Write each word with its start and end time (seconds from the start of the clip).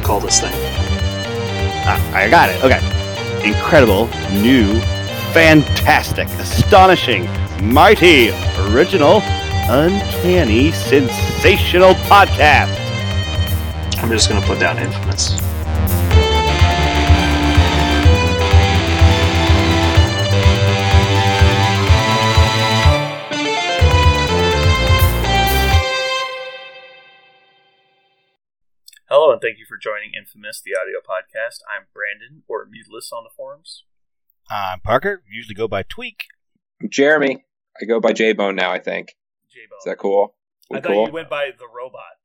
to 0.00 0.06
call 0.06 0.20
this 0.20 0.40
thing? 0.40 0.52
Ah, 1.84 2.14
I 2.14 2.28
got 2.28 2.50
it. 2.50 2.62
Okay. 2.64 2.80
Incredible, 3.46 4.06
new, 4.42 4.78
fantastic, 5.32 6.28
astonishing, 6.40 7.28
mighty, 7.62 8.30
original, 8.68 9.22
uncanny, 9.68 10.72
sensational 10.72 11.94
podcast. 11.94 12.76
I'm 14.02 14.10
just 14.10 14.28
going 14.28 14.40
to 14.40 14.46
put 14.46 14.58
down 14.58 14.78
infamous. 14.78 15.49
And 29.40 29.48
thank 29.48 29.58
you 29.58 29.64
for 29.66 29.76
joining 29.76 30.12
Infamous, 30.14 30.60
the 30.60 30.72
audio 30.76 30.98
podcast. 31.00 31.60
I'm 31.64 31.86
Brandon, 31.94 32.42
or 32.48 32.66
Mutilus 32.66 33.10
on 33.12 33.24
the 33.24 33.30
forums. 33.34 33.84
I'm 34.50 34.80
Parker. 34.80 35.22
Usually 35.30 35.54
go 35.54 35.66
by 35.68 35.82
Tweak. 35.82 36.24
I'm 36.82 36.90
Jeremy. 36.90 37.44
I 37.80 37.84
go 37.86 38.00
by 38.00 38.12
J 38.12 38.32
Bone 38.32 38.56
now. 38.56 38.70
I 38.70 38.78
think. 38.78 39.16
J-Bone. 39.50 39.78
Is 39.78 39.84
that 39.86 39.98
cool? 39.98 40.34
We 40.68 40.78
I 40.78 40.80
thought 40.80 40.92
cool? 40.92 41.06
you 41.06 41.12
went 41.12 41.30
by 41.30 41.50
the 41.56 41.66
robot. 41.66 42.16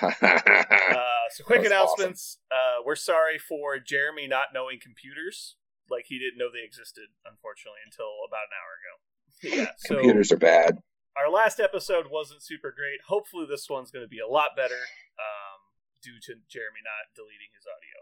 Uh, 0.22 1.28
so, 1.30 1.44
quick 1.44 1.60
That's 1.60 1.70
announcements. 1.70 2.38
Uh, 2.50 2.82
we're 2.84 2.96
sorry 2.96 3.38
for 3.38 3.78
Jeremy 3.78 4.26
not 4.26 4.46
knowing 4.52 4.78
computers. 4.82 5.56
Like, 5.90 6.04
he 6.08 6.18
didn't 6.18 6.38
know 6.38 6.48
they 6.52 6.64
existed, 6.64 7.04
unfortunately, 7.24 7.80
until 7.84 8.08
about 8.26 8.48
an 8.48 8.54
hour 8.58 8.72
ago. 8.80 8.94
Yeah, 9.62 9.72
so 9.78 9.94
Computers 9.96 10.32
are 10.32 10.36
bad. 10.38 10.78
our 11.16 11.30
last 11.30 11.60
episode 11.60 12.06
wasn't 12.10 12.42
super 12.42 12.72
great. 12.72 13.00
Hopefully, 13.06 13.46
this 13.48 13.68
one's 13.68 13.90
going 13.90 14.04
to 14.04 14.08
be 14.08 14.18
a 14.18 14.26
lot 14.26 14.50
better 14.56 14.80
um, 15.20 15.61
due 16.02 16.18
to 16.28 16.42
Jeremy 16.50 16.82
not 16.82 17.14
deleting 17.14 17.54
his 17.54 17.64
audio. 17.64 17.96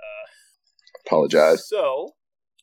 Uh, 0.00 0.26
Apologize. 1.06 1.68
So, 1.68 2.16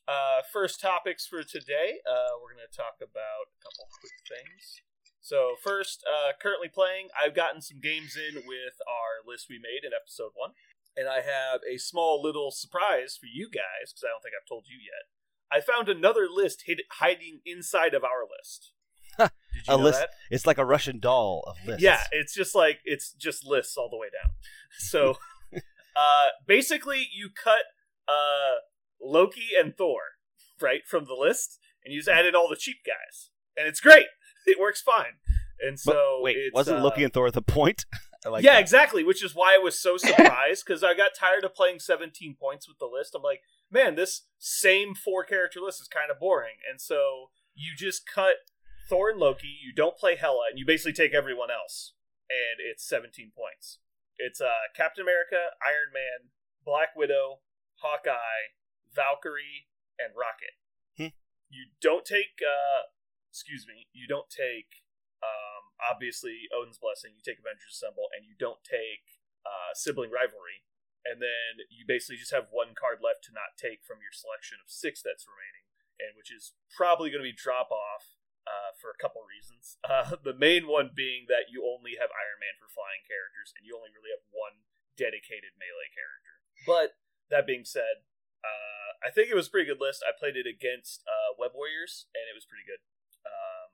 uh, 0.08 0.42
first 0.52 0.80
topics 0.80 1.26
for 1.26 1.42
today, 1.42 2.02
uh, 2.02 2.34
we're 2.42 2.52
going 2.52 2.66
to 2.66 2.76
talk 2.76 2.98
about 2.98 3.46
a 3.48 3.58
couple 3.62 3.86
quick 4.02 4.18
things. 4.26 4.82
So, 5.22 5.54
first, 5.62 6.02
uh, 6.02 6.34
currently 6.42 6.68
playing, 6.68 7.08
I've 7.14 7.34
gotten 7.34 7.62
some 7.62 7.78
games 7.78 8.18
in 8.18 8.42
with 8.42 8.76
our 8.82 9.22
list 9.22 9.46
we 9.48 9.62
made 9.62 9.86
in 9.86 9.94
episode 9.94 10.34
one, 10.34 10.58
and 10.96 11.06
I 11.06 11.22
have 11.22 11.62
a 11.62 11.78
small 11.78 12.20
little 12.20 12.50
surprise 12.50 13.16
for 13.16 13.26
you 13.30 13.46
guys 13.46 13.94
because 13.94 14.02
I 14.02 14.10
don't 14.10 14.22
think 14.22 14.34
I've 14.34 14.48
told 14.48 14.66
you 14.66 14.82
yet. 14.82 15.06
I 15.52 15.60
found 15.60 15.88
another 15.88 16.26
list 16.26 16.64
hid- 16.66 16.88
hiding 16.98 17.40
inside 17.46 17.94
of 17.94 18.02
our 18.02 18.26
list. 18.26 18.72
Did 19.64 19.68
you 19.68 19.74
A 19.74 19.76
know 19.78 19.84
list- 19.84 20.00
that? 20.00 20.10
It's 20.30 20.46
like 20.46 20.58
a 20.58 20.64
Russian 20.64 20.98
doll 21.00 21.42
of 21.46 21.56
lists. 21.66 21.82
Yeah, 21.82 22.02
it's 22.12 22.34
just 22.34 22.54
like 22.54 22.80
it's 22.84 23.12
just 23.12 23.46
lists 23.46 23.76
all 23.76 23.88
the 23.90 23.96
way 23.96 24.08
down. 24.08 24.30
So 24.78 25.18
uh 25.96 26.26
basically 26.46 27.06
you 27.14 27.28
cut 27.30 27.64
uh 28.08 28.56
Loki 29.00 29.48
and 29.58 29.76
Thor, 29.76 30.00
right, 30.60 30.80
from 30.86 31.04
the 31.06 31.14
list, 31.14 31.58
and 31.84 31.92
you 31.92 32.00
just 32.00 32.08
add 32.08 32.24
in 32.24 32.34
all 32.34 32.48
the 32.48 32.56
cheap 32.56 32.78
guys. 32.86 33.30
And 33.56 33.66
it's 33.66 33.80
great. 33.80 34.06
It 34.44 34.58
works 34.58 34.80
fine. 34.82 35.18
And 35.64 35.78
But 35.84 35.92
so 35.92 36.18
wait, 36.20 36.36
it's, 36.36 36.52
wasn't 36.54 36.80
uh, 36.80 36.82
Loki 36.82 37.04
and 37.04 37.12
Thor 37.12 37.30
the 37.30 37.40
point? 37.42 37.84
Like 38.28 38.42
yeah, 38.42 38.54
that. 38.54 38.60
exactly. 38.60 39.04
Which 39.04 39.22
is 39.22 39.36
why 39.36 39.54
I 39.54 39.58
was 39.58 39.78
so 39.78 39.96
surprised 39.96 40.64
because 40.66 40.82
I 40.82 40.94
got 40.94 41.10
tired 41.16 41.44
of 41.44 41.54
playing 41.54 41.78
17 41.78 42.34
points 42.40 42.66
with 42.66 42.78
the 42.80 42.86
list. 42.86 43.14
I'm 43.14 43.22
like, 43.22 43.42
man, 43.70 43.94
this 43.94 44.22
same 44.38 44.94
four 44.96 45.22
character 45.22 45.60
list 45.60 45.80
is 45.80 45.86
kind 45.86 46.10
of 46.10 46.18
boring. 46.18 46.56
And 46.68 46.80
so 46.80 47.30
you 47.54 47.72
just 47.76 48.02
cut 48.04 48.34
Thor 48.88 49.10
and 49.10 49.18
Loki. 49.18 49.52
You 49.62 49.72
don't 49.72 49.96
play 49.96 50.16
Hela, 50.16 50.50
and 50.50 50.58
you 50.58 50.66
basically 50.66 50.92
take 50.92 51.14
everyone 51.14 51.50
else, 51.50 51.94
and 52.28 52.58
it's 52.58 52.86
17 52.86 53.32
points. 53.36 53.78
It's 54.18 54.40
uh, 54.40 54.70
Captain 54.76 55.02
America, 55.02 55.56
Iron 55.64 55.90
Man, 55.92 56.30
Black 56.64 56.94
Widow, 56.94 57.40
Hawkeye, 57.80 58.54
Valkyrie, 58.94 59.68
and 59.98 60.14
Rocket. 60.14 60.54
Hmm. 60.96 61.16
You 61.48 61.72
don't 61.80 62.04
take, 62.04 62.38
uh, 62.42 62.92
excuse 63.30 63.66
me, 63.66 63.88
you 63.92 64.06
don't 64.06 64.28
take 64.30 64.82
um, 65.22 65.62
obviously 65.78 66.50
Odin's 66.50 66.78
Blessing, 66.78 67.14
you 67.14 67.22
take 67.22 67.38
Avengers 67.38 67.78
Assemble, 67.78 68.10
and 68.12 68.26
you 68.26 68.34
don't 68.38 68.62
take 68.66 69.22
uh, 69.46 69.74
Sibling 69.74 70.10
Rivalry. 70.10 70.66
And 71.02 71.18
then 71.18 71.66
you 71.66 71.82
basically 71.82 72.22
just 72.22 72.30
have 72.30 72.54
one 72.54 72.78
card 72.78 73.02
left 73.02 73.26
to 73.26 73.34
not 73.34 73.58
take 73.58 73.82
from 73.82 73.98
your 73.98 74.14
selection 74.14 74.62
of 74.62 74.70
six 74.70 75.02
that's 75.02 75.26
remaining, 75.26 75.66
and 75.98 76.14
which 76.14 76.30
is 76.30 76.54
probably 76.70 77.10
going 77.10 77.26
to 77.26 77.26
be 77.26 77.34
drop 77.34 77.74
off 77.74 78.21
uh, 78.46 78.74
for 78.78 78.90
a 78.90 78.98
couple 79.00 79.22
reasons. 79.24 79.78
Uh, 79.92 80.16
the 80.24 80.32
main 80.32 80.64
one 80.64 80.88
being 80.94 81.28
that 81.28 81.52
you 81.52 81.68
only 81.68 82.00
have 82.00 82.08
Iron 82.08 82.40
Man 82.40 82.56
for 82.56 82.70
flying 82.70 83.04
characters, 83.04 83.52
and 83.52 83.66
you 83.66 83.76
only 83.76 83.92
really 83.92 84.14
have 84.14 84.24
one 84.32 84.64
dedicated 84.96 85.52
melee 85.60 85.92
character. 85.92 86.40
But 86.64 86.96
that 87.28 87.44
being 87.44 87.68
said, 87.68 88.08
uh, 88.40 88.90
I 89.04 89.12
think 89.12 89.28
it 89.28 89.36
was 89.36 89.50
a 89.50 89.52
pretty 89.52 89.68
good 89.68 89.82
list. 89.82 90.00
I 90.00 90.16
played 90.16 90.38
it 90.38 90.48
against 90.48 91.04
uh, 91.04 91.36
Web 91.36 91.52
Warriors, 91.52 92.08
and 92.16 92.24
it 92.30 92.36
was 92.38 92.48
pretty 92.48 92.64
good. 92.64 92.80
Um, 93.26 93.68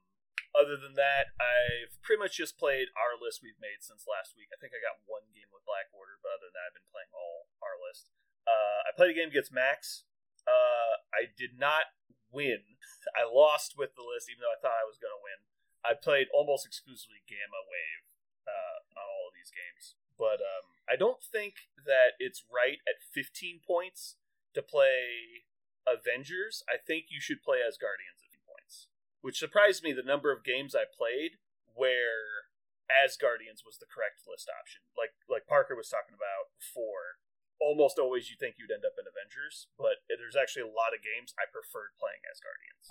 other 0.59 0.75
than 0.75 0.99
that, 0.99 1.37
I've 1.39 1.95
pretty 2.03 2.19
much 2.19 2.34
just 2.34 2.59
played 2.59 2.91
our 2.99 3.15
list 3.15 3.45
we've 3.45 3.61
made 3.62 3.84
since 3.84 4.09
last 4.11 4.34
week. 4.34 4.51
I 4.51 4.59
think 4.59 4.75
I 4.75 4.83
got 4.83 5.05
one 5.07 5.28
game 5.31 5.53
with 5.55 5.62
Black 5.69 5.93
Order, 5.95 6.19
but 6.19 6.34
other 6.34 6.51
than 6.51 6.57
that, 6.59 6.73
I've 6.73 6.78
been 6.83 6.91
playing 6.91 7.12
all 7.15 7.47
our 7.62 7.77
list. 7.78 8.11
Uh, 8.49 8.89
I 8.89 8.97
played 8.97 9.12
a 9.12 9.19
game 9.19 9.31
against 9.31 9.53
Max. 9.53 10.09
Uh, 10.49 11.05
I 11.12 11.28
did 11.37 11.61
not 11.61 11.93
win. 12.33 12.78
I 13.16 13.25
lost 13.25 13.75
with 13.77 13.97
the 13.97 14.05
list, 14.05 14.28
even 14.28 14.44
though 14.44 14.55
I 14.55 14.61
thought 14.61 14.81
I 14.81 14.89
was 14.89 15.00
going 15.00 15.15
to 15.15 15.25
win. 15.25 15.41
I 15.84 15.94
played 15.94 16.28
almost 16.34 16.66
exclusively 16.66 17.25
Gamma 17.25 17.62
Wave 17.65 18.05
uh, 18.44 18.78
on 18.99 19.06
all 19.06 19.31
of 19.31 19.37
these 19.37 19.55
games. 19.55 19.97
But 20.19 20.43
um, 20.43 20.75
I 20.91 20.99
don't 20.99 21.22
think 21.22 21.71
that 21.87 22.19
it's 22.19 22.44
right 22.50 22.83
at 22.84 23.00
15 23.00 23.62
points 23.62 24.19
to 24.53 24.61
play 24.61 25.47
Avengers. 25.87 26.66
I 26.66 26.77
think 26.77 27.09
you 27.09 27.22
should 27.22 27.41
play 27.41 27.62
as 27.62 27.78
Guardians 27.78 28.19
at 28.21 28.34
15 28.34 28.43
points 28.45 28.91
which 29.21 29.39
surprised 29.39 29.83
me 29.83 29.93
the 29.93 30.06
number 30.06 30.31
of 30.31 30.45
games 30.47 30.75
I 30.75 30.87
played 30.87 31.43
where 31.75 32.49
as 32.89 33.21
Guardians 33.21 33.62
was 33.66 33.78
the 33.78 33.91
correct 33.91 34.25
list 34.25 34.49
option. 34.49 34.83
Like 34.97 35.15
like 35.28 35.47
Parker 35.47 35.77
was 35.77 35.91
talking 35.91 36.16
about 36.16 36.55
before. 36.56 37.22
Almost 37.59 37.99
always 37.99 38.31
you 38.31 38.37
think 38.39 38.55
you'd 38.57 38.71
end 38.71 38.87
up 38.87 38.95
in 38.95 39.05
Avengers, 39.05 39.67
but 39.75 40.07
there's 40.07 40.39
actually 40.39 40.63
a 40.63 40.71
lot 40.71 40.95
of 40.95 41.03
games 41.03 41.35
I 41.35 41.51
preferred 41.51 41.99
playing 41.99 42.23
as 42.31 42.39
Guardians. 42.39 42.87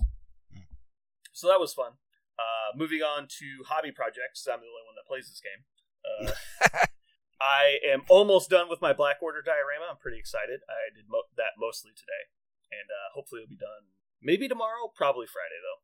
So 1.32 1.48
that 1.48 1.62
was 1.62 1.72
fun. 1.72 2.02
Uh, 2.38 2.76
moving 2.76 3.02
on 3.02 3.32
to 3.42 3.64
hobby 3.66 3.94
projects. 3.94 4.46
I'm 4.46 4.60
the 4.60 4.70
only 4.70 4.86
one 4.86 4.98
that 5.00 5.08
plays 5.08 5.30
this 5.30 5.42
game. 5.42 5.62
Uh, 6.04 6.36
I 7.42 7.78
am 7.86 8.02
almost 8.10 8.50
done 8.50 8.70
with 8.70 8.82
my 8.82 8.94
Black 8.94 9.22
Order 9.22 9.42
diorama. 9.46 9.90
I'm 9.90 10.02
pretty 10.02 10.18
excited. 10.18 10.62
I 10.66 10.90
did 10.94 11.06
mo- 11.08 11.30
that 11.38 11.58
mostly 11.58 11.94
today, 11.94 12.34
and 12.74 12.90
uh, 12.90 13.14
hopefully 13.14 13.46
it'll 13.46 13.54
be 13.54 13.62
done 13.62 13.94
maybe 14.22 14.50
tomorrow, 14.50 14.90
probably 14.94 15.30
Friday 15.30 15.62
though. 15.62 15.82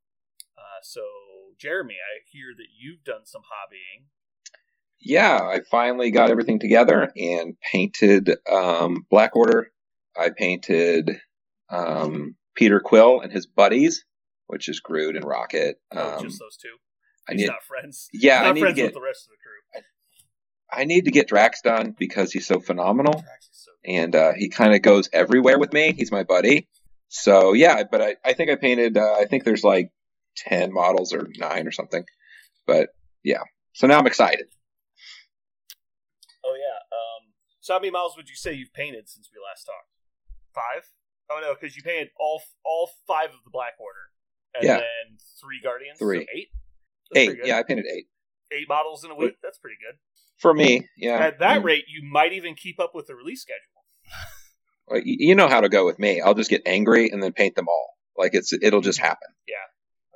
Uh, 0.57 0.81
so, 0.81 1.05
Jeremy, 1.57 1.97
I 1.97 2.25
hear 2.25 2.53
that 2.57 2.73
you've 2.73 3.03
done 3.03 3.25
some 3.25 3.45
hobbying. 3.45 4.12
Yeah, 5.05 5.37
I 5.37 5.59
finally 5.69 6.11
got 6.11 6.29
everything 6.29 6.59
together 6.59 7.11
and 7.15 7.55
painted 7.71 8.31
um, 8.49 9.05
Black 9.09 9.35
Order. 9.35 9.71
I 10.17 10.29
painted 10.29 11.19
um, 11.69 12.35
Peter 12.55 12.79
Quill 12.79 13.19
and 13.19 13.31
his 13.31 13.45
buddies, 13.45 14.05
which 14.47 14.69
is 14.69 14.79
Groot 14.79 15.15
and 15.15 15.25
Rocket. 15.25 15.75
Oh, 15.93 16.17
Um, 16.17 16.23
just 16.23 16.39
those 16.39 16.55
two. 16.57 16.69
I 17.27 17.33
He's 17.33 17.41
need, 17.41 17.47
not 17.47 17.63
friends. 17.63 18.07
yeah, 18.13 18.39
He's 18.39 18.41
I 18.41 18.45
not 18.47 18.55
need 18.55 18.61
to 18.61 18.73
get 18.73 18.85
with 18.85 18.93
the 18.93 19.01
rest 19.01 19.25
of 19.25 19.31
the 19.31 19.37
crew. 19.43 19.81
I 20.71 20.85
need 20.85 21.05
to 21.05 21.11
get 21.11 21.27
Drax 21.27 21.61
done 21.61 21.95
because 21.97 22.31
he's 22.31 22.47
so 22.47 22.59
phenomenal. 22.59 23.23
So 23.51 23.71
and 23.85 24.15
uh, 24.15 24.33
he 24.35 24.49
kind 24.49 24.73
of 24.73 24.81
goes 24.81 25.09
everywhere 25.13 25.59
with 25.59 25.71
me. 25.73 25.93
He's 25.93 26.11
my 26.11 26.23
buddy. 26.23 26.67
So 27.09 27.53
yeah, 27.53 27.83
but 27.89 28.01
I, 28.01 28.15
I 28.25 28.33
think 28.33 28.49
I 28.49 28.55
painted. 28.55 28.97
Uh, 28.97 29.13
I 29.19 29.25
think 29.25 29.43
there's 29.43 29.63
like 29.63 29.91
ten 30.35 30.73
models 30.73 31.13
or 31.13 31.27
nine 31.37 31.67
or 31.67 31.71
something. 31.71 32.03
But 32.65 32.89
yeah, 33.23 33.41
so 33.73 33.85
now 33.87 33.99
I'm 33.99 34.07
excited. 34.07 34.45
Oh 36.43 36.55
yeah. 36.57 36.79
Um, 36.97 37.31
so 37.63 37.73
how 37.73 37.79
many 37.79 37.91
models 37.91 38.15
would 38.17 38.27
you 38.29 38.35
say 38.35 38.51
you've 38.53 38.73
painted 38.73 39.07
since 39.07 39.29
we 39.33 39.39
last 39.39 39.63
talked? 39.63 39.87
Five. 40.53 40.91
Oh 41.31 41.39
no, 41.41 41.55
because 41.55 41.75
you 41.75 41.81
painted 41.81 42.09
all 42.19 42.41
all 42.65 42.89
five 43.07 43.29
of 43.29 43.39
the 43.45 43.49
Black 43.51 43.73
Order, 43.79 44.11
and 44.53 44.63
Yeah. 44.65 44.77
then 44.77 45.17
three 45.41 45.59
Guardians. 45.63 45.97
Three. 45.97 46.19
So 46.19 46.25
eight. 46.35 46.49
That's 47.11 47.29
Eight. 47.29 47.39
Yeah, 47.45 47.57
I 47.57 47.63
painted 47.63 47.85
eight 47.87 48.07
Eight 48.51 48.67
models 48.67 49.03
in 49.03 49.09
a 49.11 49.15
week. 49.15 49.37
That's 49.41 49.57
pretty 49.57 49.77
good. 49.81 49.97
for 50.39 50.53
me. 50.53 50.87
Yeah. 50.97 51.17
At 51.23 51.39
that 51.39 51.61
Mm. 51.61 51.63
rate, 51.63 51.85
you 51.87 52.03
might 52.03 52.33
even 52.33 52.53
keep 52.55 52.79
up 52.79 52.93
with 52.93 53.07
the 53.07 53.15
release 53.15 53.41
schedule. 53.41 53.85
Well, 54.87 55.01
you 55.03 55.33
know 55.35 55.47
how 55.47 55.61
to 55.61 55.69
go 55.69 55.85
with 55.85 55.97
me. 55.99 56.19
I'll 56.21 56.33
just 56.33 56.49
get 56.49 56.61
angry 56.65 57.09
and 57.09 57.23
then 57.23 57.31
paint 57.31 57.55
them 57.55 57.69
all. 57.69 57.97
Like 58.17 58.33
it's 58.33 58.51
it'll 58.53 58.81
just 58.81 58.99
happen. 58.99 59.29
Yeah. 59.47 59.55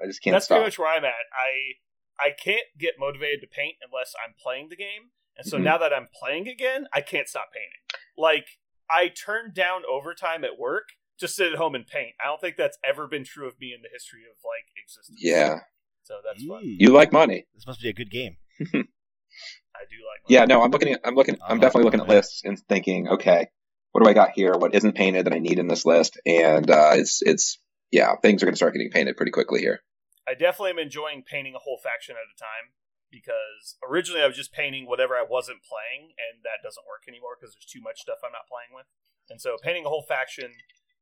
I 0.04 0.06
just 0.08 0.22
can't 0.22 0.34
That's 0.36 0.46
stop. 0.46 0.58
pretty 0.58 0.68
much 0.68 0.78
where 0.80 0.90
I'm 0.90 1.06
at. 1.06 1.14
I 1.34 1.80
I 2.20 2.32
can't 2.32 2.66
get 2.78 2.96
motivated 3.00 3.42
to 3.42 3.48
paint 3.48 3.76
unless 3.82 4.14
I'm 4.24 4.34
playing 4.42 4.70
the 4.70 4.76
game, 4.76 5.12
and 5.38 5.46
so 5.48 5.58
Mhm. 5.58 5.64
now 5.64 5.78
that 5.78 5.94
I'm 5.94 6.08
playing 6.20 6.48
again, 6.48 6.88
I 6.94 7.02
can't 7.02 7.28
stop 7.28 7.52
painting. 7.54 7.80
Like 8.18 8.48
I 8.90 9.10
turned 9.10 9.54
down 9.54 9.84
overtime 9.90 10.44
at 10.44 10.58
work 10.58 10.90
to 11.20 11.28
sit 11.28 11.52
at 11.52 11.58
home 11.58 11.76
and 11.76 11.86
paint. 11.86 12.16
I 12.22 12.26
don't 12.26 12.40
think 12.40 12.58
that's 12.58 12.78
ever 12.84 13.08
been 13.08 13.24
true 13.24 13.48
of 13.48 13.60
me 13.60 13.74
in 13.74 13.82
the 13.82 13.90
history 13.92 14.22
of 14.30 14.38
like 14.44 14.66
existence. 14.82 15.20
yeah. 15.22 15.60
So 16.04 16.20
that's 16.24 16.44
fun. 16.46 16.62
You 16.64 16.90
like 16.92 17.12
money. 17.12 17.46
This 17.54 17.68
must 17.68 17.82
be 17.82 17.90
a 17.90 17.94
good 17.94 18.10
game. 18.10 18.38
I 18.62 19.84
do 19.90 19.98
like. 20.08 20.22
Yeah, 20.30 20.46
no, 20.46 20.62
I'm 20.64 20.72
looking 20.72 20.94
at, 20.94 21.02
I'm 21.04 21.16
looking, 21.16 21.38
I'm 21.46 21.58
Oh, 21.58 21.62
definitely 21.62 21.84
looking 21.84 22.00
at 22.02 22.08
lists 22.08 22.42
and 22.44 22.58
thinking, 22.70 23.08
okay, 23.10 23.48
what 23.92 24.04
do 24.04 24.10
I 24.10 24.14
got 24.14 24.32
here? 24.32 24.54
What 24.58 24.74
isn't 24.74 24.96
painted 24.96 25.26
that 25.26 25.34
I 25.34 25.40
need 25.40 25.60
in 25.60 25.68
this 25.68 25.86
list? 25.86 26.20
And 26.26 26.70
uh, 26.72 26.92
it's, 26.94 27.22
it's, 27.22 27.60
yeah, 27.92 28.16
things 28.22 28.42
are 28.42 28.46
going 28.46 28.54
to 28.54 28.58
start 28.58 28.74
getting 28.74 28.90
painted 28.90 29.18
pretty 29.18 29.32
quickly 29.32 29.60
here. 29.60 29.82
I 30.28 30.34
definitely 30.34 30.72
am 30.72 30.80
enjoying 30.80 31.24
painting 31.24 31.56
a 31.56 31.60
whole 31.60 31.80
faction 31.82 32.16
at 32.16 32.22
a 32.24 32.38
time 32.40 32.74
because 33.12 33.80
originally 33.82 34.22
I 34.22 34.28
was 34.28 34.36
just 34.36 34.52
painting 34.52 34.86
whatever 34.86 35.16
I 35.16 35.24
wasn't 35.24 35.64
playing, 35.64 36.14
and 36.18 36.44
that 36.44 36.64
doesn't 36.64 36.88
work 36.88 37.08
anymore 37.08 37.36
because 37.36 37.56
there's 37.56 37.68
too 37.68 37.82
much 37.82 38.04
stuff 38.04 38.20
I'm 38.24 38.36
not 38.36 38.50
playing 38.52 38.76
with. 38.76 38.88
And 39.30 39.40
so 39.42 39.58
painting 39.60 39.86
a 39.86 39.92
whole 39.92 40.06
faction 40.08 40.56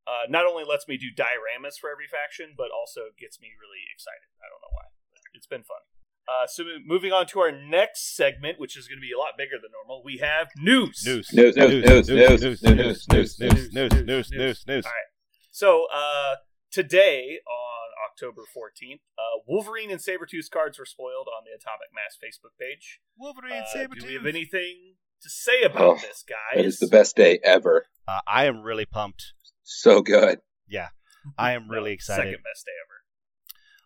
uh, 0.07 0.29
not 0.29 0.45
only 0.45 0.63
lets 0.63 0.87
me 0.87 0.97
do 0.97 1.09
dioramas 1.09 1.81
for 1.81 1.89
every 1.89 2.05
faction, 2.05 2.53
but 2.55 2.69
also 2.69 3.09
gets 3.17 3.41
me 3.41 3.49
really 3.57 3.81
excited. 3.89 4.29
I 4.37 4.45
don't 4.49 4.61
know 4.61 4.73
why. 4.73 4.85
But 5.13 5.21
it's 5.33 5.49
been 5.49 5.65
fun. 5.65 5.81
Uh, 6.25 6.47
so 6.47 6.63
moving 6.85 7.13
on 7.13 7.27
to 7.27 7.39
our 7.39 7.51
next 7.51 8.15
segment, 8.15 8.59
which 8.59 8.77
is 8.77 8.87
going 8.87 8.97
to 8.97 9.01
be 9.01 9.13
a 9.13 9.17
lot 9.17 9.37
bigger 9.37 9.57
than 9.61 9.69
normal, 9.73 10.01
we 10.03 10.17
have 10.17 10.49
news. 10.57 11.03
News. 11.05 11.29
News, 11.33 11.55
news, 11.55 11.85
news, 11.85 12.09
news, 12.09 12.41
news, 12.41 12.61
news, 12.63 12.73
news, 12.73 13.05
news, 13.09 13.39
news, 13.39 13.73
news, 13.73 14.05
news, 14.05 14.31
news, 14.31 14.65
news. 14.67 14.85
All 14.85 14.91
right. 14.91 15.11
So 15.51 15.85
uh, 15.93 16.35
today 16.75 17.39
on 17.47 17.87
October 18.11 18.41
14th, 18.55 18.99
uh, 19.17 19.39
Wolverine 19.47 19.89
and 19.91 19.99
Sabretooth 20.01 20.49
cards 20.51 20.77
were 20.77 20.85
spoiled 20.85 21.27
on 21.27 21.43
the 21.45 21.51
Atomic 21.55 21.89
Mass 21.95 22.17
Facebook 22.21 22.51
page. 22.59 22.99
Wolverine, 23.17 23.63
Uh, 23.73 23.87
do 23.97 24.05
we 24.07 24.13
have 24.13 24.25
anything 24.25 24.95
to 25.21 25.29
say 25.29 25.61
about 25.63 25.81
Oh, 25.81 25.95
this, 25.95 26.23
guys? 26.27 26.59
It 26.59 26.65
is 26.65 26.79
the 26.79 26.87
best 26.87 27.15
day 27.15 27.39
ever. 27.43 27.87
Uh, 28.07 28.19
I 28.27 28.45
am 28.45 28.61
really 28.61 28.85
pumped. 28.85 29.33
So 29.63 30.01
good. 30.01 30.39
Yeah. 30.67 30.89
I 31.37 31.53
am 31.53 31.69
really 31.75 31.91
No, 31.91 31.93
excited. 31.93 32.23
Second 32.23 32.43
best 32.43 32.65
day 32.65 32.71
ever. 32.85 32.95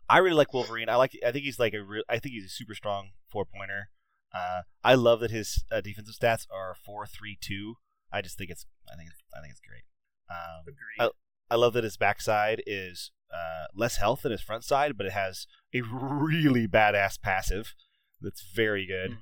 I 0.09 0.18
really 0.18 0.36
like 0.36 0.51
Wolverine. 0.53 0.89
I 0.89 0.95
like. 0.95 1.12
I 1.24 1.31
think 1.31 1.45
he's 1.45 1.59
like 1.59 1.75
a 1.75 1.83
real. 1.83 2.03
I 2.09 2.18
think 2.18 2.33
he's 2.33 2.45
a 2.45 2.50
super 2.50 2.74
strong 2.74 3.12
four 3.31 3.45
pointer. 3.45 3.91
Uh, 4.33 4.62
I 4.83 4.95
love 4.95 5.19
that 5.19 5.30
his 5.30 5.63
uh, 5.71 5.81
defensive 5.81 6.15
stats 6.15 6.47
are 6.51 6.75
four 6.83 7.06
three 7.06 7.38
two. 7.39 7.75
I 8.12 8.21
just 8.24 8.36
think 8.36 8.50
it's. 8.50 8.65
I 8.91 8.95
think 8.97 9.09
it's. 9.12 9.19
I 9.38 9.39
think 9.41 9.51
it's 9.51 9.62
great. 9.62 9.83
Um, 10.31 10.63
Agreed. 10.68 11.13
I, 11.50 11.56
love 11.56 11.74
that 11.74 11.84
his 11.84 11.98
backside 11.98 12.62
is 12.66 13.12
uh, 13.34 13.66
less 13.75 13.98
health 13.98 14.22
than 14.24 14.31
his 14.31 14.42
front 14.42 14.63
side, 14.63 14.98
but 14.98 15.06
it 15.06 15.12
has 15.13 15.48
a 15.74 15.81
really 15.81 16.68
badass 16.68 17.22
passive 17.22 17.75
that's 18.22 18.42
very 18.42 18.86
good. 18.86 19.18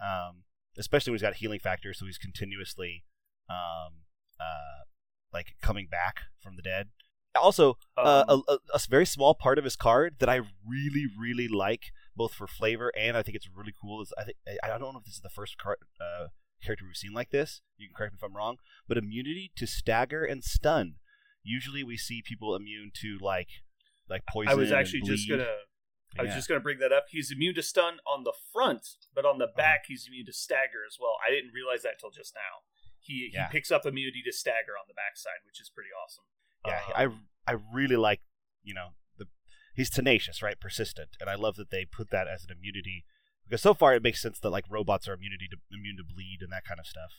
Mhm. 0.00 0.28
Um, 0.28 0.44
especially 0.78 1.10
when 1.10 1.16
he's 1.16 1.22
got 1.22 1.34
healing 1.34 1.60
factor, 1.60 1.92
so 1.92 2.06
he's 2.06 2.18
continuously, 2.18 3.04
um, 3.48 4.04
uh, 4.38 4.84
like 5.32 5.56
coming 5.60 5.88
back 5.88 6.20
from 6.42 6.56
the 6.56 6.62
dead. 6.62 6.88
Also, 7.36 7.78
uh, 7.96 8.24
Um, 8.28 8.42
a, 8.48 8.52
a, 8.52 8.58
a 8.74 8.78
very 8.88 9.06
small 9.06 9.34
part 9.34 9.58
of 9.58 9.64
his 9.64 9.76
card 9.76 10.16
that 10.18 10.28
I 10.28 10.40
really, 10.66 11.06
really 11.18 11.48
like, 11.48 11.92
both 12.16 12.34
for 12.34 12.46
flavor 12.46 12.92
and 12.96 13.16
I 13.16 13.22
think 13.22 13.36
it's 13.36 13.48
really 13.48 13.74
cool. 13.80 14.02
Is 14.02 14.12
I 14.18 14.24
think 14.24 14.36
I 14.62 14.74
I 14.74 14.78
don't 14.78 14.92
know 14.92 14.98
if 14.98 15.04
this 15.04 15.14
is 15.14 15.20
the 15.20 15.30
first 15.30 15.56
card, 15.58 15.78
uh, 16.00 16.28
character 16.62 16.84
we've 16.84 16.96
seen 16.96 17.12
like 17.12 17.30
this. 17.30 17.62
You 17.76 17.88
can 17.88 17.94
correct 17.94 18.14
me 18.14 18.18
if 18.18 18.24
I'm 18.24 18.36
wrong, 18.36 18.56
but 18.88 18.98
immunity 18.98 19.52
to 19.56 19.66
stagger 19.66 20.24
and 20.24 20.42
stun. 20.42 20.96
Usually, 21.42 21.82
we 21.84 21.96
see 21.96 22.22
people 22.22 22.54
immune 22.54 22.90
to 23.02 23.18
like 23.20 23.48
like 24.08 24.22
poison. 24.28 24.52
I 24.52 24.54
was 24.54 24.72
actually 24.72 25.02
just 25.02 25.28
gonna. 25.28 25.46
I 26.18 26.22
was 26.24 26.34
just 26.34 26.48
gonna 26.48 26.60
bring 26.60 26.78
that 26.80 26.92
up. 26.92 27.04
He's 27.10 27.30
immune 27.30 27.54
to 27.54 27.62
stun 27.62 27.98
on 28.06 28.24
the 28.24 28.32
front, 28.52 28.86
but 29.14 29.24
on 29.24 29.38
the 29.38 29.44
Uh-huh. 29.44 29.54
back 29.56 29.84
he's 29.86 30.06
immune 30.08 30.26
to 30.26 30.32
stagger 30.32 30.82
as 30.86 30.96
well. 31.00 31.16
I 31.26 31.30
didn't 31.30 31.52
realize 31.52 31.82
that 31.82 31.98
till 32.00 32.10
just 32.10 32.34
now. 32.34 32.64
He 32.98 33.30
Yeah. 33.32 33.46
he 33.46 33.52
picks 33.52 33.70
up 33.70 33.86
immunity 33.86 34.22
to 34.24 34.32
stagger 34.32 34.72
on 34.78 34.84
the 34.88 34.94
backside, 34.94 35.40
which 35.46 35.60
is 35.60 35.70
pretty 35.70 35.90
awesome. 35.92 36.24
Yeah, 36.66 36.82
Um, 37.04 37.28
I 37.46 37.52
I 37.52 37.56
really 37.72 37.96
like 37.96 38.20
you 38.62 38.74
know 38.74 38.94
the 39.16 39.26
he's 39.76 39.88
tenacious, 39.88 40.42
right? 40.42 40.58
Persistent, 40.60 41.16
and 41.20 41.30
I 41.30 41.36
love 41.36 41.56
that 41.56 41.70
they 41.70 41.84
put 41.84 42.10
that 42.10 42.26
as 42.28 42.44
an 42.44 42.50
immunity 42.50 43.06
because 43.44 43.62
so 43.62 43.72
far 43.72 43.94
it 43.94 44.02
makes 44.02 44.20
sense 44.20 44.38
that 44.40 44.50
like 44.50 44.64
robots 44.68 45.06
are 45.08 45.14
immunity 45.14 45.46
to 45.48 45.56
immune 45.70 45.96
to 45.96 46.04
bleed 46.04 46.38
and 46.42 46.52
that 46.52 46.64
kind 46.64 46.80
of 46.80 46.86
stuff. 46.86 47.12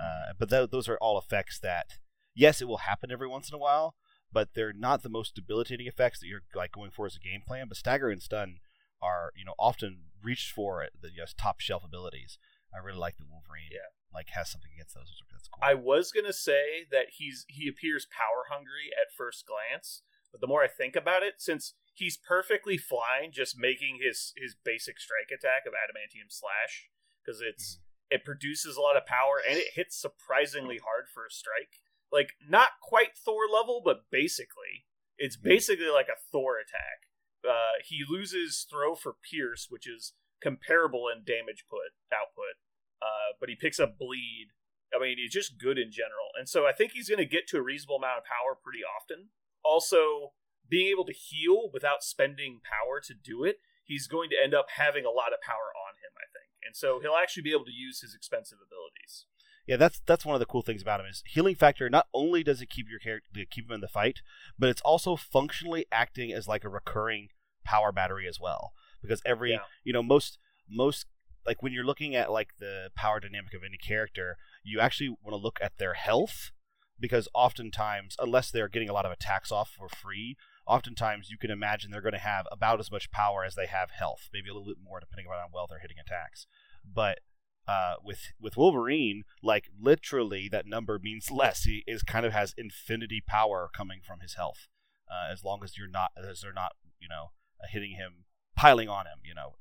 Uh, 0.00 0.32
but 0.38 0.48
th- 0.50 0.70
those 0.70 0.88
are 0.88 0.96
all 0.98 1.18
effects 1.18 1.58
that 1.58 1.98
yes, 2.36 2.60
it 2.60 2.68
will 2.68 2.78
happen 2.78 3.10
every 3.10 3.26
once 3.26 3.48
in 3.48 3.54
a 3.54 3.58
while, 3.58 3.96
but 4.32 4.50
they're 4.54 4.72
not 4.72 5.02
the 5.02 5.08
most 5.08 5.34
debilitating 5.34 5.86
effects 5.86 6.20
that 6.20 6.26
you're 6.26 6.42
like 6.54 6.70
going 6.70 6.90
for 6.90 7.06
as 7.06 7.16
a 7.16 7.18
game 7.18 7.42
plan. 7.44 7.66
But 7.66 7.78
stagger 7.78 8.10
and 8.10 8.22
stun 8.22 8.58
are 9.02 9.32
you 9.34 9.44
know 9.44 9.54
often 9.58 10.12
reached 10.22 10.52
for 10.52 10.82
at 10.82 10.92
the 11.00 11.10
yes, 11.16 11.34
top 11.36 11.60
shelf 11.60 11.82
abilities. 11.84 12.38
I 12.72 12.78
really 12.78 12.98
like 12.98 13.16
that 13.16 13.30
Wolverine 13.30 13.70
Yeah. 13.72 13.88
like 14.12 14.28
has 14.30 14.50
something 14.50 14.70
against 14.74 14.94
those. 14.94 15.10
That's 15.32 15.48
cool. 15.48 15.60
I 15.62 15.74
was 15.74 16.12
gonna 16.12 16.32
say 16.32 16.84
that 16.90 17.16
he's 17.16 17.46
he 17.48 17.66
appears 17.68 18.06
power 18.06 18.46
hungry 18.50 18.90
at 18.92 19.14
first 19.16 19.46
glance, 19.46 20.02
but 20.30 20.40
the 20.40 20.46
more 20.46 20.62
I 20.62 20.68
think 20.68 20.94
about 20.94 21.22
it, 21.22 21.34
since 21.38 21.74
he's 21.94 22.18
perfectly 22.18 22.76
fine 22.76 23.32
just 23.32 23.58
making 23.58 24.00
his 24.02 24.34
his 24.36 24.54
basic 24.54 25.00
strike 25.00 25.32
attack 25.32 25.64
of 25.66 25.72
adamantium 25.72 26.28
slash, 26.28 26.88
because 27.24 27.40
it's 27.40 27.76
mm-hmm. 27.76 28.16
it 28.16 28.24
produces 28.24 28.76
a 28.76 28.82
lot 28.82 28.96
of 28.96 29.06
power 29.06 29.40
and 29.40 29.56
it 29.56 29.72
hits 29.74 29.96
surprisingly 29.96 30.78
hard 30.78 31.06
for 31.12 31.24
a 31.24 31.30
strike. 31.30 31.80
Like 32.16 32.32
not 32.48 32.80
quite 32.82 33.16
Thor 33.16 33.44
level, 33.52 33.82
but 33.84 34.10
basically 34.10 34.88
it's 35.18 35.36
basically 35.36 35.88
like 35.92 36.08
a 36.08 36.20
Thor 36.32 36.56
attack. 36.56 37.12
Uh, 37.44 37.82
he 37.84 38.02
loses 38.08 38.66
throw 38.68 38.94
for 38.94 39.14
Pierce, 39.20 39.66
which 39.68 39.86
is 39.86 40.14
comparable 40.42 41.06
in 41.08 41.24
damage 41.24 41.64
put 41.68 41.92
output, 42.12 42.56
uh, 43.00 43.36
but 43.38 43.48
he 43.48 43.54
picks 43.54 43.78
up 43.78 43.98
bleed 43.98 44.48
I 44.94 45.02
mean, 45.02 45.18
he's 45.18 45.32
just 45.32 45.58
good 45.58 45.78
in 45.78 45.90
general. 45.90 46.30
And 46.38 46.48
so 46.48 46.66
I 46.66 46.72
think 46.72 46.92
he's 46.92 47.08
going 47.08 47.22
to 47.22 47.28
get 47.28 47.46
to 47.48 47.58
a 47.58 47.62
reasonable 47.62 47.96
amount 47.96 48.18
of 48.18 48.24
power 48.24 48.54
pretty 48.54 48.80
often. 48.80 49.34
Also, 49.64 50.32
being 50.68 50.88
able 50.88 51.04
to 51.06 51.12
heal 51.12 51.70
without 51.72 52.02
spending 52.02 52.60
power 52.62 53.00
to 53.04 53.14
do 53.14 53.44
it, 53.44 53.58
he's 53.82 54.06
going 54.06 54.30
to 54.30 54.38
end 54.38 54.54
up 54.54 54.66
having 54.76 55.04
a 55.04 55.12
lot 55.12 55.34
of 55.34 55.42
power 55.42 55.74
on 55.74 55.98
him, 55.98 56.14
I 56.14 56.26
think. 56.30 56.54
And 56.62 56.74
so 56.74 56.98
he'll 57.00 57.18
actually 57.18 57.42
be 57.42 57.54
able 57.54 57.66
to 57.66 57.74
use 57.74 58.00
his 58.00 58.14
expensive 58.14 58.58
abilities. 58.62 59.26
Yeah, 59.66 59.76
that's 59.76 60.00
that's 60.06 60.24
one 60.24 60.34
of 60.34 60.40
the 60.40 60.46
cool 60.46 60.62
things 60.62 60.82
about 60.82 61.00
him 61.00 61.06
is 61.06 61.22
healing 61.26 61.56
factor. 61.56 61.90
Not 61.90 62.06
only 62.14 62.44
does 62.44 62.60
it 62.60 62.70
keep 62.70 62.88
your 62.88 63.00
character 63.00 63.28
keep 63.50 63.66
him 63.66 63.72
in 63.74 63.80
the 63.80 63.88
fight, 63.88 64.20
but 64.58 64.68
it's 64.68 64.80
also 64.82 65.16
functionally 65.16 65.86
acting 65.90 66.32
as 66.32 66.46
like 66.46 66.64
a 66.64 66.68
recurring 66.68 67.28
power 67.64 67.90
battery 67.90 68.28
as 68.28 68.38
well. 68.40 68.72
Because 69.02 69.20
every 69.26 69.52
Yeah. 69.52 69.58
you 69.84 69.92
know 69.92 70.02
most 70.02 70.38
most 70.68 71.06
like 71.44 71.62
when 71.62 71.72
you're 71.72 71.84
looking 71.84 72.14
at 72.14 72.30
like 72.30 72.56
the 72.58 72.90
power 72.96 73.20
dynamic 73.20 73.54
of 73.54 73.62
any 73.64 73.76
character, 73.76 74.36
you 74.62 74.80
actually 74.80 75.08
want 75.08 75.32
to 75.32 75.36
look 75.36 75.58
at 75.60 75.78
their 75.78 75.94
health 75.94 76.50
because 76.98 77.28
oftentimes, 77.34 78.16
unless 78.18 78.50
they're 78.50 78.68
getting 78.68 78.88
a 78.88 78.92
lot 78.92 79.04
of 79.04 79.12
attacks 79.12 79.52
off 79.52 79.70
for 79.70 79.88
free, 79.88 80.36
oftentimes 80.66 81.28
you 81.30 81.38
can 81.38 81.50
imagine 81.50 81.90
they're 81.90 82.00
going 82.00 82.12
to 82.12 82.18
have 82.18 82.46
about 82.50 82.80
as 82.80 82.90
much 82.90 83.10
power 83.10 83.44
as 83.44 83.54
they 83.54 83.66
have 83.66 83.90
health, 83.90 84.28
maybe 84.32 84.48
a 84.48 84.54
little 84.54 84.66
bit 84.66 84.82
more 84.82 84.98
depending 85.00 85.26
on 85.26 85.38
how 85.38 85.46
well 85.52 85.66
they're 85.68 85.78
hitting 85.80 85.98
attacks. 85.98 86.46
But 86.84 87.20
uh, 87.68 87.94
with 88.04 88.20
with 88.40 88.56
Wolverine, 88.56 89.24
like 89.42 89.68
literally 89.80 90.48
that 90.50 90.66
number 90.66 90.98
means 91.02 91.30
less. 91.30 91.64
He 91.64 91.82
is 91.86 92.02
kind 92.02 92.24
of 92.26 92.32
has 92.32 92.54
infinity 92.56 93.22
power 93.26 93.68
coming 93.74 94.00
from 94.06 94.20
his 94.20 94.34
health, 94.34 94.68
uh, 95.10 95.32
as 95.32 95.42
long 95.44 95.60
as 95.64 95.76
you're 95.76 95.88
not 95.88 96.10
as 96.16 96.40
they're 96.40 96.52
not 96.52 96.72
you 97.00 97.08
know 97.08 97.30
uh, 97.62 97.66
hitting 97.70 97.92
him, 97.92 98.24
piling 98.56 98.88
on 98.88 99.06
him, 99.06 99.18
you 99.24 99.34
know, 99.34 99.54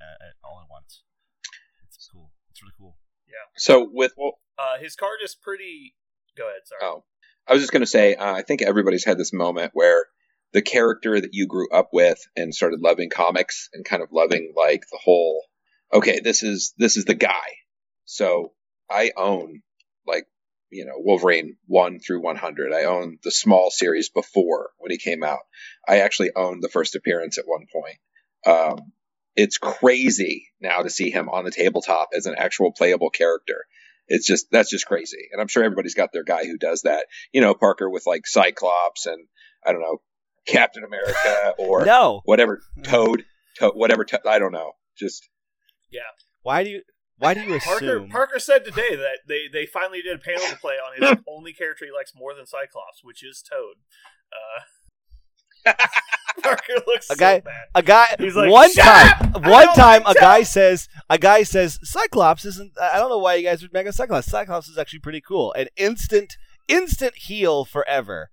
all 0.43 0.59
at 0.61 0.69
once. 0.69 1.03
It's 1.85 2.09
cool. 2.11 2.31
It's 2.51 2.61
really 2.61 2.73
cool. 2.77 2.97
Yeah. 3.27 3.49
So 3.57 3.89
with 3.91 4.13
well, 4.17 4.39
Uh, 4.57 4.77
his 4.79 4.95
card 4.95 5.19
is 5.23 5.35
pretty. 5.35 5.95
Go 6.37 6.47
ahead, 6.47 6.61
sorry. 6.65 6.81
oh, 6.83 7.03
I 7.47 7.53
was 7.53 7.61
just 7.61 7.71
going 7.71 7.81
to 7.81 7.87
say, 7.87 8.15
uh, 8.15 8.33
I 8.33 8.41
think 8.41 8.61
everybody's 8.61 9.05
had 9.05 9.17
this 9.17 9.31
moment 9.33 9.71
where 9.73 10.05
the 10.53 10.61
character 10.61 11.19
that 11.19 11.33
you 11.33 11.47
grew 11.47 11.69
up 11.69 11.89
with 11.93 12.19
and 12.35 12.53
started 12.53 12.81
loving 12.81 13.09
comics 13.09 13.69
and 13.73 13.83
kind 13.85 14.03
of 14.03 14.09
loving 14.11 14.53
like 14.55 14.81
the 14.91 14.99
whole, 15.01 15.43
okay, 15.93 16.19
this 16.23 16.43
is 16.43 16.73
this 16.77 16.97
is 16.97 17.05
the 17.05 17.13
guy. 17.15 17.45
So 18.05 18.53
I 18.89 19.11
own 19.17 19.61
like 20.07 20.25
you 20.71 20.85
know 20.85 20.95
Wolverine 20.97 21.57
one 21.67 21.99
through 21.99 22.21
one 22.21 22.35
hundred. 22.35 22.73
I 22.73 22.85
own 22.85 23.17
the 23.23 23.31
small 23.31 23.71
series 23.71 24.09
before 24.09 24.71
when 24.77 24.91
he 24.91 24.97
came 24.97 25.23
out. 25.23 25.39
I 25.87 25.99
actually 25.99 26.31
owned 26.35 26.63
the 26.63 26.69
first 26.69 26.95
appearance 26.95 27.37
at 27.37 27.47
one 27.47 27.65
point. 27.71 27.97
Um, 28.45 28.91
it's 29.35 29.57
crazy 29.57 30.47
now 30.61 30.81
to 30.81 30.89
see 30.89 31.11
him 31.11 31.29
on 31.29 31.43
the 31.45 31.51
tabletop 31.51 32.09
as 32.15 32.25
an 32.25 32.35
actual 32.37 32.71
playable 32.71 33.09
character. 33.09 33.65
It's 34.07 34.27
just 34.27 34.47
that's 34.51 34.69
just 34.69 34.85
crazy, 34.85 35.29
and 35.31 35.41
I'm 35.41 35.47
sure 35.47 35.63
everybody's 35.63 35.95
got 35.95 36.11
their 36.13 36.23
guy 36.23 36.45
who 36.45 36.57
does 36.57 36.83
that. 36.83 37.05
You 37.33 37.41
know, 37.41 37.55
Parker 37.55 37.89
with 37.89 38.05
like 38.05 38.27
Cyclops 38.27 39.07
and 39.07 39.27
I 39.65 39.71
don't 39.71 39.81
know 39.81 39.97
Captain 40.45 40.83
America 40.83 41.55
or 41.57 41.85
no. 41.85 42.21
whatever 42.25 42.61
Toad, 42.83 43.25
Toad 43.59 43.73
whatever. 43.75 44.05
To- 44.05 44.29
I 44.29 44.37
don't 44.37 44.51
know. 44.51 44.73
Just 44.97 45.27
yeah. 45.91 46.01
Why 46.43 46.63
do 46.63 46.69
you 46.69 46.81
why 47.17 47.33
do 47.33 47.41
you 47.41 47.59
Parker 47.59 47.97
assume? 47.97 48.09
Parker 48.09 48.39
said 48.39 48.65
today 48.65 48.95
that 48.95 49.19
they, 49.27 49.43
they 49.51 49.65
finally 49.65 50.01
did 50.01 50.15
a 50.15 50.19
panel 50.19 50.45
to 50.49 50.57
play 50.57 50.75
on 50.75 51.01
his 51.01 51.23
only 51.27 51.53
character 51.53 51.85
he 51.85 51.91
likes 51.91 52.13
more 52.15 52.33
than 52.35 52.45
Cyclops, 52.45 53.03
which 53.03 53.23
is 53.23 53.41
Toad. 53.41 53.75
Uh, 55.67 55.73
Parker 56.43 56.73
looks 56.85 57.09
A 57.09 57.15
guy- 57.15 57.37
so 57.39 57.41
bad. 57.45 57.65
a 57.75 57.81
guy 57.81 58.15
He's 58.19 58.35
like, 58.35 58.51
one 58.51 58.71
time 58.73 59.31
up! 59.35 59.45
One 59.47 59.67
time 59.73 60.03
like 60.03 60.17
a 60.17 60.19
guy 60.19 60.37
Toad!" 60.39 60.47
says 60.47 60.89
a 61.09 61.17
guy 61.17 61.43
says 61.43 61.79
cyclops 61.83 62.43
isn't 62.45 62.73
i 62.79 62.97
don't 62.97 63.09
know 63.09 63.17
why 63.19 63.35
you 63.35 63.43
guys 63.43 63.61
would 63.61 63.71
make 63.73 63.87
a 63.87 63.93
cyclops 63.93 64.27
cyclops 64.27 64.67
is 64.67 64.77
actually 64.77 64.99
pretty 64.99 65.21
cool 65.21 65.53
an 65.53 65.67
instant 65.77 66.35
instant 66.67 67.15
heal 67.15 67.63
forever 67.63 68.29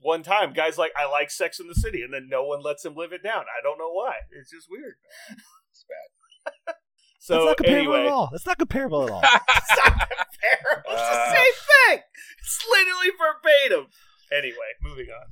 One 0.00 0.22
time, 0.24 0.52
guys 0.54 0.78
like, 0.78 0.90
I 0.98 1.08
like 1.08 1.30
Sex 1.30 1.60
in 1.60 1.68
the 1.68 1.74
City, 1.76 2.02
and 2.02 2.12
then 2.12 2.26
no 2.28 2.42
one 2.44 2.60
lets 2.62 2.84
him 2.84 2.94
live 2.96 3.12
it 3.12 3.22
down. 3.22 3.44
I 3.46 3.62
don't 3.62 3.78
know 3.78 3.92
why. 3.92 4.14
It's 4.32 4.50
just 4.50 4.66
weird. 4.68 4.94
it's 5.70 5.84
bad. 5.86 6.74
So 7.22 7.34
That's 7.34 7.44
not 7.46 7.56
comparable 7.58 7.94
anyway, 7.94 8.06
at 8.06 8.12
all. 8.12 8.28
That's 8.32 8.46
not 8.46 8.58
comparable 8.58 9.04
at 9.04 9.10
all. 9.10 9.22
it's 9.48 9.76
not 9.78 9.94
comparable. 9.94 10.90
It's 10.90 11.06
the 11.06 11.22
Uh. 11.22 11.34
same 11.34 11.58
thing. 11.70 11.98
It's 12.40 12.66
literally 12.68 13.10
verbatim. 13.14 13.86
Anyway, 14.36 14.74
moving 14.82 15.06
on. 15.06 15.30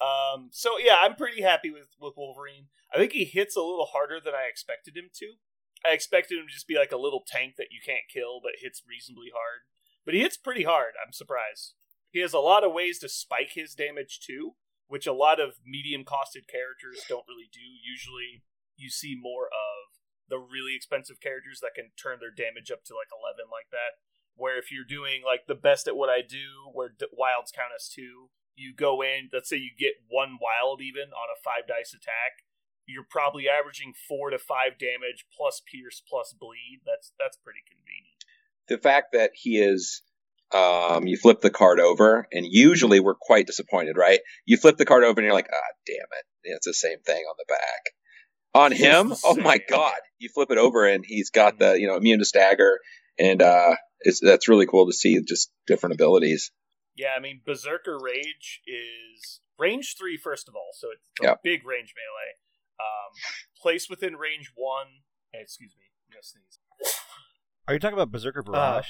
Um, 0.00 0.48
so 0.52 0.78
yeah, 0.78 0.98
I'm 1.02 1.16
pretty 1.16 1.42
happy 1.42 1.70
with 1.72 1.88
with 1.98 2.14
Wolverine. 2.16 2.66
I 2.94 2.98
think 2.98 3.10
he 3.12 3.24
hits 3.24 3.56
a 3.56 3.60
little 3.60 3.86
harder 3.90 4.20
than 4.20 4.34
I 4.34 4.46
expected 4.48 4.96
him 4.96 5.10
to. 5.14 5.34
I 5.84 5.92
expected 5.94 6.38
him 6.38 6.46
to 6.46 6.52
just 6.52 6.68
be 6.68 6.76
like 6.78 6.92
a 6.92 6.96
little 6.96 7.24
tank 7.26 7.54
that 7.58 7.72
you 7.72 7.80
can't 7.84 8.06
kill, 8.12 8.38
but 8.42 8.52
hits 8.62 8.82
reasonably 8.88 9.30
hard. 9.34 9.66
But 10.04 10.14
he 10.14 10.20
hits 10.20 10.36
pretty 10.36 10.62
hard. 10.62 10.94
I'm 11.04 11.12
surprised. 11.12 11.74
He 12.10 12.20
has 12.20 12.32
a 12.32 12.38
lot 12.38 12.62
of 12.62 12.72
ways 12.72 13.00
to 13.00 13.08
spike 13.08 13.50
his 13.54 13.74
damage 13.74 14.20
too, 14.24 14.54
which 14.86 15.06
a 15.08 15.12
lot 15.12 15.40
of 15.40 15.58
medium 15.66 16.04
costed 16.04 16.46
characters 16.46 17.02
don't 17.08 17.26
really 17.28 17.50
do. 17.52 17.60
Usually, 17.82 18.44
you 18.76 18.90
see 18.90 19.16
more 19.20 19.46
of 19.46 19.83
the 20.34 20.42
really 20.42 20.74
expensive 20.74 21.22
characters 21.22 21.62
that 21.62 21.78
can 21.78 21.94
turn 21.94 22.18
their 22.18 22.34
damage 22.34 22.74
up 22.74 22.82
to 22.90 22.98
like 22.98 23.14
11 23.14 23.46
like 23.54 23.70
that. 23.70 24.02
Where 24.34 24.58
if 24.58 24.74
you're 24.74 24.82
doing 24.88 25.22
like 25.22 25.46
the 25.46 25.54
best 25.54 25.86
at 25.86 25.94
what 25.94 26.10
I 26.10 26.18
do, 26.26 26.74
where 26.74 26.90
d- 26.90 27.06
wilds 27.14 27.54
count 27.54 27.70
as 27.70 27.86
two, 27.86 28.34
you 28.58 28.74
go 28.74 28.98
in, 28.98 29.30
let's 29.30 29.46
say 29.48 29.62
you 29.62 29.70
get 29.78 30.02
one 30.10 30.42
wild 30.42 30.82
even 30.82 31.14
on 31.14 31.30
a 31.30 31.38
five 31.38 31.70
dice 31.70 31.94
attack, 31.94 32.42
you're 32.86 33.06
probably 33.08 33.46
averaging 33.48 33.94
four 33.94 34.30
to 34.34 34.38
five 34.38 34.74
damage 34.78 35.24
plus 35.30 35.62
pierce 35.62 36.02
plus 36.02 36.34
bleed. 36.34 36.82
That's 36.84 37.12
that's 37.14 37.38
pretty 37.38 37.62
convenient. 37.62 38.26
the 38.66 38.78
fact 38.78 39.12
that 39.14 39.30
he 39.34 39.58
is 39.62 40.02
um, 40.52 41.06
you 41.06 41.16
flip 41.16 41.40
the 41.40 41.50
card 41.50 41.80
over 41.80 42.26
and 42.32 42.46
usually 42.48 43.00
we're 43.00 43.14
quite 43.18 43.46
disappointed 43.46 43.96
right 43.96 44.20
you 44.46 44.56
flip 44.56 44.76
the 44.76 44.84
card 44.84 45.02
over 45.02 45.18
and 45.18 45.24
you're 45.26 45.34
like 45.34 45.48
ah 45.52 45.70
damn 45.86 45.96
it 46.18 46.26
it's 46.44 46.66
the 46.66 46.74
same 46.74 46.98
thing 47.04 47.22
on 47.24 47.34
the 47.38 47.44
back 47.48 47.82
on 48.54 48.72
him 48.72 49.12
oh 49.24 49.36
my 49.36 49.58
god 49.68 49.94
you 50.18 50.28
flip 50.28 50.50
it 50.50 50.58
over 50.58 50.86
and 50.86 51.04
he's 51.06 51.30
got 51.30 51.58
the 51.58 51.78
you 51.78 51.86
know 51.86 51.96
immune 51.96 52.18
to 52.18 52.24
stagger 52.24 52.78
and 53.18 53.42
uh 53.42 53.74
it's 54.00 54.20
that's 54.20 54.48
really 54.48 54.66
cool 54.66 54.86
to 54.86 54.92
see 54.92 55.20
just 55.26 55.50
different 55.66 55.94
abilities 55.94 56.50
Yeah, 56.96 57.14
I 57.16 57.20
mean 57.20 57.40
Berserker 57.44 57.98
Rage 58.00 58.60
is 58.66 59.40
range 59.58 59.96
three 59.98 60.16
first 60.16 60.48
of 60.48 60.54
all, 60.54 60.70
so 60.72 60.88
it's 60.92 61.02
a 61.20 61.24
Yeah. 61.24 61.34
big 61.42 61.66
range 61.66 61.92
melee. 61.96 62.34
Um, 62.78 63.12
placed 63.60 63.88
within 63.90 64.14
range 64.16 64.50
one. 64.54 64.86
excuse 65.32 65.74
me, 65.78 65.86
I'm 66.14 66.22
sneeze. 66.22 66.58
Are 67.66 67.74
you 67.74 67.80
talking 67.80 67.94
about 67.94 68.10
Berserker 68.12 68.42
Barrage? 68.42 68.88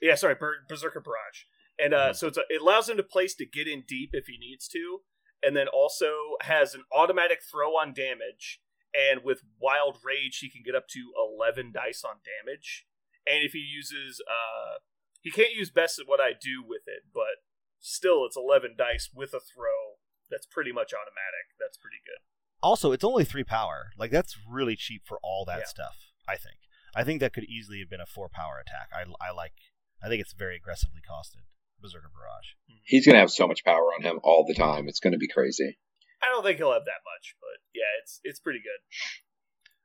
Yeah, 0.00 0.14
sorry, 0.14 0.34
Ber- 0.34 0.64
Berserker 0.68 1.00
Barrage. 1.00 1.44
And 1.78 1.92
uh, 1.94 2.10
Mhm. 2.10 2.16
so 2.16 2.26
it's 2.28 2.38
a, 2.38 2.42
it 2.48 2.60
allows 2.62 2.88
him 2.88 2.96
to 2.96 3.02
place 3.02 3.34
to 3.36 3.46
get 3.46 3.66
in 3.68 3.82
deep 3.86 4.10
if 4.12 4.26
he 4.26 4.38
needs 4.38 4.66
to, 4.68 5.00
and 5.42 5.56
then 5.56 5.66
also 5.68 6.12
has 6.42 6.74
an 6.74 6.84
automatic 6.92 7.40
throw 7.50 7.70
on 7.76 7.92
damage. 7.92 8.60
And 8.94 9.24
with 9.24 9.40
Wild 9.60 9.98
Rage, 10.04 10.38
he 10.38 10.50
can 10.50 10.62
get 10.64 10.74
up 10.74 10.86
to 10.88 11.12
eleven 11.16 11.72
dice 11.72 12.04
on 12.04 12.16
damage. 12.24 12.84
And 13.26 13.42
if 13.44 13.52
he 13.52 13.60
uses, 13.60 14.20
uh, 14.28 14.78
he 15.20 15.30
can't 15.30 15.54
use 15.54 15.70
best 15.70 15.98
at 15.98 16.06
what 16.08 16.20
I 16.20 16.32
do 16.38 16.62
with 16.66 16.82
it, 16.86 17.04
but 17.14 17.40
still, 17.80 18.24
it's 18.26 18.36
eleven 18.36 18.74
dice 18.76 19.08
with 19.14 19.32
a 19.32 19.40
throw. 19.40 19.96
That's 20.30 20.46
pretty 20.46 20.72
much 20.72 20.92
automatic. 20.92 21.56
That's 21.60 21.76
pretty 21.78 21.98
good. 22.04 22.20
also, 22.62 22.92
it's 22.92 23.04
only 23.04 23.24
three 23.24 23.44
power. 23.44 23.90
Like 23.98 24.10
that's 24.10 24.36
really 24.48 24.76
cheap 24.76 25.02
for 25.06 25.18
all 25.22 25.44
that 25.46 25.60
Yeah. 25.60 25.64
stuff. 25.66 25.96
I 26.28 26.36
think. 26.36 26.56
I 26.94 27.02
think 27.04 27.20
that 27.20 27.32
could 27.32 27.44
easily 27.44 27.78
have 27.80 27.88
been 27.90 28.00
a 28.00 28.06
four 28.06 28.28
power 28.28 28.60
attack. 28.60 28.90
I, 28.94 29.04
I 29.26 29.32
like. 29.32 29.54
I 30.02 30.08
think 30.08 30.20
it's 30.20 30.32
very 30.34 30.56
aggressively 30.56 31.00
costed. 31.00 31.42
Berserker 31.80 32.10
Barrage. 32.14 32.54
he's 32.84 33.04
gonna 33.06 33.18
have 33.18 33.30
so 33.32 33.46
much 33.48 33.64
power 33.64 33.92
on 33.94 34.02
him 34.02 34.20
all 34.22 34.44
the 34.46 34.54
time 34.54 34.86
it's 34.88 35.00
gonna 35.00 35.18
be 35.18 35.26
crazy 35.26 35.78
I 36.22 36.28
don't 36.28 36.42
think 36.44 36.58
he'll 36.58 36.72
have 36.72 36.84
that 36.84 37.02
much, 37.04 37.34
but 37.40 37.60
yeah, 37.74 37.90
it's 38.02 38.20
it's 38.24 38.40
pretty 38.40 38.60
good. 38.60 38.80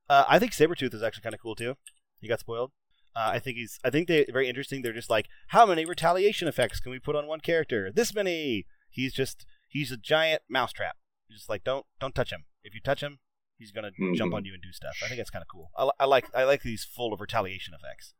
Uh, 0.10 0.26
I 0.28 0.40
think 0.40 0.52
Sabretooth 0.54 0.94
is 0.94 1.04
actually 1.04 1.24
kind 1.24 1.34
of 1.36 1.42
cool 1.42 1.56
too. 1.56 1.76
He 2.20 2.28
got 2.28 2.40
spoiled. 2.40 2.72
Uh, 3.16 3.32
I 3.34 3.40
think 3.40 3.58
he's. 3.58 3.80
I 3.84 3.90
think 3.90 4.08
they're 4.08 4.26
very 4.32 4.48
interesting. 4.48 4.82
They're 4.82 4.94
just 4.94 5.10
like, 5.10 5.28
how 5.50 5.66
many 5.66 5.86
retaliation 5.86 6.48
effects 6.48 6.80
can 6.80 6.92
we 6.92 7.00
put 7.00 7.16
on 7.16 7.26
one 7.28 7.40
character? 7.40 7.92
This 7.94 8.14
many. 8.14 8.66
He's 8.90 9.14
just. 9.14 9.46
He's 9.68 9.92
a 9.92 9.98
giant 9.98 10.44
mousetrap. 10.50 10.96
Just 11.32 11.50
like 11.50 11.64
don't 11.64 11.86
don't 12.00 12.16
touch 12.16 12.32
him. 12.32 12.46
If 12.64 12.74
you 12.74 12.80
touch 12.82 13.02
him, 13.02 13.20
he's 13.58 13.72
gonna 13.72 13.92
jump 14.16 14.32
Mhm. 14.34 14.38
on 14.38 14.46
you 14.46 14.54
and 14.54 14.62
do 14.62 14.72
stuff. 14.72 14.96
I 15.04 15.08
think 15.08 15.18
that's 15.18 15.30
kind 15.30 15.42
of 15.44 15.48
cool. 15.50 15.72
I, 15.78 15.90
I 16.00 16.06
like 16.06 16.28
I 16.36 16.44
like 16.44 16.62
these 16.62 16.86
full 16.86 17.12
of 17.14 17.20
retaliation 17.20 17.74
effects. 17.74 18.14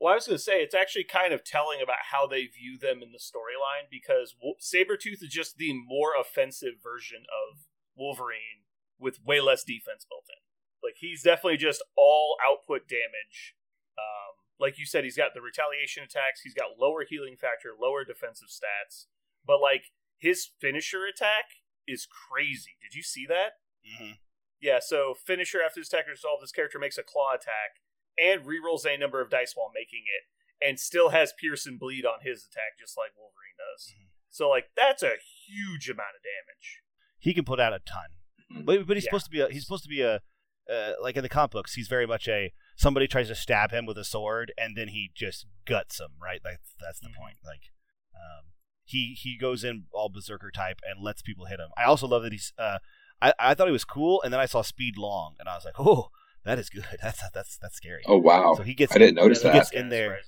Well, 0.00 0.12
I 0.12 0.16
was 0.16 0.26
going 0.26 0.38
to 0.38 0.42
say 0.42 0.62
it's 0.62 0.74
actually 0.74 1.04
kind 1.04 1.34
of 1.34 1.44
telling 1.44 1.82
about 1.82 2.08
how 2.10 2.26
they 2.26 2.46
view 2.46 2.78
them 2.80 3.02
in 3.02 3.12
the 3.12 3.20
storyline 3.20 3.84
because 3.90 4.34
Wo- 4.40 4.56
Sabretooth 4.58 5.22
is 5.22 5.28
just 5.28 5.58
the 5.58 5.74
more 5.74 6.12
offensive 6.18 6.80
version 6.82 7.28
of 7.28 7.68
Wolverine 7.94 8.64
with 8.98 9.20
way 9.24 9.40
less 9.40 9.62
defense 9.62 10.06
built 10.08 10.24
in. 10.32 10.40
Like 10.82 10.96
he's 10.98 11.22
definitely 11.22 11.58
just 11.58 11.84
all 11.96 12.36
output 12.40 12.88
damage. 12.88 13.54
Um, 13.98 14.40
like 14.58 14.78
you 14.78 14.86
said, 14.86 15.04
he's 15.04 15.18
got 15.18 15.34
the 15.34 15.42
retaliation 15.42 16.02
attacks. 16.04 16.40
He's 16.40 16.54
got 16.54 16.80
lower 16.80 17.04
healing 17.06 17.36
factor, 17.36 17.76
lower 17.78 18.02
defensive 18.02 18.48
stats. 18.48 19.04
But 19.46 19.60
like 19.60 19.92
his 20.16 20.48
finisher 20.60 21.04
attack 21.04 21.60
is 21.86 22.08
crazy. 22.08 22.80
Did 22.80 22.96
you 22.96 23.02
see 23.02 23.26
that? 23.28 23.60
Mm-hmm. 23.84 24.12
Yeah, 24.60 24.78
so 24.80 25.14
finisher 25.14 25.60
after 25.64 25.80
this 25.80 25.88
attack 25.88 26.04
is 26.08 26.20
resolved, 26.20 26.42
this 26.42 26.52
character 26.52 26.78
makes 26.78 26.96
a 26.96 27.02
claw 27.02 27.34
attack 27.34 27.80
and 28.18 28.42
rerolls 28.44 28.84
a 28.86 28.96
number 28.98 29.20
of 29.20 29.30
dice 29.30 29.52
while 29.54 29.70
making 29.74 30.04
it, 30.06 30.66
and 30.66 30.78
still 30.78 31.10
has 31.10 31.32
pierce 31.38 31.66
and 31.66 31.78
bleed 31.78 32.04
on 32.04 32.20
his 32.22 32.46
attack, 32.50 32.78
just 32.78 32.96
like 32.96 33.10
Wolverine 33.16 33.56
does. 33.56 33.92
Mhm. 33.98 34.08
So, 34.30 34.48
like, 34.48 34.70
that's 34.76 35.02
a 35.02 35.16
huge 35.46 35.88
amount 35.88 36.16
of 36.16 36.22
damage. 36.22 36.80
He 37.18 37.34
can 37.34 37.44
put 37.44 37.60
out 37.60 37.72
a 37.72 37.80
ton, 37.80 38.64
but 38.64 38.86
but 38.86 38.96
he's 38.96 39.04
Yeah. 39.04 39.10
supposed 39.10 39.24
to 39.26 39.30
be 39.30 39.40
a 39.40 39.48
he's 39.50 39.64
supposed 39.64 39.82
to 39.84 39.88
be 39.88 40.02
a 40.02 40.22
uh, 40.70 40.94
like 41.00 41.16
in 41.16 41.22
the 41.22 41.28
comic 41.28 41.50
books. 41.50 41.74
He's 41.74 41.88
very 41.88 42.06
much 42.06 42.28
a 42.28 42.52
somebody 42.76 43.08
tries 43.08 43.26
to 43.28 43.34
stab 43.34 43.72
him 43.72 43.86
with 43.86 43.98
a 43.98 44.04
sword 44.04 44.52
and 44.56 44.76
then 44.76 44.88
he 44.88 45.10
just 45.14 45.46
guts 45.64 45.98
him. 46.00 46.12
Right, 46.22 46.40
like 46.44 46.58
that's 46.80 47.00
the 47.00 47.08
Mhm. 47.08 47.16
point. 47.16 47.38
Like 47.44 47.72
um, 48.14 48.52
he 48.84 49.14
he 49.14 49.36
goes 49.36 49.64
in 49.64 49.86
all 49.92 50.08
berserker 50.08 50.50
type 50.50 50.80
and 50.84 51.02
lets 51.02 51.22
people 51.22 51.46
hit 51.46 51.58
him. 51.60 51.70
I 51.76 51.84
also 51.84 52.06
love 52.06 52.22
that 52.22 52.32
he's. 52.32 52.52
Uh, 52.56 52.78
I 53.20 53.32
I 53.38 53.54
thought 53.54 53.66
he 53.68 53.72
was 53.72 53.84
cool, 53.84 54.22
and 54.22 54.32
then 54.32 54.40
I 54.40 54.46
saw 54.46 54.62
speed 54.62 54.96
long, 54.96 55.36
and 55.40 55.48
I 55.48 55.56
was 55.56 55.64
like, 55.64 55.78
oh, 55.80 56.10
that 56.44 56.58
is 56.58 56.70
good. 56.70 56.84
That's 57.02 57.22
that's 57.34 57.58
that's 57.58 57.76
scary. 57.76 58.02
oh 58.06 58.18
wow 58.18 58.54
So 58.56 58.62
he 58.62 58.74
gets 58.74 58.94
I 58.94 58.98
didn't 58.98 59.16
notice 59.16 59.42
he 59.42 59.48
that. 59.48 59.54
gets 59.54 59.70
in 59.72 59.88
there. 59.88 60.08
surprising. 60.10 60.26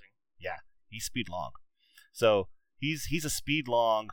He's 0.88 1.06
speed 1.06 1.30
long, 1.30 1.52
so 2.12 2.48
he's 2.76 3.06
he's 3.06 3.24
a 3.24 3.30
speed 3.30 3.66
long, 3.66 4.10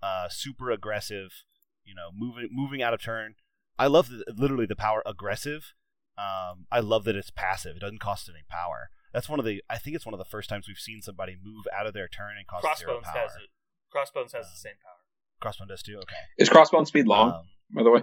uh, 0.00 0.28
super 0.28 0.70
aggressive. 0.70 1.42
You 1.84 1.96
know, 1.96 2.10
moving 2.16 2.48
moving 2.52 2.80
out 2.82 2.94
of 2.94 3.02
turn. 3.02 3.34
I 3.76 3.88
love 3.88 4.08
the, 4.10 4.22
literally 4.36 4.66
the 4.66 4.76
power 4.76 5.02
aggressive. 5.04 5.74
Um, 6.16 6.66
I 6.70 6.78
love 6.78 7.02
that 7.04 7.16
it's 7.16 7.30
passive. 7.32 7.74
It 7.74 7.80
doesn't 7.80 7.98
cost 7.98 8.28
any 8.28 8.44
power. 8.48 8.90
That's 9.12 9.28
one 9.28 9.40
of 9.40 9.44
the. 9.44 9.60
I 9.68 9.76
think 9.78 9.96
it's 9.96 10.06
one 10.06 10.14
of 10.14 10.18
the 10.18 10.24
first 10.24 10.48
times 10.48 10.68
we've 10.68 10.78
seen 10.78 11.02
somebody 11.02 11.36
move 11.42 11.66
out 11.76 11.88
of 11.88 11.94
their 11.94 12.06
turn 12.06 12.36
and 12.38 12.46
cost 12.46 12.62
zero 12.78 13.00
Crossbones 13.00 13.12
power. 13.12 13.22
has 13.22 13.32
it. 13.34 13.48
Crossbones 13.90 14.32
has 14.32 14.44
Um, 14.46 14.50
the 14.54 14.60
same 14.60 14.74
power. 14.84 15.50
Crossbone 15.52 15.68
does 15.68 15.82
too. 15.82 15.96
Okay. 15.96 16.14
Is 16.38 16.48
crossbone 16.48 16.86
speed 16.86 17.08
long, 17.08 17.32
Um, 17.32 17.42
by 17.74 17.82
the 17.82 17.90
way? 17.90 18.02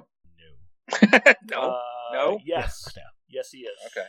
no. 1.13 1.33
no. 1.61 1.61
Uh, 1.71 1.81
No? 2.11 2.39
Yes. 2.45 2.93
No. 2.97 3.03
Yes, 3.29 3.49
he 3.51 3.59
is. 3.59 3.77
Okay. 3.87 4.07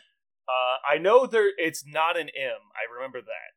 Uh, 0.49 0.77
I 0.89 0.99
know 0.99 1.27
there. 1.27 1.51
It's 1.59 1.85
not 1.87 2.17
an 2.19 2.29
M. 2.31 2.59
I 2.75 2.93
remember 2.95 3.21
that. 3.21 3.53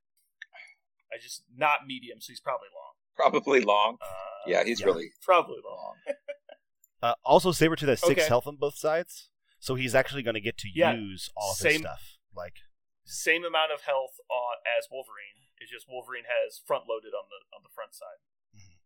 I 1.13 1.17
just 1.21 1.43
not 1.55 1.85
medium, 1.87 2.19
so 2.21 2.31
he's 2.31 2.39
probably 2.39 2.67
long. 2.73 2.93
Probably 3.15 3.61
long. 3.61 3.97
Uh, 4.01 4.05
Yeah, 4.47 4.63
he's 4.63 4.83
really 4.83 5.11
probably 5.23 5.57
long. 5.63 5.95
Uh, 7.03 7.15
also, 7.25 7.49
Sabretooth 7.49 7.89
has 7.89 7.99
six 7.99 8.21
Okay. 8.21 8.27
health 8.29 8.45
on 8.45 8.57
both 8.61 8.77
sides, 8.77 9.29
so 9.57 9.73
he's 9.73 9.95
actually 9.95 10.21
going 10.21 10.35
to 10.37 10.39
get 10.39 10.55
to 10.59 10.69
Yeah, 10.71 10.93
use 10.93 11.31
all 11.35 11.49
of 11.49 11.57
his 11.57 11.65
same- 11.73 11.81
stuff. 11.81 12.19
Like, 12.37 12.57
Same 13.03 13.43
amount 13.43 13.71
of 13.73 13.81
health 13.89 14.21
on 14.29 14.61
as 14.77 14.85
Wolverine. 14.91 15.49
It's 15.57 15.71
just 15.71 15.89
Wolverine 15.89 16.25
has 16.29 16.61
front 16.63 16.85
loaded 16.87 17.17
on 17.17 17.25
the 17.33 17.41
on 17.57 17.63
the 17.65 17.73
front 17.73 17.95
side. 17.97 18.21
Mhm. 18.53 18.77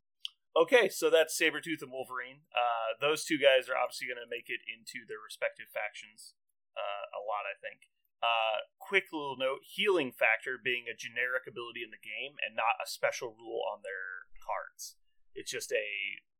Okay, 0.56 0.88
so 0.88 1.10
that's 1.10 1.36
Sabretooth 1.38 1.82
and 1.84 1.92
Wolverine. 1.92 2.48
Uh, 2.56 2.96
those 3.02 3.26
two 3.26 3.38
guys 3.38 3.68
are 3.68 3.76
obviously 3.76 4.08
going 4.08 4.24
to 4.24 4.32
make 4.32 4.48
it 4.48 4.62
into 4.64 5.04
their 5.06 5.20
respective 5.20 5.68
factions 5.68 6.36
uh, 6.76 7.06
a 7.16 7.22
lot, 7.24 7.48
I 7.48 7.56
think. 7.60 7.88
Uh, 8.24 8.66
quick 8.80 9.12
little 9.12 9.38
note 9.38 9.62
healing 9.66 10.12
factor 10.12 10.58
being 10.58 10.88
a 10.88 10.96
generic 10.96 11.46
ability 11.46 11.84
in 11.84 11.92
the 11.92 12.02
game 12.02 12.40
and 12.42 12.56
not 12.56 12.80
a 12.82 12.88
special 12.90 13.36
rule 13.36 13.62
on 13.68 13.84
their 13.84 14.32
cards. 14.40 14.96
It's 15.36 15.52
just 15.52 15.72
a 15.72 15.88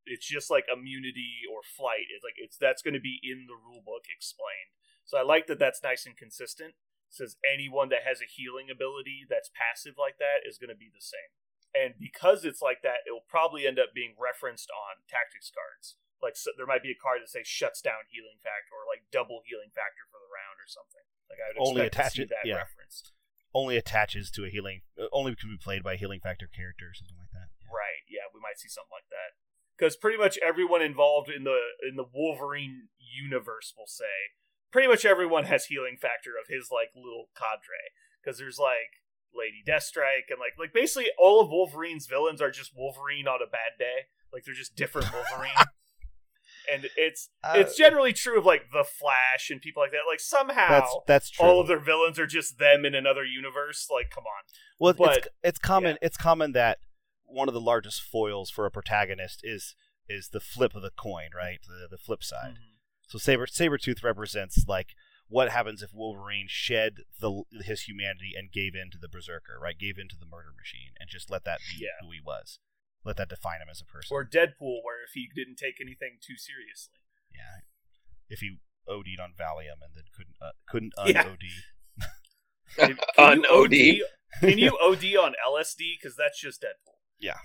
it's 0.06 0.26
just 0.26 0.48
like 0.50 0.70
immunity 0.70 1.42
or 1.50 1.60
flight. 1.66 2.08
It's 2.10 2.24
like 2.24 2.38
it's 2.38 2.56
that's 2.56 2.80
going 2.80 2.94
to 2.94 3.02
be 3.02 3.20
in 3.22 3.46
the 3.50 3.58
rule 3.58 3.82
book 3.84 4.06
explained. 4.06 4.72
So 5.04 5.18
I 5.18 5.22
like 5.22 5.46
that 5.46 5.58
that's 5.58 5.82
nice 5.82 6.06
and 6.06 6.16
consistent. 6.16 6.78
It 7.10 7.14
says 7.14 7.36
anyone 7.42 7.90
that 7.90 8.06
has 8.06 8.22
a 8.22 8.30
healing 8.30 8.70
ability 8.70 9.26
that's 9.28 9.50
passive 9.54 9.94
like 9.98 10.18
that 10.18 10.42
is 10.42 10.58
going 10.58 10.72
to 10.72 10.78
be 10.78 10.90
the 10.90 11.02
same. 11.02 11.30
And 11.76 11.94
because 12.00 12.46
it's 12.46 12.62
like 12.62 12.80
that, 12.82 13.04
it 13.06 13.12
will 13.12 13.28
probably 13.28 13.66
end 13.66 13.78
up 13.78 13.92
being 13.94 14.16
referenced 14.16 14.72
on 14.72 15.04
tactics 15.06 15.52
cards. 15.52 16.00
Like 16.22 16.36
so, 16.36 16.50
there 16.56 16.66
might 16.66 16.82
be 16.82 16.90
a 16.90 16.98
card 16.98 17.20
that 17.22 17.28
says 17.28 17.46
shuts 17.46 17.80
down 17.84 18.08
healing 18.08 18.40
factor 18.40 18.72
or 18.72 18.88
like 18.88 19.04
double 19.12 19.44
healing 19.44 19.68
factor 19.74 20.08
for 20.10 20.16
the 20.18 20.30
round 20.32 20.56
or 20.58 20.66
something. 20.68 21.04
Like 21.28 21.38
I 21.42 21.52
would 21.52 21.60
Only 21.60 21.84
attach 21.86 22.16
to 22.16 22.24
see 22.24 22.26
it- 22.26 22.32
that 22.32 22.46
yeah. 22.48 22.56
referenced. 22.64 23.12
only 23.54 23.76
attaches 23.76 24.30
to 24.32 24.44
a 24.44 24.50
healing, 24.50 24.80
uh, 25.00 25.08
only 25.12 25.34
can 25.36 25.48
be 25.52 25.56
played 25.60 25.82
by 25.84 25.94
a 25.94 26.00
healing 26.00 26.20
factor 26.20 26.48
character 26.48 26.92
or 26.92 26.94
something 26.96 27.16
like 27.20 27.32
that. 27.32 27.48
Yeah. 27.60 27.68
Right. 27.72 28.02
Yeah, 28.08 28.26
we 28.32 28.40
might 28.40 28.58
see 28.60 28.68
something 28.68 28.92
like 28.92 29.08
that. 29.12 29.36
Because 29.76 29.96
pretty 29.96 30.16
much 30.16 30.38
everyone 30.44 30.80
involved 30.80 31.28
in 31.28 31.44
the 31.44 31.60
in 31.86 31.96
the 31.96 32.04
Wolverine 32.08 32.88
universe 32.98 33.72
will 33.76 33.86
say 33.88 34.32
pretty 34.72 34.88
much 34.88 35.04
everyone 35.04 35.44
has 35.44 35.66
healing 35.66 35.96
factor 36.00 36.30
of 36.40 36.48
his 36.48 36.70
like 36.72 36.90
little 36.96 37.28
cadre 37.36 37.92
because 38.20 38.38
there's 38.38 38.58
like 38.58 39.04
Lady 39.34 39.60
Deathstrike 39.66 40.28
and 40.30 40.40
like 40.40 40.54
like 40.58 40.72
basically 40.72 41.10
all 41.18 41.40
of 41.40 41.50
Wolverine's 41.50 42.06
villains 42.06 42.40
are 42.40 42.50
just 42.50 42.72
Wolverine 42.76 43.28
on 43.28 43.40
a 43.42 43.50
bad 43.50 43.76
day. 43.78 44.08
Like 44.32 44.44
they're 44.44 44.54
just 44.54 44.76
different 44.76 45.12
Wolverine. 45.16 45.52
And 46.72 46.88
it's 46.96 47.30
Uh, 47.42 47.54
it's 47.56 47.76
generally 47.76 48.12
true 48.12 48.38
of 48.38 48.44
like 48.44 48.70
the 48.72 48.84
Flash 48.84 49.50
and 49.50 49.60
people 49.60 49.82
like 49.82 49.92
that. 49.92 50.00
Like 50.08 50.20
somehow 50.20 50.68
that's 50.68 50.96
that's 51.06 51.30
true. 51.30 51.46
all 51.46 51.60
of 51.60 51.68
their 51.68 51.78
villains 51.78 52.18
are 52.18 52.26
just 52.26 52.58
them 52.58 52.84
in 52.84 52.94
another 52.94 53.24
universe. 53.24 53.88
Like, 53.90 54.10
come 54.10 54.24
on. 54.24 54.42
well, 54.78 54.90
it's, 54.90 54.98
but- 54.98 55.28
it's 55.42 55.58
common. 55.58 55.96
It's 56.02 56.16
common 56.16 56.52
that 56.52 56.78
one 57.24 57.48
of 57.48 57.54
the 57.54 57.60
largest 57.60 58.02
foils 58.02 58.50
for 58.50 58.66
a 58.66 58.70
protagonist 58.70 59.40
is 59.42 59.74
is 60.08 60.28
the 60.28 60.40
flip 60.40 60.74
of 60.74 60.82
the 60.82 60.90
coin, 60.96 61.28
right? 61.36 61.58
The 61.66 61.88
the 61.90 61.98
flip 61.98 62.22
side. 62.22 62.52
Mm-hmm. 62.54 62.76
So 63.08 63.18
Saber 63.18 63.46
Sabretooth 63.46 64.02
represents 64.02 64.64
like 64.68 64.94
what 65.28 65.48
happens 65.50 65.82
if 65.82 65.90
Wolverine 65.92 66.46
shed 66.48 66.98
the 67.20 67.42
his 67.64 67.82
humanity 67.82 68.32
and 68.36 68.52
gave 68.52 68.74
in 68.74 68.90
to 68.92 68.98
the 68.98 69.08
berserker, 69.08 69.58
right? 69.60 69.76
Gave 69.78 69.98
in 69.98 70.08
to 70.08 70.16
the 70.16 70.26
murder 70.26 70.50
machine 70.56 70.92
and 71.00 71.08
just 71.10 71.30
let 71.30 71.44
that 71.44 71.58
be 71.68 71.84
Yeah. 71.84 71.88
who 72.00 72.12
he 72.12 72.20
was. 72.24 72.58
Let 73.06 73.16
that 73.18 73.28
define 73.30 73.60
him 73.62 73.68
as 73.70 73.80
a 73.80 73.84
person. 73.86 74.12
Or 74.14 74.24
Deadpool, 74.24 74.82
where 74.82 75.00
if 75.06 75.12
he 75.14 75.28
didn't 75.34 75.56
take 75.56 75.80
anything 75.80 76.18
too 76.20 76.36
seriously. 76.36 76.98
yeah. 77.32 77.62
If 78.28 78.40
he 78.40 78.58
OD'd 78.88 79.20
on 79.22 79.30
Valium 79.38 79.78
and 79.80 79.94
then 79.94 80.04
couldn't 80.14 80.34
uh, 80.42 80.50
couldn't 80.68 80.92
Yeah. 81.06 81.22
un-OD. 81.22 81.38
Can 82.76 82.98
On 83.18 83.46
OD. 83.46 84.02
Can 84.40 84.58
you 84.58 84.76
OD 84.82 85.04
on 85.24 85.34
LSD? 85.48 85.94
Because 86.00 86.16
that's 86.16 86.40
just 86.40 86.60
Deadpool. 86.60 86.98
Yeah. 87.20 87.38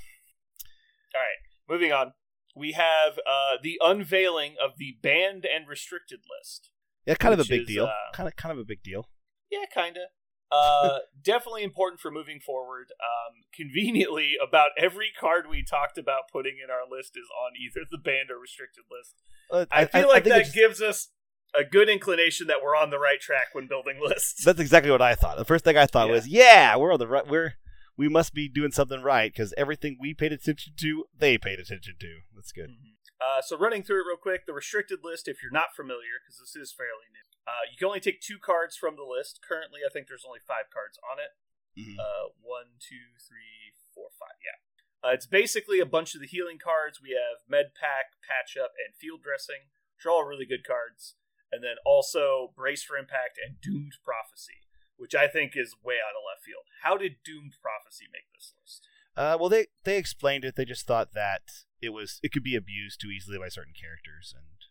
All 1.14 1.22
right, 1.22 1.40
moving 1.70 1.92
on. 1.92 2.14
We 2.56 2.72
have 2.74 3.18
uh, 3.20 3.58
the 3.62 3.80
unveiling 3.82 4.56
of 4.64 4.72
the 4.78 4.98
banned 5.02 5.46
and 5.46 5.68
restricted 5.70 6.20
list. 6.40 6.70
Yeah, 7.06 7.16
kind 7.16 7.34
of 7.34 7.40
a 7.40 7.46
big 7.48 7.62
is, 7.62 7.68
deal. 7.68 7.86
uh, 7.86 7.92
kind 8.14 8.28
of 8.28 8.36
kind 8.36 8.52
of 8.52 8.58
a 8.60 8.66
big 8.66 8.82
deal. 8.84 9.08
Yeah, 9.52 9.66
kind 9.74 9.98
of. 9.98 10.04
Uh, 10.52 11.00
definitely 11.24 11.64
important 11.64 12.00
for 12.02 12.12
moving 12.12 12.40
forward. 12.40 12.88
Um, 13.00 13.44
conveniently, 13.54 14.34
about 14.46 14.72
every 14.78 15.10
card 15.18 15.46
we 15.50 15.64
talked 15.64 15.98
about 15.98 16.24
putting 16.32 16.58
in 16.64 16.70
our 16.70 16.84
list 16.90 17.16
is 17.16 17.28
on 17.46 17.52
either 17.56 17.86
the 17.90 17.98
banned 17.98 18.30
or 18.32 18.38
restricted 18.40 18.84
list. 18.92 19.16
Uh, 19.50 19.66
I 19.72 19.86
feel 19.86 20.08
like 20.10 20.24
think 20.26 20.34
that 20.34 20.42
it's- 20.42 20.54
gives 20.54 20.82
us 20.82 21.10
a 21.54 21.64
good 21.66 21.90
inclination 21.90 22.48
that 22.48 22.58
we're 22.64 22.76
on 22.76 22.90
the 22.92 23.00
right 23.00 23.20
track 23.20 23.48
when 23.54 23.68
building 23.68 24.00
lists. 24.02 24.44
That's 24.46 24.60
exactly 24.60 24.92
what 24.92 25.02
I 25.02 25.16
thought. 25.16 25.38
The 25.38 25.44
first 25.46 25.64
thing 25.66 25.78
I 25.78 25.86
thought 25.86 26.08
Yeah. 26.08 26.14
was, 26.14 26.28
yeah, 26.28 26.76
we're 26.78 26.94
on 26.94 27.00
the 27.00 27.08
right. 27.08 27.28
We're 27.28 27.56
we 27.98 28.08
must 28.08 28.34
be 28.34 28.48
doing 28.48 28.72
something 28.72 29.02
right 29.04 29.32
because 29.32 29.54
everything 29.58 29.98
we 30.00 30.14
paid 30.14 30.32
attention 30.32 30.74
to, 30.80 31.06
they 31.16 31.38
paid 31.38 31.60
attention 31.60 31.96
to. 32.00 32.20
That's 32.34 32.52
good. 32.54 32.70
Mhm. 32.72 32.96
Uh, 33.20 33.42
so 33.42 33.58
running 33.58 33.84
through 33.84 34.00
it 34.02 34.08
real 34.08 34.18
quick, 34.18 34.46
the 34.48 34.54
restricted 34.54 35.00
list, 35.04 35.28
if 35.28 35.44
you're 35.44 35.52
not 35.52 35.76
familiar, 35.76 36.18
because 36.24 36.40
this 36.40 36.56
is 36.56 36.74
fairly 36.74 37.06
new, 37.12 37.22
uh, 37.48 37.66
you 37.72 37.78
can 37.78 37.88
only 37.88 38.00
take 38.00 38.22
two 38.22 38.38
cards 38.38 38.76
from 38.78 38.96
the 38.96 39.04
list. 39.08 39.40
Currently, 39.42 39.82
I 39.86 39.90
think 39.92 40.08
there's 40.08 40.26
only 40.26 40.40
five 40.40 40.70
cards 40.74 41.00
on 41.02 41.18
it. 41.20 41.34
Mhm. 41.78 41.98
Uh, 42.00 42.30
one, 42.42 42.78
two, 42.80 43.16
three, 43.18 43.74
four, 43.94 44.10
five. 44.20 44.36
Yeah. 44.44 44.60
Uh, 45.04 45.14
it's 45.14 45.26
basically 45.26 45.80
a 45.80 45.86
bunch 45.86 46.14
of 46.14 46.22
the 46.22 46.28
healing 46.28 46.60
cards. 46.60 47.02
We 47.02 47.12
have 47.12 47.48
Med 47.48 47.74
Pack, 47.74 48.22
Patch 48.22 48.56
Up, 48.58 48.74
and 48.78 48.96
Field 48.96 49.24
Dressing, 49.24 49.70
which 49.96 50.06
are 50.06 50.12
all 50.12 50.26
really 50.26 50.46
good 50.46 50.64
cards. 50.66 51.16
And 51.52 51.64
then 51.64 51.76
also 51.86 52.54
Brace 52.56 52.84
for 52.84 52.98
Impact 52.98 53.40
and 53.44 53.60
Doomed 53.60 53.98
Prophecy, 54.04 54.68
which 54.96 55.16
I 55.16 55.28
think 55.28 55.58
is 55.58 55.76
way 55.84 55.96
out 55.96 56.16
of 56.16 56.24
left 56.24 56.44
field. 56.46 56.64
How 56.84 56.98
did 56.98 57.24
Doomed 57.24 57.58
Prophecy 57.62 58.06
make 58.12 58.32
this 58.34 58.54
list? 58.62 58.88
Uh, 59.18 59.36
well, 59.40 59.50
they 59.50 59.68
they 59.84 59.98
explained 59.98 60.46
it. 60.46 60.56
They 60.56 60.64
just 60.64 60.88
thought 60.88 61.14
that 61.14 61.66
it 61.82 61.90
was 61.90 62.20
it 62.24 62.32
could 62.32 62.44
be 62.44 62.56
abused 62.56 63.02
too 63.02 63.10
easily 63.10 63.38
by 63.38 63.50
certain 63.50 63.74
characters, 63.74 64.34
and 64.38 64.64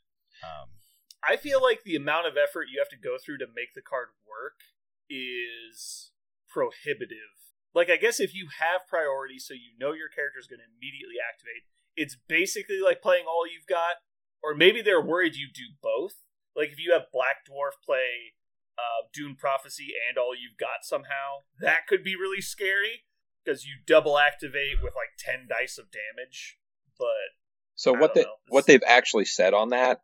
um, 0.42 0.79
I 1.26 1.36
feel 1.36 1.62
like 1.62 1.84
the 1.84 1.96
amount 1.96 2.26
of 2.26 2.34
effort 2.36 2.68
you 2.72 2.80
have 2.80 2.88
to 2.90 2.96
go 2.96 3.16
through 3.18 3.38
to 3.38 3.46
make 3.46 3.74
the 3.74 3.82
card 3.82 4.08
work 4.26 4.60
is 5.08 6.12
prohibitive. 6.48 7.36
Like, 7.74 7.90
I 7.90 7.96
guess 7.96 8.18
if 8.18 8.34
you 8.34 8.48
have 8.58 8.88
priority, 8.88 9.38
so 9.38 9.54
you 9.54 9.76
know 9.78 9.92
your 9.92 10.08
character 10.08 10.40
is 10.40 10.46
going 10.46 10.60
to 10.60 10.66
immediately 10.66 11.16
activate, 11.22 11.68
it's 11.94 12.16
basically 12.28 12.80
like 12.80 13.02
playing 13.02 13.26
all 13.28 13.46
you've 13.46 13.68
got. 13.68 14.02
Or 14.42 14.54
maybe 14.54 14.80
they're 14.80 15.04
worried 15.04 15.36
you 15.36 15.48
do 15.52 15.76
both. 15.82 16.24
Like, 16.56 16.70
if 16.72 16.80
you 16.80 16.92
have 16.92 17.12
Black 17.12 17.44
Dwarf 17.46 17.76
play 17.84 18.34
uh, 18.78 19.06
Doomed 19.12 19.38
Prophecy 19.38 19.92
and 20.08 20.16
all 20.16 20.32
you've 20.34 20.56
got 20.58 20.82
somehow, 20.82 21.44
that 21.60 21.86
could 21.86 22.02
be 22.02 22.16
really 22.16 22.40
scary 22.40 23.04
because 23.44 23.64
you 23.64 23.76
double 23.86 24.18
activate 24.18 24.82
with 24.82 24.94
like 24.96 25.14
10 25.18 25.46
dice 25.48 25.78
of 25.78 25.86
damage. 25.90 26.58
But 26.98 27.36
So 27.74 27.92
what 27.92 28.14
they 28.14 28.22
know. 28.22 28.34
what 28.48 28.66
they've 28.66 28.82
actually 28.86 29.26
said 29.26 29.54
on 29.54 29.70
that 29.70 30.00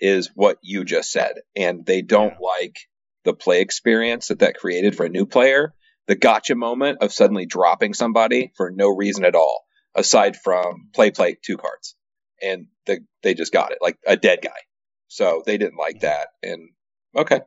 is 0.00 0.30
what 0.34 0.58
you 0.62 0.84
just 0.84 1.10
said, 1.10 1.34
and 1.56 1.84
they 1.84 2.02
don't 2.02 2.34
Yeah. 2.34 2.46
like 2.58 2.76
the 3.24 3.34
play 3.34 3.60
experience 3.60 4.28
that 4.28 4.40
that 4.40 4.56
created 4.56 4.96
for 4.96 5.06
a 5.06 5.10
new 5.10 5.26
player. 5.26 5.74
The 6.06 6.14
gotcha 6.14 6.54
moment 6.54 7.02
of 7.02 7.12
suddenly 7.12 7.44
dropping 7.46 7.94
somebody 7.94 8.52
for 8.56 8.70
no 8.70 8.88
reason 8.88 9.24
at 9.24 9.34
all, 9.34 9.66
aside 9.94 10.36
from 10.36 10.88
play 10.94 11.10
play 11.10 11.36
two 11.44 11.56
cards, 11.58 11.96
and 12.40 12.68
the, 12.86 13.00
they 13.22 13.34
just 13.34 13.52
got 13.52 13.72
it 13.72 13.78
like 13.82 13.98
a 14.06 14.16
dead 14.16 14.40
guy. 14.42 14.60
So 15.08 15.42
they 15.44 15.58
didn't 15.58 15.76
like 15.76 16.00
that, 16.00 16.28
and 16.42 16.70
okay. 17.16 17.40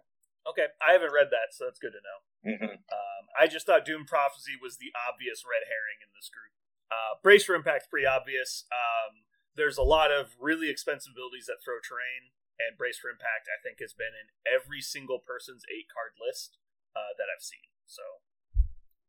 okay, 0.50 0.68
I 0.86 0.94
haven't 0.94 1.14
read 1.14 1.28
that, 1.32 1.54
so 1.54 1.66
that's 1.66 1.80
good 1.80 1.94
to 1.94 2.02
know. 2.02 2.58
hmm 2.58 2.74
Um, 2.74 3.24
I 3.40 3.48
just 3.48 3.66
thought 3.66 3.86
Doom 3.86 4.06
Prophecy 4.06 4.54
was 4.62 4.78
the 4.78 4.92
obvious 5.08 5.44
red 5.46 5.66
herring 5.66 6.02
in 6.02 6.10
this 6.14 6.30
group. 6.30 6.52
Uh, 6.92 7.16
Brace 7.24 7.46
for 7.46 7.56
Impact's 7.56 7.88
pretty 7.88 8.06
obvious. 8.06 8.66
Um, 8.72 9.24
there's 9.56 9.78
a 9.78 9.84
lot 9.84 10.12
of 10.12 10.36
really 10.40 10.70
expensive 10.70 11.14
abilities 11.14 11.46
that 11.48 11.64
throw 11.64 11.80
terrain, 11.80 12.32
and 12.60 12.78
Brace 12.78 13.00
for 13.00 13.10
Impact, 13.10 13.48
I 13.48 13.60
think, 13.62 13.80
has 13.80 13.94
been 13.94 14.14
in 14.16 14.32
every 14.48 14.82
single 14.82 15.20
person's 15.20 15.64
eight 15.72 15.88
card 15.92 16.18
list 16.20 16.58
uh, 16.96 17.16
that 17.18 17.32
I've 17.32 17.44
seen. 17.44 17.72
So 17.86 18.04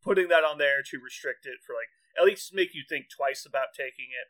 putting 0.02 0.28
that 0.28 0.42
on 0.44 0.59
there 0.59 0.83
to 0.83 0.98
restrict 0.98 1.46
it 1.46 1.62
for 1.66 1.72
like 1.72 1.90
at 2.18 2.26
least 2.26 2.55
make 2.55 2.74
you 2.74 2.83
think 2.88 3.07
twice 3.09 3.46
about 3.46 3.72
taking 3.76 4.11
it. 4.12 4.28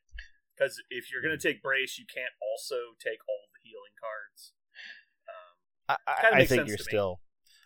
Because 0.53 0.81
if 0.91 1.11
you're 1.11 1.23
going 1.23 1.37
to 1.37 1.41
take 1.41 1.63
Brace, 1.63 1.99
you 1.99 2.05
can't 2.05 2.33
also 2.39 2.95
take 3.01 3.19
all 3.29 3.49
the 3.51 3.61
healing 3.65 3.97
cards. 3.97 4.53
Um, 5.25 5.57
I, 5.89 5.97
I, 6.07 6.41
I 6.43 6.47
think 6.47 6.69
you're 6.69 6.79
still, 6.79 7.21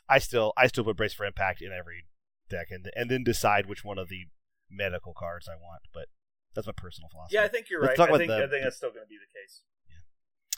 I 0.08 0.18
still, 0.18 0.52
I 0.56 0.68
still 0.68 0.84
put 0.84 0.96
brace 0.96 1.12
for 1.12 1.26
impact 1.26 1.60
in 1.60 1.72
every 1.72 2.06
deck, 2.48 2.68
and 2.70 2.86
and 2.94 3.10
then 3.10 3.24
decide 3.24 3.66
which 3.66 3.84
one 3.84 3.98
of 3.98 4.08
the 4.08 4.30
medical 4.70 5.14
cards 5.18 5.48
I 5.48 5.56
want. 5.56 5.82
But 5.92 6.06
that's 6.54 6.66
my 6.66 6.72
personal 6.76 7.08
philosophy. 7.10 7.34
yeah, 7.34 7.42
I 7.42 7.48
think 7.48 7.68
you're 7.68 7.82
Let's 7.82 7.98
right. 7.98 8.06
I 8.06 8.08
about 8.08 8.18
think, 8.18 8.30
the- 8.30 8.44
I 8.44 8.48
think 8.48 8.62
that's 8.62 8.76
still 8.76 8.90
going 8.90 9.04
to 9.04 9.10
be 9.10 9.18
the 9.18 9.32
case. 9.34 9.62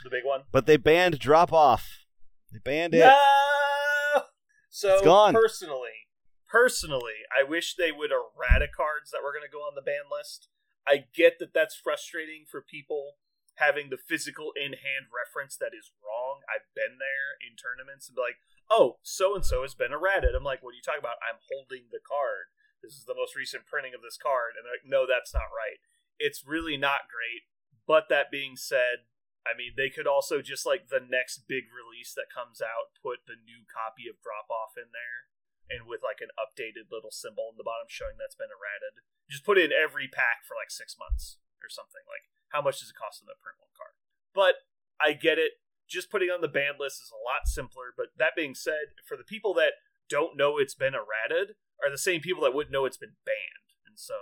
The 0.05 0.11
big 0.11 0.25
one. 0.25 0.43
But 0.53 0.67
they 0.67 0.77
banned 0.77 1.19
drop 1.19 1.53
off. 1.53 2.07
They 2.53 2.59
banned 2.59 2.95
it. 2.95 3.01
No. 3.01 4.23
So 4.71 5.01
personally, 5.33 6.07
personally, 6.47 7.27
I 7.35 7.43
wish 7.43 7.75
they 7.75 7.91
would 7.91 8.13
errata 8.13 8.69
cards 8.69 9.11
that 9.11 9.23
were 9.25 9.33
going 9.33 9.47
to 9.47 9.53
go 9.53 9.67
on 9.67 9.75
the 9.75 9.83
ban 9.83 10.07
list. 10.07 10.49
I 10.87 11.05
get 11.13 11.39
that 11.41 11.53
that's 11.53 11.75
frustrating 11.75 12.45
for 12.49 12.63
people 12.63 13.19
having 13.59 13.91
the 13.91 13.99
physical 13.99 14.53
in 14.55 14.79
hand 14.79 15.11
reference 15.11 15.59
that 15.59 15.75
is 15.75 15.91
wrong. 15.99 16.47
I've 16.47 16.71
been 16.79 17.03
there 17.03 17.35
in 17.43 17.59
tournaments 17.59 18.07
and 18.07 18.15
be 18.15 18.23
like, 18.23 18.39
"Oh, 18.71 19.03
so 19.03 19.35
and 19.35 19.45
so 19.45 19.63
has 19.63 19.75
been 19.75 19.93
errated." 19.93 20.35
I'm 20.35 20.47
like, 20.47 20.63
"What 20.63 20.73
are 20.73 20.79
you 20.79 20.87
talking 20.87 21.03
about? 21.03 21.19
I'm 21.21 21.43
holding 21.51 21.91
the 21.91 22.01
card. 22.01 22.55
This 22.81 22.95
is 22.95 23.05
the 23.05 23.19
most 23.19 23.35
recent 23.35 23.67
printing 23.67 23.93
of 23.95 24.03
this 24.03 24.17
card." 24.17 24.55
And 24.55 24.65
they're 24.65 24.79
like, 24.79 24.87
"No, 24.87 25.07
that's 25.11 25.35
not 25.35 25.51
right." 25.51 25.83
It's 26.19 26.47
really 26.47 26.77
not 26.77 27.11
great. 27.11 27.51
But 27.87 28.09
that 28.09 28.31
being 28.31 28.55
said, 28.55 29.09
I 29.47 29.57
mean, 29.57 29.79
they 29.79 29.89
could 29.89 30.07
also 30.07 30.43
just 30.43 30.67
like 30.67 30.89
the 30.89 31.03
next 31.03 31.49
big 31.49 31.71
release 31.73 32.13
that 32.15 32.33
comes 32.33 32.61
out, 32.61 32.95
put 33.01 33.25
the 33.25 33.39
new 33.39 33.65
copy 33.65 34.11
of 34.11 34.21
Drop 34.21 34.51
Off 34.53 34.77
in 34.77 34.93
there, 34.93 35.31
and 35.69 35.89
with 35.89 36.05
like 36.05 36.21
an 36.21 36.33
updated 36.37 36.93
little 36.93 37.13
symbol 37.13 37.49
in 37.53 37.57
the 37.57 37.67
bottom 37.67 37.89
showing 37.89 38.17
that's 38.17 38.37
been 38.37 38.53
errated. 38.53 39.05
Just 39.29 39.45
put 39.45 39.61
in 39.61 39.73
every 39.73 40.09
pack 40.09 40.45
for 40.45 40.57
like 40.57 40.73
six 40.73 40.97
months 40.97 41.41
or 41.61 41.69
something. 41.69 42.05
Like, 42.09 42.29
how 42.53 42.65
much 42.65 42.81
does 42.81 42.93
it 42.93 43.01
cost 43.01 43.21
them 43.21 43.29
to 43.29 43.37
print 43.41 43.61
one 43.61 43.73
card? 43.77 43.97
But 44.33 44.65
I 44.97 45.13
get 45.13 45.37
it. 45.37 45.61
Just 45.89 46.13
putting 46.13 46.29
on 46.29 46.41
the 46.41 46.53
ban 46.53 46.77
list 46.81 47.01
is 47.01 47.13
a 47.13 47.25
lot 47.25 47.49
simpler. 47.49 47.97
But 47.97 48.17
that 48.17 48.37
being 48.37 48.57
said, 48.57 48.97
for 49.05 49.17
the 49.17 49.25
people 49.25 49.53
that 49.57 49.81
don't 50.09 50.37
know 50.37 50.57
it's 50.57 50.77
been 50.77 50.97
errated, 50.97 51.57
are 51.85 51.93
the 51.93 52.01
same 52.01 52.21
people 52.21 52.43
that 52.45 52.53
wouldn't 52.53 52.73
know 52.73 52.85
it's 52.85 53.01
been 53.01 53.17
banned. 53.25 53.69
And 53.87 53.97
so, 53.97 54.17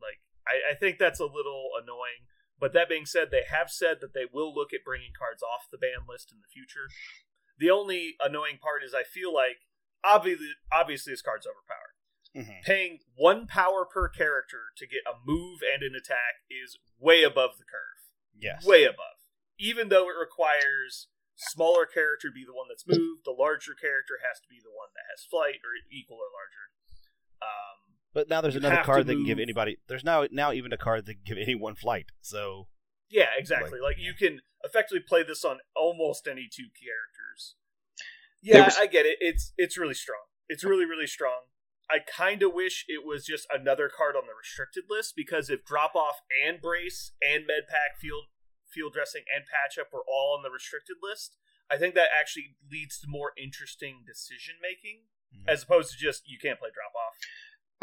like, 0.00 0.20
I, 0.44 0.72
I 0.72 0.74
think 0.74 0.98
that's 0.98 1.20
a 1.20 1.28
little 1.28 1.72
annoying. 1.80 2.28
But 2.58 2.72
that 2.72 2.88
being 2.88 3.06
said, 3.06 3.30
they 3.30 3.42
have 3.50 3.70
said 3.70 3.98
that 4.00 4.14
they 4.14 4.26
will 4.30 4.54
look 4.54 4.72
at 4.72 4.84
bringing 4.84 5.12
cards 5.18 5.42
off 5.42 5.66
the 5.70 5.78
ban 5.78 6.06
list 6.08 6.32
in 6.32 6.38
the 6.40 6.48
future. 6.52 6.88
The 7.58 7.70
only 7.70 8.16
annoying 8.20 8.58
part 8.62 8.82
is 8.84 8.94
I 8.94 9.02
feel 9.02 9.32
like 9.34 9.58
obviously, 10.02 10.50
obviously 10.72 11.12
this 11.12 11.22
card's 11.22 11.46
overpowered. 11.46 11.94
Mhm. 12.34 12.62
Paying 12.64 13.00
one 13.14 13.46
power 13.46 13.84
per 13.86 14.08
character 14.08 14.72
to 14.76 14.86
get 14.86 15.06
a 15.06 15.14
move 15.24 15.62
and 15.62 15.82
an 15.82 15.94
attack 15.94 16.42
is 16.50 16.78
way 16.98 17.22
above 17.22 17.58
the 17.58 17.64
curve. 17.64 18.10
Yes. 18.34 18.64
Way 18.66 18.84
above. 18.84 19.18
Even 19.58 19.88
though 19.88 20.10
it 20.10 20.16
requires 20.18 21.08
smaller 21.36 21.86
character 21.86 22.28
to 22.28 22.34
be 22.34 22.44
the 22.44 22.54
one 22.54 22.66
that's 22.68 22.86
moved, 22.86 23.24
the 23.24 23.30
larger 23.30 23.74
character 23.74 24.18
has 24.22 24.40
to 24.40 24.48
be 24.48 24.58
the 24.60 24.70
one 24.74 24.90
that 24.94 25.06
has 25.10 25.24
flight 25.24 25.60
or 25.62 25.74
equal 25.90 26.18
or 26.18 26.30
larger. 26.30 26.70
Um, 27.42 27.83
But 28.14 28.28
now 28.30 28.40
there's 28.40 28.54
You 28.54 28.60
another 28.60 28.82
card 28.82 29.06
that 29.06 29.14
can 29.14 29.24
give 29.26 29.38
anybody. 29.40 29.78
There's 29.88 30.04
now 30.04 30.26
now 30.30 30.52
even 30.52 30.72
a 30.72 30.78
card 30.78 31.04
that 31.06 31.14
can 31.14 31.22
give 31.24 31.38
anyone 31.48 31.74
flight. 31.74 32.06
So 32.22 32.68
Yeah, 33.10 33.28
exactly. 33.36 33.80
Like- 33.80 33.96
Like, 33.96 33.98
you 33.98 34.14
can 34.14 34.40
effectively 34.62 35.00
play 35.00 35.22
this 35.22 35.44
on 35.44 35.58
almost 35.76 36.26
any 36.26 36.48
two 36.50 36.68
characters. 36.72 37.56
Yeah, 38.40 38.64
was- 38.66 38.76
I 38.78 38.86
get 38.86 39.04
it. 39.06 39.18
It's 39.20 39.52
it's 39.58 39.76
really 39.76 39.94
strong. 39.94 40.22
It's 40.48 40.64
really 40.64 40.84
really 40.86 41.06
strong. 41.06 41.50
I 41.90 41.98
kind 41.98 42.42
of 42.42 42.54
wish 42.54 42.86
it 42.88 43.04
was 43.04 43.26
just 43.26 43.46
another 43.52 43.90
card 43.94 44.16
on 44.16 44.22
the 44.26 44.32
restricted 44.32 44.84
list 44.88 45.12
because 45.16 45.50
if 45.50 45.64
drop 45.66 45.94
off 45.94 46.20
and 46.46 46.58
brace 46.60 47.12
and 47.20 47.46
med 47.46 47.68
pack 47.68 47.98
field 48.00 48.24
field 48.70 48.92
dressing 48.94 49.24
and 49.34 49.44
patch 49.44 49.78
up 49.78 49.92
were 49.92 50.04
all 50.08 50.34
on 50.36 50.42
the 50.42 50.50
restricted 50.50 50.96
list, 51.02 51.36
I 51.70 51.76
think 51.76 51.94
that 51.94 52.08
actually 52.18 52.56
leads 52.70 52.98
to 53.00 53.06
more 53.08 53.32
interesting 53.36 54.02
decision 54.06 54.56
making 54.62 55.04
Mhm. 55.34 55.44
as 55.48 55.62
opposed 55.62 55.92
to 55.92 55.98
just 55.98 56.26
you 56.28 56.38
can't 56.38 56.58
play 56.58 56.70
drop 56.72 56.94
off. 56.94 57.16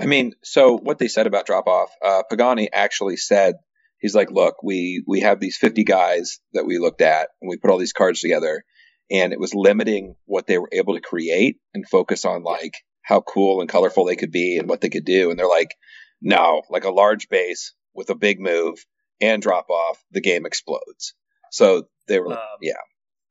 I 0.02 0.06
mean, 0.06 0.34
so 0.44 0.78
what 0.78 0.98
they 0.98 1.08
said 1.08 1.28
about 1.28 1.46
drop 1.46 1.68
off, 1.68 1.90
uh, 2.04 2.24
Pagani 2.30 2.70
actually 2.72 3.18
said 3.18 3.56
he's 4.00 4.16
like, 4.16 4.32
look, 4.32 4.64
we 4.64 5.04
we 5.08 5.22
have 5.22 5.40
these 5.40 5.58
50 5.58 5.84
guys 5.84 6.40
that 6.54 6.66
we 6.66 6.80
looked 6.80 7.02
at, 7.02 7.30
and 7.42 7.50
we 7.50 7.58
put 7.58 7.72
all 7.72 7.78
these 7.78 7.94
cards 7.94 8.20
together, 8.20 8.64
and 9.10 9.34
it 9.34 9.40
was 9.40 9.54
limiting 9.54 10.16
what 10.26 10.48
they 10.48 10.58
were 10.58 10.70
able 10.72 10.96
to 10.96 11.02
create 11.02 11.58
and 11.74 11.88
focus 11.88 12.26
on 12.26 12.44
like 12.44 12.74
how 13.04 13.22
cool 13.22 13.62
and 13.62 13.70
colorful 13.70 14.06
they 14.06 14.16
could 14.16 14.32
be 14.32 14.58
and 14.58 14.68
what 14.68 14.82
they 14.82 14.90
could 14.90 15.06
do. 15.06 15.30
And 15.30 15.38
they're 15.40 15.48
like, 15.48 15.76
no, 16.22 16.62
like 16.70 16.84
a 16.84 16.92
large 16.92 17.30
base 17.30 17.74
with 17.94 18.10
a 18.10 18.16
big 18.16 18.40
move 18.40 18.84
and 19.20 19.42
drop 19.42 19.70
off, 19.70 20.04
the 20.12 20.22
game 20.22 20.46
explodes. 20.46 21.14
So 21.52 21.88
they 22.08 22.20
were, 22.20 22.30
like, 22.30 22.38
Um, 22.38 22.60
yeah, 22.62 22.74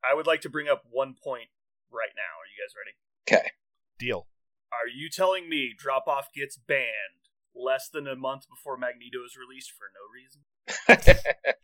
I 0.09 0.13
would 0.13 0.27
like 0.27 0.41
to 0.41 0.49
bring 0.49 0.67
up 0.67 0.83
one 0.89 1.15
point 1.23 1.49
right 1.91 2.11
now. 2.15 2.21
Are 2.21 2.47
you 2.47 2.63
guys 2.63 2.73
ready? 2.77 3.41
okay. 3.43 3.51
Deal. 3.99 4.25
Are 4.71 4.87
you 4.93 5.09
telling 5.09 5.49
me 5.49 5.73
drop 5.77 6.07
off 6.07 6.27
gets 6.33 6.57
banned 6.57 7.19
less 7.55 7.89
than 7.89 8.07
a 8.07 8.15
month 8.15 8.43
before 8.49 8.77
Magneto 8.77 9.19
is 9.25 9.35
released 9.37 9.71
for 9.71 9.87
no 9.93 10.07
reason? 10.13 11.15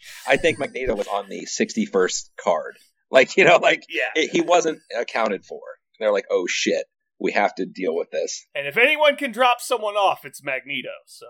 I 0.28 0.38
think 0.38 0.60
Magneto 0.60 0.96
was 0.96 1.08
on 1.08 1.30
the 1.30 1.46
61st 1.46 2.30
card. 2.42 2.78
Like, 3.10 3.38
you 3.38 3.46
know, 3.46 3.58
like 3.58 3.84
Yeah. 3.90 4.10
it, 4.16 4.32
he 4.32 4.42
wasn't 4.42 4.80
accounted 4.98 5.46
for. 5.46 5.62
They're 6.00 6.12
like, 6.12 6.26
oh 6.30 6.46
shit, 6.48 6.86
we 7.20 7.32
have 7.32 7.56
to 7.56 7.66
deal 7.66 7.96
with 7.96 8.12
this. 8.12 8.46
And 8.54 8.68
if 8.68 8.78
anyone 8.78 9.16
can 9.16 9.32
drop 9.32 9.62
someone 9.62 9.96
off, 9.96 10.26
it's 10.26 10.44
Magneto. 10.44 10.90
So, 11.06 11.26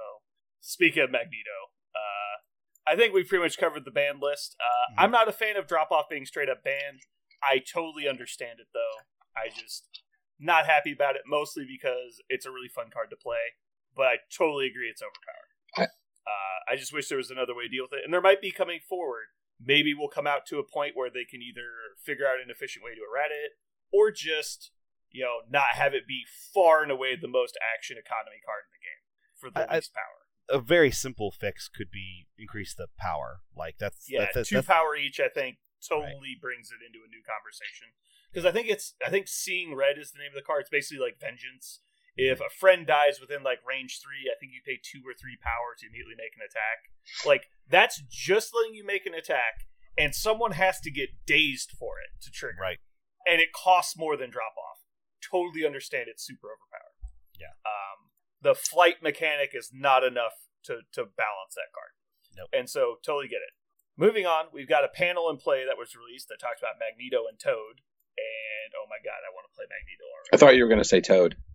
speaking 0.59 1.03
of 1.03 1.11
Magneto, 1.11 1.69
uh, 1.95 2.91
I 2.91 2.95
think 2.95 3.13
we've 3.13 3.27
pretty 3.27 3.43
much 3.43 3.57
covered 3.59 3.85
the 3.85 3.91
banned 3.91 4.19
list. 4.21 4.55
Uh, 4.59 4.93
Mhm. 4.99 5.03
I'm 5.05 5.11
not 5.11 5.27
a 5.29 5.31
fan 5.31 5.55
of 5.55 5.67
drop 5.67 5.91
off 5.91 6.09
being 6.09 6.25
straight 6.25 6.49
up 6.49 6.63
banned. 6.63 7.01
I 7.43 7.59
totally 7.59 8.07
understand 8.07 8.59
it 8.59 8.67
though. 8.73 9.05
I 9.35 9.49
just 9.49 10.01
not 10.39 10.65
happy 10.65 10.91
about 10.93 11.15
it, 11.15 11.23
mostly 11.25 11.65
because 11.67 12.21
it's 12.29 12.45
a 12.45 12.51
really 12.51 12.67
fun 12.69 12.89
card 12.93 13.09
to 13.09 13.15
play. 13.17 13.55
But 13.95 14.05
I 14.07 14.15
totally 14.35 14.67
agree 14.67 14.87
it's 14.89 15.01
overpowered. 15.01 15.89
I- 15.89 15.93
uh, 16.27 16.59
I 16.73 16.75
just 16.75 16.91
wish 16.93 17.07
there 17.07 17.17
was 17.17 17.31
another 17.31 17.55
way 17.55 17.63
to 17.63 17.69
deal 17.69 17.83
with 17.85 17.93
it, 17.93 18.03
and 18.03 18.13
there 18.13 18.21
might 18.21 18.41
be 18.41 18.51
coming 18.51 18.79
forward. 18.87 19.27
Maybe 19.59 19.93
we'll 19.93 20.09
come 20.09 20.27
out 20.27 20.45
to 20.47 20.59
a 20.59 20.63
point 20.63 20.95
where 20.95 21.09
they 21.09 21.23
can 21.25 21.41
either 21.41 21.95
figure 22.03 22.27
out 22.27 22.39
an 22.43 22.51
efficient 22.51 22.83
way 22.85 22.91
to 22.93 23.01
eradicate 23.01 23.45
it, 23.45 23.51
or 23.91 24.11
just 24.11 24.71
you 25.09 25.23
know 25.23 25.37
not 25.49 25.73
have 25.75 25.93
it 25.93 26.05
be 26.07 26.23
far 26.53 26.83
and 26.83 26.91
away 26.91 27.15
the 27.15 27.27
most 27.29 27.57
action 27.73 27.97
economy 27.97 28.37
card 28.45 28.63
in 28.67 28.71
the 28.75 28.83
game 28.83 29.01
for 29.39 29.49
the 29.49 29.67
I- 29.71 29.73
I- 29.73 29.75
least 29.77 29.93
power. 29.93 30.03
A 30.49 30.59
very 30.61 30.91
simple 30.91 31.31
fix 31.31 31.67
could 31.67 31.89
be 31.91 32.27
increase 32.37 32.73
the 32.75 32.87
power. 32.97 33.41
Like 33.55 33.77
that's 33.79 34.09
Yeah, 34.09 34.19
that's, 34.21 34.33
that's, 34.35 34.49
two 34.49 34.55
that's- 34.55 34.67
power 34.67 34.95
each. 34.95 35.19
I 35.19 35.27
think 35.29 35.57
totally 35.81 36.37
brings 36.39 36.71
it 36.71 36.81
into 36.85 37.03
a 37.05 37.09
new 37.09 37.21
conversation 37.25 37.93
because 38.31 38.45
I 38.45 38.51
think 38.51 38.67
it's 38.69 38.95
I 39.05 39.09
think 39.09 39.27
seeing 39.27 39.75
red 39.75 39.97
is 39.97 40.11
the 40.11 40.19
name 40.19 40.31
of 40.31 40.39
the 40.39 40.45
card. 40.45 40.61
It's 40.61 40.69
basically 40.69 41.03
like 41.03 41.19
vengeance. 41.19 41.79
If 42.17 42.41
a 42.41 42.49
friend 42.49 42.87
dies 42.87 43.21
within 43.21 43.43
like 43.43 43.61
range 43.61 44.01
three, 44.01 44.25
I 44.25 44.33
think 44.39 44.51
you 44.51 44.65
pay 44.65 44.81
two 44.81 45.05
or 45.05 45.13
three 45.13 45.37
power 45.37 45.77
to 45.77 45.85
immediately 45.85 46.17
make 46.17 46.33
an 46.33 46.41
attack. 46.41 46.89
Like 47.25 47.49
that's 47.69 48.01
just 48.09 48.55
letting 48.55 48.73
you 48.73 48.85
make 48.85 49.05
an 49.05 49.13
attack, 49.13 49.69
and 49.97 50.15
someone 50.15 50.53
has 50.57 50.79
to 50.81 50.89
get 50.89 51.09
dazed 51.27 51.71
for 51.77 52.01
it 52.01 52.09
to 52.25 52.31
trigger. 52.31 52.57
right. 52.61 52.81
and 53.29 53.39
it 53.39 53.53
costs 53.53 53.95
more 53.95 54.17
than 54.17 54.31
drop 54.31 54.57
off. 54.57 54.81
Totally 55.21 55.65
understand 55.65 56.07
it's 56.09 56.25
super 56.25 56.47
overpowered. 56.47 56.97
Yeah. 57.37 57.53
Um, 57.65 58.09
the 58.41 58.55
flight 58.55 59.03
mechanic 59.03 59.51
is 59.53 59.69
not 59.73 60.03
enough 60.03 60.33
to 60.65 60.81
to 60.93 61.05
balance 61.05 61.53
that 61.53 61.69
card. 61.73 61.93
Nope. 62.35 62.49
And 62.53 62.69
so 62.69 62.97
totally 63.05 63.27
get 63.27 63.45
it. 63.45 63.53
Moving 63.97 64.25
on, 64.25 64.45
we've 64.53 64.69
got 64.69 64.83
a 64.83 64.87
panel 64.87 65.29
in 65.29 65.37
play 65.37 65.65
that 65.65 65.77
was 65.77 65.95
released 65.95 66.27
that 66.29 66.39
talks 66.39 66.61
about 66.61 66.75
Magneto 66.79 67.25
and 67.27 67.39
Toad. 67.39 67.81
And 68.17 68.73
oh 68.77 68.85
my 68.89 68.97
god, 69.03 69.25
I 69.25 69.33
want 69.33 69.45
to 69.49 69.55
play 69.55 69.65
Magneto 69.65 70.03
already. 70.05 70.29
I 70.33 70.37
thought 70.37 70.55
you 70.55 70.63
were 70.63 70.69
going 70.69 70.81
to 70.81 70.87
say 70.87 71.01
Toad. 71.01 71.35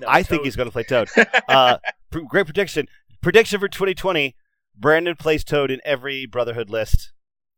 No, 0.00 0.06
I 0.08 0.22
think 0.22 0.44
he's 0.44 0.56
going 0.56 0.68
to 0.68 0.72
play 0.72 0.84
Toad. 0.84 1.10
Uh, 1.46 1.76
pr- 2.10 2.20
great 2.20 2.46
prediction. 2.46 2.88
Prediction 3.20 3.60
for 3.60 3.68
2020: 3.68 4.34
Brandon 4.74 5.14
plays 5.16 5.44
Toad 5.44 5.70
in 5.70 5.80
every 5.84 6.24
Brotherhood 6.24 6.70
list. 6.70 7.12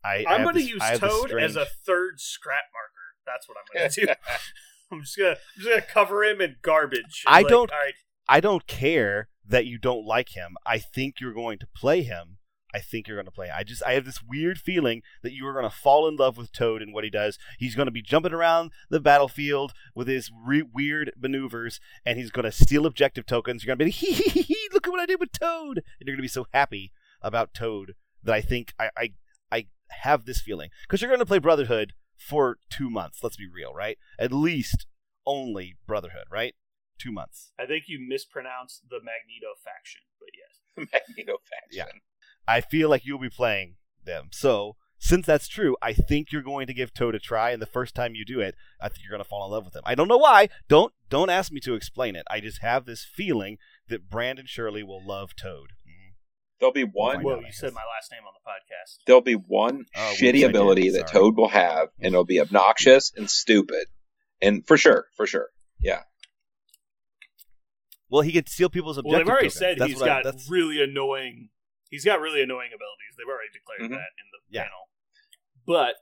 I, 0.04 0.24
I 0.28 0.34
I'm 0.34 0.42
going 0.42 0.56
to 0.56 0.62
use 0.62 0.82
I 0.82 0.96
Toad 0.96 1.32
as 1.40 1.54
a 1.54 1.64
third 1.64 2.20
scrap 2.20 2.64
marker. 2.72 2.90
That's 3.24 3.48
what 3.48 3.56
I'm 3.56 3.78
going 3.78 3.90
to 3.90 4.06
do. 4.06 4.12
I'm 4.92 5.00
just 5.02 5.16
gonna 5.16 5.30
I'm 5.30 5.36
just 5.56 5.68
gonna 5.68 5.82
cover 5.82 6.24
him 6.24 6.40
in 6.40 6.56
garbage. 6.60 7.22
I 7.26 7.38
Like, 7.42 7.48
don't- 7.48 7.70
All 7.72 7.78
right, 7.78 7.94
I 8.28 8.40
don't 8.40 8.66
care 8.66 9.28
that 9.46 9.64
you 9.66 9.78
don't 9.78 10.04
like 10.04 10.30
him. 10.30 10.56
I 10.66 10.78
think 10.78 11.20
you're 11.20 11.32
going 11.34 11.58
to 11.60 11.66
play 11.74 12.02
him. 12.02 12.38
I 12.74 12.80
think 12.80 13.06
you're 13.06 13.16
going 13.16 13.26
to 13.26 13.30
play. 13.30 13.50
I 13.50 13.62
just 13.62 13.84
I 13.84 13.92
have 13.92 14.04
this 14.04 14.20
weird 14.20 14.58
feeling 14.58 15.02
that 15.22 15.32
you 15.32 15.46
are 15.46 15.52
going 15.52 15.64
to 15.64 15.70
fall 15.70 16.08
in 16.08 16.16
love 16.16 16.36
with 16.36 16.52
Toad 16.52 16.82
and 16.82 16.92
what 16.92 17.04
he 17.04 17.10
does. 17.10 17.38
He's 17.56 17.76
going 17.76 17.86
to 17.86 17.92
be 17.92 18.02
jumping 18.02 18.32
around 18.32 18.72
the 18.90 18.98
battlefield 18.98 19.72
with 19.94 20.08
his 20.08 20.30
re- 20.44 20.62
weird 20.62 21.12
maneuvers, 21.16 21.78
and 22.04 22.18
he's 22.18 22.32
going 22.32 22.44
to 22.44 22.52
steal 22.52 22.84
objective 22.84 23.26
tokens. 23.26 23.64
You're 23.64 23.76
going 23.76 23.78
to 23.78 23.84
be 23.84 23.90
hee 24.06 24.12
hee 24.12 24.30
hee 24.30 24.42
hee. 24.42 24.68
Look 24.72 24.88
at 24.88 24.90
what 24.90 25.00
I 25.00 25.06
did 25.06 25.20
with 25.20 25.32
Toad, 25.32 25.78
and 25.78 26.06
you're 26.06 26.16
going 26.16 26.18
to 26.18 26.22
be 26.22 26.28
so 26.28 26.46
happy 26.52 26.92
about 27.22 27.54
Toad 27.54 27.94
that 28.24 28.34
I 28.34 28.40
think 28.40 28.74
I 28.78 28.90
I, 28.96 29.12
I 29.52 29.66
have 29.90 30.24
this 30.24 30.40
feeling 30.40 30.70
because 30.82 31.00
you're 31.00 31.10
going 31.10 31.20
to 31.20 31.26
play 31.26 31.38
Brotherhood 31.38 31.92
for 32.16 32.58
two 32.70 32.90
months. 32.90 33.20
Let's 33.22 33.36
be 33.36 33.48
real, 33.48 33.72
right? 33.72 33.98
At 34.18 34.32
least 34.32 34.86
only 35.24 35.76
Brotherhood, 35.86 36.26
right? 36.30 36.54
Two 36.98 37.12
months. 37.12 37.52
I 37.58 37.66
think 37.66 37.84
you 37.86 37.98
mispronounced 38.00 38.82
the 38.88 38.98
Magneto 38.98 39.54
faction, 39.62 40.02
but 40.18 40.28
yes. 40.34 40.54
Magneto 40.92 41.38
faction. 41.48 41.92
Yeah. 41.92 42.00
I 42.46 42.60
feel 42.60 42.88
like 42.88 43.04
you'll 43.04 43.18
be 43.18 43.30
playing 43.30 43.76
them. 44.04 44.28
So, 44.32 44.76
since 44.98 45.26
that's 45.26 45.48
true, 45.48 45.76
I 45.82 45.92
think 45.92 46.32
you're 46.32 46.42
going 46.42 46.66
to 46.66 46.74
give 46.74 46.94
Toad 46.94 47.14
a 47.14 47.18
try, 47.18 47.50
and 47.50 47.60
the 47.60 47.66
first 47.66 47.94
time 47.94 48.14
you 48.14 48.24
do 48.24 48.40
it, 48.40 48.54
I 48.80 48.88
think 48.88 49.00
you're 49.02 49.10
going 49.10 49.22
to 49.22 49.28
fall 49.28 49.44
in 49.44 49.50
love 49.52 49.64
with 49.66 49.74
him. 49.76 49.82
I 49.84 49.94
don't 49.94 50.08
know 50.08 50.16
why. 50.18 50.48
Don't 50.68 50.92
don't 51.10 51.30
ask 51.30 51.52
me 51.52 51.60
to 51.60 51.74
explain 51.74 52.16
it. 52.16 52.24
I 52.30 52.40
just 52.40 52.62
have 52.62 52.86
this 52.86 53.04
feeling 53.04 53.58
that 53.88 54.08
Brandon 54.08 54.46
Shirley 54.46 54.82
will 54.82 55.04
love 55.06 55.36
Toad. 55.36 55.70
There'll 56.60 56.72
be 56.72 56.84
one. 56.84 57.16
Find 57.16 57.24
Well, 57.24 57.42
you 57.42 57.52
said 57.52 57.74
my 57.74 57.82
last 57.94 58.10
name 58.12 58.22
on 58.26 58.32
the 58.32 58.48
podcast. 58.48 58.98
There'll 59.06 59.20
be 59.20 59.34
one 59.34 59.84
Oh, 59.94 60.08
whoops, 60.10 60.20
shitty 60.22 60.48
ability 60.48 60.90
that 60.90 61.08
Toad 61.08 61.36
will 61.36 61.48
have, 61.48 61.88
and 61.98 62.14
it'll 62.14 62.24
be 62.24 62.40
obnoxious 62.40 63.12
and 63.16 63.28
stupid, 63.28 63.86
and 64.40 64.66
for 64.66 64.76
sure, 64.78 65.06
for 65.16 65.26
sure. 65.26 65.48
Yeah. 65.80 66.02
Well, 68.08 68.22
he 68.22 68.32
could 68.32 68.48
steal 68.48 68.68
people's 68.70 68.96
objective 68.98 69.12
Well, 69.12 69.20
they've 69.20 69.28
already 69.28 69.48
tokens. 69.48 69.58
said 69.58 69.78
That's 69.78 69.90
he's 69.90 70.00
what 70.00 70.08
I- 70.10 70.14
got 70.14 70.24
that's- 70.24 70.48
really 70.48 70.82
annoying. 70.82 71.50
He's 71.94 72.04
got 72.04 72.18
really 72.18 72.42
annoying 72.42 72.74
abilities. 72.74 73.14
They've 73.16 73.30
already 73.30 73.54
declared 73.54 73.82
Mhm. 73.86 73.94
that 73.94 74.10
in 74.18 74.26
the 74.34 74.40
Yeah. 74.50 74.62
panel. 74.64 74.90
But 75.64 75.94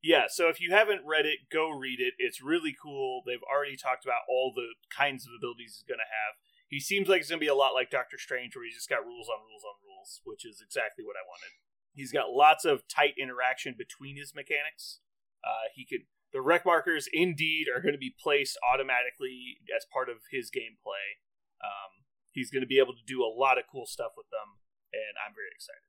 yeah, 0.00 0.28
so 0.28 0.48
if 0.48 0.60
you 0.60 0.70
haven't 0.70 1.04
read 1.04 1.26
it, 1.26 1.48
go 1.50 1.70
read 1.70 1.98
it. 1.98 2.14
It's 2.18 2.40
really 2.40 2.72
cool. 2.72 3.22
They've 3.26 3.42
already 3.42 3.76
talked 3.76 4.04
about 4.04 4.22
all 4.28 4.52
the 4.54 4.76
kinds 4.94 5.26
of 5.26 5.32
abilities 5.34 5.74
he's 5.74 5.82
going 5.88 5.98
to 5.98 6.04
have. 6.04 6.36
He 6.68 6.78
seems 6.78 7.08
like 7.08 7.20
it's 7.20 7.28
going 7.30 7.40
to 7.40 7.44
be 7.44 7.48
a 7.50 7.54
lot 7.54 7.74
like 7.74 7.90
Doctor 7.90 8.16
Strange, 8.16 8.54
where 8.54 8.64
he's 8.64 8.76
just 8.76 8.88
got 8.88 9.04
rules 9.04 9.28
on 9.28 9.42
rules 9.42 9.64
on 9.64 9.74
rules, 9.82 10.20
which 10.22 10.46
is 10.46 10.62
exactly 10.62 11.04
what 11.04 11.16
I 11.16 11.26
wanted. 11.26 11.50
He's 11.92 12.12
got 12.12 12.30
lots 12.30 12.64
of 12.64 12.86
tight 12.86 13.14
interaction 13.18 13.74
between 13.74 14.16
his 14.16 14.36
mechanics. 14.36 15.00
Uh, 15.42 15.66
he 15.74 15.84
could 15.84 16.06
the 16.32 16.40
rec 16.40 16.64
markers 16.64 17.08
indeed 17.12 17.66
are 17.68 17.80
going 17.80 17.92
to 17.94 17.98
be 17.98 18.14
placed 18.16 18.56
automatically 18.62 19.58
as 19.74 19.84
part 19.92 20.08
of 20.08 20.22
his 20.30 20.48
gameplay. 20.48 21.18
Um, 21.60 22.04
he's 22.30 22.52
going 22.52 22.60
to 22.62 22.68
be 22.68 22.78
able 22.78 22.94
to 22.94 23.02
do 23.04 23.24
a 23.24 23.26
lot 23.26 23.58
of 23.58 23.64
cool 23.66 23.84
stuff 23.84 24.12
with 24.16 24.30
them, 24.30 24.59
and 24.92 25.14
I'm 25.26 25.34
very 25.34 25.48
excited. 25.54 25.82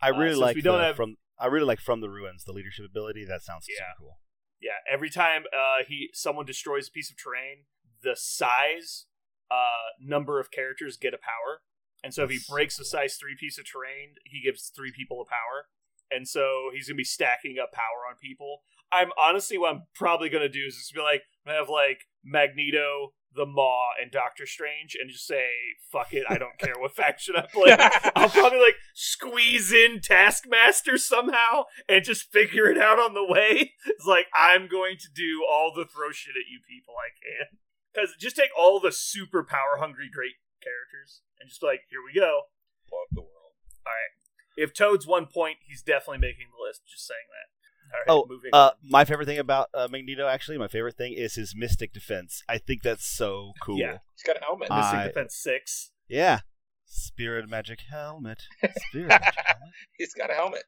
I 0.00 0.10
uh, 0.10 0.18
really 0.18 0.34
since 0.34 0.40
like 0.42 0.56
we 0.56 0.62
don't 0.62 0.78
the- 0.78 0.84
have- 0.84 0.96
from. 0.96 1.16
I 1.40 1.46
really 1.46 1.66
like 1.66 1.80
from 1.80 2.00
the 2.00 2.10
ruins 2.10 2.44
the 2.44 2.52
leadership 2.52 2.84
ability. 2.86 3.24
That 3.24 3.42
sounds 3.42 3.66
Yeah. 3.68 3.76
super 3.76 3.98
cool. 4.00 4.18
Yeah, 4.60 4.78
every 4.90 5.08
time 5.10 5.44
uh, 5.56 5.84
he 5.86 6.10
someone 6.12 6.46
destroys 6.46 6.88
a 6.88 6.90
piece 6.90 7.10
of 7.10 7.16
terrain, 7.16 7.66
the 8.02 8.16
size 8.16 9.06
uh, 9.50 9.94
number 10.00 10.40
of 10.40 10.50
characters 10.50 10.96
get 10.96 11.14
a 11.14 11.18
power, 11.18 11.62
and 12.02 12.12
so 12.12 12.24
if 12.24 12.30
he 12.30 12.40
breaks 12.50 12.74
a 12.76 12.82
cool. 12.82 12.86
size 12.86 13.16
three 13.20 13.36
piece 13.38 13.56
of 13.58 13.64
terrain, 13.70 14.14
he 14.24 14.42
gives 14.42 14.72
three 14.74 14.90
people 14.94 15.20
a 15.22 15.28
power, 15.30 15.68
and 16.10 16.26
so 16.26 16.70
he's 16.74 16.88
gonna 16.88 16.96
be 16.96 17.04
stacking 17.04 17.56
up 17.62 17.70
power 17.72 18.02
on 18.10 18.16
people. 18.20 18.62
I'm 18.90 19.10
honestly 19.16 19.58
what 19.58 19.74
I'm 19.74 19.82
probably 19.94 20.28
gonna 20.28 20.48
do 20.48 20.64
is 20.66 20.74
just 20.74 20.92
be 20.94 21.00
like 21.00 21.22
have 21.46 21.68
like 21.68 22.06
Magneto, 22.24 23.14
the 23.34 23.46
Maw, 23.46 23.90
and 24.00 24.10
Doctor 24.10 24.46
Strange, 24.46 24.96
and 24.98 25.10
just 25.10 25.26
say 25.26 25.46
fuck 25.90 26.12
it, 26.12 26.24
I 26.28 26.38
don't 26.38 26.58
care 26.62 26.74
what 26.78 26.94
faction 26.94 27.34
I 27.36 27.46
play. 27.52 27.76
I'll 28.16 28.30
probably 28.30 28.60
like 28.60 28.76
squeeze 28.94 29.72
in 29.72 30.00
Taskmaster 30.02 30.98
somehow 30.98 31.64
and 31.88 32.04
just 32.04 32.32
figure 32.32 32.70
it 32.70 32.78
out 32.78 32.98
on 32.98 33.14
the 33.14 33.24
way. 33.24 33.72
It's 33.86 34.06
like 34.06 34.26
I'm 34.34 34.68
going 34.68 34.96
to 34.98 35.08
do 35.14 35.44
all 35.48 35.72
the 35.74 35.84
throw 35.84 36.10
shit 36.12 36.36
at 36.36 36.50
you 36.50 36.60
people 36.68 36.94
I 36.94 37.10
can. 37.18 37.58
Because 37.92 38.14
just 38.18 38.36
take 38.36 38.50
all 38.56 38.78
the 38.78 38.92
super 38.92 39.42
power 39.42 39.78
hungry 39.78 40.10
great 40.12 40.38
characters 40.62 41.22
and 41.40 41.48
just 41.48 41.60
be 41.60 41.66
like, 41.66 41.82
here 41.90 42.00
we 42.04 42.14
go. 42.14 42.52
Up 42.88 43.12
the 43.12 43.20
world. 43.20 43.52
All 43.84 43.92
right. 43.92 44.14
If 44.56 44.72
Toad's 44.72 45.06
one 45.06 45.26
point, 45.26 45.58
he's 45.62 45.82
definitely 45.82 46.24
making 46.24 46.48
the 46.50 46.62
list. 46.62 46.82
Just 46.88 47.06
saying 47.06 47.28
that. 47.30 47.57
All 47.92 47.98
right, 48.00 48.06
Oh, 48.08 48.26
moving 48.28 48.50
Uh, 48.52 48.56
on. 48.56 48.72
my 48.82 49.04
favorite 49.04 49.26
thing 49.26 49.38
about 49.38 49.68
uh, 49.74 49.88
Magneto, 49.90 50.26
actually, 50.26 50.58
my 50.58 50.68
favorite 50.68 50.96
thing 50.96 51.12
is 51.14 51.34
his 51.34 51.54
mystic 51.56 51.92
defense. 51.92 52.42
I 52.48 52.58
think 52.58 52.82
that's 52.82 53.06
so 53.06 53.52
cool. 53.62 53.78
Yeah. 53.78 53.98
He's 54.14 54.22
got 54.26 54.36
a 54.40 54.44
helmet. 54.44 54.70
Uh, 54.70 54.76
Mystic 54.76 54.98
I- 54.98 55.06
Defense 55.08 55.34
six. 55.36 55.90
Yeah. 56.08 56.40
Spirit 56.86 57.48
magic 57.48 57.80
helmet. 57.90 58.42
Spirit 58.88 59.08
magic 59.08 59.34
helmet. 59.46 59.74
He's 59.98 60.14
got 60.14 60.30
a 60.30 60.34
helmet. 60.34 60.64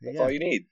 That's 0.00 0.14
Yeah. 0.16 0.22
all 0.22 0.30
you 0.30 0.38
need. 0.40 0.66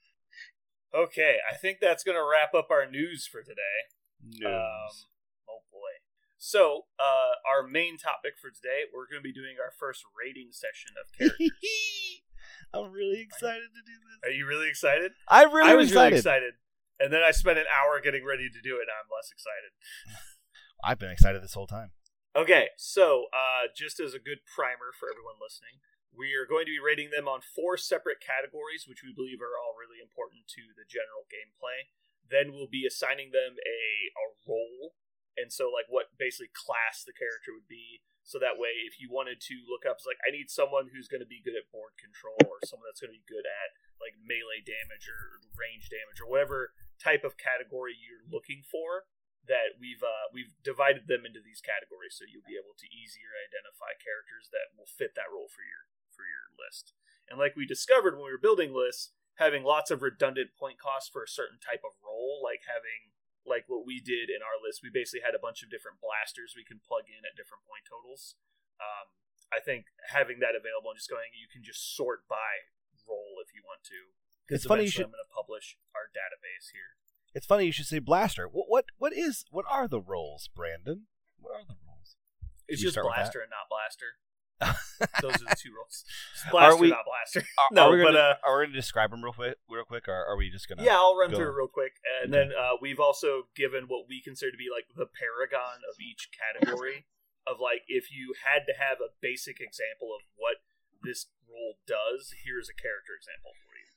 Okay, 0.94 1.36
I 1.50 1.54
think 1.56 1.78
that's 1.80 2.02
gonna 2.04 2.24
wrap 2.24 2.52
up 2.54 2.68
our 2.70 2.84
news 2.90 3.26
for 3.30 3.42
today. 3.42 3.86
News. 4.22 4.44
Um, 4.44 5.06
oh 5.48 5.62
boy. 5.72 5.78
So, 6.36 6.86
uh, 6.98 7.32
our 7.48 7.66
main 7.66 7.96
topic 7.96 8.32
for 8.40 8.50
today, 8.50 8.84
we're 8.92 9.06
going 9.06 9.20
to 9.20 9.22
be 9.22 9.32
doing 9.32 9.56
our 9.62 9.70
first 9.78 10.02
rating 10.18 10.48
session 10.52 10.92
of 11.00 11.12
characters. 11.18 11.50
I'm 12.72 12.92
really 12.92 13.20
excited 13.20 13.74
to 13.74 13.82
do 13.82 13.96
this. 13.98 14.30
Are 14.30 14.34
you 14.34 14.46
really 14.46 14.68
excited? 14.68 15.12
I'm 15.28 15.52
really 15.52 15.70
I 15.70 15.74
was 15.74 15.90
excited. 15.90 16.06
really 16.06 16.18
excited, 16.18 16.54
and 16.98 17.12
then 17.12 17.22
I 17.22 17.30
spent 17.30 17.58
an 17.58 17.66
hour 17.66 18.00
getting 18.00 18.24
ready 18.24 18.48
to 18.48 18.60
do 18.62 18.78
it, 18.78 18.86
and 18.86 18.94
I'm 18.94 19.10
less 19.10 19.30
excited. 19.32 19.74
I've 20.84 20.98
been 20.98 21.10
excited 21.10 21.42
this 21.42 21.54
whole 21.54 21.66
time. 21.66 21.90
Okay, 22.36 22.70
so 22.78 23.26
uh, 23.34 23.66
just 23.74 23.98
as 23.98 24.14
a 24.14 24.22
good 24.22 24.46
primer 24.46 24.94
for 24.94 25.10
everyone 25.10 25.42
listening, 25.42 25.82
we 26.14 26.30
are 26.38 26.46
going 26.46 26.62
to 26.66 26.74
be 26.74 26.78
rating 26.78 27.10
them 27.10 27.26
on 27.26 27.42
four 27.42 27.74
separate 27.74 28.22
categories, 28.22 28.86
which 28.86 29.02
we 29.02 29.10
believe 29.10 29.42
are 29.42 29.58
all 29.58 29.74
really 29.74 29.98
important 29.98 30.46
to 30.54 30.70
the 30.78 30.86
general 30.86 31.26
gameplay. 31.26 31.90
Then 32.22 32.54
we'll 32.54 32.70
be 32.70 32.86
assigning 32.86 33.34
them 33.34 33.58
a, 33.58 33.80
a 34.14 34.26
role, 34.46 34.94
and 35.34 35.50
so 35.50 35.66
like 35.66 35.90
what 35.90 36.14
basically 36.14 36.54
class 36.54 37.02
the 37.02 37.14
character 37.14 37.50
would 37.50 37.66
be. 37.66 38.06
So 38.30 38.38
that 38.38 38.62
way, 38.62 38.86
if 38.86 39.02
you 39.02 39.10
wanted 39.10 39.42
to 39.42 39.66
look 39.66 39.82
up, 39.82 39.98
like 40.06 40.22
I 40.22 40.30
need 40.30 40.54
someone 40.54 40.86
who's 40.94 41.10
going 41.10 41.18
to 41.18 41.26
be 41.26 41.42
good 41.42 41.58
at 41.58 41.66
board 41.74 41.98
control, 41.98 42.38
or 42.46 42.62
someone 42.62 42.86
that's 42.86 43.02
going 43.02 43.10
to 43.10 43.18
be 43.18 43.26
good 43.26 43.42
at 43.42 43.74
like 43.98 44.14
melee 44.22 44.62
damage 44.62 45.10
or 45.10 45.42
range 45.58 45.90
damage, 45.90 46.22
or 46.22 46.30
whatever 46.30 46.70
type 47.02 47.26
of 47.26 47.34
category 47.34 47.98
you're 47.98 48.22
looking 48.30 48.62
for 48.62 49.10
that 49.50 49.74
we've 49.82 50.06
uh, 50.06 50.30
we've 50.30 50.54
divided 50.62 51.10
them 51.10 51.26
into 51.26 51.42
these 51.42 51.58
categories 51.58 52.14
so 52.14 52.22
you'll 52.22 52.46
be 52.46 52.54
able 52.54 52.78
to 52.78 52.86
easier 52.86 53.34
identify 53.34 53.98
characters 53.98 54.46
that 54.54 54.70
will 54.78 54.86
fit 54.86 55.18
that 55.18 55.26
role 55.26 55.50
for 55.50 55.66
your 55.66 55.90
for 56.14 56.22
your 56.22 56.54
list. 56.54 56.94
And 57.26 57.34
like 57.34 57.58
we 57.58 57.66
discovered 57.66 58.14
when 58.14 58.30
we 58.30 58.34
were 58.34 58.38
building 58.38 58.70
lists, 58.70 59.10
having 59.42 59.66
lots 59.66 59.90
of 59.90 60.06
redundant 60.06 60.54
point 60.54 60.78
costs 60.78 61.10
for 61.10 61.26
a 61.26 61.30
certain 61.30 61.58
type 61.58 61.82
of 61.82 61.98
role, 61.98 62.38
like 62.38 62.62
having 62.70 63.10
like 63.48 63.64
what 63.66 63.88
we 63.88 64.00
did 64.00 64.28
in 64.28 64.44
our 64.44 64.58
list, 64.60 64.84
we 64.84 64.92
basically 64.92 65.24
had 65.24 65.34
a 65.34 65.42
bunch 65.42 65.64
of 65.64 65.72
different 65.72 65.98
blasters 65.98 66.52
we 66.52 66.66
can 66.66 66.80
plug 66.80 67.08
in 67.08 67.24
at 67.24 67.34
different 67.34 67.64
point 67.64 67.88
totals. 67.88 68.36
Um, 68.80 69.12
I 69.50 69.58
think 69.58 69.90
having 70.12 70.38
that 70.44 70.54
available 70.54 70.94
and 70.94 70.98
just 70.98 71.10
going, 71.10 71.34
you 71.34 71.50
can 71.50 71.64
just 71.64 71.96
sort 71.96 72.28
by 72.28 72.70
role 73.10 73.42
if 73.42 73.50
you 73.50 73.66
want 73.66 73.82
to. 73.90 74.14
It's 74.46 74.66
funny 74.66 74.86
you 74.86 74.94
should. 74.94 75.10
I'm 75.10 75.14
going 75.14 75.26
to 75.26 75.34
publish 75.34 75.78
our 75.94 76.10
database 76.10 76.70
here. 76.70 76.98
It's 77.34 77.46
funny 77.46 77.66
you 77.66 77.74
should 77.74 77.86
say 77.86 77.98
blaster. 77.98 78.46
What 78.46 78.66
what 78.68 78.84
what 78.98 79.12
is 79.14 79.44
what 79.50 79.64
are 79.70 79.86
the 79.86 80.00
roles, 80.00 80.50
Brandon? 80.50 81.06
What 81.38 81.54
are 81.54 81.66
the 81.66 81.78
roles? 81.86 82.18
It's 82.66 82.82
just 82.82 82.98
blaster 82.98 83.42
and 83.42 83.50
not 83.50 83.70
blaster. 83.70 84.18
Are, 84.60 84.76
Those 85.22 85.34
are 85.42 85.48
the 85.50 85.56
two 85.58 85.72
roles. 85.76 86.04
Blaster, 86.50 86.80
we- 86.80 86.90
not 86.90 87.04
blaster. 87.04 87.40
are 87.58 87.68
no, 87.72 87.90
we 87.90 87.98
but 88.02 88.12
gonna, 88.12 88.18
uh, 88.18 88.34
are 88.46 88.58
we 88.60 88.66
gonna 88.66 88.76
describe 88.76 89.10
them 89.10 89.22
real 89.24 89.32
quick? 89.32 89.56
Real 89.68 89.84
quick, 89.84 90.08
or 90.08 90.24
are 90.26 90.36
we 90.36 90.50
just 90.50 90.68
gonna? 90.68 90.82
yeah, 90.84 90.96
I'll 90.96 91.16
run 91.16 91.30
go. 91.30 91.36
through 91.38 91.48
it 91.48 91.56
real 91.56 91.68
quick, 91.68 91.92
and 92.22 92.32
Okay. 92.34 92.48
then 92.48 92.56
uh, 92.56 92.76
we've 92.80 93.00
also 93.00 93.48
given 93.56 93.84
what 93.88 94.06
we 94.08 94.20
consider 94.20 94.50
to 94.52 94.58
be 94.58 94.68
like 94.72 94.86
the 94.96 95.06
paragon 95.06 95.80
of 95.88 95.96
each 96.00 96.28
category. 96.34 97.06
of 97.46 97.56
like, 97.58 97.82
if 97.88 98.12
you 98.12 98.34
had 98.44 98.66
to 98.68 98.74
have 98.78 99.00
a 99.00 99.08
basic 99.20 99.60
example 99.60 100.12
of 100.14 100.20
what 100.36 100.56
this 101.02 101.26
role 101.48 101.80
does, 101.88 102.34
here's 102.44 102.68
a 102.68 102.76
character 102.76 103.16
example 103.16 103.50
for 103.64 103.72
you. 103.74 103.88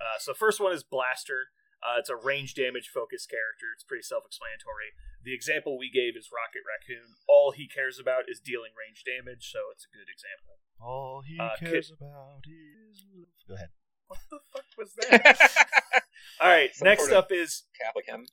Uh, 0.00 0.16
so 0.18 0.32
first 0.32 0.58
one 0.58 0.72
is 0.72 0.82
blaster. 0.82 1.52
Uh, 1.82 1.98
it's 1.98 2.10
a 2.10 2.16
range 2.16 2.54
damage 2.54 2.88
focused 2.92 3.30
character. 3.30 3.70
It's 3.74 3.84
pretty 3.84 4.02
self 4.02 4.24
explanatory. 4.26 4.92
The 5.22 5.34
example 5.34 5.78
we 5.78 5.90
gave 5.90 6.16
is 6.16 6.30
Rocket 6.34 6.62
Raccoon. 6.66 7.14
All 7.28 7.52
he 7.52 7.68
cares 7.68 7.98
about 7.98 8.24
is 8.28 8.40
dealing 8.40 8.72
range 8.74 9.04
damage, 9.04 9.50
so 9.50 9.70
it's 9.72 9.86
a 9.86 9.92
good 9.94 10.10
example. 10.10 10.58
All 10.80 11.22
he 11.22 11.38
Uh, 11.38 11.56
cares 11.58 11.90
about 11.90 12.42
is 12.46 13.04
love. 13.14 13.28
Go 13.46 13.54
ahead. 13.54 13.70
What 14.06 14.20
the 14.30 14.40
fuck 14.52 14.64
was 14.76 14.94
that? 14.94 15.50
All 16.40 16.48
right, 16.48 16.74
Some 16.74 16.86
next 16.86 17.10
up 17.12 17.30
is 17.30 17.64
Catholic 17.78 18.06
hymn. 18.06 18.26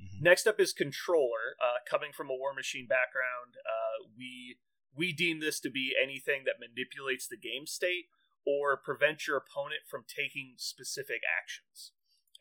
Mhm. 0.00 0.20
Next 0.20 0.46
up 0.46 0.60
is 0.60 0.72
controller. 0.72 1.56
Uh, 1.62 1.78
coming 1.88 2.12
from 2.12 2.28
a 2.28 2.34
War 2.34 2.52
Machine 2.52 2.86
background, 2.86 3.56
uh, 3.64 4.08
we 4.16 4.58
we 4.94 5.12
deem 5.12 5.40
this 5.40 5.58
to 5.60 5.70
be 5.70 5.94
anything 6.00 6.44
that 6.44 6.60
manipulates 6.60 7.26
the 7.26 7.36
game 7.38 7.66
state 7.66 8.06
or 8.44 8.76
prevents 8.76 9.26
your 9.26 9.38
opponent 9.38 9.82
from 9.88 10.04
taking 10.06 10.54
specific 10.58 11.22
actions. 11.24 11.92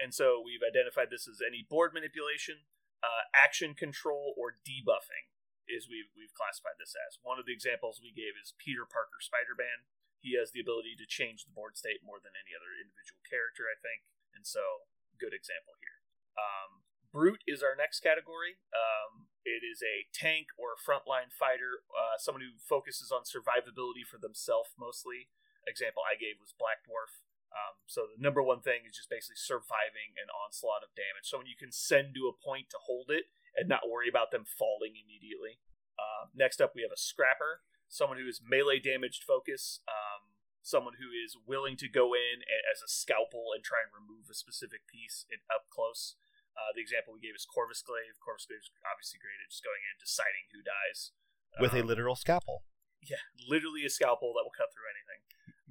And 0.02 0.10
so 0.10 0.42
we've 0.42 0.66
identified 0.66 1.14
this 1.14 1.30
as 1.30 1.46
any 1.46 1.62
board 1.62 1.94
manipulation, 1.94 2.66
uh, 3.06 3.30
action 3.38 3.78
control, 3.78 4.34
or 4.34 4.58
debuffing. 4.66 5.30
Is 5.70 5.86
we've 5.86 6.10
we've 6.18 6.34
classified 6.34 6.82
this 6.82 6.98
as 6.98 7.22
one 7.22 7.38
of 7.38 7.46
the 7.46 7.54
examples 7.54 8.02
we 8.02 8.10
gave 8.10 8.34
is 8.34 8.58
Peter 8.58 8.84
Parker 8.84 9.22
Spider-Man. 9.22 9.86
He 10.18 10.34
has 10.36 10.50
the 10.52 10.60
ability 10.60 10.98
to 10.98 11.06
change 11.06 11.46
the 11.46 11.54
board 11.54 11.78
state 11.78 12.02
more 12.02 12.18
than 12.18 12.34
any 12.34 12.52
other 12.58 12.74
individual 12.74 13.22
character, 13.24 13.70
I 13.70 13.78
think, 13.78 14.10
and 14.34 14.44
so 14.44 14.90
good 15.22 15.38
example 15.38 15.78
here. 15.80 16.02
Um, 16.34 16.82
Brute 17.14 17.46
is 17.46 17.62
our 17.62 17.78
next 17.78 18.02
category. 18.02 18.58
Um, 18.74 19.30
it 19.46 19.66
is 19.66 19.82
a 19.86 20.10
tank 20.14 20.50
or 20.58 20.74
a 20.74 20.82
frontline 20.82 21.34
fighter, 21.34 21.86
uh, 21.94 22.18
someone 22.18 22.42
who 22.42 22.58
focuses 22.58 23.14
on 23.14 23.26
survivability 23.26 24.06
for 24.06 24.18
themselves 24.18 24.74
mostly. 24.78 25.30
Example 25.66 26.02
I 26.02 26.18
gave 26.18 26.42
was 26.42 26.58
Black 26.58 26.82
Dwarf. 26.86 27.22
Um, 27.52 27.76
so 27.86 28.08
the 28.08 28.16
number 28.22 28.40
one 28.42 28.64
thing 28.64 28.88
is 28.88 28.96
just 28.96 29.12
basically 29.12 29.36
surviving 29.40 30.16
an 30.16 30.32
onslaught 30.32 30.84
of 30.88 30.96
damage. 30.96 31.28
Someone 31.28 31.52
you 31.52 31.60
can 31.60 31.72
send 31.72 32.16
to 32.16 32.32
a 32.32 32.36
point 32.36 32.72
to 32.72 32.80
hold 32.80 33.12
it 33.12 33.28
and 33.60 33.68
not 33.68 33.92
worry 33.92 34.08
about 34.08 34.32
them 34.32 34.48
falling 34.48 34.96
immediately. 34.96 35.60
Uh, 36.00 36.32
next 36.34 36.64
up, 36.64 36.72
we 36.74 36.82
have 36.82 36.96
a 36.96 37.00
Scrapper, 37.00 37.62
someone 37.92 38.16
who 38.18 38.26
is 38.26 38.40
melee 38.40 38.80
damaged 38.80 39.24
focus. 39.28 39.84
Um, 39.88 40.32
someone 40.64 40.94
who 41.02 41.10
is 41.12 41.36
willing 41.44 41.76
to 41.76 41.90
go 41.90 42.14
in 42.14 42.46
a- 42.46 42.66
as 42.72 42.80
a 42.86 42.88
scalpel 42.88 43.50
and 43.52 43.66
try 43.66 43.82
and 43.82 43.90
remove 43.92 44.30
a 44.30 44.38
specific 44.38 44.86
piece 44.88 45.26
in, 45.28 45.42
up 45.50 45.66
close. 45.74 46.16
Uh, 46.56 46.70
the 46.78 46.80
example 46.82 47.12
we 47.12 47.20
gave 47.20 47.34
is 47.34 47.50
Corvus 47.50 47.82
Glaive. 47.82 48.16
Corvus 48.22 48.46
Glaive 48.46 48.62
is 48.62 48.70
obviously 48.86 49.18
great 49.20 49.42
at 49.44 49.50
just 49.50 49.66
going 49.66 49.82
in, 49.82 49.98
deciding 50.00 50.46
who 50.54 50.62
dies. 50.62 51.12
With 51.60 51.74
a 51.74 51.82
Um, 51.82 51.88
literal 51.90 52.16
scalpel. 52.16 52.64
yeah, 53.02 53.26
literally 53.50 53.84
a 53.86 53.90
scalpel 53.90 54.32
that 54.38 54.44
will 54.46 54.54
cut 54.56 54.70
through 54.72 54.86
anything. 54.94 55.22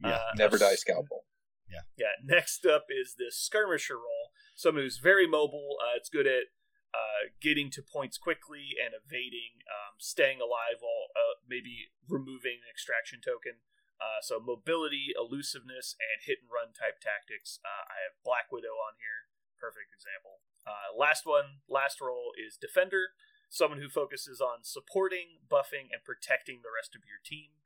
Yeah. 0.03 0.19
Uh, 0.19 0.33
Never 0.37 0.57
a 0.57 0.59
die 0.59 0.73
s- 0.75 0.83
scalpel. 1.71 1.95
Yeah. 1.95 2.19
Next 2.19 2.67
up 2.67 2.91
is 2.91 3.15
this 3.15 3.39
skirmisher 3.39 3.97
role. 3.97 4.35
Someone 4.59 4.83
who's 4.85 4.99
very 4.99 5.27
mobile. 5.27 5.79
Uh, 5.79 5.95
it's 5.95 6.11
good 6.11 6.27
at 6.27 6.51
uh, 6.91 7.31
getting 7.39 7.71
to 7.71 7.83
points 7.87 8.19
quickly 8.19 8.75
and 8.75 8.91
evading, 8.99 9.63
um, 9.71 9.95
staying 10.03 10.43
alive 10.43 10.83
while 10.83 11.15
uh, 11.15 11.39
maybe 11.47 11.95
removing 12.11 12.67
an 12.67 12.71
extraction 12.71 13.23
token. 13.23 13.63
Uh, 14.03 14.19
so 14.25 14.41
mobility, 14.41 15.15
elusiveness, 15.15 15.95
and 16.01 16.25
hit 16.25 16.43
and 16.43 16.51
run 16.51 16.75
type 16.75 16.99
tactics. 16.99 17.61
Uh, 17.63 17.87
I 17.87 18.03
have 18.09 18.19
Black 18.25 18.51
Widow 18.51 18.75
on 18.75 18.99
here. 18.99 19.31
Perfect 19.61 19.93
example. 19.93 20.41
Uh, 20.65 20.91
last 20.97 21.29
one, 21.29 21.63
last 21.69 22.01
role 22.01 22.33
is 22.35 22.57
defender. 22.57 23.15
Someone 23.53 23.79
who 23.79 23.93
focuses 23.93 24.41
on 24.41 24.65
supporting, 24.65 25.45
buffing, 25.47 25.93
and 25.93 26.01
protecting 26.01 26.65
the 26.65 26.73
rest 26.73 26.97
of 26.97 27.05
your 27.05 27.21
team. 27.23 27.61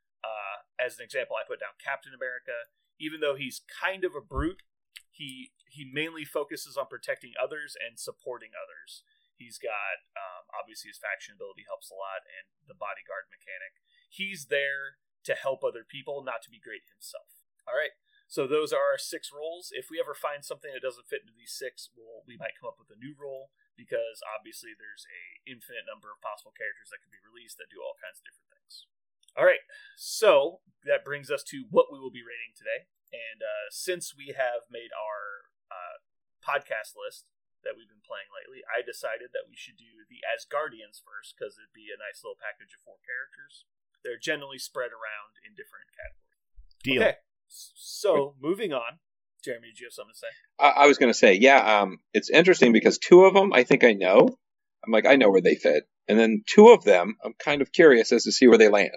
As 0.75 0.99
an 0.99 1.07
example, 1.07 1.39
I 1.39 1.47
put 1.47 1.63
down 1.63 1.79
Captain 1.81 2.13
America 2.13 2.69
even 2.99 3.21
though 3.21 3.35
he's 3.35 3.63
kind 3.67 4.05
of 4.05 4.15
a 4.15 4.25
brute, 4.25 4.63
he 5.11 5.53
he 5.71 5.87
mainly 5.87 6.25
focuses 6.25 6.79
on 6.79 6.87
protecting 6.87 7.35
others 7.39 7.75
and 7.75 7.99
supporting 7.99 8.55
others. 8.55 9.03
He's 9.35 9.59
got 9.59 10.07
um, 10.15 10.47
obviously 10.55 10.95
his 10.95 11.03
faction 11.03 11.35
ability 11.35 11.67
helps 11.67 11.91
a 11.91 11.99
lot, 11.99 12.23
and 12.27 12.47
the 12.71 12.79
bodyguard 12.79 13.31
mechanic. 13.31 13.83
He's 14.07 14.47
there 14.47 15.03
to 15.27 15.35
help 15.35 15.65
other 15.65 15.83
people, 15.83 16.23
not 16.23 16.45
to 16.47 16.53
be 16.53 16.63
great 16.63 16.87
himself. 16.87 17.43
All 17.67 17.75
right. 17.75 17.97
So 18.29 18.49
those 18.49 18.73
are 18.73 18.81
our 18.81 19.01
six 19.01 19.29
roles. 19.29 19.69
If 19.73 19.93
we 19.93 20.01
ever 20.01 20.17
find 20.17 20.45
something 20.45 20.73
that 20.73 20.85
doesn't 20.85 21.09
fit 21.09 21.29
into 21.29 21.37
these 21.37 21.53
six, 21.53 21.93
we'll, 21.93 22.25
we 22.25 22.41
might 22.41 22.57
come 22.57 22.69
up 22.69 22.81
with 22.81 22.93
a 22.93 22.99
new 22.99 23.13
role 23.17 23.53
because 23.77 24.25
obviously 24.25 24.73
there's 24.73 25.05
a 25.05 25.45
infinite 25.45 25.85
number 25.85 26.09
of 26.09 26.25
possible 26.25 26.55
characters 26.57 26.89
that 26.89 27.05
could 27.05 27.13
be 27.13 27.21
released 27.21 27.61
that 27.61 27.69
do 27.69 27.85
all 27.85 28.01
kinds 28.01 28.23
of 28.23 28.27
different 28.27 28.49
things. 28.49 28.89
All 29.35 29.45
right, 29.45 29.63
so 29.99 30.63
that 30.87 31.03
brings 31.03 31.27
us 31.31 31.43
to 31.51 31.67
what 31.71 31.91
we 31.91 31.99
will 31.99 32.15
be 32.15 32.23
rating 32.23 32.55
today. 32.55 32.87
And 33.11 33.43
uh, 33.43 33.67
since 33.71 34.15
we 34.15 34.35
have 34.35 34.71
made 34.71 34.95
our 34.95 35.51
uh, 35.71 35.99
podcast 36.39 36.95
list 36.95 37.27
that 37.67 37.75
we've 37.75 37.91
been 37.91 38.07
playing 38.07 38.31
lately, 38.31 38.63
I 38.67 38.87
decided 38.87 39.35
that 39.35 39.51
we 39.51 39.59
should 39.59 39.75
do 39.75 40.07
the 40.07 40.23
Asgardians 40.23 41.03
first 41.03 41.35
because 41.35 41.59
it'd 41.59 41.75
be 41.75 41.91
a 41.91 41.99
nice 41.99 42.23
little 42.23 42.39
package 42.39 42.79
of 42.79 42.83
four 42.87 43.03
characters. 43.03 43.67
They're 44.07 44.21
generally 44.21 44.63
spread 44.63 44.95
around 44.95 45.39
in 45.43 45.59
different 45.59 45.91
categories. 45.95 46.45
Deal. 46.83 47.03
Okay, 47.03 47.19
so 47.51 48.39
moving 48.39 48.71
on. 48.71 49.03
Jeremy, 49.43 49.75
did 49.75 49.81
you 49.81 49.87
have 49.91 49.99
something 49.99 50.15
to 50.15 50.23
say? 50.23 50.33
I, 50.59 50.85
I 50.85 50.87
was 50.87 50.99
going 50.99 51.11
to 51.11 51.19
say, 51.19 51.35
yeah, 51.35 51.83
um, 51.83 51.99
it's 52.15 52.31
interesting 52.31 52.73
because 52.73 52.99
two 52.99 53.25
of 53.25 53.35
them 53.35 53.53
I 53.53 53.65
think 53.65 53.83
I 53.85 53.93
know. 53.93 54.39
I'm 54.85 54.93
like, 54.93 55.07
I 55.07 55.17
know 55.17 55.31
where 55.31 55.41
they 55.41 55.55
fit. 55.55 55.85
And 56.09 56.19
then 56.19 56.45
two 56.47 56.69
of 56.69 56.85
them, 56.85 57.17
I'm 57.25 57.35
kind 57.39 57.63
of 57.63 57.73
curious 57.73 58.13
as 58.13 58.25
to 58.25 58.33
see 58.33 58.47
where 58.47 58.59
they 58.59 58.69
land. 58.69 58.91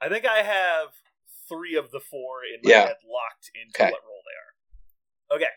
I 0.00 0.08
think 0.08 0.26
I 0.26 0.42
have 0.42 0.88
three 1.48 1.76
of 1.76 1.90
the 1.90 2.00
four 2.00 2.44
in 2.44 2.60
my 2.62 2.70
Yeah. 2.70 2.86
head 2.86 2.96
locked 3.04 3.50
into 3.54 3.82
Okay. 3.82 3.90
what 3.92 4.02
role 4.04 4.22
they 4.26 5.34
are. 5.34 5.36
Okay, 5.36 5.50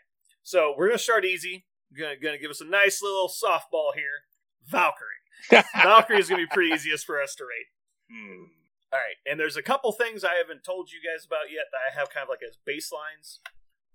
So 0.45 0.75
we're 0.77 0.87
gonna 0.87 0.99
start 0.99 1.23
easy. 1.25 1.65
We're 1.91 1.99
gonna 2.03 2.17
gonna 2.17 2.37
give 2.37 2.51
us 2.51 2.59
a 2.61 2.65
nice 2.65 3.01
little 3.01 3.29
softball 3.29 3.93
here. 3.95 4.25
Valkyrie. 4.65 5.21
Valkyrie 5.73 6.19
is 6.19 6.29
gonna 6.29 6.43
be 6.43 6.47
pretty 6.47 6.73
easiest 6.73 7.05
for 7.05 7.21
us 7.21 7.33
to 7.35 7.45
rate. 7.45 7.67
Hmm. 8.11 8.43
All 8.91 8.99
right, 8.99 9.15
and 9.25 9.39
there's 9.39 9.55
a 9.57 9.63
couple 9.63 9.91
things 9.93 10.23
I 10.23 10.35
haven't 10.35 10.63
told 10.63 10.91
you 10.91 10.99
guys 11.01 11.25
about 11.25 11.49
yet 11.49 11.65
that 11.71 11.79
I 11.89 11.97
have 11.97 12.09
kind 12.11 12.23
of 12.23 12.29
like 12.29 12.43
as 12.43 12.57
baselines. 12.67 13.39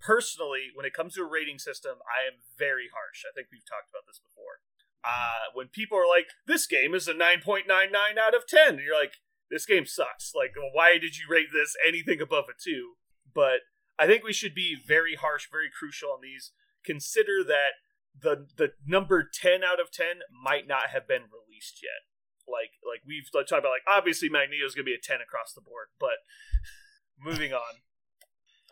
Personally, 0.00 0.70
when 0.74 0.86
it 0.86 0.94
comes 0.94 1.14
to 1.14 1.22
a 1.22 1.26
rating 1.28 1.58
system, 1.58 1.98
I 2.06 2.26
am 2.26 2.40
very 2.58 2.88
harsh. 2.92 3.24
I 3.28 3.32
think 3.34 3.48
we've 3.52 3.66
talked 3.66 3.90
about 3.90 4.06
this 4.06 4.18
before. 4.18 4.60
Uh, 5.04 5.50
when 5.54 5.68
people 5.68 5.98
are 5.98 6.06
like, 6.08 6.30
"This 6.46 6.66
game 6.66 6.94
is 6.94 7.06
a 7.08 7.14
9.99 7.14 8.18
out 8.18 8.34
of 8.34 8.46
10," 8.46 8.74
and 8.74 8.80
you're 8.80 8.98
like, 8.98 9.20
"This 9.50 9.66
game 9.66 9.86
sucks." 9.86 10.32
Like, 10.34 10.54
why 10.72 10.98
did 10.98 11.16
you 11.16 11.26
rate 11.28 11.48
this 11.52 11.76
anything 11.86 12.20
above 12.20 12.44
a 12.48 12.56
two? 12.58 12.94
But 13.32 13.60
I 13.98 14.06
think 14.06 14.24
we 14.24 14.32
should 14.32 14.54
be 14.54 14.74
very 14.74 15.14
harsh, 15.14 15.48
very 15.50 15.70
crucial 15.76 16.10
on 16.10 16.20
these. 16.22 16.52
Consider 16.84 17.44
that 17.44 17.80
the 18.18 18.46
the 18.56 18.72
number 18.86 19.22
10 19.22 19.62
out 19.62 19.80
of 19.80 19.90
10 19.92 20.20
might 20.42 20.66
not 20.66 20.90
have 20.90 21.06
been 21.06 21.22
released 21.30 21.80
yet 21.82 22.08
like 22.48 22.80
like 22.82 23.04
we've 23.06 23.28
talked 23.30 23.52
about 23.52 23.76
like 23.76 23.86
obviously 23.86 24.28
Magneto 24.28 24.64
is 24.64 24.74
gonna 24.74 24.88
be 24.88 24.96
a 24.96 25.00
ten 25.00 25.20
across 25.20 25.52
the 25.52 25.60
board, 25.60 25.88
but 26.00 26.24
moving 27.20 27.52
on. 27.52 27.84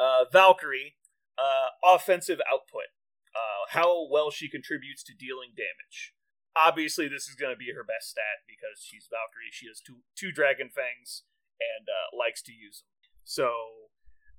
Uh, 0.01 0.25
Valkyrie, 0.31 0.97
uh, 1.39 1.73
offensive 1.85 2.41
output, 2.51 2.93
uh, 3.33 3.65
how 3.71 4.09
well 4.11 4.31
she 4.31 4.49
contributes 4.49 5.03
to 5.05 5.15
dealing 5.15 5.53
damage. 5.57 6.16
Obviously, 6.57 7.09
this 7.09 7.29
is 7.29 7.37
going 7.37 7.53
to 7.53 7.59
be 7.59 7.73
her 7.77 7.85
best 7.85 8.11
stat 8.11 8.43
because 8.49 8.81
she's 8.81 9.09
Valkyrie. 9.13 9.53
She 9.53 9.69
has 9.69 9.81
two 9.81 10.01
two 10.17 10.33
dragon 10.33 10.71
fangs 10.73 11.23
and 11.61 11.89
uh, 11.89 12.17
likes 12.17 12.43
to 12.43 12.53
use 12.53 12.81
them. 12.81 12.93
So, 13.25 13.53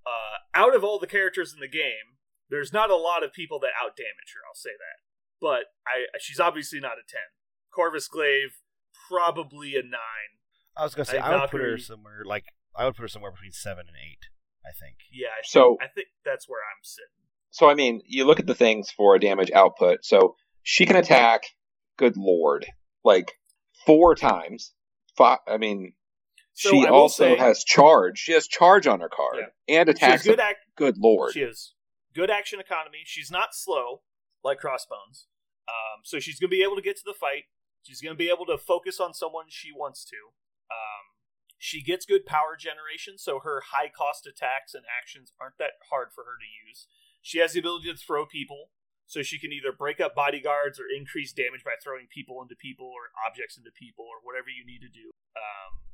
uh, 0.06 0.42
out 0.54 0.76
of 0.76 0.84
all 0.84 0.98
the 1.00 1.08
characters 1.08 1.54
in 1.54 1.60
the 1.60 1.68
game, 1.70 2.18
there's 2.50 2.74
not 2.74 2.90
a 2.90 2.96
lot 2.96 3.24
of 3.24 3.34
people 3.34 3.60
that 3.60 3.72
out 3.80 3.96
damage 3.96 4.34
her. 4.34 4.42
I'll 4.48 4.56
say 4.56 4.74
that, 4.74 4.98
but 5.42 5.72
I 5.86 6.08
she's 6.20 6.40
obviously 6.40 6.80
not 6.80 6.98
a 6.98 7.06
ten. 7.08 7.28
Corvus 7.74 8.08
Glaive, 8.08 8.58
probably 9.10 9.76
a 9.76 9.84
nine. 9.84 10.32
I 10.76 10.84
was 10.84 10.96
gonna 10.96 11.06
say 11.06 11.18
I 11.18 11.34
I, 11.34 11.42
would 11.42 11.52
put 11.52 11.62
her 11.62 11.78
somewhere 11.78 12.24
like 12.26 12.46
I 12.76 12.86
would 12.86 12.96
put 12.96 13.02
her 13.04 13.08
somewhere 13.08 13.32
between 13.32 13.52
seven 13.52 13.86
and 13.88 13.96
eight. 13.98 14.30
I 14.66 14.72
think. 14.72 14.98
Yeah, 15.12 15.30
I 15.30 15.42
So- 15.44 15.78
I 15.82 15.88
think 15.88 16.08
that's 16.26 16.48
where 16.50 16.60
I'm 16.62 16.84
sitting. 16.84 17.08
So 17.52 17.70
I 17.70 17.74
mean, 17.74 18.02
you 18.06 18.26
look 18.26 18.40
at 18.40 18.48
the 18.48 18.56
things 18.56 18.92
for 18.92 19.18
damage 19.18 19.52
output. 19.52 20.04
So 20.04 20.36
she 20.64 20.86
can 20.86 20.96
attack. 20.98 21.44
Good 21.98 22.16
lord, 22.18 22.66
like 23.04 23.34
four 23.86 24.16
times. 24.16 24.74
Five, 25.16 25.40
I 25.48 25.58
mean, 25.58 25.94
So 26.54 26.70
she 26.72 26.86
I 26.86 26.90
also 26.90 27.24
say- 27.36 27.38
has 27.38 27.64
charge. 27.64 28.20
She 28.20 28.34
has 28.34 28.48
charge 28.48 28.86
on 28.88 29.00
her 29.00 29.10
card 29.10 29.38
and 29.40 29.50
She 29.68 29.74
has 29.76 29.88
attacks. 29.90 30.24
good 30.24 30.40
act. 30.40 30.60
good 30.76 30.98
lord. 30.98 31.34
She 31.34 31.42
has 31.42 31.74
good 32.14 32.30
action 32.30 32.60
economy. 32.60 33.00
She's 33.06 33.32
not 33.32 33.50
slow 33.54 34.02
like 34.44 34.60
Crossbones, 34.60 35.28
um, 35.68 36.02
so 36.04 36.20
she's 36.20 36.40
gonna 36.40 36.50
be 36.50 36.64
able 36.64 36.76
to 36.76 36.82
get 36.82 36.98
to 36.98 37.04
the 37.06 37.14
fight. 37.14 37.46
She's 37.84 38.02
gonna 38.02 38.16
be 38.16 38.30
able 38.30 38.46
to 38.46 38.58
focus 38.58 39.00
on 39.00 39.14
someone 39.14 39.46
she 39.50 39.72
wants 39.72 40.06
to. 40.06 40.18
Um, 40.70 41.16
she 41.58 41.82
gets 41.82 42.06
good 42.06 42.26
power 42.26 42.56
generation, 42.56 43.18
so 43.18 43.40
her 43.40 43.62
high 43.72 43.90
cost 43.90 44.28
attacks 44.28 44.74
and 44.76 44.86
actions 44.86 45.34
aren't 45.42 45.58
that 45.58 45.74
hard 45.90 46.10
for 46.14 46.24
her 46.26 46.38
to 46.40 46.68
use. 46.70 46.88
She 47.22 47.40
has 47.40 47.54
the 47.54 47.60
ability 47.60 47.92
to 47.92 47.98
throw 47.98 48.26
people, 48.28 48.70
so 49.08 49.24
she 49.24 49.40
can 49.40 49.56
either 49.56 49.72
break 49.72 50.00
up 50.04 50.14
bodyguards 50.14 50.80
or 50.80 50.86
increase 50.92 51.32
damage 51.32 51.64
by 51.64 51.80
throwing 51.82 52.12
people 52.12 52.44
into 52.44 52.56
people 52.56 52.92
or 52.92 53.16
objects 53.24 53.58
into 53.58 53.72
people 53.72 54.04
or 54.04 54.20
whatever 54.22 54.52
you 54.52 54.68
need 54.68 54.84
to 54.84 54.92
do. 54.92 55.10
Um, 55.34 55.88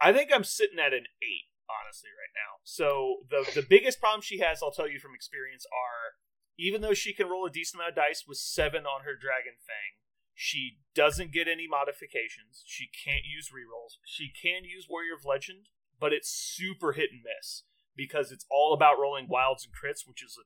I 0.00 0.12
think 0.16 0.32
I'm 0.32 0.44
sitting 0.44 0.80
at 0.80 0.96
an 0.96 1.04
eight, 1.20 1.52
honestly, 1.68 2.10
right 2.16 2.32
now. 2.32 2.64
So 2.64 3.28
the 3.28 3.44
the 3.52 3.66
biggest 3.68 4.00
problem 4.00 4.24
she 4.24 4.40
has, 4.40 4.64
I'll 4.64 4.74
tell 4.74 4.88
you 4.88 4.98
from 4.98 5.14
experience, 5.14 5.68
are 5.68 6.16
even 6.56 6.80
though 6.80 6.96
she 6.96 7.12
can 7.12 7.28
roll 7.28 7.44
a 7.44 7.52
decent 7.52 7.78
amount 7.78 7.92
of 7.92 8.00
dice 8.00 8.24
with 8.26 8.40
seven 8.40 8.88
on 8.88 9.04
her 9.04 9.12
Dragon 9.12 9.60
Fang, 9.60 10.00
she 10.32 10.80
doesn't 10.96 11.32
get 11.32 11.48
any 11.48 11.68
modifications. 11.68 12.64
She 12.64 12.88
can't 12.88 13.28
use 13.28 13.52
rerolls. 13.52 14.00
She 14.04 14.32
can 14.32 14.64
use 14.64 14.88
Warrior 14.88 15.20
of 15.20 15.28
Legend, 15.28 15.68
but 16.00 16.12
it's 16.12 16.32
super 16.32 16.92
hit 16.92 17.12
and 17.12 17.20
miss 17.20 17.64
because 17.96 18.30
it's 18.30 18.44
all 18.50 18.72
about 18.74 18.98
rolling 18.98 19.26
wilds 19.28 19.64
and 19.64 19.72
crits, 19.74 20.06
which 20.06 20.22
is 20.22 20.36
a 20.38 20.44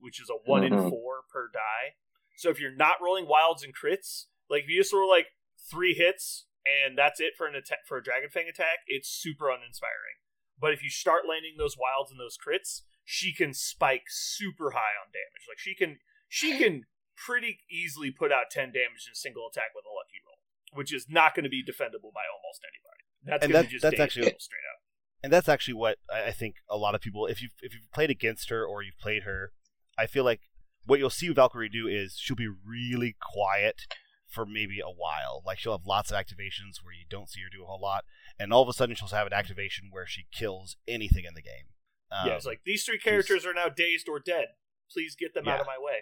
which 0.00 0.20
is 0.20 0.28
a 0.30 0.34
one 0.50 0.64
in 0.64 0.72
Mhm. 0.72 0.90
four 0.90 1.22
per 1.30 1.48
die. 1.52 1.96
So 2.36 2.50
if 2.50 2.60
you're 2.60 2.74
not 2.74 3.00
rolling 3.00 3.26
wilds 3.28 3.62
and 3.62 3.74
crits, 3.76 4.26
like 4.48 4.64
if 4.64 4.68
you 4.70 4.80
just 4.80 4.92
roll 4.92 5.08
like 5.08 5.28
three 5.70 5.94
hits 5.94 6.46
and 6.66 6.96
that's 6.98 7.20
it 7.20 7.34
for 7.36 7.46
an 7.46 7.54
attack 7.54 7.86
for 7.86 7.96
a 7.98 8.02
Dragon 8.02 8.30
Fang 8.30 8.48
attack, 8.48 8.80
it's 8.86 9.08
super 9.08 9.50
uninspiring. 9.50 10.16
But 10.58 10.72
if 10.72 10.82
you 10.82 10.90
start 10.90 11.26
landing 11.28 11.54
those 11.56 11.76
wilds 11.78 12.10
and 12.10 12.18
those 12.20 12.36
crits, 12.36 12.82
she 13.04 13.32
can 13.32 13.54
spike 13.54 14.04
super 14.08 14.72
high 14.72 14.94
on 15.00 15.12
damage. 15.12 15.46
Like 15.48 15.58
she 15.58 15.74
can 15.74 16.00
she 16.28 16.58
can 16.58 16.86
pretty 17.16 17.60
easily 17.70 18.10
put 18.10 18.30
out 18.32 18.50
10 18.50 18.70
damage 18.72 19.06
in 19.06 19.12
a 19.12 19.14
single 19.14 19.48
attack 19.48 19.70
with 19.74 19.84
a 19.84 19.90
lucky 19.94 20.20
roll, 20.26 20.38
which 20.72 20.92
is 20.92 21.08
not 21.08 21.34
going 21.34 21.44
to 21.44 21.50
be 21.50 21.64
defendable 21.64 22.12
by 22.12 22.26
almost 22.30 22.62
anybody. 22.62 23.04
That's 23.22 23.42
And 23.44 23.52
going 23.52 23.62
that- 23.64 23.68
to 23.68 23.72
just 23.72 23.82
that's 23.82 23.98
actually- 24.00 24.36
straight 24.38 24.66
up. 24.72 24.80
And 25.22 25.32
that's 25.32 25.48
actually 25.48 25.74
what 25.74 25.98
I 26.12 26.30
think 26.30 26.56
a 26.68 26.76
lot 26.76 26.94
of 26.94 27.00
people, 27.00 27.26
if 27.26 27.42
you 27.42 27.48
if 27.60 27.74
you've 27.74 27.90
played 27.92 28.10
against 28.10 28.50
her 28.50 28.64
or 28.64 28.82
you've 28.82 28.98
played 28.98 29.24
her, 29.24 29.52
I 29.98 30.06
feel 30.06 30.24
like 30.24 30.40
what 30.86 30.98
you'll 30.98 31.10
see 31.10 31.28
Valkyrie 31.28 31.68
do 31.68 31.86
is 31.86 32.16
she'll 32.18 32.36
be 32.36 32.48
really 32.48 33.16
quiet 33.20 33.82
for 34.28 34.46
maybe 34.46 34.80
a 34.80 34.90
while. 34.90 35.42
Like 35.44 35.58
she'll 35.58 35.76
have 35.76 35.86
lots 35.86 36.10
of 36.10 36.16
activations 36.16 36.82
where 36.82 36.94
you 36.94 37.04
don't 37.08 37.28
see 37.28 37.40
her 37.40 37.48
do 37.50 37.64
a 37.64 37.66
whole 37.66 37.80
lot, 37.80 38.04
and 38.38 38.52
all 38.52 38.62
of 38.62 38.68
a 38.68 38.72
sudden 38.72 38.94
she'll 38.94 39.08
have 39.08 39.26
an 39.26 39.32
activation 39.32 39.88
where 39.90 40.06
she 40.06 40.26
kills 40.32 40.76
anything 40.86 41.24
in 41.24 41.34
the 41.34 41.42
game. 41.42 41.66
Um, 42.10 42.28
yeah, 42.28 42.34
it's 42.34 42.46
like 42.46 42.60
these 42.64 42.84
three 42.84 42.98
characters 42.98 43.44
are 43.44 43.54
now 43.54 43.68
dazed 43.68 44.08
or 44.08 44.20
dead. 44.20 44.46
Please 44.90 45.16
get 45.18 45.34
them 45.34 45.48
out 45.48 45.60
of 45.60 45.66
my 45.66 45.76
way. 45.78 46.00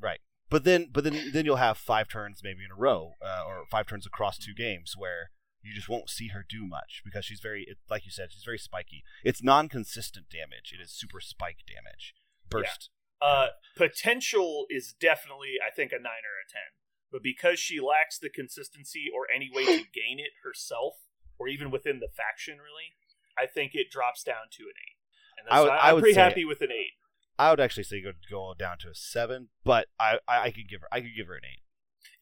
right, 0.00 0.20
but 0.50 0.64
then 0.64 0.88
but 0.92 1.02
then 1.02 1.30
then 1.32 1.44
you'll 1.44 1.56
have 1.56 1.78
five 1.78 2.08
turns 2.08 2.40
maybe 2.44 2.64
in 2.64 2.70
a 2.70 2.78
row, 2.78 3.14
uh, 3.24 3.42
or 3.46 3.64
five 3.70 3.86
turns 3.86 4.06
across 4.06 4.38
two 4.38 4.54
games 4.54 4.94
where 4.96 5.30
you 5.62 5.74
just 5.74 5.88
won't 5.88 6.08
see 6.10 6.28
her 6.28 6.44
do 6.48 6.66
much 6.66 7.02
because 7.04 7.24
she's 7.24 7.40
very, 7.40 7.64
it, 7.68 7.78
like 7.90 8.04
you 8.04 8.10
said, 8.10 8.28
she's 8.30 8.44
very 8.44 8.58
spiky. 8.58 9.02
It's 9.24 9.42
non-consistent 9.42 10.26
damage. 10.30 10.72
It 10.72 10.82
is 10.82 10.92
super 10.92 11.20
spike 11.20 11.64
damage, 11.66 12.14
burst. 12.48 12.90
Uh, 13.20 13.48
potential 13.76 14.66
is 14.70 14.94
definitely, 14.98 15.54
I 15.64 15.74
think, 15.74 15.90
a 15.92 15.96
nine 15.96 16.22
or 16.22 16.38
a 16.38 16.46
ten. 16.50 16.70
But 17.10 17.22
because 17.22 17.58
she 17.58 17.80
lacks 17.80 18.18
the 18.18 18.28
consistency 18.30 19.06
or 19.12 19.26
any 19.34 19.50
way 19.52 19.64
to 19.64 19.84
gain 19.94 20.18
it 20.18 20.32
herself, 20.44 20.94
or 21.38 21.48
even 21.48 21.70
within 21.70 22.00
the 22.00 22.08
faction, 22.08 22.58
really, 22.58 22.94
I 23.38 23.46
think 23.46 23.72
it 23.74 23.90
drops 23.90 24.22
down 24.22 24.50
to 24.52 24.62
an 24.64 24.74
eight. 24.76 24.98
And 25.38 25.48
I 25.50 25.56
that's, 25.56 25.64
would- 25.64 25.72
I, 25.72 25.76
I 25.76 25.88
am 25.88 25.94
would 25.96 26.00
pretty 26.02 26.18
happy 26.18 26.44
with 26.44 26.60
an 26.60 26.72
eight. 26.72 26.92
I 27.38 27.50
would 27.50 27.60
actually 27.60 27.84
say 27.84 28.02
go 28.02 28.12
go 28.28 28.52
down 28.58 28.78
to 28.78 28.88
a 28.88 28.94
seven, 28.94 29.48
but 29.64 29.86
I, 29.98 30.18
I, 30.26 30.42
I 30.44 30.50
could 30.50 30.68
give 30.68 30.80
her 30.80 30.88
I 30.90 31.00
could 31.00 31.14
give 31.16 31.28
her 31.28 31.34
an 31.36 31.44
eight. 31.44 31.62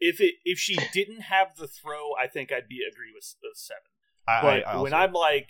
If 0.00 0.20
it 0.20 0.34
if 0.44 0.58
she 0.58 0.76
didn't 0.92 1.22
have 1.22 1.56
the 1.56 1.66
throw, 1.66 2.10
I 2.20 2.26
think 2.26 2.52
I'd 2.52 2.68
be 2.68 2.80
agree 2.86 3.12
with 3.14 3.34
a 3.42 3.48
uh, 3.48 3.50
seven. 3.54 3.82
I, 4.28 4.40
But 4.42 4.66
I, 4.68 4.78
I 4.78 4.80
when 4.82 4.94
I'm 4.94 5.12
like, 5.12 5.48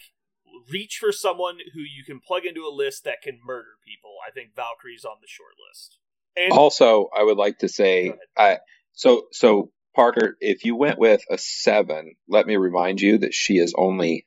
reach 0.70 0.98
for 1.00 1.12
someone 1.12 1.58
who 1.74 1.80
you 1.80 2.04
can 2.04 2.20
plug 2.20 2.44
into 2.44 2.62
a 2.62 2.74
list 2.74 3.04
that 3.04 3.22
can 3.22 3.40
murder 3.44 3.76
people, 3.84 4.14
I 4.26 4.30
think 4.30 4.54
Valkyrie's 4.54 5.04
on 5.04 5.16
the 5.20 5.28
short 5.28 5.54
list. 5.68 5.98
And 6.36 6.52
Also, 6.52 7.08
I 7.16 7.22
would 7.22 7.38
like 7.38 7.58
to 7.58 7.68
say, 7.68 8.12
I 8.36 8.58
so 8.92 9.26
so 9.32 9.70
Parker, 9.94 10.36
if 10.40 10.64
you 10.64 10.76
went 10.76 10.98
with 10.98 11.22
a 11.30 11.38
seven, 11.38 12.16
let 12.28 12.46
me 12.46 12.56
remind 12.56 13.00
you 13.00 13.18
that 13.18 13.32
she 13.32 13.54
is 13.54 13.74
only 13.76 14.26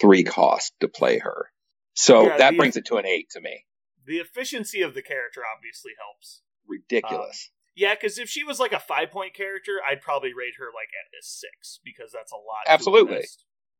three 0.00 0.24
cost 0.24 0.72
to 0.80 0.88
play 0.88 1.18
her. 1.20 1.46
So 1.94 2.24
Yeah, 2.26 2.38
that 2.38 2.50
the- 2.50 2.56
brings 2.56 2.76
it 2.76 2.86
to 2.86 2.96
an 2.96 3.06
eight 3.06 3.30
to 3.30 3.40
me. 3.40 3.64
the 4.06 4.18
efficiency 4.18 4.82
of 4.82 4.92
the 4.94 5.02
character 5.02 5.42
obviously 5.56 5.92
helps. 5.98 6.42
Ridiculous. 6.66 7.50
Yeah, 7.76 7.94
because 7.94 8.18
if 8.18 8.28
she 8.28 8.44
was 8.44 8.60
like 8.60 8.72
a 8.72 8.78
five 8.78 9.10
point 9.10 9.34
character, 9.34 9.78
I'd 9.88 10.00
probably 10.00 10.32
rate 10.32 10.54
her 10.58 10.66
like 10.66 10.88
at 10.88 11.10
a 11.18 11.22
six 11.22 11.80
because 11.84 12.12
that's 12.12 12.32
a 12.32 12.36
lot. 12.36 12.64
Absolutely. 12.68 13.24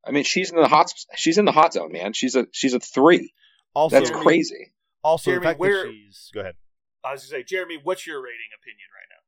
I 0.07 0.11
mean, 0.11 0.25
she's 0.25 0.51
in 0.51 0.57
the 0.57 0.69
hot. 0.69 0.93
She's 1.17 1.39
in 1.39 1.45
the 1.45 1.53
hot 1.53 1.73
zone, 1.75 1.93
man. 1.93 2.13
She's 2.13 2.35
a 2.37 2.47
she's 2.53 2.75
a 2.75 2.81
three. 2.81 3.33
also 3.75 3.97
That's 3.97 4.11
Jeremy- 4.11 4.25
crazy. 4.25 4.75
also 5.03 5.31
Jeremy, 5.31 5.45
the 5.45 5.49
fact 5.51 5.61
where- 5.61 5.85
that 5.87 5.93
she's 5.93 6.31
go 6.35 6.41
ahead. 6.41 6.55
I 7.05 7.13
was 7.13 7.23
gonna 7.23 7.41
say, 7.41 7.45
Jeremy, 7.45 7.79
what's 7.83 8.07
your 8.07 8.21
rating 8.23 8.51
opinion 8.59 8.89
right 8.95 9.09
now? 9.11 9.21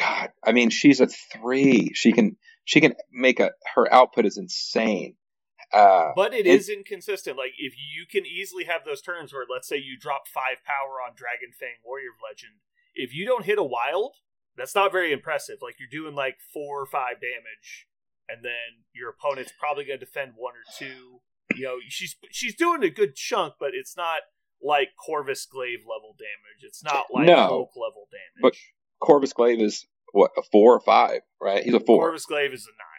God, 0.00 0.32
I 0.44 0.52
mean, 0.52 0.70
she's 0.70 1.00
a 1.00 1.06
three. 1.06 1.90
She 1.94 2.12
can 2.12 2.36
she 2.64 2.80
can 2.80 2.94
make 3.12 3.40
a 3.40 3.52
her 3.74 3.92
output 3.92 4.24
is 4.26 4.38
insane. 4.38 5.16
Uh, 5.72 6.12
But 6.14 6.32
it 6.34 6.46
and- 6.46 6.54
is 6.54 6.68
inconsistent. 6.68 7.36
Like 7.36 7.52
if 7.58 7.74
you 7.76 8.06
can 8.10 8.24
easily 8.26 8.64
have 8.64 8.84
those 8.84 9.02
turns 9.02 9.32
where, 9.32 9.44
let's 9.50 9.68
say, 9.68 9.76
you 9.76 9.98
drop 9.98 10.28
five 10.28 10.64
power 10.64 11.02
on 11.04 11.14
Dragon 11.16 11.50
Fang 11.58 11.76
Warrior 11.84 12.10
of 12.10 12.22
Legend, 12.22 12.54
if 12.94 13.14
you 13.14 13.26
don't 13.26 13.44
hit 13.44 13.58
a 13.58 13.62
wild, 13.64 14.14
that's 14.56 14.74
not 14.74 14.92
very 14.92 15.12
impressive. 15.12 15.56
Like 15.62 15.76
you're 15.78 15.88
doing 15.90 16.14
like 16.14 16.36
four 16.52 16.80
or 16.82 16.86
five 16.86 17.14
damage, 17.20 17.86
and 18.28 18.44
then 18.44 18.84
your 18.94 19.10
opponent's 19.10 19.52
probably 19.58 19.84
going 19.84 19.98
to 19.98 20.04
defend 20.04 20.32
one 20.36 20.54
or 20.54 20.64
two. 20.78 21.20
You 21.56 21.64
know, 21.64 21.76
she's 21.88 22.16
she's 22.30 22.54
doing 22.54 22.82
a 22.82 22.90
good 22.90 23.14
chunk, 23.14 23.54
but 23.60 23.70
it's 23.74 23.96
not 23.96 24.20
like 24.62 24.90
Corvus 25.04 25.46
Glaive 25.46 25.80
level 25.80 26.14
damage. 26.18 26.62
It's 26.62 26.82
not 26.82 27.06
like 27.12 27.26
No. 27.26 27.34
Hulk 27.36 27.70
level 27.76 28.08
damage. 28.10 28.40
But 28.40 28.54
Corvus 29.06 29.32
Glaive 29.32 29.60
is 29.60 29.86
what 30.12 30.30
a 30.38 30.42
four 30.50 30.74
or 30.74 30.80
five, 30.80 31.20
right? 31.40 31.62
He's 31.64 31.74
a 31.74 31.80
four. 31.80 32.02
Corvus 32.04 32.24
Glaive 32.26 32.52
is 32.52 32.66
a 32.66 32.70
nine. 32.72 32.80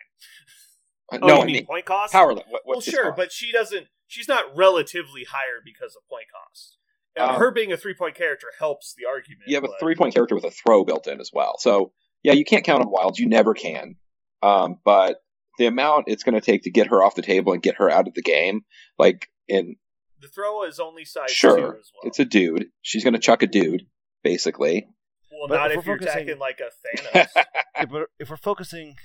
Uh, 1.12 1.20
Oh, 1.22 1.28
no, 1.28 1.42
I 1.44 1.46
mean 1.46 1.64
point 1.68 1.86
cost? 1.86 2.12
power. 2.14 2.34
le- 2.34 2.42
What, 2.50 2.64
well, 2.66 2.82
sure, 2.82 3.06
cost? 3.12 3.18
but 3.18 3.32
she 3.32 3.52
doesn't. 3.52 3.86
She's 4.08 4.28
not 4.28 4.56
relatively 4.58 5.24
higher 5.24 5.62
because 5.64 5.96
of 5.96 6.02
point 6.10 6.26
cost. 6.34 6.78
And 7.18 7.32
Um, 7.32 7.40
her 7.40 7.52
being 7.52 7.72
a 7.72 7.78
three 7.78 7.94
point 7.94 8.16
character 8.16 8.48
helps 8.60 8.94
the 8.98 9.06
argument. 9.06 9.44
You 9.48 9.56
have 9.56 9.64
a 9.64 9.68
but- 9.68 9.80
three 9.80 9.96
point 9.96 10.14
character 10.14 10.36
with 10.36 10.44
a 10.44 10.52
throw 10.52 10.84
built 10.84 11.08
in 11.08 11.20
as 11.22 11.32
well. 11.34 11.56
So 11.60 11.94
yeah, 12.24 12.34
you 12.34 12.44
can't 12.46 12.64
count 12.64 12.82
on 12.84 12.92
wilds. 12.92 13.20
You 13.20 13.28
never 13.30 13.54
can. 13.54 13.96
Um, 14.42 14.80
but 14.84 15.18
the 15.58 15.66
amount 15.68 16.06
it's 16.08 16.24
going 16.24 16.36
to 16.36 16.42
take 16.42 16.64
to 16.64 16.72
get 16.72 16.88
her 16.88 17.02
off 17.04 17.16
the 17.16 17.22
table 17.22 17.54
and 17.54 17.62
get 17.62 17.76
her 17.76 17.90
out 17.90 18.08
of 18.08 18.14
the 18.14 18.22
game, 18.22 18.62
like 19.00 19.30
in 19.48 19.76
The 20.20 20.28
throw 20.28 20.64
is 20.66 20.80
only 20.80 21.06
size 21.06 21.32
Sure, 21.32 21.56
two 21.58 21.64
as 21.80 21.92
well. 21.94 22.02
it's 22.04 22.20
a 22.20 22.26
dude. 22.26 22.68
She's 22.82 23.04
going 23.04 23.14
to 23.14 23.20
chuck 23.20 23.42
a 23.44 23.48
dude, 23.48 23.84
basically. 24.24 24.88
well, 25.32 25.48
But 25.48 25.56
not 25.56 25.72
if 25.72 25.80
if, 25.80 25.86
you're 25.86 25.98
focusing- 25.98 26.22
attacking 26.24 26.40
like 26.40 26.60
a 26.60 26.70
Thanos. 27.18 27.44
if 27.80 27.90
we're, 27.90 28.08
if 28.20 28.30
we're 28.30 28.38
focusing 28.38 28.96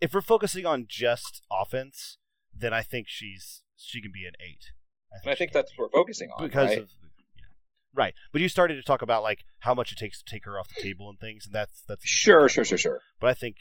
if 0.00 0.12
we're 0.12 0.20
focusing 0.20 0.66
on 0.66 0.86
just 0.88 1.42
offense, 1.52 2.18
then 2.52 2.72
I 2.74 2.82
think 2.82 3.06
she's 3.08 3.62
she 3.76 4.00
can 4.02 4.10
be 4.12 4.24
an 4.26 4.32
eight. 4.40 4.72
And 5.22 5.30
I 5.30 5.34
think 5.36 5.52
that's 5.52 5.70
what 5.76 5.90
we're 5.92 6.00
focusing 6.00 6.30
on. 6.36 6.42
because 6.44 6.70
right? 6.70 6.78
of 6.78 6.88
yeah. 7.00 7.08
Right. 7.94 8.14
But 8.32 8.40
you 8.40 8.48
started 8.48 8.74
to 8.76 8.82
talk 8.82 9.02
about 9.02 9.22
like 9.22 9.40
how 9.60 9.74
much 9.74 9.92
it 9.92 9.98
takes 9.98 10.22
to 10.22 10.30
take 10.30 10.44
her 10.44 10.58
off 10.58 10.68
the 10.74 10.82
table 10.82 11.08
and 11.08 11.18
things, 11.18 11.46
and 11.46 11.54
that's 11.54 11.82
that's 11.88 12.04
sure, 12.06 12.48
sure, 12.48 12.64
sure, 12.64 12.78
sure. 12.78 13.00
But 13.20 13.30
I 13.30 13.34
think 13.34 13.56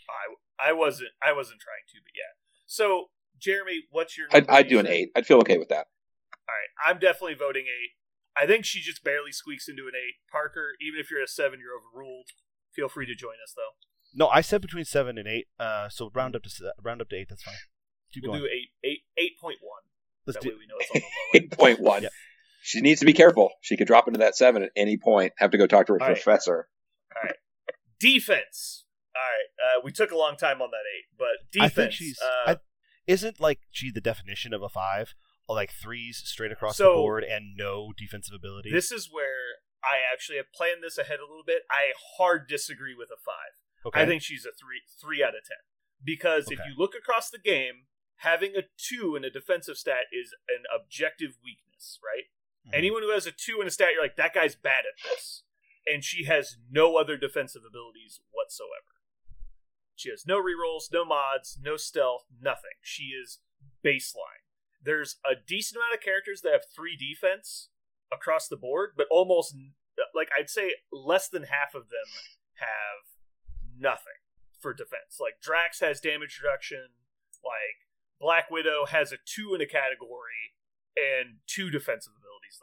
I 0.59 0.69
I 0.69 0.73
wasn't 0.73 1.09
I 1.23 1.33
wasn't 1.33 1.59
trying 1.61 1.85
to, 1.89 1.99
but 2.03 2.11
yeah. 2.15 2.33
So 2.65 3.07
Jeremy, 3.39 3.83
what's 3.89 4.17
your? 4.17 4.27
I'd, 4.31 4.49
I'd 4.49 4.67
do 4.69 4.79
an 4.79 4.87
eight. 4.87 5.09
I'd 5.15 5.25
feel 5.25 5.39
okay 5.39 5.57
with 5.57 5.69
that. 5.69 5.87
All 6.47 6.55
right, 6.55 6.89
I'm 6.91 6.99
definitely 6.99 7.35
voting 7.35 7.65
eight. 7.65 7.91
I 8.35 8.45
think 8.47 8.65
she 8.65 8.79
just 8.79 9.03
barely 9.03 9.31
squeaks 9.31 9.67
into 9.67 9.83
an 9.83 9.93
eight. 9.95 10.15
Parker, 10.31 10.71
even 10.81 10.99
if 10.99 11.11
you're 11.11 11.21
a 11.23 11.27
seven, 11.27 11.59
you're 11.59 11.75
overruled. 11.77 12.27
Feel 12.73 12.87
free 12.89 13.05
to 13.05 13.15
join 13.15 13.35
us 13.43 13.53
though. 13.55 13.75
no, 14.13 14.27
I 14.29 14.41
said 14.41 14.61
between 14.61 14.85
seven 14.85 15.17
and 15.17 15.27
eight. 15.27 15.47
Uh, 15.59 15.89
so 15.89 16.09
round 16.13 16.35
up 16.35 16.43
to 16.43 16.49
se- 16.49 16.71
round 16.81 17.01
up 17.01 17.09
to 17.09 17.15
eight. 17.15 17.27
That's 17.29 17.43
fine. 17.43 17.55
Keep 18.13 18.23
We'll 18.23 18.33
going. 18.33 18.43
do 18.43 18.49
eight 18.49 18.69
eight 18.83 18.99
eight 19.17 19.31
point 19.39 19.57
one. 19.61 19.81
Let's 20.25 20.37
That 20.37 20.43
do. 20.43 20.49
way 20.49 20.55
we 20.59 20.67
know 20.67 20.75
it's 20.79 20.91
on 20.91 21.01
the 21.01 21.05
low 21.05 21.09
end. 21.33 21.43
Eight 21.43 21.57
point 21.57 21.79
one. 21.79 22.03
Yeah. 22.03 22.09
She 22.61 22.81
needs 22.81 22.99
to 22.99 23.05
be 23.05 23.13
careful. 23.13 23.49
She 23.61 23.75
could 23.77 23.87
drop 23.87 24.07
into 24.07 24.19
that 24.19 24.35
seven 24.35 24.63
at 24.63 24.69
any 24.75 24.97
point. 24.97 25.33
Have 25.37 25.51
to 25.51 25.57
go 25.57 25.67
talk 25.67 25.87
to 25.87 25.93
her 25.93 25.99
professor. 25.99 26.67
All 27.15 27.23
right. 27.23 27.35
Defense. 27.99 28.85
All 29.13 29.21
right, 29.21 29.77
uh, 29.77 29.81
we 29.83 29.91
took 29.91 30.11
a 30.11 30.17
long 30.17 30.37
time 30.37 30.61
on 30.61 30.69
that 30.71 30.87
eight, 30.95 31.05
but 31.19 31.61
I 31.61 31.67
defense. 31.67 31.73
think 31.75 31.91
she's. 31.91 32.19
uh, 32.21 32.51
I, 32.51 32.57
isn't 33.07 33.41
like 33.41 33.59
she 33.69 33.91
the 33.91 33.99
definition 33.99 34.53
of 34.53 34.61
a 34.63 34.69
five? 34.69 35.13
Like 35.49 35.71
threes 35.73 36.21
straight 36.23 36.51
across 36.53 36.77
So- 36.77 36.91
the 36.91 36.95
board 36.95 37.23
and 37.25 37.57
no 37.57 37.91
defensive 37.97 38.33
ability. 38.33 38.71
this 38.71 38.89
is 38.89 39.09
where 39.11 39.59
I 39.83 39.97
actually 40.13 40.37
have 40.37 40.45
planned 40.55 40.81
this 40.81 40.97
ahead 40.97 41.19
a 41.19 41.27
little 41.27 41.43
bit. 41.45 41.63
I 41.69 41.91
hard 42.17 42.47
disagree 42.47 42.95
with 42.97 43.09
a 43.11 43.19
five. 43.19 43.51
okay. 43.87 44.01
I 44.01 44.05
think 44.05 44.21
she's 44.21 44.45
a 44.45 44.51
three 44.55 44.79
three 45.01 45.21
out 45.21 45.35
of 45.35 45.43
ten 45.43 45.57
because 46.01 46.45
if 46.49 46.59
you 46.59 46.73
look 46.77 46.93
across 46.95 47.29
the 47.29 47.37
game, 47.39 47.87
having 48.17 48.55
a 48.55 48.61
two 48.77 49.17
in 49.17 49.25
a 49.25 49.29
defensive 49.29 49.75
stat 49.75 50.05
is 50.13 50.31
an 50.47 50.63
objective 50.73 51.31
weakness, 51.43 51.99
right? 52.01 52.31
Mhm. 52.67 52.73
Anyone 52.73 53.01
who 53.03 53.11
has 53.11 53.25
a 53.25 53.31
two 53.31 53.61
in 53.61 53.67
a 53.67 53.71
stat, 53.71 53.93
you're 53.93 54.01
like 54.01 54.15
that 54.17 54.33
guy's 54.33 54.55
bad 54.55 54.85
at 54.85 55.01
this, 55.03 55.43
and 55.85 56.03
she 56.03 56.25
has 56.25 56.57
no 56.69 56.97
other 56.97 57.17
defensive 57.17 57.63
abilities 57.67 58.21
whatsoever. 58.31 59.01
She 59.95 60.09
has 60.09 60.25
no 60.25 60.41
rerolls, 60.41 60.91
no 60.91 61.05
mods, 61.05 61.57
no 61.61 61.77
stealth, 61.77 62.25
nothing. 62.39 62.77
She 62.81 63.05
is 63.09 63.39
baseline. 63.83 64.45
There's 64.81 65.19
a 65.23 65.35
decent 65.35 65.77
amount 65.77 65.93
of 65.93 66.01
characters 66.01 66.41
that 66.41 66.53
have 66.53 66.65
three 66.75 66.95
defense 66.97 67.69
across 68.11 68.47
the 68.47 68.57
board, 68.57 68.93
but 68.97 69.07
almost 69.11 69.55
like 70.15 70.29
I'd 70.37 70.49
say 70.49 70.73
less 70.91 71.29
than 71.29 71.43
half 71.43 71.75
of 71.75 71.89
them 71.89 72.07
have 72.55 73.05
nothing 73.77 74.21
for 74.59 74.73
defense. 74.73 75.19
Like 75.19 75.39
Drax 75.41 75.79
has 75.81 76.01
damage 76.01 76.39
reduction, 76.41 76.89
like 77.43 77.87
Black 78.19 78.49
Widow 78.49 78.85
has 78.87 79.11
a 79.11 79.17
two 79.23 79.53
in 79.53 79.61
a 79.61 79.65
category 79.67 80.55
and 80.97 81.39
two 81.47 81.69
defensive 81.69 82.13
abilities 82.51 82.59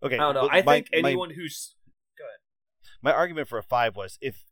though. 0.00 0.06
okay. 0.06 0.16
I 0.16 0.18
don't 0.18 0.34
know. 0.34 0.48
I 0.50 0.62
my- 0.62 0.74
think 0.74 0.88
my- 0.92 1.10
anyone 1.10 1.30
who's 1.30 1.74
go 2.18 2.24
ahead. 2.24 2.38
my 3.02 3.12
argument 3.12 3.48
for 3.48 3.58
a 3.58 3.62
five 3.62 3.96
was 3.96 4.18
if 4.20 4.44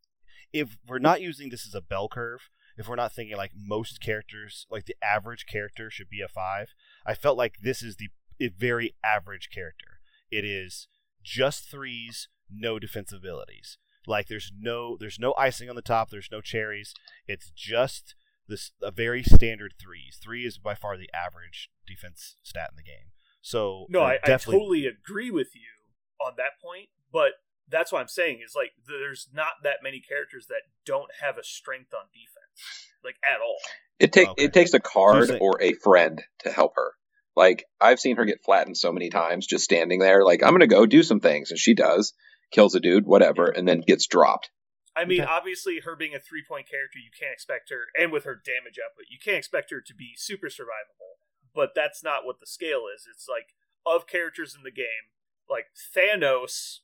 if 0.53 0.79
we're 0.87 0.99
not 0.99 1.21
using 1.21 1.51
this 1.51 1.67
as 1.67 1.75
a 1.75 1.81
bell 1.83 2.09
curve, 2.09 2.49
if 2.77 2.89
we're 2.89 2.97
not 2.97 3.13
thinking 3.13 3.37
like 3.37 3.53
most 3.55 4.01
characters, 4.01 4.67
like 4.71 4.87
the 4.87 4.97
average 5.03 5.45
character 5.47 5.91
should 5.91 6.09
be 6.09 6.23
a 6.23 6.29
five, 6.29 6.69
I 7.05 7.15
felt 7.15 7.37
like 7.37 7.57
this 7.63 7.83
is 7.83 7.97
the 7.97 8.09
a 8.41 8.49
very 8.49 8.95
average 9.05 9.51
character. 9.53 10.01
It 10.31 10.45
is 10.45 10.87
just 11.23 11.69
threes, 11.71 12.29
no 12.51 12.79
defensive 12.79 13.19
abilities. 13.19 13.79
Like 14.07 14.29
there's 14.29 14.51
no 14.59 14.97
there's 14.99 15.19
no 15.19 15.35
icing 15.37 15.69
on 15.69 15.77
the 15.77 15.83
top, 15.83 16.09
there's 16.11 16.31
no 16.33 16.41
cherries. 16.41 16.95
It's 17.27 17.51
just 17.55 18.15
this 18.47 18.73
a 18.83 18.91
very 18.91 19.23
standard 19.23 19.75
threes. 19.79 20.19
Three 20.23 20.47
is 20.47 20.57
by 20.57 20.75
far 20.75 20.97
the 20.97 21.11
average 21.13 21.69
defense 21.87 22.37
stat 22.43 22.71
in 22.73 22.77
the 22.77 22.83
game. 22.83 23.11
So 23.41 23.87
No, 23.89 24.01
I, 24.01 24.19
I 24.23 24.37
totally 24.37 24.87
agree 24.87 25.31
with 25.31 25.55
you 25.55 26.25
on 26.25 26.35
that 26.37 26.61
point, 26.63 26.89
but 27.13 27.33
that's 27.69 27.93
what 27.93 28.01
I'm 28.01 28.09
saying 28.09 28.41
is 28.45 28.55
like 28.57 28.73
there's 28.87 29.29
not 29.33 29.63
that 29.63 29.77
many 29.83 30.01
characters 30.01 30.47
that 30.49 30.63
don't 30.85 31.11
have 31.21 31.37
a 31.39 31.45
strength 31.45 31.93
on 31.95 32.07
defense, 32.13 32.89
like 33.05 33.17
at 33.25 33.41
all. 33.41 33.59
It 33.99 34.13
take 34.13 34.29
Okay. 34.31 34.45
it 34.45 34.53
takes 34.53 34.75
a 34.75 34.81
card 34.81 35.29
saying- 35.29 35.41
or 35.41 35.61
a 35.63 35.73
friend 35.75 36.23
to 36.41 36.51
help 36.51 36.75
her. 36.77 36.93
Like 37.37 37.65
I've 37.81 38.01
seen 38.01 38.17
her 38.17 38.25
get 38.25 38.43
flattened 38.45 38.77
so 38.77 38.91
many 38.93 39.11
times 39.11 39.47
just 39.47 39.65
standing 39.65 40.01
there. 40.01 40.25
Like 40.25 40.43
I'm 40.43 40.53
gonna 40.53 40.67
go 40.67 40.87
do 40.87 41.03
some 41.03 41.21
things, 41.21 41.51
and 41.51 41.59
she 41.59 41.75
does, 41.75 42.15
kills 42.51 42.75
a 42.75 42.81
dude, 42.81 43.07
whatever, 43.07 43.47
and 43.49 43.69
then 43.69 43.81
gets 43.87 44.07
dropped. 44.07 44.51
I 44.97 45.05
mean, 45.05 45.21
Okay. 45.21 45.31
obviously, 45.31 45.79
her 45.85 45.95
being 45.95 46.15
a 46.15 46.19
three 46.19 46.43
point 46.43 46.69
character, 46.69 46.99
you 46.99 47.11
can't 47.17 47.33
expect 47.33 47.71
her, 47.71 47.85
and 47.97 48.11
with 48.11 48.25
her 48.25 48.35
damage 48.35 48.79
output, 48.85 49.05
you 49.09 49.19
can't 49.23 49.37
expect 49.39 49.71
her 49.71 49.81
to 49.81 49.95
be 49.95 50.15
super 50.17 50.49
survivable. 50.49 51.23
But 51.59 51.71
that's 51.75 52.05
not 52.05 52.25
what 52.25 52.39
the 52.39 52.47
scale 52.47 52.83
is. 52.95 53.05
It's 53.13 53.27
like 53.29 53.49
of 53.85 54.07
characters 54.07 54.55
in 54.57 54.63
the 54.63 54.71
game, 54.71 55.11
like 55.51 55.65
Thanos 55.97 56.79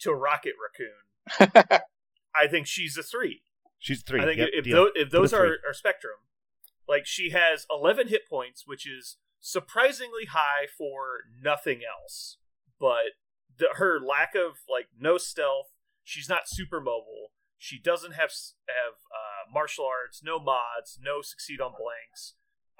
to 0.00 0.12
Rocket 0.12 0.52
Raccoon. 0.60 1.80
I 2.34 2.46
think 2.46 2.66
she's 2.66 2.98
a 2.98 3.02
three. 3.02 3.40
she's 3.78 4.02
three. 4.02 4.20
I 4.20 4.24
think 4.26 4.38
Yep, 4.40 4.48
if 4.52 4.64
deal. 4.64 4.76
those, 4.76 4.90
if 4.94 5.10
those 5.10 5.32
are, 5.32 5.46
three. 5.46 5.56
are 5.66 5.72
spectrum, 5.72 6.16
like 6.86 7.06
she 7.06 7.30
has 7.30 7.64
11 7.70 8.08
hit 8.08 8.28
points, 8.28 8.64
which 8.66 8.86
is 8.86 9.16
surprisingly 9.40 10.26
high 10.26 10.66
for 10.76 11.20
nothing 11.42 11.80
else. 11.82 12.36
But 12.78 13.16
the, 13.56 13.68
her 13.76 13.98
lack 13.98 14.34
of 14.34 14.58
like 14.70 14.88
no 14.98 15.16
stealth, 15.16 15.68
she's 16.04 16.28
not 16.28 16.42
super 16.44 16.78
mobile. 16.78 17.32
She 17.56 17.78
doesn't 17.78 18.12
have 18.12 18.32
have 18.68 18.96
uh, 19.10 19.50
martial 19.50 19.86
arts, 19.86 20.20
no 20.22 20.38
mods, 20.38 20.98
no 21.02 21.22
succeed 21.22 21.58
on 21.62 21.70
blanks. 21.70 22.34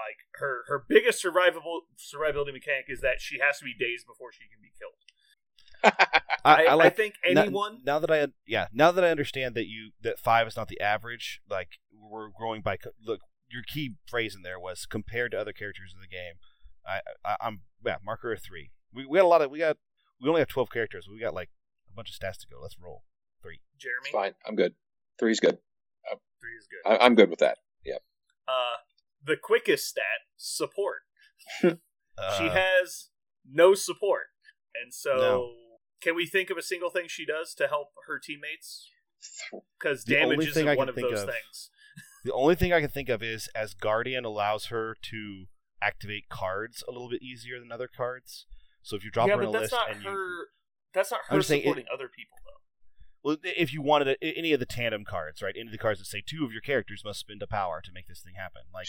Like 0.06 0.40
her 0.40 0.64
her 0.68 0.84
biggest 0.88 1.22
survivable 1.22 1.80
survivability 1.98 2.52
mechanic 2.52 2.86
is 2.88 3.00
that 3.00 3.20
she 3.20 3.38
has 3.40 3.58
to 3.58 3.64
be 3.64 3.74
dazed 3.78 4.06
before 4.06 4.32
she 4.32 4.44
can 4.48 4.60
be 4.60 4.72
killed. 4.78 4.94
I, 6.44 6.66
I, 6.66 6.74
like 6.74 6.96
think 6.96 7.14
anyone 7.24 7.80
now, 7.84 7.98
that 7.98 8.10
I 8.10 8.26
yeah 8.46 8.68
now 8.72 8.90
that 8.92 9.04
I 9.04 9.10
understand 9.10 9.54
that 9.54 9.66
you 9.66 9.92
that 10.02 10.18
five 10.18 10.46
is 10.46 10.56
not 10.56 10.68
the 10.68 10.80
average 10.80 11.40
like 11.48 11.78
we're 11.92 12.28
growing 12.28 12.60
by 12.60 12.76
look 13.04 13.20
your 13.50 13.62
key 13.62 13.94
phrase 14.06 14.34
in 14.34 14.42
there 14.42 14.60
was 14.60 14.84
compared 14.84 15.32
to 15.32 15.40
other 15.40 15.52
characters 15.52 15.94
in 15.94 16.00
the 16.00 16.06
game 16.06 16.34
I, 16.86 17.00
I 17.24 17.36
I'm 17.40 17.60
yeah 17.84 17.96
marker 18.04 18.32
of 18.32 18.42
three 18.42 18.72
we, 18.92 19.06
we 19.06 19.18
got 19.18 19.24
a 19.24 19.28
lot 19.28 19.42
of 19.42 19.50
we 19.50 19.58
got 19.58 19.78
we 20.20 20.28
only 20.28 20.40
have 20.40 20.48
twelve 20.48 20.70
characters 20.70 21.06
we 21.10 21.18
got 21.18 21.34
like 21.34 21.50
a 21.90 21.94
bunch 21.94 22.10
of 22.10 22.14
stats 22.14 22.40
to 22.40 22.46
go 22.50 22.60
let's 22.60 22.76
roll 22.78 23.04
three 23.42 23.60
Jeremy 23.78 24.04
It's 24.04 24.12
fine. 24.12 24.34
I'm 24.46 24.56
good. 24.56 24.74
Three's 25.18 25.40
good. 25.40 25.58
three 26.40 26.52
is 26.52 26.68
good. 26.68 26.90
I, 26.90 27.04
I'm 27.04 27.14
good 27.14 27.30
with 27.30 27.40
that. 27.40 27.58
uh, 28.48 28.76
the 29.24 29.36
quickest 29.36 29.86
stat 29.86 30.04
support. 30.36 31.02
uh, 31.64 31.74
she 32.38 32.44
has 32.48 33.08
no 33.50 33.74
support, 33.74 34.26
and 34.82 34.92
so 34.92 35.16
No. 35.16 35.52
can 36.00 36.14
we 36.14 36.26
think 36.26 36.50
of 36.50 36.56
a 36.56 36.62
single 36.62 36.90
thing 36.90 37.06
she 37.08 37.24
does 37.26 37.54
to 37.54 37.68
help 37.68 37.88
her 38.06 38.18
teammates? 38.18 38.88
Because 39.78 40.04
damage 40.04 40.32
only 40.32 40.46
isn't 40.46 40.54
thing 40.54 40.68
I 40.68 40.74
one 40.76 40.88
of 40.88 40.94
those 40.94 41.22
of- 41.22 41.28
things. 41.28 41.70
the 42.24 42.32
only 42.32 42.54
thing 42.54 42.72
I 42.72 42.80
can 42.80 42.90
think 42.90 43.08
of 43.08 43.22
is 43.22 43.48
Asgardian 43.56 44.24
allows 44.24 44.66
her 44.66 44.96
to 45.10 45.44
activate 45.82 46.28
cards 46.28 46.84
a 46.88 46.92
little 46.92 47.08
bit 47.08 47.22
easier 47.22 47.58
than 47.58 47.72
other 47.72 47.88
cards 47.88 48.46
so 48.82 48.96
if 48.96 49.04
you 49.04 49.10
drop 49.10 49.28
yeah, 49.28 49.36
her 49.36 49.42
in 49.42 49.48
a 49.48 49.52
that's 49.52 49.62
list 49.62 49.72
not 49.74 49.90
and 49.90 50.02
you 50.02 50.10
her. 50.10 50.46
That's 50.94 51.10
not 51.10 51.20
her 51.28 51.42
saying 51.42 51.60
it- 51.60 51.64
supporting 51.64 51.86
other 51.92 52.08
people 52.08 52.36
though. 52.44 52.60
Well, 53.22 53.36
if 53.42 53.72
you 53.72 53.82
wanted 53.82 54.08
a, 54.08 54.24
any 54.38 54.52
of 54.52 54.60
the 54.60 54.66
tandem 54.66 55.04
cards, 55.04 55.42
right? 55.42 55.54
Any 55.56 55.66
of 55.68 55.72
the 55.72 55.78
cards 55.78 55.98
that 56.00 56.06
say 56.06 56.22
two 56.24 56.44
of 56.44 56.52
your 56.52 56.62
characters 56.62 57.02
must 57.04 57.20
spend 57.20 57.42
a 57.42 57.46
power 57.46 57.80
to 57.84 57.92
make 57.92 58.06
this 58.08 58.20
thing 58.20 58.34
happen, 58.36 58.62
like 58.72 58.86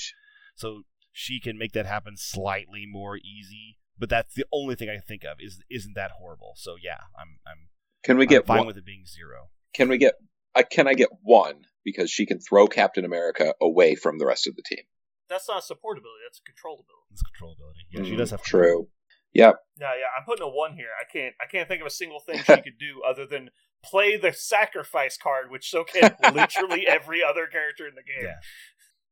so 0.56 0.84
she 1.12 1.40
can 1.40 1.58
make 1.58 1.74
that 1.74 1.86
happen 1.86 2.16
slightly 2.18 2.86
more 2.90 3.18
easy. 3.18 3.78
But 4.00 4.10
that's 4.10 4.34
the 4.34 4.46
only 4.52 4.76
thing 4.76 4.90
I 4.90 4.94
can 4.94 5.04
think 5.04 5.24
of. 5.24 5.38
Is 5.40 5.62
isn't 5.70 5.94
that 5.96 6.12
horrible? 6.12 6.54
So 6.56 6.76
yeah, 6.82 7.02
I'm 7.20 7.40
I'm, 7.46 7.68
Can 8.04 8.18
we 8.18 8.26
I'm 8.26 8.30
get 8.30 8.48
fine 8.48 8.60
one? 8.60 8.68
with 8.68 8.78
it 8.78 8.86
being 8.86 9.06
zero. 9.06 9.50
Can 9.74 9.90
we 9.90 9.98
get? 9.98 10.16
I 10.56 10.64
can 10.64 10.88
I 10.88 10.94
get 10.94 11.10
one 11.22 11.66
because 11.84 12.10
she 12.10 12.26
can 12.26 12.40
throw 12.40 12.68
Captain 12.68 13.06
America 13.06 13.54
away 13.62 13.96
from 13.96 14.18
the 14.18 14.26
rest 14.26 14.48
of 14.48 14.56
the 14.56 14.64
team. 14.64 14.84
That's 15.30 15.48
not 15.48 15.58
a 15.60 15.74
supportability. 15.74 16.24
That's 16.28 16.40
a 16.40 16.44
control 16.50 16.76
ability. 16.84 17.12
It's 17.12 17.24
controllability. 17.24 17.84
Yeah, 17.92 18.04
she 18.04 18.16
Mm, 18.16 18.18
does 18.18 18.32
have 18.32 18.44
true. 18.44 18.90
Yep. 19.34 19.56
No, 19.80 19.86
yeah, 19.88 20.08
I'm 20.18 20.26
putting 20.26 20.44
a 20.44 20.50
one 20.50 20.74
here. 20.76 20.90
I 21.00 21.06
can't. 21.12 21.34
I 21.42 21.46
can't 21.50 21.68
think 21.70 21.80
of 21.82 21.88
a 21.88 21.92
single 21.92 22.20
thing 22.20 22.38
she 22.46 22.62
could 22.62 22.78
do 22.80 23.02
other 23.08 23.26
than 23.26 23.50
play 23.84 24.18
the 24.18 24.34
sacrifice 24.34 25.18
card, 25.18 25.52
which 25.52 25.70
so 25.70 25.84
can 25.84 26.16
literally 26.34 26.88
every 26.88 27.24
other 27.24 27.48
character 27.48 27.88
in 27.88 27.96
the 27.96 28.04
game. 28.04 28.24
Yeah. 28.24 28.40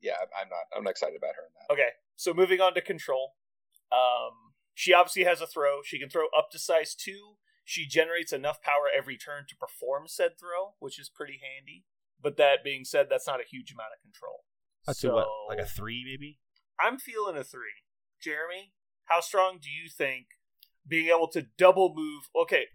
Yeah. 0.01 0.13
I'm 0.39 0.49
not. 0.49 0.77
I'm 0.77 0.83
not 0.83 0.91
excited 0.91 1.17
about 1.17 1.35
her 1.35 1.43
in 1.43 1.53
that. 1.55 1.73
Okay, 1.73 1.89
so 2.15 2.33
moving 2.33 2.61
on 2.61 2.73
to 2.75 2.81
control. 2.81 3.33
Um, 3.91 4.53
she 4.73 4.93
obviously 4.93 5.23
has 5.25 5.41
a 5.41 5.47
throw. 5.47 5.81
She 5.83 5.99
can 5.99 6.09
throw 6.09 6.27
up 6.37 6.49
to 6.51 6.59
size 6.59 6.95
two. 6.95 7.35
she 7.65 7.85
generates 7.85 8.31
enough 8.33 8.61
power 8.61 8.89
every 8.95 9.17
turn 9.17 9.43
to 9.49 9.55
perform 9.55 10.07
said 10.07 10.31
throw, 10.39 10.73
which 10.79 10.99
is 10.99 11.09
pretty 11.09 11.39
handy. 11.41 11.85
But 12.21 12.37
that 12.37 12.63
being 12.63 12.83
said, 12.83 13.07
that's 13.09 13.27
not 13.27 13.39
a 13.39 13.43
huge 13.49 13.71
amount 13.71 13.89
of 13.95 14.01
control. 14.01 14.43
That's 14.87 14.99
so, 14.99 15.13
what, 15.13 15.27
like 15.47 15.59
a 15.59 15.65
three, 15.65 16.03
maybe. 16.05 16.39
I'm 16.79 16.97
feeling 16.97 17.37
a 17.37 17.43
three. 17.43 17.83
Jeremy, 18.21 18.73
how 19.05 19.21
strong 19.21 19.59
do 19.61 19.69
you 19.69 19.89
think 19.89 20.27
being 20.87 21.07
able 21.07 21.27
to 21.29 21.45
double 21.57 21.93
move? 21.95 22.23
Okay, 22.35 22.65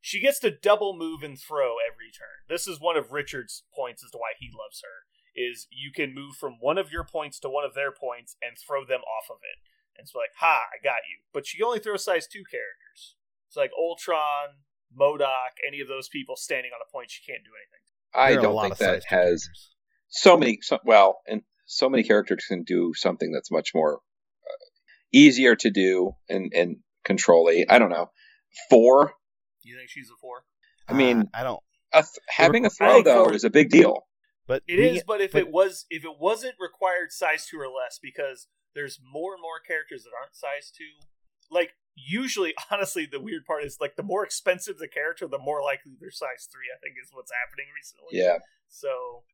she 0.00 0.20
gets 0.20 0.38
to 0.40 0.50
double 0.50 0.96
move 0.96 1.22
and 1.22 1.38
throw 1.38 1.76
every 1.80 2.10
turn. 2.16 2.46
This 2.48 2.66
is 2.66 2.80
one 2.80 2.96
of 2.96 3.12
Richard's 3.12 3.64
points 3.74 4.04
as 4.04 4.10
to 4.12 4.18
why 4.18 4.32
he 4.38 4.48
loves 4.52 4.80
her. 4.82 5.06
Is 5.34 5.68
you 5.70 5.92
can 5.92 6.14
move 6.14 6.34
from 6.36 6.56
one 6.60 6.78
of 6.78 6.90
your 6.90 7.04
points 7.04 7.38
to 7.40 7.48
one 7.48 7.64
of 7.64 7.74
their 7.74 7.92
points 7.92 8.36
and 8.42 8.56
throw 8.58 8.84
them 8.84 9.00
off 9.00 9.30
of 9.30 9.38
it. 9.42 9.58
And 9.96 10.04
it's 10.04 10.14
like, 10.14 10.30
ha, 10.38 10.60
I 10.72 10.82
got 10.82 11.06
you. 11.08 11.18
But 11.32 11.46
she 11.46 11.62
only 11.62 11.78
throws 11.78 12.04
size 12.04 12.26
two 12.26 12.42
characters. 12.50 13.14
It's 13.46 13.56
like 13.56 13.70
Ultron, 13.78 14.62
MODOK, 14.98 15.58
any 15.66 15.80
of 15.80 15.88
those 15.88 16.08
people 16.08 16.34
standing 16.36 16.72
on 16.74 16.80
a 16.86 16.90
point, 16.92 17.10
she 17.10 17.22
can't 17.30 17.44
do 17.44 17.50
anything. 17.54 17.80
I 18.14 18.30
There 18.30 18.38
are 18.38 18.40
a 18.40 18.42
don't 18.42 18.62
think 18.62 18.76
that 18.78 19.04
has 19.06 19.44
characters. 19.44 19.70
so 20.08 20.36
many. 20.36 20.58
So, 20.62 20.78
well, 20.84 21.18
and 21.28 21.42
so 21.66 21.88
many 21.88 22.02
characters 22.02 22.44
can 22.48 22.62
do 22.64 22.92
something 22.94 23.30
that's 23.30 23.50
much 23.50 23.72
more 23.74 23.94
uh, 23.96 24.64
easier 25.12 25.54
to 25.56 25.70
do 25.70 26.12
and 26.28 26.52
and 26.54 26.76
control. 27.04 27.50
I 27.68 27.78
don't 27.78 27.90
know. 27.90 28.10
Four. 28.70 29.12
Do 29.68 29.72
you 29.74 29.78
think 29.78 29.90
she's 29.90 30.08
a 30.10 30.16
four? 30.18 30.44
I 30.88 30.94
mean, 30.94 31.20
Uh, 31.34 31.40
I 31.40 31.42
don't. 31.42 31.62
A 31.92 32.02
th- 32.02 32.24
having 32.28 32.64
a 32.64 32.70
throw 32.70 33.02
though 33.02 33.24
four- 33.26 33.34
is 33.34 33.44
a 33.44 33.50
big 33.50 33.68
deal. 33.68 34.08
But 34.46 34.62
It 34.66 34.76
being- 34.78 34.96
is, 34.96 35.02
but 35.06 35.20
if 35.20 35.32
but- 35.32 35.42
it 35.42 35.48
was, 35.50 35.84
if 35.90 36.04
it 36.04 36.18
wasn't 36.18 36.54
required 36.58 37.12
size 37.12 37.46
two 37.46 37.60
or 37.60 37.68
less, 37.68 37.98
because 38.00 38.48
there's 38.74 38.98
more 39.02 39.34
and 39.34 39.42
more 39.42 39.60
characters 39.60 40.04
that 40.04 40.12
aren't 40.18 40.34
size 40.34 40.70
two. 40.70 41.06
Like 41.50 41.76
usually, 41.94 42.54
honestly, 42.70 43.04
the 43.04 43.20
weird 43.20 43.44
part 43.44 43.62
is 43.64 43.76
like 43.80 43.96
the 43.96 44.02
more 44.02 44.24
expensive 44.24 44.78
the 44.78 44.88
character, 44.88 45.26
the 45.28 45.38
more 45.38 45.62
likely 45.62 45.96
they're 46.00 46.10
size 46.10 46.48
three. 46.50 46.68
I 46.74 46.78
think 46.80 46.96
is 47.02 47.10
what's 47.12 47.32
happening 47.32 47.66
recently. 47.76 48.08
Yeah. 48.18 48.38
So 48.68 49.24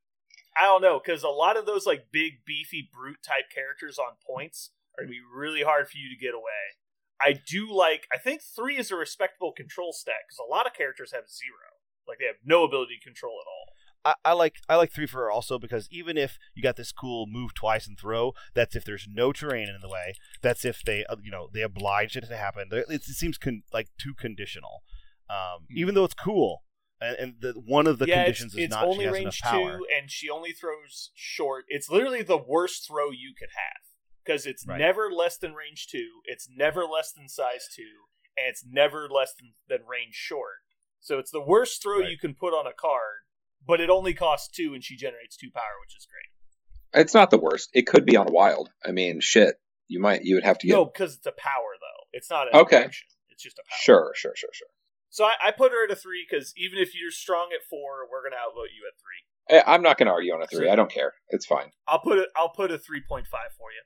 I 0.56 0.62
don't 0.62 0.82
know 0.82 0.98
because 0.98 1.22
a 1.22 1.28
lot 1.28 1.56
of 1.56 1.66
those 1.66 1.86
like 1.86 2.10
big 2.10 2.44
beefy 2.44 2.88
brute 2.92 3.22
type 3.22 3.50
characters 3.54 3.98
on 3.98 4.16
points 4.26 4.70
are 4.98 5.02
gonna 5.04 5.10
be 5.12 5.20
really 5.20 5.62
hard 5.62 5.88
for 5.88 5.98
you 5.98 6.08
to 6.08 6.16
get 6.16 6.34
away. 6.34 6.74
I 7.20 7.34
do 7.46 7.72
like. 7.72 8.06
I 8.12 8.18
think 8.18 8.42
three 8.42 8.76
is 8.76 8.90
a 8.90 8.96
respectable 8.96 9.52
control 9.52 9.92
stack 9.92 10.26
because 10.28 10.38
a 10.38 10.50
lot 10.50 10.66
of 10.66 10.74
characters 10.74 11.12
have 11.12 11.28
zero. 11.28 11.74
Like 12.06 12.18
they 12.18 12.26
have 12.26 12.36
no 12.44 12.64
ability 12.64 12.98
to 13.00 13.04
control 13.04 13.38
at 13.40 13.48
all. 13.48 13.74
I, 14.04 14.30
I 14.30 14.32
like 14.32 14.56
I 14.68 14.76
like 14.76 14.92
three 14.92 15.06
for 15.06 15.30
also 15.30 15.58
because 15.58 15.88
even 15.90 16.18
if 16.18 16.38
you 16.54 16.62
got 16.62 16.76
this 16.76 16.92
cool 16.92 17.26
move 17.26 17.54
twice 17.54 17.86
and 17.86 17.98
throw, 17.98 18.34
that's 18.54 18.76
if 18.76 18.84
there's 18.84 19.08
no 19.10 19.32
terrain 19.32 19.68
in 19.68 19.80
the 19.80 19.88
way. 19.88 20.14
That's 20.42 20.64
if 20.64 20.82
they 20.84 21.04
uh, 21.06 21.16
you 21.22 21.30
know 21.30 21.48
they 21.52 21.62
oblige 21.62 22.16
it 22.16 22.26
to 22.28 22.36
happen. 22.36 22.68
It, 22.70 22.86
it 22.88 23.04
seems 23.04 23.38
con- 23.38 23.62
like 23.72 23.88
too 23.98 24.14
conditional, 24.14 24.82
um, 25.30 25.66
even 25.70 25.94
though 25.94 26.04
it's 26.04 26.14
cool. 26.14 26.62
And, 27.00 27.16
and 27.18 27.34
the, 27.40 27.52
one 27.52 27.86
of 27.86 27.98
the 27.98 28.06
yeah, 28.06 28.24
conditions 28.24 28.52
it's, 28.52 28.58
is 28.58 28.64
it's 28.66 28.74
not 28.74 28.84
only 28.84 28.98
she 28.98 29.04
has 29.04 29.12
range 29.12 29.40
enough 29.42 29.52
power. 29.52 29.78
two, 29.78 29.86
and 29.98 30.10
she 30.10 30.30
only 30.30 30.52
throws 30.52 31.10
short. 31.14 31.64
It's 31.68 31.90
literally 31.90 32.22
the 32.22 32.38
worst 32.38 32.86
throw 32.86 33.10
you 33.10 33.34
could 33.36 33.50
have 33.54 33.93
because 34.24 34.46
it's 34.46 34.66
Right. 34.66 34.78
never 34.78 35.10
less 35.12 35.36
than 35.36 35.54
range 35.54 35.86
two, 35.88 36.20
it's 36.24 36.48
never 36.48 36.84
less 36.86 37.12
than 37.12 37.28
size 37.28 37.68
two, 37.74 38.06
and 38.36 38.46
it's 38.48 38.64
never 38.64 39.08
less 39.08 39.34
than, 39.34 39.54
than 39.68 39.86
range 39.86 40.14
short. 40.14 40.62
So 41.00 41.18
it's 41.18 41.30
the 41.30 41.40
worst 41.42 41.82
throw 41.82 42.00
Right. 42.00 42.10
you 42.10 42.18
can 42.18 42.34
put 42.34 42.54
on 42.54 42.66
a 42.66 42.72
card, 42.72 43.22
but 43.64 43.80
it 43.80 43.90
only 43.90 44.14
costs 44.14 44.48
two, 44.48 44.72
and 44.74 44.82
she 44.82 44.96
generates 44.96 45.36
two 45.36 45.50
power, 45.54 45.78
which 45.80 45.96
is 45.96 46.06
great. 46.06 47.00
It's 47.02 47.14
not 47.14 47.30
the 47.30 47.38
worst. 47.38 47.70
It 47.74 47.86
could 47.86 48.04
be 48.06 48.16
on 48.16 48.26
wild. 48.32 48.70
I 48.84 48.92
mean, 48.92 49.20
shit. 49.20 49.56
You 49.88 50.00
might. 50.00 50.22
You 50.24 50.36
would 50.36 50.44
have 50.44 50.58
to 50.58 50.66
get. 50.66 50.72
No, 50.72 50.84
because 50.86 51.14
it's 51.16 51.26
a 51.26 51.32
power 51.32 51.74
though. 51.78 52.06
It's 52.12 52.30
not 52.30 52.48
an 52.48 52.54
Okay. 52.60 52.84
action. 52.84 53.06
It's 53.28 53.42
just 53.42 53.58
a 53.58 53.62
power. 53.68 53.78
Sure. 53.82 54.12
Sure. 54.14 54.32
Sure. 54.36 54.50
Sure. 54.52 54.68
So 55.10 55.24
I, 55.24 55.34
I 55.46 55.50
put 55.50 55.72
her 55.72 55.84
at 55.84 55.90
a 55.90 55.96
three 55.96 56.24
because 56.28 56.54
even 56.56 56.78
if 56.78 56.94
you're 56.94 57.10
strong 57.10 57.50
at 57.54 57.62
four, 57.68 58.08
we're 58.10 58.22
gonna 58.22 58.40
outvote 58.40 58.70
you 58.74 58.86
at 58.88 58.94
three. 58.98 59.56
Eh, 59.58 59.62
I'm 59.66 59.82
not 59.82 59.98
going 59.98 60.06
to 60.06 60.12
argue 60.12 60.32
on 60.32 60.40
a 60.40 60.46
three. 60.46 60.66
So- 60.66 60.72
I 60.72 60.74
don't 60.76 60.90
care. 60.90 61.12
It's 61.28 61.44
fine. 61.44 61.72
I'll 61.86 61.98
put 62.00 62.16
it. 62.18 62.30
I'll 62.34 62.48
put 62.48 62.70
a 62.70 62.78
three 62.78 63.02
point 63.06 63.26
five 63.26 63.52
for 63.58 63.70
you. 63.72 63.82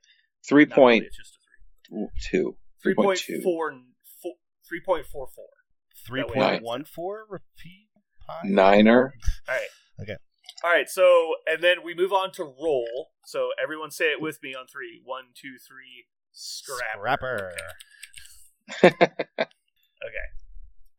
Three 0.46 0.64
Not 0.64 0.76
really, 0.76 0.82
point 0.82 1.04
it's 1.06 1.16
just 1.16 1.36
a 1.36 1.88
three. 1.88 2.06
two. 2.30 2.56
Three 2.82 2.94
point 2.94 3.18
3.2. 3.20 3.42
four. 3.42 3.72
Three 4.68 4.80
point 4.84 5.06
four 5.06 5.28
four. 5.34 5.46
Three 6.06 6.20
that 6.20 6.28
way 6.28 6.34
point 6.34 6.54
I- 6.54 6.58
one 6.64 6.84
four 6.84 7.24
repeat. 7.28 7.88
Pi? 8.26 8.40
Niner. 8.44 9.14
All 9.48 9.54
right. 9.54 9.68
Okay. 10.02 10.16
All 10.62 10.70
right. 10.70 10.88
So 10.88 11.34
and 11.46 11.62
then 11.62 11.78
we 11.82 11.94
move 11.94 12.12
on 12.12 12.30
to 12.32 12.44
roll. 12.44 13.08
So 13.24 13.50
everyone 13.62 13.90
say 13.90 14.12
it 14.12 14.20
with 14.20 14.42
me 14.42 14.54
on 14.54 14.66
three. 14.66 15.00
One, 15.04 15.24
two, 15.34 15.56
three. 15.66 16.06
Scrapper. 16.32 17.52
Scrapper. 18.70 19.08
Okay. 19.98 20.28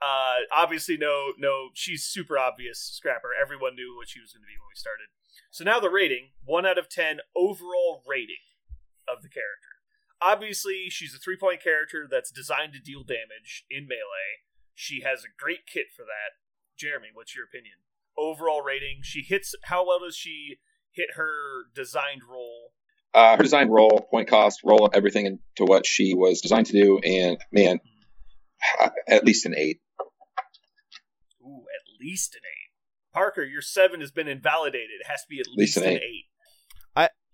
Uh, 0.01 0.43
obviously, 0.53 0.97
no, 0.97 1.31
no. 1.37 1.69
She's 1.73 2.03
super 2.03 2.37
obvious 2.37 2.79
scrapper. 2.79 3.29
Everyone 3.39 3.75
knew 3.75 3.95
what 3.97 4.09
she 4.09 4.19
was 4.19 4.33
going 4.33 4.43
to 4.43 4.47
be 4.47 4.55
when 4.59 4.67
we 4.67 4.75
started. 4.75 5.07
So 5.51 5.63
now 5.63 5.79
the 5.79 5.89
rating: 5.89 6.31
one 6.43 6.65
out 6.65 6.77
of 6.77 6.89
ten 6.89 7.19
overall 7.35 8.03
rating 8.07 8.43
of 9.11 9.23
the 9.23 9.29
character. 9.29 9.81
Obviously, 10.21 10.89
she's 10.89 11.15
a 11.15 11.19
three-point 11.19 11.63
character 11.63 12.07
that's 12.09 12.31
designed 12.31 12.73
to 12.73 12.79
deal 12.79 13.03
damage 13.03 13.65
in 13.69 13.87
melee. 13.87 14.43
She 14.75 15.01
has 15.01 15.23
a 15.23 15.33
great 15.37 15.65
kit 15.65 15.87
for 15.95 16.03
that. 16.03 16.37
Jeremy, 16.77 17.07
what's 17.13 17.35
your 17.35 17.45
opinion? 17.45 17.75
Overall 18.17 18.61
rating. 18.61 18.99
She 19.01 19.21
hits. 19.21 19.55
How 19.63 19.85
well 19.87 19.99
does 19.99 20.15
she 20.15 20.59
hit 20.91 21.15
her 21.15 21.65
designed 21.73 22.21
roll? 22.29 22.73
Uh, 23.13 23.35
her 23.37 23.43
designed 23.43 23.71
roll, 23.71 24.07
point 24.11 24.27
cost, 24.27 24.61
roll 24.63 24.85
up 24.85 24.91
everything 24.93 25.25
into 25.25 25.65
what 25.65 25.85
she 25.85 26.13
was 26.13 26.41
designed 26.41 26.67
to 26.67 26.73
do, 26.73 26.99
and 26.99 27.37
man, 27.51 27.79
at 29.07 29.25
least 29.25 29.45
an 29.45 29.55
eight. 29.57 29.79
Ooh, 31.41 31.63
at 31.63 31.99
least 31.99 32.35
an 32.35 32.41
eight. 32.43 33.13
Parker, 33.13 33.43
your 33.43 33.63
seven 33.63 33.99
has 34.01 34.11
been 34.11 34.27
invalidated. 34.27 35.01
It 35.01 35.07
has 35.07 35.21
to 35.21 35.27
be 35.27 35.39
at 35.39 35.47
least 35.47 35.75
least, 35.75 35.77
an 35.77 35.95
an 35.95 36.01
eight. 36.03 36.25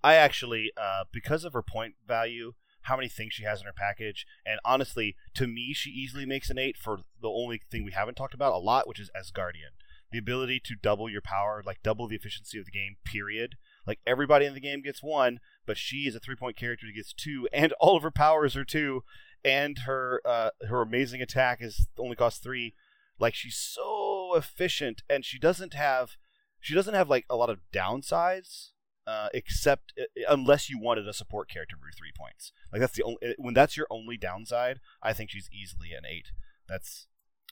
I 0.05 0.17
actually, 0.17 0.71
uh, 0.77 1.05
because 1.11 1.43
of 1.43 1.53
her 1.53 1.63
point 1.63 1.95
value, 2.07 2.53
how 2.81 2.95
many 2.95 3.09
things 3.09 3.33
she 3.33 3.43
has 3.43 3.59
in 3.59 3.65
her 3.65 3.73
package, 3.73 4.27
and 4.45 4.59
honestly, 4.63 5.15
to 5.33 5.47
me, 5.47 5.73
she 5.73 5.89
easily 5.89 6.27
makes 6.27 6.51
an 6.51 6.59
eight 6.59 6.77
for 6.77 6.99
the 7.19 7.27
only 7.27 7.63
thing 7.71 7.83
we 7.83 7.91
haven't 7.91 8.13
talked 8.13 8.35
about 8.35 8.53
a 8.53 8.59
lot, 8.59 8.87
which 8.87 8.99
is 8.99 9.09
Asgardian. 9.19 9.73
The 10.11 10.19
ability 10.19 10.61
to 10.65 10.75
double 10.79 11.09
your 11.09 11.23
power, 11.23 11.63
like 11.65 11.81
double 11.81 12.07
the 12.07 12.15
efficiency 12.15 12.59
of 12.59 12.65
the 12.65 12.71
game, 12.71 12.97
period. 13.03 13.55
Like 13.87 13.97
everybody 14.05 14.45
in 14.45 14.53
the 14.53 14.59
game 14.59 14.83
gets 14.83 15.01
one, 15.01 15.39
but 15.65 15.75
she 15.75 16.07
is 16.07 16.13
a 16.13 16.19
three 16.19 16.35
point 16.35 16.55
character 16.55 16.85
that 16.85 16.95
gets 16.95 17.11
two, 17.11 17.47
and 17.53 17.73
all 17.79 17.97
of 17.97 18.03
her 18.03 18.11
powers 18.11 18.55
are 18.55 18.63
two, 18.63 19.03
and 19.43 19.79
her 19.87 20.21
uh, 20.23 20.51
her 20.69 20.83
amazing 20.83 21.19
attack 21.19 21.63
is 21.63 21.87
only 21.97 22.15
costs 22.15 22.39
three. 22.39 22.75
Like 23.17 23.33
she's 23.33 23.57
so 23.57 24.35
efficient, 24.35 25.01
and 25.09 25.25
she 25.25 25.39
doesn't 25.39 25.73
have 25.73 26.11
she 26.59 26.75
doesn't 26.75 26.93
have 26.93 27.09
like 27.09 27.25
a 27.27 27.35
lot 27.35 27.49
of 27.49 27.61
downsides 27.73 28.69
uh, 29.07 29.29
except 29.33 29.93
uh, 29.99 30.03
unless 30.27 30.69
you 30.69 30.79
wanted 30.79 31.07
a 31.07 31.13
support 31.13 31.49
character 31.49 31.75
for 31.79 31.89
three 31.97 32.11
points. 32.17 32.51
Like 32.71 32.81
that's 32.81 32.93
the 32.93 33.03
only 33.03 33.17
when 33.37 33.53
that's 33.53 33.77
your 33.77 33.87
only 33.89 34.17
downside. 34.17 34.79
I 35.01 35.13
think 35.13 35.29
she's 35.29 35.49
easily 35.53 35.93
an 35.93 36.03
eight. 36.09 36.27
That's 36.67 37.07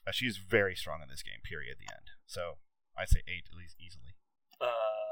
uh, 0.06 0.10
she's 0.12 0.36
very 0.38 0.74
strong 0.74 1.00
in 1.02 1.08
this 1.08 1.22
game. 1.22 1.40
Period. 1.44 1.72
At 1.72 1.78
the 1.78 1.92
end, 1.94 2.06
so 2.26 2.54
I 2.98 3.04
say 3.04 3.20
eight 3.28 3.44
at 3.50 3.56
least 3.56 3.76
easily. 3.84 4.14
Uh, 4.60 4.66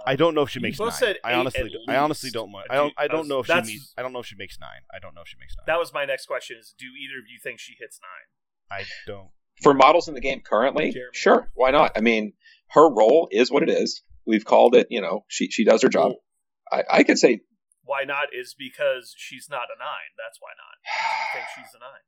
I 0.07 0.17
don't 0.17 0.35
know 0.35 0.43
if 0.43 0.51
she 0.51 0.59
You 0.59 0.63
makes 0.65 0.79
both 0.79 0.91
nine. 0.93 0.99
said 0.99 1.17
I 1.25 1.33
eight 1.33 1.35
honestly, 1.37 1.61
at 1.63 1.73
do- 1.73 1.85
I 1.89 1.97
honestly 1.97 2.27
least. 2.29 2.35
don't. 2.35 2.55
Uh, 2.55 2.63
I 2.71 2.75
don't. 2.77 2.95
I 2.99 3.07
don't 3.09 3.29
know 3.29 3.41
if 3.41 3.47
she 3.47 3.53
that's- 3.53 3.67
meets. 3.69 3.95
I 3.97 4.03
don't 4.03 4.13
know 4.13 4.21
if 4.21 4.27
she 4.27 4.37
makes 4.37 4.59
nine. 4.61 4.81
I 4.93 4.99
don't 4.99 5.15
know 5.15 5.23
if 5.23 5.29
she 5.29 5.37
makes 5.39 5.55
nine. 5.57 5.65
that 5.67 5.79
was 5.79 5.93
my 5.93 6.05
next 6.05 6.27
question: 6.27 6.57
Is 6.59 6.75
do 6.79 6.87
either 6.87 7.19
of 7.19 7.25
you 7.29 7.39
think 7.43 7.59
she 7.61 7.75
hits 7.79 8.01
nine? 8.03 8.79
I 8.81 8.85
don't. 9.07 9.29
For 9.63 9.75
models 9.75 10.09
in 10.09 10.15
the 10.15 10.21
game 10.21 10.41
currently, 10.41 10.91
Jeremy? 10.93 11.11
sure, 11.13 11.51
why 11.55 11.71
not? 11.71 11.93
I 11.95 12.01
mean, 12.01 12.33
her 12.71 12.89
role 12.93 13.29
is 13.31 13.51
what 13.51 13.63
it 13.63 13.69
is. 13.69 14.03
We've 14.27 14.45
called 14.45 14.75
it. 14.75 14.87
You 14.91 15.01
know, 15.01 15.25
she 15.29 15.49
she 15.51 15.65
does 15.65 15.83
her 15.83 15.89
job. 15.89 16.13
I, 16.73 16.85
I 16.91 17.03
could 17.03 17.19
say 17.19 17.41
Why 17.85 18.05
not? 18.05 18.29
Is 18.33 18.55
because 18.59 19.15
she's 19.17 19.49
not 19.51 19.69
a 19.75 19.79
nine. 19.79 20.11
That's 20.17 20.39
why 20.41 20.51
not. 20.57 20.77
Do 20.83 21.39
you 21.39 21.45
think 21.45 21.47
she's 21.67 21.75
a 21.75 21.81
nine? 21.81 22.05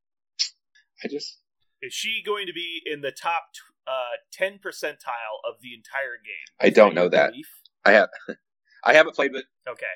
I 1.05 1.09
just 1.09 1.39
Is 1.83 1.93
she 1.93 2.23
going 2.25 2.47
to 2.47 2.53
be 2.53 2.81
in 2.87 3.01
the 3.03 3.13
top 3.13 3.45
t- 3.55 3.61
uh, 3.87 4.17
ten 4.33 4.55
percentile 4.59 5.39
of 5.47 5.61
the 5.61 5.75
entire 5.75 6.17
game? 6.25 6.49
I 6.61 6.71
don't 6.71 6.95
your 6.95 7.05
know 7.05 7.09
that. 7.11 7.31
belief? 7.33 7.49
I 7.85 7.93
have 7.93 8.09
I 8.85 8.95
haven't 8.95 9.15
played 9.15 9.33
with. 9.33 9.45
Okay, 9.69 9.87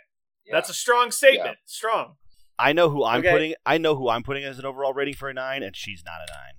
yeah. 0.47 0.55
that's 0.55 0.69
a 0.71 0.75
strong 0.75 1.11
statement. 1.11 1.59
Strong. 1.67 2.15
I 2.59 2.73
know 2.73 2.91
who 2.91 3.05
I'm 3.05 3.21
Okay. 3.21 3.31
putting. 3.31 3.55
I 3.65 3.79
know 3.79 3.95
who 3.95 4.09
I'm 4.09 4.23
putting 4.23 4.45
as 4.45 4.59
an 4.59 4.65
overall 4.67 4.93
rating 4.93 5.15
for 5.15 5.29
a 5.29 5.35
nine, 5.35 5.63
and 5.63 5.77
she's 5.77 6.03
not 6.05 6.17
a 6.27 6.31
nine. 6.33 6.55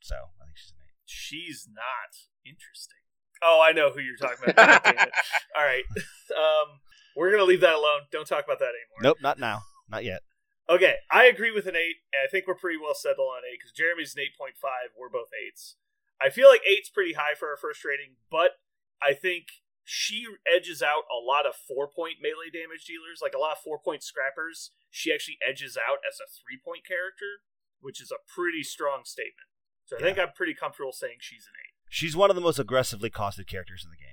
So 0.00 0.14
I 0.14 0.44
think 0.46 0.56
she's 0.56 0.70
an 0.72 0.78
eight. 0.86 0.94
She's 1.06 1.68
not 1.68 2.12
interesting. 2.46 2.96
Oh, 3.42 3.60
I 3.66 3.72
know 3.72 3.90
who 3.90 4.00
you're 4.00 4.16
talking 4.16 4.36
about. 4.50 4.56
God 4.56 4.80
damn 4.84 5.06
it. 5.08 5.12
All 5.56 5.64
right, 5.64 5.82
um, 6.36 6.78
we're 7.20 7.30
gonna 7.30 7.44
leave 7.44 7.60
that 7.60 7.76
alone. 7.76 8.08
Don't 8.10 8.26
talk 8.26 8.44
about 8.44 8.58
that 8.60 8.72
anymore. 8.72 9.02
Nope, 9.02 9.18
not 9.20 9.38
now. 9.38 9.60
Not 9.90 10.04
yet. 10.04 10.22
Okay, 10.70 10.96
I 11.12 11.26
agree 11.26 11.50
with 11.50 11.66
an 11.66 11.76
eight, 11.76 12.00
and 12.16 12.24
I 12.24 12.30
think 12.30 12.46
we're 12.46 12.54
pretty 12.56 12.78
well 12.80 12.94
settled 12.94 13.28
on 13.28 13.42
eight 13.44 13.60
because 13.60 13.76
Jeremy's 13.76 14.14
an 14.16 14.22
eight 14.22 14.38
point 14.40 14.56
five. 14.56 14.96
We're 14.98 15.12
both 15.12 15.28
eights. 15.36 15.76
I 16.16 16.30
feel 16.30 16.48
like 16.48 16.62
eight's 16.64 16.88
pretty 16.88 17.12
high 17.12 17.36
for 17.36 17.48
our 17.50 17.60
first 17.60 17.84
rating, 17.84 18.16
but 18.30 18.56
I 19.04 19.12
think 19.12 19.60
she 19.84 20.24
edges 20.48 20.80
out 20.80 21.04
a 21.12 21.20
lot 21.20 21.44
of 21.44 21.54
four 21.54 21.88
point 21.88 22.22
melee 22.22 22.48
damage 22.48 22.86
dealers, 22.88 23.20
like 23.20 23.34
a 23.36 23.38
lot 23.38 23.52
of 23.52 23.62
four 23.62 23.78
point 23.78 24.02
scrappers. 24.02 24.70
She 24.90 25.12
actually 25.12 25.36
edges 25.46 25.76
out 25.76 25.98
as 26.08 26.16
a 26.24 26.28
three 26.30 26.56
point 26.56 26.88
character, 26.88 27.44
which 27.80 28.00
is 28.00 28.10
a 28.10 28.24
pretty 28.24 28.62
strong 28.62 29.04
statement. 29.04 29.52
So 29.84 29.96
I 29.96 30.00
think 30.00 30.18
I'm 30.18 30.32
pretty 30.32 30.54
comfortable 30.54 30.92
saying 30.92 31.18
she's 31.20 31.44
an 31.44 31.58
eight. 31.58 31.74
She's 31.90 32.16
one 32.16 32.30
of 32.30 32.36
the 32.36 32.42
most 32.42 32.60
aggressively 32.60 33.10
costed 33.10 33.48
characters 33.48 33.84
in 33.84 33.90
the 33.90 33.98
game. 33.98 34.09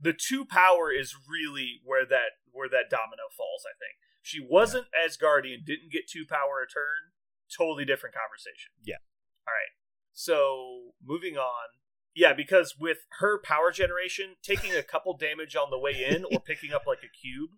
The 0.00 0.14
two 0.14 0.44
power 0.44 0.92
is 0.92 1.14
really 1.28 1.80
where 1.84 2.06
that 2.06 2.38
where 2.52 2.68
that 2.68 2.90
domino 2.90 3.30
falls. 3.36 3.64
I 3.66 3.74
think 3.78 3.98
she 4.22 4.40
wasn't 4.40 4.86
Asgardian, 4.94 5.64
didn't 5.64 5.92
get 5.92 6.08
two 6.08 6.24
power 6.28 6.62
a 6.62 6.68
turn. 6.70 7.14
Totally 7.56 7.84
different 7.84 8.14
conversation. 8.14 8.72
Yeah. 8.84 9.00
All 9.46 9.54
right. 9.54 9.72
So 10.12 10.92
moving 11.04 11.36
on. 11.36 11.80
Yeah, 12.14 12.32
because 12.32 12.74
with 12.78 13.06
her 13.20 13.40
power 13.40 13.70
generation, 13.70 14.34
taking 14.42 14.74
a 14.74 14.82
couple 14.82 15.16
damage 15.16 15.54
on 15.54 15.70
the 15.70 15.78
way 15.78 16.04
in 16.04 16.24
or 16.24 16.40
picking 16.40 16.72
up 16.72 16.82
like 16.86 17.04
a 17.04 17.14
cube, 17.14 17.50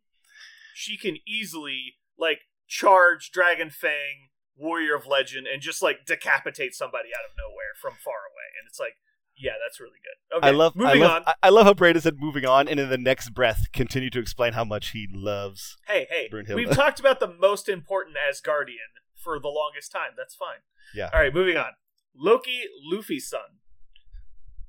she 0.74 0.96
can 0.96 1.16
easily 1.26 1.96
like 2.18 2.40
charge 2.68 3.32
Dragon 3.32 3.70
Fang, 3.70 4.28
Warrior 4.56 4.94
of 4.94 5.06
Legend, 5.06 5.46
and 5.46 5.62
just 5.62 5.82
like 5.82 6.04
decapitate 6.04 6.74
somebody 6.74 7.08
out 7.08 7.24
of 7.24 7.36
nowhere 7.36 7.72
from 7.80 7.94
far 8.04 8.28
away. 8.28 8.52
And 8.60 8.68
it's 8.68 8.78
like, 8.78 8.94
yeah, 9.40 9.52
that's 9.64 9.80
really 9.80 9.98
good. 10.02 10.36
Okay, 10.38 10.46
I 10.48 10.50
love. 10.50 10.76
moving 10.76 11.02
I 11.02 11.06
love, 11.06 11.10
on. 11.10 11.22
I- 11.26 11.34
I 11.44 11.48
love 11.48 11.64
how 11.66 11.74
Brandon 11.74 12.02
said 12.02 12.14
moving 12.18 12.44
on, 12.44 12.68
and 12.68 12.78
in 12.78 12.88
the 12.90 12.98
next 12.98 13.30
breath, 13.30 13.66
continue 13.72 14.10
to 14.10 14.18
explain 14.20 14.52
how 14.52 14.64
much 14.64 14.90
he 14.90 15.08
loves. 15.12 15.76
Hey, 15.86 16.06
hey, 16.10 16.28
Brunhilde. 16.32 16.54
we've 16.56 16.70
talked 16.72 17.00
about 17.00 17.18
the 17.20 17.28
most 17.28 17.68
important 17.68 18.16
Asgardian 18.16 19.00
for 19.14 19.38
the 19.40 19.48
longest 19.48 19.90
time. 19.92 20.10
That's 20.16 20.34
fine. 20.34 20.58
Yeah. 20.94 21.10
All 21.12 21.20
right, 21.20 21.32
moving 21.34 21.56
on. 21.56 21.72
Loki, 22.14 22.60
Luffy's 22.92 23.28
son. 23.28 23.58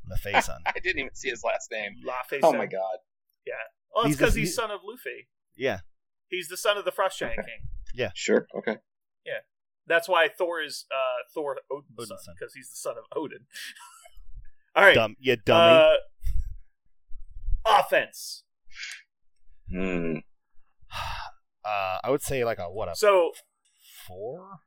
LaFay 0.10 0.42
son. 0.44 0.62
I 0.66 0.74
didn't 0.80 1.00
even 1.00 1.14
see 1.16 1.30
his 1.30 1.44
last 1.44 1.70
name. 1.72 1.96
Laufey 2.06 2.40
Oh 2.44 2.52
son. 2.52 2.58
my 2.58 2.66
god. 2.66 3.00
Yeah. 3.46 3.54
Oh, 3.96 4.02
it's 4.02 4.08
He's 4.10 4.18
because 4.18 4.34
the- 4.36 4.40
he's 4.42 4.56
son 4.56 4.72
of 4.72 4.82
Luffy. 4.86 5.28
Yeah. 5.58 5.80
He's 6.30 6.48
the 6.48 6.58
son 6.58 6.78
of 6.78 6.86
the 6.86 6.92
Frost 6.92 7.20
Giant 7.20 7.40
Okay. 7.40 7.48
King. 7.48 7.68
Yeah. 7.94 8.12
Sure. 8.16 8.48
Okay. 8.58 8.78
Yeah. 9.26 9.40
That's 9.88 10.08
why 10.08 10.30
Thor 10.30 10.62
is 10.62 10.86
uh, 10.92 11.24
Thor 11.34 11.58
Odin's, 11.70 11.92
Odin's 11.98 12.10
son 12.10 12.18
son. 12.24 12.36
because 12.40 12.54
he's 12.54 12.70
the 12.70 12.78
son 12.78 12.96
of 12.98 13.04
Odin. 13.16 13.40
All 14.76 14.84
right, 14.84 14.96
Dumb. 14.96 15.16
Yeah, 15.20 15.36
dummy. 15.46 15.84
Uh, 17.66 17.80
offense. 17.80 18.44
Hmm. 19.72 20.16
Uh, 21.64 22.00
I 22.04 22.10
would 22.10 22.24
say 22.24 22.44
like 22.44 22.58
a 22.58 22.64
what 22.72 22.90
a 22.90 22.96
So, 22.96 23.34
four. 24.08 24.62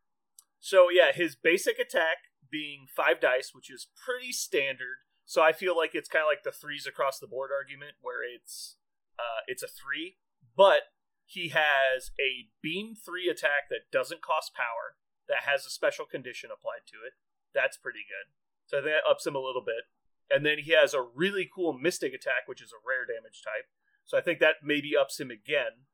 so 0.60 0.86
yeah, 0.92 1.10
his 1.10 1.34
basic 1.34 1.80
attack 1.80 2.18
being 2.48 2.86
five 2.86 3.20
dice, 3.20 3.50
which 3.52 3.68
is 3.68 3.88
pretty 4.06 4.30
standard. 4.30 5.02
So 5.26 5.42
I 5.42 5.50
feel 5.50 5.76
like 5.76 5.90
it's 5.94 6.08
kind 6.08 6.22
of 6.22 6.28
like 6.30 6.44
the 6.44 6.52
threes 6.52 6.86
across 6.86 7.18
the 7.18 7.26
board 7.26 7.50
argument, 7.52 7.94
where 8.00 8.22
it's 8.22 8.76
uh, 9.18 9.42
it's 9.48 9.62
a 9.62 9.66
three, 9.66 10.18
but 10.56 10.82
he 11.26 11.48
has 11.48 12.12
a 12.20 12.46
beam 12.62 12.94
three 12.94 13.28
attack 13.28 13.66
that 13.70 13.90
doesn't 13.90 14.22
cost 14.22 14.54
power, 14.54 14.94
that 15.28 15.50
has 15.50 15.66
a 15.66 15.70
special 15.70 16.06
condition 16.06 16.50
applied 16.54 16.86
to 16.86 16.98
it. 17.04 17.14
That's 17.52 17.76
pretty 17.76 18.06
good. 18.06 18.30
So 18.66 18.80
that 18.80 19.08
ups 19.08 19.26
him 19.26 19.34
a 19.34 19.40
little 19.40 19.62
bit. 19.64 19.84
And 20.30 20.44
then 20.44 20.58
he 20.58 20.72
has 20.72 20.94
a 20.94 21.02
really 21.02 21.48
cool 21.52 21.72
mystic 21.72 22.14
attack, 22.14 22.46
which 22.46 22.62
is 22.62 22.72
a 22.72 22.80
rare 22.86 23.04
damage 23.06 23.42
type. 23.42 23.68
So 24.04 24.18
I 24.18 24.20
think 24.20 24.40
that 24.40 24.56
maybe 24.62 24.96
ups 24.96 25.20
him 25.20 25.30
again. 25.30 25.86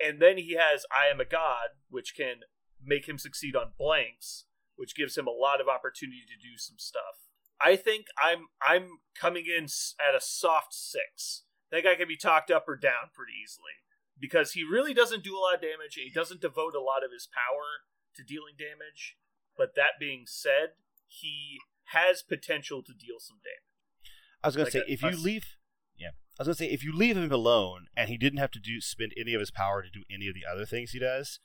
And 0.00 0.20
then 0.20 0.38
he 0.38 0.54
has 0.54 0.84
I 0.90 1.10
am 1.12 1.20
a 1.20 1.24
god, 1.24 1.78
which 1.88 2.14
can 2.16 2.40
make 2.82 3.08
him 3.08 3.18
succeed 3.18 3.56
on 3.56 3.72
blanks, 3.78 4.44
which 4.76 4.96
gives 4.96 5.16
him 5.16 5.26
a 5.26 5.30
lot 5.30 5.60
of 5.60 5.68
opportunity 5.68 6.24
to 6.26 6.36
do 6.36 6.56
some 6.56 6.78
stuff. 6.78 7.24
I 7.60 7.76
think 7.76 8.06
I'm 8.20 8.48
I'm 8.60 8.98
coming 9.18 9.44
in 9.46 9.64
at 9.64 10.16
a 10.16 10.20
soft 10.20 10.74
six. 10.74 11.44
That 11.70 11.84
guy 11.84 11.94
can 11.94 12.08
be 12.08 12.16
talked 12.16 12.50
up 12.50 12.68
or 12.68 12.76
down 12.76 13.10
pretty 13.14 13.32
easily 13.42 13.82
because 14.18 14.52
he 14.52 14.62
really 14.64 14.94
doesn't 14.94 15.24
do 15.24 15.36
a 15.36 15.40
lot 15.40 15.54
of 15.54 15.60
damage. 15.60 15.94
He 15.94 16.10
doesn't 16.10 16.40
devote 16.40 16.74
a 16.74 16.82
lot 16.82 17.04
of 17.04 17.12
his 17.12 17.28
power 17.32 17.86
to 18.16 18.22
dealing 18.22 18.54
damage. 18.58 19.16
But 19.56 19.74
that 19.76 19.98
being 19.98 20.24
said, 20.26 20.74
he 21.06 21.58
has 21.92 22.22
potential 22.22 22.82
to 22.82 22.92
deal 22.92 23.16
some 23.18 23.38
damage. 23.38 24.10
I 24.42 24.48
was 24.48 24.56
gonna 24.56 24.64
Like 24.64 24.72
say 24.72 24.80
a- 24.80 24.92
if 24.92 25.02
you 25.02 25.08
a 25.08 25.12
leave, 25.12 25.56
yeah, 25.96 26.08
I 26.38 26.42
was 26.42 26.48
gonna 26.48 26.54
say 26.56 26.70
if 26.70 26.82
you 26.84 26.92
leave 26.96 27.16
him 27.16 27.30
alone 27.32 27.86
and 27.96 28.08
he 28.08 28.16
didn't 28.18 28.38
have 28.38 28.50
to 28.52 28.58
do 28.60 28.80
spend 28.80 29.12
any 29.16 29.34
of 29.34 29.40
his 29.40 29.50
power 29.50 29.82
to 29.82 29.90
do 29.90 30.04
any 30.10 30.28
of 30.28 30.34
the 30.34 30.44
other 30.50 30.66
things 30.66 30.90
he 30.90 30.98
does, 30.98 31.40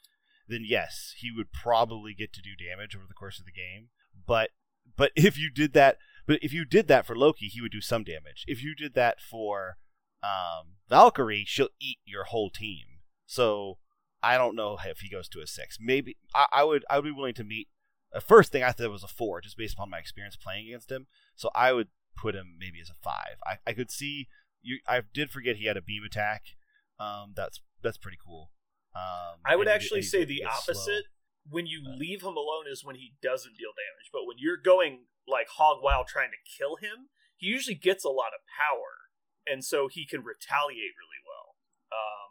then 0.48 0.64
yes, 0.66 1.14
he 1.18 1.32
would 1.32 1.52
probably 1.52 2.14
get 2.14 2.34
to 2.34 2.42
do 2.42 2.52
damage 2.56 2.96
over 2.96 3.06
the 3.08 3.14
course 3.14 3.40
of 3.40 3.46
the 3.46 3.52
game. 3.52 3.90
But 4.26 4.50
but 4.96 5.12
if 5.16 5.38
you 5.38 5.50
did 5.52 5.74
that, 5.74 5.98
but 6.26 6.40
if 6.42 6.52
you 6.52 6.66
did 6.66 6.88
that 6.88 7.06
for 7.06 7.16
Loki, 7.16 7.48
he 7.48 7.62
would 7.62 7.72
do 7.72 7.82
some 7.82 8.04
damage. 8.04 8.44
If 8.48 8.62
you 8.64 8.76
did 8.76 8.94
that 8.96 9.22
for 9.22 9.78
um, 10.24 10.78
Valkyrie, 10.90 11.46
she'll 11.48 11.70
eat 11.80 12.00
your 12.06 12.26
whole 12.26 12.50
team. 12.50 12.86
So 13.26 13.78
I 14.22 14.38
don't 14.38 14.56
know 14.56 14.78
if 14.86 15.00
he 15.00 15.10
goes 15.10 15.30
to 15.30 15.40
a 15.40 15.48
six. 15.48 15.78
Maybe 15.80 16.18
I, 16.36 16.48
I 16.52 16.64
would 16.64 16.84
I 16.90 16.98
would 16.98 17.06
be 17.06 17.12
willing 17.12 17.36
to 17.36 17.44
meet. 17.44 17.70
The 18.14 18.22
first 18.22 18.52
thing 18.52 18.64
I 18.64 18.72
thought 18.72 18.90
was 18.92 19.04
a 19.04 19.08
four, 19.08 19.40
just 19.42 19.58
based 19.58 19.76
upon 19.76 19.90
my 19.90 20.00
experience 20.00 20.36
playing 20.36 20.68
against 20.68 20.92
him. 20.92 21.08
So 21.36 21.50
I 21.54 21.74
would 21.74 21.90
put 22.18 22.36
him 22.36 22.56
maybe 22.60 22.80
as 22.82 22.90
a 22.90 22.96
five. 23.04 23.38
I, 23.46 23.58
I 23.68 23.74
could 23.74 23.92
see 23.92 24.28
you. 24.62 24.80
I 24.88 25.02
did 25.14 25.30
forget 25.30 25.58
he 25.58 25.66
had 25.66 25.78
a 25.78 25.82
beam 25.82 26.04
attack. 26.04 26.44
Um, 27.00 27.34
that's 27.36 27.62
that's 27.84 27.98
pretty 27.98 28.18
cool. 28.24 28.52
Um, 28.96 29.40
I 29.46 29.56
would 29.56 29.68
actually 29.68 30.02
say 30.02 30.26
the 30.26 30.34
he's 30.36 30.42
slow. 30.64 30.74
opposite. 30.74 31.06
When 31.48 31.66
you 31.68 31.82
But- 31.84 31.98
leave 31.98 32.22
him 32.22 32.36
alone 32.36 32.66
is 32.70 32.84
when 32.84 32.96
he 32.96 33.14
doesn't 33.22 33.58
deal 33.58 33.70
damage. 33.72 34.10
But 34.12 34.26
when 34.26 34.38
you're 34.40 34.58
going 34.58 35.06
like 35.28 35.48
hog 35.48 35.82
wild 35.84 36.08
trying 36.08 36.32
to 36.32 36.58
kill 36.58 36.76
him, 36.78 37.10
he 37.38 37.48
usually 37.48 37.76
gets 37.76 38.04
a 38.04 38.10
lot 38.10 38.34
of 38.34 38.42
power, 38.50 39.14
and 39.48 39.64
so 39.64 39.88
he 39.88 40.06
can 40.06 40.24
retaliate 40.24 40.98
really 40.98 41.22
well. 41.26 41.56
Um, 41.92 42.30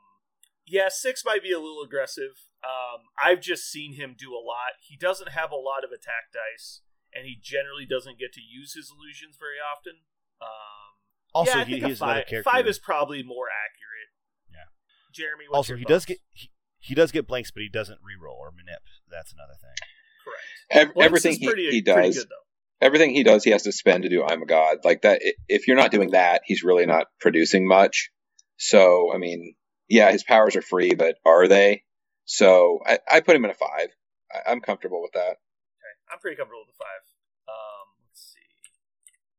yeah, 0.67 0.89
six 0.91 1.25
might 1.25 1.43
be 1.43 1.53
a 1.53 1.59
little 1.61 1.83
aggressive. 1.83 2.48
Um, 2.65 3.07
I've 3.23 3.41
just 3.41 3.71
seen 3.71 3.95
him 3.95 4.17
do 4.19 4.33
a 4.33 4.43
lot. 4.43 4.75
He 4.81 4.97
doesn't 4.97 5.31
have 5.31 5.53
a 5.53 5.57
lot 5.57 5.85
of 5.85 5.91
attack 5.91 6.33
dice, 6.33 6.83
and 7.15 7.25
he 7.25 7.39
generally 7.41 7.87
doesn't 7.87 8.19
get 8.19 8.33
to 8.35 8.41
use 8.41 8.75
his 8.75 8.91
illusions 8.91 9.37
very 9.39 9.59
often. 9.63 10.03
Um, 10.43 10.99
Also, 11.35 11.53
yeah, 11.53 11.63
I 11.63 11.65
he, 11.65 11.73
think 11.75 11.85
a 11.85 11.89
he's 11.89 12.01
another 12.03 12.21
five, 12.21 12.27
character. 12.27 12.51
five 12.51 12.67
is 12.67 12.79
probably 12.79 13.23
more 13.23 13.47
accurate. 13.47 14.11
Yeah. 14.51 14.69
Jeremy. 15.13 15.45
What's 15.49 15.57
also 15.57 15.73
your 15.75 15.79
he 15.79 15.85
does 15.85 16.05
get 16.05 16.19
he, 16.33 16.51
he 16.81 16.95
does 16.95 17.13
get 17.13 17.27
blanks, 17.27 17.51
but 17.51 17.63
he 17.63 17.69
doesn't 17.69 17.99
reroll 17.99 18.37
or 18.39 18.51
manip. 18.51 18.83
That's 19.11 19.33
another 19.33 19.55
thing. 19.61 19.77
correct. 20.25 20.97
Ev- 20.97 21.03
everything 21.05 21.33
is 21.33 21.39
he, 21.39 21.47
pretty, 21.47 21.63
he 21.71 21.83
pretty 21.83 22.09
does, 22.09 22.17
good 22.19 22.29
though. 22.29 22.87
everything 22.87 23.11
he 23.15 23.23
does, 23.25 23.45
he 23.45 23.51
has 23.51 23.63
to 23.65 23.73
spend 23.73 24.03
to 24.05 24.09
do 24.09 24.25
I'm 24.25 24.43
a 24.43 24.47
god. 24.47 24.79
Like 24.85 25.03
that. 25.03 25.21
If 25.49 25.67
you're 25.69 25.77
not 25.77 25.91
doing 25.91 26.11
that, 26.11 26.43
he's 26.45 26.63
really 26.63 26.87
not 26.87 27.07
producing 27.21 27.67
much. 27.69 28.11
So, 28.57 29.13
I 29.15 29.19
mean, 29.19 29.55
yeah, 29.89 30.11
his 30.11 30.25
powers 30.25 30.57
are 30.57 30.63
free, 30.63 30.95
but 30.95 31.17
are 31.25 31.47
they? 31.47 31.85
So, 32.29 32.85
I, 32.85 33.01
I 33.09 33.25
put 33.25 33.41
him 33.41 33.49
in 33.49 33.51
a 33.51 33.57
five. 33.57 33.97
I, 34.29 34.53
I'm 34.53 34.61
comfortable 34.61 35.01
with 35.01 35.17
that. 35.17 35.41
Okay, 35.81 35.95
I'm 36.13 36.21
pretty 36.21 36.37
comfortable 36.37 36.69
with 36.69 36.77
the 36.77 36.81
five. 36.85 37.03
Um, 37.49 37.97
let's 38.05 38.21
see. 38.21 38.45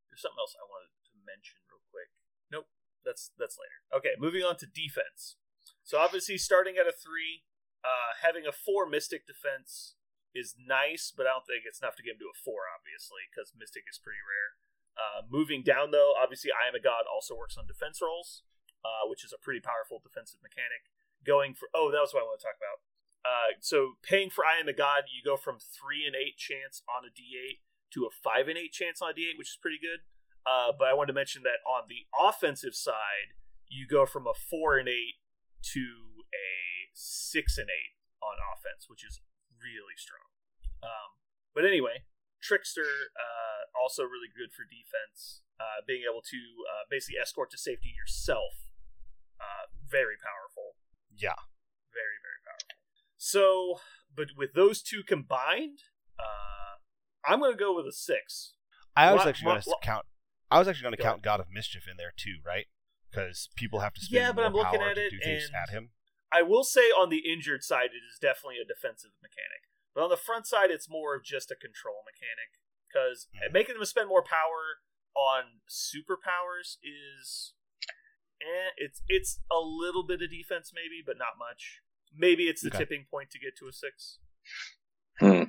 There's 0.10 0.26
something 0.26 0.42
else 0.42 0.58
I 0.58 0.66
wanted 0.66 0.90
to 0.90 1.14
mention 1.22 1.62
real 1.70 1.86
quick. 1.94 2.10
Nope, 2.50 2.66
that's 3.06 3.30
that's 3.38 3.62
later. 3.62 3.86
Okay, 3.94 4.18
moving 4.18 4.42
on 4.42 4.58
to 4.58 4.66
defense. 4.66 5.38
So 5.86 6.02
obviously, 6.02 6.42
starting 6.42 6.82
at 6.82 6.90
a 6.90 6.94
three, 6.94 7.46
uh, 7.86 8.18
having 8.26 8.50
a 8.50 8.54
four 8.54 8.90
Mystic 8.90 9.30
defense 9.30 9.94
is 10.34 10.58
nice, 10.58 11.14
but 11.14 11.30
I 11.30 11.38
don't 11.38 11.46
think 11.46 11.70
it's 11.70 11.82
enough 11.82 11.98
to 11.98 12.06
get 12.06 12.18
him 12.18 12.26
to 12.26 12.34
a 12.34 12.38
four, 12.42 12.70
obviously, 12.74 13.30
because 13.30 13.54
Mystic 13.54 13.86
is 13.86 14.02
pretty 14.02 14.22
rare. 14.26 14.58
Uh, 14.98 15.20
moving 15.30 15.62
down 15.62 15.94
though, 15.94 16.18
obviously, 16.18 16.50
I 16.50 16.66
am 16.66 16.74
a 16.74 16.82
god 16.82 17.06
also 17.06 17.38
works 17.38 17.54
on 17.54 17.70
defense 17.70 18.02
rolls, 18.02 18.42
uh, 18.82 19.06
which 19.06 19.22
is 19.22 19.30
a 19.30 19.38
pretty 19.38 19.62
powerful 19.62 20.02
defensive 20.02 20.42
mechanic. 20.42 20.90
Going 21.26 21.54
for 21.54 21.68
oh, 21.74 21.92
that 21.92 22.00
was 22.00 22.14
what 22.14 22.24
I 22.24 22.30
want 22.30 22.40
to 22.40 22.46
talk 22.46 22.58
about. 22.58 22.80
Uh, 23.28 23.60
so 23.60 24.00
paying 24.02 24.30
for 24.30 24.46
I 24.46 24.60
am 24.60 24.68
a 24.68 24.74
god, 24.74 25.12
you 25.12 25.20
go 25.20 25.36
from 25.36 25.60
three 25.60 26.08
and 26.08 26.16
eight 26.16 26.38
chance 26.40 26.82
on 26.88 27.04
a 27.04 27.12
D8 27.12 27.60
to 27.94 28.08
a 28.08 28.12
five 28.14 28.48
and 28.48 28.58
eight 28.58 28.72
chance 28.72 29.02
on 29.02 29.12
a 29.12 29.14
D8, 29.14 29.38
which 29.38 29.52
is 29.52 29.60
pretty 29.60 29.80
good. 29.80 30.08
Uh, 30.48 30.72
but 30.72 30.88
I 30.88 30.96
wanted 30.96 31.12
to 31.12 31.20
mention 31.20 31.44
that 31.44 31.60
on 31.68 31.92
the 31.92 32.08
offensive 32.16 32.74
side, 32.74 33.36
you 33.68 33.86
go 33.86 34.06
from 34.06 34.26
a 34.26 34.34
four 34.34 34.80
and 34.80 34.88
eight 34.88 35.20
to 35.76 35.84
a 36.32 36.50
six 36.96 37.58
and 37.58 37.68
eight 37.68 38.00
on 38.24 38.40
offense, 38.40 38.88
which 38.88 39.04
is 39.04 39.20
really 39.60 40.00
strong. 40.00 40.26
Um, 40.82 41.20
but 41.54 41.68
anyway, 41.68 42.08
Trickster 42.42 43.12
uh, 43.20 43.68
also 43.76 44.04
really 44.04 44.32
good 44.32 44.56
for 44.56 44.64
defense, 44.64 45.44
uh, 45.60 45.84
being 45.84 46.08
able 46.08 46.24
to 46.24 46.40
uh, 46.66 46.84
basically 46.90 47.20
escort 47.20 47.52
to 47.52 47.60
safety 47.60 47.92
yourself. 47.92 48.68
Uh, 49.40 49.72
very 49.88 50.20
powerful 50.20 50.59
Yeah. 51.20 51.36
very 51.94 52.18
very 52.24 52.40
powerful. 52.46 52.76
So, 53.18 53.80
but 54.16 54.28
with 54.38 54.54
those 54.54 54.82
two 54.82 55.04
combined, 55.04 55.80
uh, 56.18 56.80
I'm 57.28 57.40
going 57.40 57.52
to 57.54 57.58
go 57.58 57.76
with 57.76 57.86
a 57.86 57.92
six. 57.92 58.54
I 58.96 59.14
was 59.14 59.26
actually 59.26 59.46
going 59.52 59.62
to 59.62 59.76
count. 59.84 60.06
I 60.52 60.58
was 60.60 60.68
actually 60.68 60.84
going 60.84 60.96
to 60.98 61.04
Go 61.04 61.04
count 61.04 61.22
God 61.22 61.40
of 61.40 61.48
Mischief 61.52 61.84
in 61.90 61.98
there 61.98 62.14
too, 62.16 62.38
right? 62.46 62.66
Because 63.10 63.50
people 63.56 63.80
have 63.82 63.94
to 63.94 64.02
spend 64.02 64.22
Yeah, 64.22 64.32
but 64.32 64.42
more 64.42 64.46
I'm 64.48 64.54
looking 64.54 64.80
power 64.80 64.90
at 64.90 64.96
to 64.96 65.06
it 65.06 65.10
do 65.12 65.20
things 65.24 65.46
and- 65.46 65.56
at 65.56 65.70
him. 65.70 65.92
I 66.32 66.44
will 66.44 66.64
say 66.64 66.92
on 66.94 67.10
the 67.10 67.26
injured 67.26 67.64
side, 67.64 67.90
it 67.90 68.06
is 68.06 68.20
definitely 68.22 68.58
a 68.62 68.66
defensive 68.66 69.12
mechanic, 69.22 69.66
but 69.96 70.04
on 70.04 70.10
the 70.12 70.18
front 70.18 70.46
side, 70.46 70.70
it's 70.70 70.88
more 70.88 71.16
of 71.16 71.24
just 71.24 71.50
a 71.50 71.56
control 71.56 72.04
mechanic 72.06 72.54
because 72.88 73.28
Hmm. 73.34 73.52
making 73.52 73.76
them 73.76 73.86
spend 73.86 74.10
more 74.10 74.22
power 74.24 74.82
on 75.16 75.62
superpowers 75.68 76.78
is, 76.84 77.54
eh, 78.42 78.72
it's 78.78 79.02
it's 79.08 79.40
a 79.52 79.60
little 79.60 80.06
bit 80.06 80.22
of 80.22 80.30
defense 80.30 80.72
maybe, 80.74 81.04
but 81.06 81.18
not 81.18 81.38
much. 81.38 81.82
Maybe 82.16 82.44
it's 82.44 82.62
the 82.62 82.70
Okay. 82.70 82.80
tipping 82.80 83.06
point 83.10 83.30
to 83.32 83.40
get 83.40 83.56
to 83.58 83.68
a 83.68 83.72
six. 83.74 84.18
Hmm. 85.20 85.44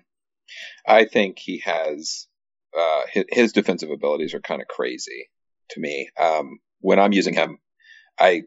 I 0.86 1.05
think 1.05 1.38
he 1.38 1.59
has 1.59 2.26
uh, 2.76 3.03
his, 3.12 3.24
his 3.28 3.53
defensive 3.53 3.91
abilities 3.91 4.34
are 4.34 4.41
kind 4.41 4.61
of 4.61 4.68
crazy 4.68 5.30
to 5.70 5.80
me. 5.80 6.11
Um, 6.20 6.59
when 6.80 6.99
I'm 6.99 7.12
using 7.12 7.34
him, 7.34 7.59
I 8.18 8.43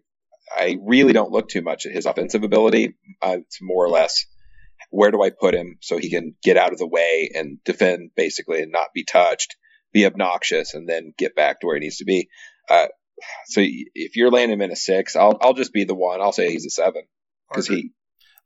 I 0.55 0.77
really 0.81 1.13
don't 1.13 1.31
look 1.31 1.47
too 1.49 1.61
much 1.61 1.85
at 1.85 1.93
his 1.93 2.05
offensive 2.05 2.43
ability. 2.43 2.95
Uh, 3.21 3.37
it's 3.39 3.59
more 3.61 3.85
or 3.85 3.89
less 3.89 4.25
where 4.89 5.11
do 5.11 5.23
I 5.23 5.29
put 5.29 5.55
him 5.55 5.77
so 5.81 5.97
he 5.97 6.09
can 6.09 6.35
get 6.43 6.57
out 6.57 6.73
of 6.73 6.77
the 6.77 6.87
way 6.87 7.31
and 7.33 7.63
defend 7.63 8.11
basically 8.15 8.61
and 8.61 8.71
not 8.71 8.93
be 8.93 9.05
touched, 9.05 9.55
be 9.93 10.05
obnoxious, 10.05 10.73
and 10.73 10.87
then 10.87 11.13
get 11.17 11.35
back 11.35 11.61
to 11.61 11.67
where 11.67 11.75
he 11.77 11.79
needs 11.79 11.97
to 11.97 12.05
be. 12.05 12.29
Uh, 12.69 12.87
so 13.45 13.61
if 13.63 14.15
you're 14.15 14.31
landing 14.31 14.57
him 14.57 14.61
in 14.61 14.71
a 14.71 14.75
six, 14.75 15.15
I'll 15.15 15.37
I'll 15.41 15.53
just 15.53 15.73
be 15.73 15.83
the 15.83 15.95
one. 15.95 16.21
I'll 16.21 16.31
say 16.31 16.51
he's 16.51 16.65
a 16.65 16.69
seven 16.69 17.03
because 17.49 17.67
he. 17.67 17.91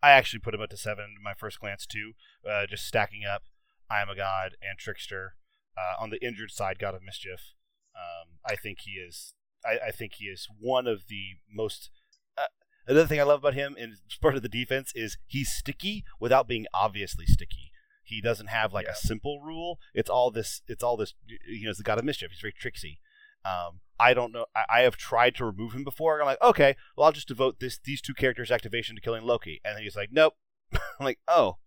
I 0.01 0.11
actually 0.11 0.39
put 0.39 0.53
him 0.53 0.61
up 0.61 0.69
to 0.69 0.77
seven 0.77 1.15
my 1.23 1.33
first 1.33 1.59
glance 1.59 1.85
too. 1.85 2.13
Uh, 2.47 2.67
just 2.67 2.85
stacking 2.85 3.23
up, 3.25 3.43
I 3.89 4.01
am 4.01 4.09
a 4.09 4.15
god 4.15 4.55
and 4.61 4.77
trickster. 4.77 5.35
Uh, 5.77 6.01
on 6.01 6.09
the 6.09 6.23
injured 6.25 6.49
side, 6.49 6.79
god 6.79 6.95
of 6.95 7.03
mischief. 7.03 7.53
Um, 7.95 8.39
I 8.45 8.55
think 8.55 8.79
he 8.81 8.91
is. 8.91 9.33
I, 9.65 9.87
I, 9.87 9.91
think 9.91 10.13
he 10.15 10.25
is 10.25 10.47
one 10.59 10.87
of 10.87 11.07
the 11.07 11.37
most. 11.51 11.91
Uh, 12.35 12.45
another 12.87 13.07
thing 13.07 13.19
I 13.19 13.23
love 13.23 13.39
about 13.39 13.53
him, 13.53 13.75
and 13.79 13.93
part 14.21 14.35
of 14.35 14.41
the 14.41 14.49
defense, 14.49 14.91
is 14.95 15.17
he's 15.27 15.51
sticky 15.51 16.03
without 16.19 16.47
being 16.47 16.65
obviously 16.73 17.25
sticky. 17.27 17.71
He 18.03 18.21
doesn't 18.21 18.47
have 18.47 18.73
like 18.73 18.85
yeah. 18.85 18.93
a 18.93 18.95
simple 18.95 19.41
rule. 19.41 19.79
It's 19.93 20.09
all 20.09 20.31
this. 20.31 20.61
It's 20.67 20.83
all 20.83 20.97
this. 20.97 21.13
You 21.47 21.65
know, 21.65 21.69
it's 21.71 21.79
the 21.79 21.83
god 21.83 21.99
of 21.99 22.05
mischief. 22.05 22.31
He's 22.31 22.39
very 22.39 22.53
tricksy. 22.53 22.99
Um, 23.47 23.79
I 23.99 24.13
don't 24.13 24.31
know. 24.31 24.45
I, 24.55 24.65
I, 24.69 24.81
have 24.81 24.97
tried 24.97 25.35
to 25.35 25.45
remove 25.45 25.73
him 25.73 25.83
before. 25.83 26.19
I'm 26.19 26.25
like, 26.25 26.41
okay, 26.41 26.75
well, 26.95 27.05
I'll 27.05 27.11
just 27.11 27.27
devote 27.27 27.59
this 27.59 27.79
these 27.83 28.01
two 28.01 28.13
characters' 28.13 28.51
activation 28.51 28.95
to 28.95 29.01
killing 29.01 29.23
Loki, 29.23 29.61
and 29.63 29.75
then 29.75 29.83
he's 29.83 29.95
like, 29.95 30.09
nope. 30.11 30.33
I'm 30.73 31.05
like, 31.05 31.19
oh, 31.27 31.57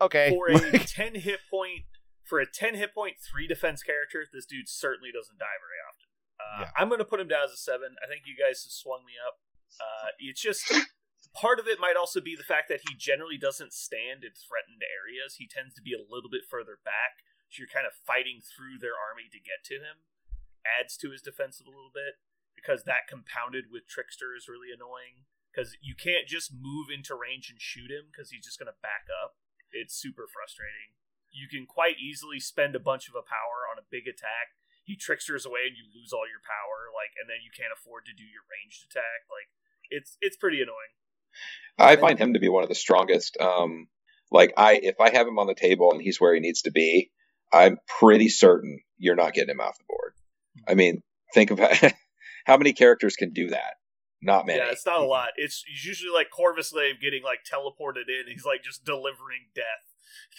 okay. 0.00 0.34
For 0.34 0.50
a 0.50 0.78
ten 0.84 1.14
hit 1.14 1.40
point, 1.50 1.86
for 2.24 2.40
a 2.40 2.46
ten 2.46 2.74
hit 2.74 2.94
point, 2.94 3.16
three 3.22 3.46
defense 3.46 3.82
character, 3.82 4.26
this 4.32 4.46
dude 4.46 4.68
certainly 4.68 5.10
doesn't 5.14 5.38
die 5.38 5.58
very 5.62 5.80
often. 5.80 6.08
Uh, 6.34 6.60
yeah. 6.66 6.70
I'm 6.76 6.88
going 6.88 6.98
to 6.98 7.08
put 7.08 7.20
him 7.20 7.28
down 7.28 7.46
as 7.46 7.52
a 7.52 7.60
seven. 7.60 7.94
I 8.02 8.10
think 8.10 8.26
you 8.26 8.34
guys 8.34 8.66
have 8.66 8.74
swung 8.74 9.06
me 9.06 9.14
up. 9.16 9.38
Uh, 9.78 10.12
it's 10.18 10.42
just 10.42 10.66
part 11.32 11.58
of 11.58 11.66
it 11.66 11.78
might 11.78 11.96
also 11.96 12.20
be 12.20 12.34
the 12.34 12.46
fact 12.46 12.68
that 12.68 12.82
he 12.84 12.98
generally 12.98 13.38
doesn't 13.38 13.72
stand 13.72 14.26
in 14.26 14.34
threatened 14.34 14.82
areas. 14.82 15.38
He 15.38 15.46
tends 15.46 15.72
to 15.78 15.82
be 15.82 15.94
a 15.94 16.02
little 16.02 16.28
bit 16.28 16.42
further 16.44 16.82
back, 16.84 17.22
so 17.48 17.62
you're 17.62 17.72
kind 17.72 17.86
of 17.86 17.94
fighting 17.94 18.42
through 18.42 18.82
their 18.82 18.98
army 18.98 19.30
to 19.30 19.38
get 19.38 19.62
to 19.70 19.78
him 19.78 20.04
adds 20.64 20.96
to 20.98 21.12
his 21.12 21.22
defensive 21.22 21.66
a 21.66 21.74
little 21.74 21.92
bit 21.92 22.18
because 22.56 22.84
that 22.84 23.06
compounded 23.08 23.68
with 23.70 23.86
Trickster 23.86 24.32
is 24.34 24.48
really 24.48 24.72
annoying 24.72 25.28
because 25.52 25.76
you 25.78 25.94
can't 25.94 26.26
just 26.26 26.50
move 26.50 26.90
into 26.90 27.14
range 27.14 27.52
and 27.52 27.60
shoot 27.60 27.90
him 27.92 28.10
because 28.10 28.32
he's 28.32 28.42
just 28.42 28.58
going 28.58 28.72
to 28.72 28.82
back 28.82 29.06
up. 29.06 29.38
It's 29.70 29.94
super 29.94 30.26
frustrating. 30.26 30.96
You 31.30 31.46
can 31.46 31.66
quite 31.66 31.98
easily 31.98 32.38
spend 32.38 32.74
a 32.74 32.82
bunch 32.82 33.06
of 33.06 33.14
a 33.14 33.26
power 33.26 33.66
on 33.70 33.78
a 33.78 33.86
big 33.86 34.06
attack. 34.06 34.54
He 34.82 34.96
tricksters 34.96 35.46
away 35.46 35.66
and 35.66 35.76
you 35.76 35.86
lose 35.90 36.12
all 36.12 36.28
your 36.28 36.42
power, 36.44 36.92
like, 36.94 37.14
and 37.18 37.28
then 37.28 37.42
you 37.42 37.50
can't 37.54 37.74
afford 37.74 38.06
to 38.06 38.14
do 38.14 38.22
your 38.22 38.44
ranged 38.50 38.84
attack. 38.84 39.26
Like, 39.30 39.48
it's 39.90 40.16
it's 40.20 40.36
pretty 40.36 40.60
annoying. 40.60 40.94
I 41.78 41.96
find 41.96 42.18
him 42.18 42.34
to 42.34 42.40
be 42.40 42.48
one 42.48 42.62
of 42.62 42.68
the 42.68 42.74
strongest. 42.74 43.36
Um, 43.40 43.88
like, 44.30 44.52
I 44.56 44.78
if 44.82 45.00
I 45.00 45.10
have 45.10 45.26
him 45.26 45.38
on 45.38 45.46
the 45.46 45.54
table 45.54 45.90
and 45.92 46.02
he's 46.02 46.20
where 46.20 46.34
he 46.34 46.40
needs 46.40 46.62
to 46.62 46.70
be, 46.70 47.10
I'm 47.52 47.78
pretty 47.98 48.28
certain 48.28 48.80
you're 48.98 49.16
not 49.16 49.32
getting 49.32 49.50
him 49.50 49.60
off 49.60 49.78
the 49.78 49.84
board. 49.88 50.14
I 50.68 50.74
mean, 50.74 51.02
think 51.32 51.50
of 51.50 51.58
how 52.46 52.56
many 52.56 52.72
characters 52.72 53.16
can 53.16 53.32
do 53.32 53.48
that. 53.50 53.74
Not 54.22 54.46
many. 54.46 54.58
Yeah, 54.58 54.70
it's 54.70 54.86
not 54.86 55.00
a 55.00 55.04
lot. 55.04 55.30
It's, 55.36 55.64
usually 55.68 56.12
like 56.12 56.30
Corvus 56.30 56.72
Glaive 56.72 57.00
getting 57.00 57.22
like 57.22 57.40
teleported 57.44 58.08
in. 58.08 58.32
He's 58.32 58.46
like 58.46 58.62
just 58.62 58.84
delivering 58.84 59.52
death. 59.54 59.84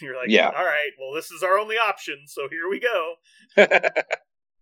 You're 0.06 0.16
like, 0.16 0.28
yeah, 0.28 0.48
all 0.48 0.64
right. 0.64 0.90
Well, 0.98 1.14
this 1.14 1.30
is 1.30 1.42
our 1.42 1.58
only 1.58 1.76
option, 1.76 2.24
so 2.26 2.48
here 2.48 2.68
we 2.68 2.80
go. 2.80 3.14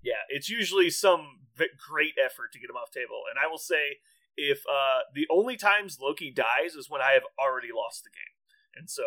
yeah, 0.03 0.23
it's 0.29 0.51
usually 0.51 0.91
some 0.91 1.41
great 1.89 2.15
effort 2.23 2.53
to 2.53 2.59
get 2.59 2.69
him 2.69 2.77
off 2.77 2.91
table, 2.91 3.23
and 3.31 3.39
I 3.43 3.49
will 3.49 3.59
say, 3.59 3.99
if 4.37 4.59
uh, 4.69 5.07
the 5.15 5.27
only 5.31 5.57
times 5.57 5.99
Loki 6.03 6.33
dies 6.33 6.75
is 6.75 6.91
when 6.91 7.01
I 7.01 7.13
have 7.13 7.23
already 7.39 7.69
lost 7.75 8.05
the 8.05 8.11
game, 8.11 8.35
and 8.77 8.91
so 8.91 9.05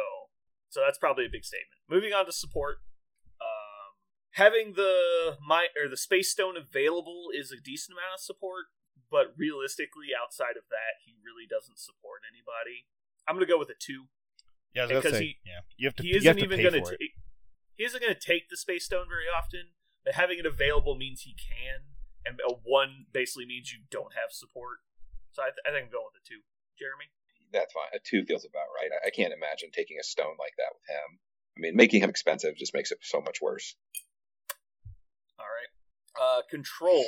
so 0.70 0.82
that's 0.84 0.98
probably 0.98 1.26
a 1.26 1.32
big 1.32 1.46
statement. 1.46 1.82
Moving 1.90 2.14
on 2.14 2.26
to 2.26 2.32
support 2.32 2.78
having 4.38 4.74
the 4.78 5.38
my 5.42 5.68
or 5.74 5.90
the 5.90 5.98
space 5.98 6.32
stone 6.32 6.56
available 6.56 7.34
is 7.34 7.52
a 7.52 7.58
decent 7.58 7.98
amount 7.98 8.22
of 8.22 8.22
support, 8.22 8.70
but 9.10 9.34
realistically, 9.36 10.14
outside 10.14 10.56
of 10.56 10.70
that, 10.70 11.02
he 11.04 11.18
really 11.26 11.50
doesn't 11.50 11.82
support 11.82 12.22
anybody. 12.30 12.86
I'm 13.26 13.36
gonna 13.36 13.50
go 13.50 13.58
with 13.58 13.74
a 13.74 13.78
two. 13.78 14.08
Yeah, 14.74 14.86
because 14.86 15.18
he 15.18 15.42
yeah 15.42 15.66
you 15.76 15.90
have 15.90 15.98
to 15.98 16.04
he 16.04 16.16
isn't 16.16 16.40
even 16.40 16.62
gonna 16.62 16.86
take 16.86 17.18
he 17.74 17.84
isn't 17.84 18.02
gonna 18.02 18.18
take 18.18 18.50
the 18.50 18.58
space 18.58 18.86
stone 18.86 19.10
very 19.10 19.26
often, 19.26 19.74
but 20.06 20.14
having 20.14 20.38
it 20.38 20.46
available 20.46 20.96
means 20.96 21.26
he 21.26 21.34
can, 21.34 21.98
and 22.22 22.40
a 22.46 22.54
one 22.62 23.10
basically 23.12 23.46
means 23.46 23.74
you 23.74 23.82
don't 23.90 24.14
have 24.14 24.30
support. 24.30 24.86
So 25.34 25.42
I, 25.42 25.50
th- 25.50 25.66
I 25.66 25.74
think 25.74 25.90
I'm 25.90 25.94
going 25.94 26.10
with 26.14 26.22
a 26.22 26.26
two. 26.26 26.46
Jeremy. 26.78 27.10
That's 27.52 27.74
fine. 27.74 27.90
A 27.96 28.00
two 28.00 28.22
feels 28.26 28.46
about 28.46 28.70
right. 28.70 28.94
I, 28.94 29.08
I 29.08 29.10
can't 29.10 29.34
imagine 29.34 29.74
taking 29.74 29.98
a 29.98 30.06
stone 30.06 30.38
like 30.38 30.54
that 30.62 30.78
with 30.78 30.86
him. 30.86 31.18
I 31.58 31.60
mean, 31.60 31.76
making 31.76 32.04
him 32.04 32.10
expensive 32.10 32.54
just 32.56 32.76
makes 32.76 32.92
it 32.92 33.00
so 33.02 33.20
much 33.20 33.42
worse. 33.42 33.74
Uh, 36.18 36.42
control. 36.50 37.06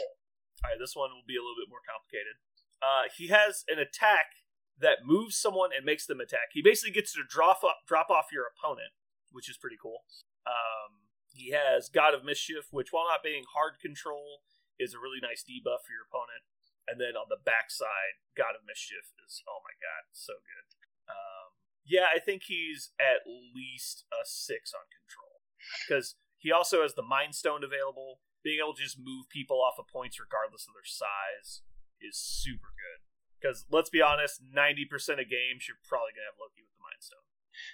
All 0.64 0.70
right, 0.70 0.80
this 0.80 0.96
one 0.96 1.10
will 1.12 1.26
be 1.28 1.36
a 1.36 1.44
little 1.44 1.58
bit 1.58 1.70
more 1.70 1.82
complicated. 1.82 2.38
Uh, 2.80 3.10
he 3.10 3.28
has 3.28 3.66
an 3.68 3.80
attack 3.80 4.46
that 4.80 5.04
moves 5.04 5.36
someone 5.36 5.72
and 5.76 5.84
makes 5.84 6.08
them 6.08 6.24
attack. 6.24 6.56
He 6.56 6.62
basically 6.62 6.96
gets 6.96 7.12
to 7.14 7.24
drop 7.28 7.64
off, 7.64 7.84
drop 7.88 8.10
off 8.10 8.32
your 8.32 8.48
opponent, 8.48 8.96
which 9.32 9.50
is 9.50 9.60
pretty 9.60 9.76
cool. 9.76 10.08
Um, 10.48 11.10
he 11.32 11.52
has 11.52 11.90
God 11.90 12.16
of 12.16 12.24
Mischief, 12.24 12.72
which 12.72 12.92
while 12.92 13.08
not 13.08 13.24
being 13.24 13.44
hard 13.54 13.80
control, 13.80 14.44
is 14.80 14.96
a 14.96 15.00
really 15.00 15.20
nice 15.20 15.44
debuff 15.44 15.84
for 15.84 15.92
your 15.92 16.08
opponent. 16.08 16.48
And 16.88 16.98
then 16.98 17.14
on 17.14 17.30
the 17.30 17.38
backside, 17.38 18.18
God 18.34 18.58
of 18.58 18.66
Mischief 18.66 19.14
is 19.22 19.44
oh 19.46 19.62
my 19.62 19.76
god, 19.78 20.10
so 20.16 20.34
good. 20.42 20.66
Um, 21.06 21.54
yeah, 21.86 22.10
I 22.10 22.18
think 22.18 22.48
he's 22.48 22.96
at 22.98 23.28
least 23.28 24.06
a 24.10 24.26
six 24.26 24.74
on 24.74 24.88
control 24.90 25.44
because 25.86 26.16
he 26.40 26.52
also 26.52 26.82
has 26.82 26.96
the 26.96 27.06
Mind 27.06 27.36
Stone 27.36 27.62
available. 27.62 28.24
Being 28.44 28.60
able 28.64 28.74
to 28.74 28.84
just 28.84 28.98
move 28.98 29.30
people 29.30 29.62
off 29.62 29.80
of 29.80 29.88
points 29.88 30.20
regardless 30.20 30.68
of 30.68 30.74
their 30.74 30.88
size 30.88 31.62
is 32.02 32.18
super 32.18 32.72
good. 32.76 33.04
Because 33.40 33.66
let's 33.72 33.90
be 33.90 34.02
honest, 34.02 34.42
ninety 34.54 34.86
percent 34.86 35.20
of 35.20 35.30
games 35.30 35.68
you're 35.68 35.80
probably 35.88 36.12
gonna 36.16 36.32
have 36.32 36.40
Loki 36.40 36.62
with 36.64 36.72
the 36.72 36.84
Mind 36.84 37.00
Stone. 37.00 37.28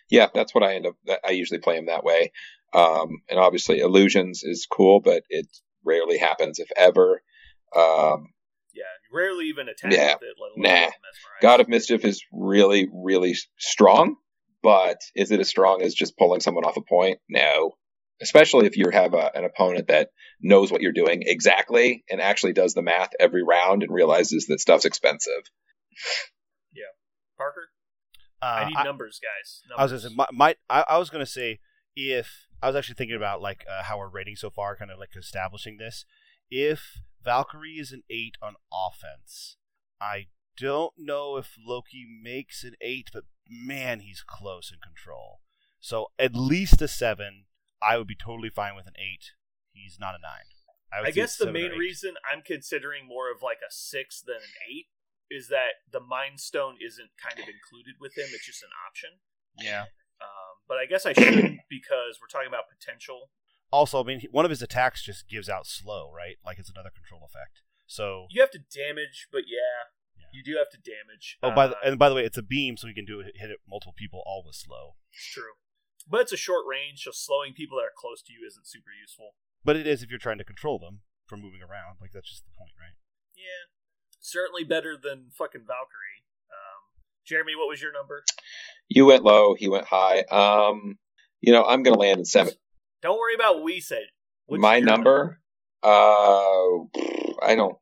Yeah, 0.10 0.28
that's 0.34 0.54
what 0.54 0.64
I 0.64 0.76
end 0.76 0.88
up. 0.88 0.96
I 1.26 1.32
usually 1.32 1.60
play 1.60 1.78
him 1.78 1.88
that 1.88 2.04
way. 2.04 2.32
Um, 2.74 3.22
and 3.30 3.40
obviously, 3.40 3.80
illusions 3.80 4.44
is 4.44 4.68
cool, 4.70 5.00
but 5.00 5.24
it 5.30 5.48
rarely 5.84 6.18
happens, 6.18 6.60
if 6.60 6.70
ever. 6.76 7.22
Um, 7.76 8.34
yeah, 8.74 8.84
rarely 9.14 9.46
even 9.46 9.70
attack 9.70 9.92
yeah, 9.92 10.16
with 10.16 10.24
it. 10.24 10.38
nah, 10.58 10.90
God 11.42 11.62
of 11.62 11.68
Mischief 11.68 12.04
is 12.04 12.24
really, 12.32 12.90
really 12.92 13.36
strong, 13.58 14.16
but 14.62 14.98
is 15.16 15.32
it 15.32 15.40
as 15.40 15.50
strong 15.50 15.82
as 15.82 15.94
just 15.94 16.18
pulling 16.18 16.42
someone 16.42 16.66
off 16.66 16.78
a 16.78 16.82
point? 16.82 17.20
No 17.30 17.76
especially 18.22 18.66
if 18.66 18.78
you 18.78 18.90
have 18.92 19.14
a, 19.14 19.32
an 19.36 19.44
opponent 19.44 19.88
that 19.88 20.10
knows 20.42 20.72
what 20.72 20.82
you're 20.82 20.94
doing 20.94 21.24
exactly 21.26 22.04
and 22.10 22.22
actually 22.22 22.54
does 22.54 22.74
the 22.74 22.82
math 22.82 23.10
every 23.20 23.44
round 23.44 23.84
and 23.84 23.94
realizes 23.94 24.48
that 24.48 24.60
stuff's 24.60 24.86
expensive. 24.86 25.50
Yeah, 26.74 26.84
Parker. 27.38 27.70
Uh, 28.42 28.46
I 28.46 28.66
need 28.68 28.78
I, 28.78 28.84
numbers, 28.84 29.20
guys. 29.22 29.62
Numbers. 29.70 29.80
I 29.80 29.84
was 29.84 30.04
gonna 30.04 30.10
say, 30.10 30.16
my, 30.16 30.28
my 30.32 30.56
I, 30.70 30.86
I, 30.96 30.98
was 30.98 31.10
gonna 31.10 31.26
say 31.26 31.60
if 31.96 32.48
I 32.62 32.68
was 32.68 32.76
actually 32.76 32.96
thinking 32.96 33.16
about 33.16 33.42
like 33.42 33.66
uh, 33.70 33.84
how 33.84 33.98
we're 33.98 34.10
rating 34.10 34.36
so 34.36 34.50
far, 34.50 34.76
kind 34.76 34.92
of 34.92 35.00
like 35.00 35.16
establishing 35.18 35.78
this. 35.78 36.06
If 36.50 37.00
Valkyrie 37.24 37.80
is 37.80 37.92
an 37.92 38.04
eight 38.10 38.36
on 38.42 38.56
offense, 38.72 39.58
I 40.00 40.28
don't 40.58 40.94
know 40.98 41.38
if 41.38 41.56
Loki 41.66 42.06
makes 42.22 42.64
an 42.64 42.76
eight, 42.82 43.10
but 43.12 43.24
man, 43.50 44.02
he's 44.02 44.24
close 44.26 44.72
in 44.72 44.80
control. 44.80 45.40
So 45.80 46.08
at 46.18 46.36
least 46.36 46.82
a 46.82 46.88
seven 46.88 47.46
I 47.86 47.98
would 47.98 48.08
be 48.08 48.16
totally 48.16 48.50
fine 48.50 48.76
with 48.76 48.88
an 48.88 48.98
eight. 48.98 49.32
He's 49.72 49.98
not 50.00 50.16
a 50.16 50.22
nine. 50.22 50.50
I, 50.94 51.08
I 51.08 51.12
guess 51.12 51.38
the 51.38 51.52
main 51.52 51.72
reason 51.72 52.16
I'm 52.24 52.42
considering 52.42 53.08
more 53.08 53.32
of 53.32 53.42
like 53.42 53.60
a 53.60 53.72
six 53.72 54.22
than 54.22 54.38
an 54.38 54.56
eight 54.70 54.88
is 55.30 55.50
that 55.50 55.84
the 55.92 56.00
Mind 56.00 56.40
Stone 56.40 56.78
isn't 56.80 57.10
kind 57.22 57.40
of 57.40 57.50
included 57.50 57.96
with 58.00 58.18
him; 58.18 58.28
it's 58.32 58.46
just 58.46 58.64
an 58.64 58.70
option. 58.88 59.20
Yeah. 59.60 59.92
Um, 60.22 60.64
but 60.68 60.78
I 60.78 60.86
guess 60.86 61.06
I 61.06 61.14
shouldn't 61.14 61.60
because 61.70 62.20
we're 62.22 62.32
talking 62.32 62.48
about 62.48 62.66
potential. 62.70 63.30
Also, 63.72 64.02
I 64.02 64.06
mean, 64.06 64.22
one 64.32 64.46
of 64.46 64.52
his 64.52 64.62
attacks 64.62 65.04
just 65.04 65.28
gives 65.28 65.50
out 65.50 65.68
slow, 65.68 66.12
right? 66.16 66.38
Like 66.46 66.60
it's 66.60 66.70
another 66.70 66.92
control 66.94 67.28
effect. 67.28 67.62
So 67.88 68.28
you 68.30 68.42
have 68.42 68.52
to 68.52 68.60
damage, 68.60 69.28
but 69.32 69.44
yeah, 69.48 69.92
yeah. 70.18 70.28
you 70.32 70.44
do 70.44 70.58
have 70.58 70.70
to 70.72 70.78
damage. 70.80 71.38
Oh, 71.44 71.52
by 71.52 71.68
the, 71.68 71.76
uh, 71.76 71.92
and 71.92 72.00
by 72.00 72.10
the 72.10 72.16
way, 72.16 72.24
it's 72.24 72.38
a 72.38 72.44
beam, 72.44 72.78
so 72.78 72.88
you 72.88 72.96
can 72.96 73.06
do 73.06 73.20
it, 73.20 73.34
hit 73.36 73.50
it 73.50 73.60
multiple 73.68 73.94
people 73.96 74.24
all 74.26 74.44
with 74.46 74.56
slow. 74.56 74.96
It's 75.12 75.28
true. 75.28 75.60
But 76.08 76.22
it's 76.22 76.34
a 76.34 76.38
short 76.38 76.66
range, 76.70 77.02
so 77.04 77.12
slowing 77.12 77.54
people 77.54 77.78
that 77.78 77.90
are 77.90 77.98
close 77.98 78.22
to 78.24 78.34
you 78.34 78.46
isn't 78.46 78.68
super 78.68 78.92
useful. 79.00 79.36
But 79.64 79.76
it 79.76 79.88
is 79.88 80.04
if 80.04 80.10
you're 80.10 80.20
trying 80.20 80.38
to 80.38 80.44
control 80.44 80.78
them 80.78 81.02
from 81.26 81.42
moving 81.42 81.62
around. 81.62 81.98
Like 82.00 82.12
that's 82.14 82.30
just 82.30 82.46
the 82.46 82.52
point, 82.58 82.72
right? 82.80 82.94
Yeah, 83.36 83.74
certainly 84.20 84.64
better 84.64 84.96
than 85.02 85.32
fucking 85.38 85.66
Valkyrie. 85.66 86.22
Um, 86.52 86.82
Jeremy, 87.26 87.56
what 87.56 87.68
was 87.68 87.82
your 87.82 87.92
number? 87.92 88.24
You 88.88 89.08
went 89.08 89.24
low. 89.24 89.56
He 89.56 89.68
went 89.68 89.86
high. 89.86 90.22
Um, 90.30 91.00
You 91.42 91.52
know, 91.54 91.64
I'm 91.64 91.84
going 91.84 91.94
to 91.94 92.00
land 92.00 92.20
in 92.20 92.26
seven. 92.26 92.54
Don't 93.02 93.20
worry 93.20 93.36
about 93.36 93.56
what 93.56 93.66
we 93.66 93.80
said. 93.80 94.06
What's 94.48 94.62
My 94.62 94.78
your 94.78 94.86
number, 94.86 95.40
uh, 95.84 95.88
I 97.44 97.56
don't. 97.56 97.78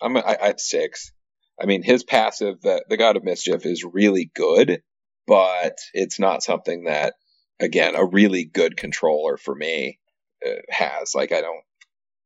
I'm 0.00 0.16
I, 0.16 0.36
I 0.40 0.46
have 0.48 0.60
six. 0.60 1.12
I 1.60 1.66
mean, 1.66 1.82
his 1.82 2.02
passive, 2.02 2.60
the, 2.62 2.84
the 2.88 2.96
God 2.96 3.16
of 3.16 3.24
Mischief, 3.24 3.64
is 3.64 3.84
really 3.84 4.30
good, 4.34 4.82
but 5.26 5.76
it's 5.92 6.18
not 6.18 6.42
something 6.42 6.84
that, 6.84 7.14
again, 7.60 7.94
a 7.94 8.04
really 8.04 8.44
good 8.44 8.76
controller 8.76 9.36
for 9.36 9.54
me 9.54 10.00
uh, 10.44 10.60
has. 10.70 11.14
Like, 11.14 11.32
I 11.32 11.40
don't. 11.40 11.64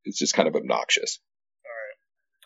It's 0.05 0.19
just 0.19 0.35
kind 0.35 0.49
of 0.49 0.57
obnoxious. 0.57 1.21
All 1.65 1.75
right. 1.75 1.97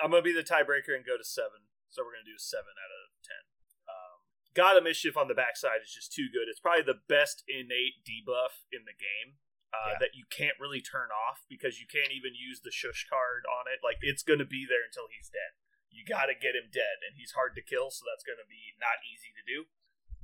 I'm 0.03 0.11
gonna 0.11 0.23
be 0.23 0.35
the 0.35 0.43
tiebreaker 0.43 0.97
and 0.97 1.07
go 1.07 1.15
to 1.17 1.23
seven. 1.25 1.71
So 1.91 2.03
we're 2.03 2.17
gonna 2.19 2.27
do 2.27 2.41
seven 2.41 2.75
out 2.75 2.91
of 2.91 3.05
ten. 3.23 3.43
Um, 3.87 4.17
God 4.57 4.75
of 4.77 4.83
Mischief 4.83 5.15
on 5.17 5.29
the 5.29 5.39
backside 5.39 5.85
is 5.85 5.93
just 5.93 6.11
too 6.11 6.27
good. 6.33 6.51
It's 6.51 6.59
probably 6.59 6.83
the 6.83 7.05
best 7.07 7.45
innate 7.47 8.03
debuff 8.03 8.67
in 8.73 8.83
the 8.83 8.97
game. 8.97 9.39
Uh, 9.73 9.95
Yeah. 9.95 9.99
That 10.05 10.13
you 10.19 10.27
can't 10.29 10.59
really 10.61 10.83
turn 10.83 11.09
off 11.09 11.47
because 11.49 11.81
you 11.81 11.87
can't 11.87 12.13
even 12.13 12.35
use 12.35 12.61
the 12.61 12.75
shush 12.75 13.07
card 13.09 13.47
on 13.49 13.71
it. 13.73 13.81
Like 13.81 14.03
it's 14.03 14.27
gonna 14.27 14.49
be 14.49 14.67
there 14.67 14.83
until 14.85 15.07
he's 15.09 15.31
dead. 15.31 15.55
You 15.93 16.03
gotta 16.09 16.35
get 16.35 16.57
him 16.57 16.73
dead, 16.73 17.05
and 17.07 17.17
he's 17.17 17.37
hard 17.37 17.55
to 17.57 17.63
kill, 17.63 17.93
so 17.93 18.03
that's 18.09 18.25
gonna 18.25 18.49
be 18.49 18.75
not 18.81 19.01
easy 19.07 19.31
to 19.37 19.45
do. 19.45 19.69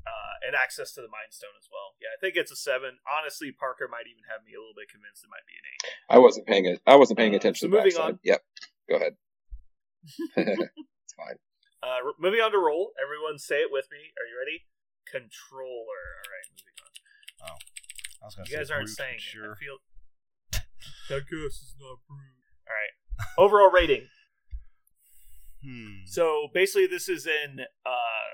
Uh, 0.09 0.35
and 0.49 0.57
access 0.57 0.95
to 0.97 1.03
the 1.05 1.13
Mind 1.13 1.31
Stone 1.37 1.53
as 1.61 1.69
well. 1.69 1.93
Yeah, 2.01 2.09
I 2.17 2.19
think 2.23 2.33
it's 2.41 2.49
a 2.51 2.57
seven. 2.57 2.97
Honestly, 3.05 3.53
Parker 3.53 3.85
might 3.91 4.09
even 4.09 4.25
have 4.33 4.41
me 4.49 4.57
a 4.57 4.61
little 4.63 4.73
bit 4.73 4.89
convinced 4.89 5.21
it 5.21 5.29
might 5.29 5.45
be 5.45 5.53
an 5.61 5.67
eight. 5.69 5.83
I 6.09 6.17
wasn't 6.17 6.47
paying 6.49 6.65
it. 6.65 6.81
I 6.89 6.97
wasn't 6.97 7.19
paying 7.21 7.35
Uh, 7.35 7.43
attention 7.43 7.69
so 7.69 7.69
to 7.69 7.71
the 7.71 7.77
moving 7.77 7.93
backside. 7.99 8.17
on. 8.17 8.25
Yep. 8.25 8.41
Go 8.89 8.95
ahead. 8.97 9.15
it's 10.73 11.15
fine. 11.19 11.37
Uh, 11.83 12.01
r- 12.07 12.19
moving 12.19 12.41
on 12.41 12.51
to 12.53 12.59
roll. 12.59 12.93
Everyone 12.97 13.37
say 13.39 13.61
it 13.67 13.71
with 13.71 13.87
me. 13.93 13.99
Are 14.17 14.27
you 14.31 14.39
ready? 14.39 14.65
Controller. 15.05 16.03
All 16.25 16.31
right, 16.33 16.47
moving 16.55 16.77
on. 16.81 16.93
I 18.23 18.25
was 18.27 18.35
gonna 18.35 18.49
You 18.49 18.57
guys 18.57 18.69
say 18.69 18.75
aren't 18.75 18.87
brute, 18.89 18.97
saying 18.97 19.19
but 19.19 19.29
it. 19.29 19.35
sure. 19.35 19.53
I 19.53 19.57
feel. 19.59 19.77
That 21.09 21.25
guess 21.29 21.61
is 21.65 21.75
not 21.81 21.99
brute. 22.07 22.39
All 22.69 22.75
right. 22.75 22.95
Overall 23.39 23.71
rating. 23.71 24.09
Hmm. 25.65 26.05
So 26.07 26.49
basically, 26.55 26.87
this 26.87 27.09
is 27.09 27.27
in. 27.27 27.61
Uh, 27.85 28.29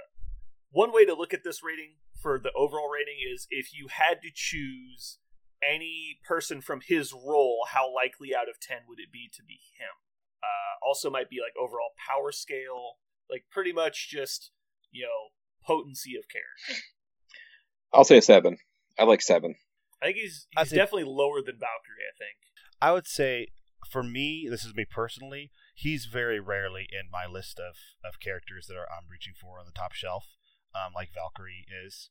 one 0.75 0.93
way 0.93 1.05
to 1.07 1.15
look 1.15 1.33
at 1.33 1.45
this 1.45 1.63
rating 1.63 1.95
for 2.21 2.39
the 2.39 2.51
overall 2.57 2.91
rating 2.91 3.17
is 3.33 3.47
if 3.49 3.73
you 3.73 3.87
had 3.89 4.21
to 4.23 4.29
choose 4.35 5.19
any 5.63 6.19
person 6.27 6.61
from 6.61 6.81
his 6.85 7.13
role, 7.13 7.65
how 7.71 7.95
likely 7.95 8.35
out 8.35 8.49
of 8.49 8.61
10 8.61 8.79
would 8.89 8.99
it 8.99 9.13
be 9.13 9.31
to 9.35 9.43
be 9.43 9.61
him? 9.79 9.95
Uh, 10.43 10.87
also, 10.87 11.09
might 11.09 11.31
be 11.31 11.39
like 11.41 11.55
overall 11.57 11.93
power 11.97 12.33
scale, 12.33 12.99
like 13.31 13.45
pretty 13.51 13.73
much 13.73 14.11
just, 14.11 14.51
you 14.91 15.05
know, 15.05 15.31
potency 15.65 16.17
of 16.17 16.25
character. 16.29 16.83
I'll 17.93 18.05
say 18.05 18.19
a 18.19 18.23
seven. 18.23 18.59
I 18.99 19.05
like 19.05 19.23
seven. 19.23 19.55
I 20.03 20.07
think 20.07 20.19
he's, 20.19 20.47
he's 20.59 20.71
say- 20.71 20.77
definitely 20.77 21.05
lower 21.05 21.41
than 21.41 21.55
Valkyrie, 21.55 22.05
I 22.05 22.15
think. 22.19 22.37
I 22.83 22.93
would 22.93 23.07
say 23.07 23.49
for 23.91 24.03
me, 24.03 24.49
this 24.51 24.65
is 24.65 24.75
me 24.75 24.85
personally. 24.85 25.51
He's 25.75 26.07
very 26.07 26.41
rarely 26.41 26.87
in 26.91 27.11
my 27.11 27.27
list 27.31 27.59
of, 27.59 27.77
of 28.05 28.21
characters 28.21 28.67
that 28.67 28.77
are 28.77 28.91
I'm 28.91 29.09
reaching 29.11 29.35
for 29.41 29.59
on 29.59 29.67
the 29.67 29.73
top 29.73 29.93
shelf, 29.93 30.25
um, 30.75 30.93
like 30.95 31.11
Valkyrie 31.15 31.67
is. 31.85 32.11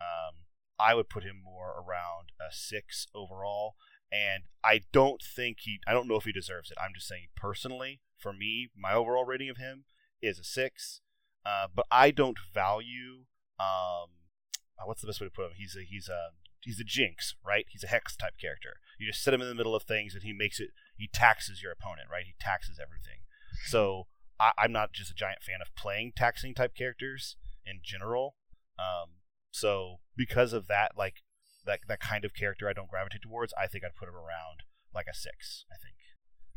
Um, 0.00 0.46
I 0.78 0.94
would 0.94 1.08
put 1.08 1.24
him 1.24 1.40
more 1.42 1.74
around 1.76 2.32
a 2.40 2.52
six 2.52 3.06
overall, 3.14 3.74
and 4.10 4.44
I 4.64 4.80
don't 4.92 5.22
think 5.22 5.58
he. 5.60 5.80
I 5.86 5.92
don't 5.92 6.08
know 6.08 6.16
if 6.16 6.24
he 6.24 6.32
deserves 6.32 6.70
it. 6.70 6.78
I'm 6.80 6.94
just 6.94 7.08
saying 7.08 7.28
personally, 7.36 8.00
for 8.18 8.32
me, 8.32 8.70
my 8.76 8.94
overall 8.94 9.24
rating 9.24 9.50
of 9.50 9.58
him 9.58 9.84
is 10.22 10.38
a 10.38 10.44
six. 10.44 11.00
Uh, 11.44 11.66
but 11.74 11.86
I 11.90 12.10
don't 12.10 12.38
value. 12.52 13.24
Um, 13.58 14.28
uh, 14.78 14.84
what's 14.84 15.00
the 15.00 15.06
best 15.06 15.20
way 15.20 15.26
to 15.26 15.32
put 15.32 15.46
him? 15.46 15.52
He's 15.56 15.76
a 15.76 15.82
he's 15.82 16.08
a 16.08 16.30
he's 16.60 16.80
a 16.80 16.84
jinx, 16.84 17.34
right? 17.44 17.66
He's 17.68 17.84
a 17.84 17.88
hex 17.88 18.16
type 18.16 18.34
character. 18.40 18.76
You 18.98 19.06
just 19.06 19.22
set 19.22 19.34
him 19.34 19.40
in 19.40 19.48
the 19.48 19.54
middle 19.54 19.74
of 19.74 19.84
things, 19.84 20.14
and 20.14 20.22
he 20.22 20.32
makes 20.32 20.60
it. 20.60 20.70
He 20.96 21.08
taxes 21.08 21.62
your 21.62 21.72
opponent, 21.72 22.08
right? 22.10 22.24
He 22.26 22.34
taxes 22.38 22.78
everything. 22.80 23.20
So 23.66 24.06
I, 24.38 24.52
I'm 24.58 24.72
not 24.72 24.92
just 24.92 25.10
a 25.10 25.14
giant 25.14 25.42
fan 25.42 25.60
of 25.60 25.74
playing 25.74 26.12
taxing 26.16 26.54
type 26.54 26.74
characters 26.74 27.36
in 27.70 27.80
general. 27.82 28.34
Um, 28.78 29.20
so 29.50 30.00
because 30.16 30.52
of 30.52 30.66
that, 30.68 30.92
like 30.96 31.16
that 31.66 31.80
that 31.88 32.00
kind 32.00 32.24
of 32.24 32.34
character, 32.34 32.68
I 32.68 32.72
don't 32.72 32.88
gravitate 32.90 33.22
towards. 33.22 33.52
I 33.58 33.66
think 33.66 33.84
I'd 33.84 33.94
put 33.96 34.08
him 34.08 34.14
around 34.16 34.64
like 34.94 35.06
a 35.10 35.14
six. 35.14 35.64
I 35.70 35.76
think. 35.82 35.94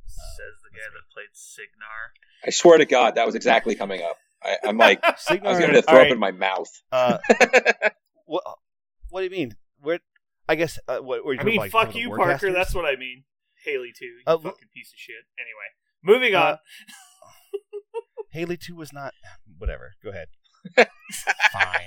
Says 0.05 0.59
the 0.64 0.70
that's 0.74 0.86
guy 0.88 0.93
that 0.93 1.14
played 1.14 1.30
Cygnar. 1.34 2.14
I 2.45 2.49
swear 2.49 2.78
to 2.78 2.86
God, 2.86 3.16
that 3.16 3.26
was 3.26 3.36
exactly 3.36 3.74
coming 3.74 4.01
up. 4.01 4.18
I, 4.43 4.57
I'm 4.66 4.78
like, 4.78 4.99
I 5.03 5.11
was 5.41 5.59
going 5.59 5.72
to 5.74 5.82
throw 5.82 5.93
All 5.93 5.99
up 6.01 6.03
right. 6.03 6.11
in 6.11 6.20
my 6.20 6.32
mouth. 6.32 6.70
uh, 6.91 7.18
what? 8.26 8.43
What 9.09 9.20
do 9.22 9.24
you 9.26 9.30
mean? 9.32 9.55
Where? 9.82 9.99
I 10.47 10.55
guess. 10.55 10.78
Uh, 10.88 10.99
what? 10.99 11.26
what 11.26 11.36
you 11.36 11.39
I 11.39 11.43
mean, 11.43 11.55
about, 11.55 11.61
like, 11.64 11.72
fuck 11.72 11.82
some 11.82 11.88
of 11.89 11.93
the 11.93 11.99
you, 12.01 12.09
Warcasters? 12.09 12.18
Parker. 12.18 12.51
That's 12.51 12.76
what 12.76 12.86
I 12.86 12.95
mean. 12.95 13.24
Haley 13.64 13.91
too. 13.97 14.05
You 14.05 14.24
Uh, 14.28 14.38
fucking 14.38 14.68
piece 14.74 14.91
of 14.93 14.99
shit. 14.99 15.24
Anyway, 15.39 15.70
moving 16.03 16.36
on. 16.36 16.53
Uh, 16.53 16.57
Haley 18.32 18.57
two 18.57 18.76
was 18.76 18.91
not. 18.91 19.14
Whatever. 19.57 19.93
Go 20.03 20.09
ahead. 20.09 20.28
Fine. 20.76 20.88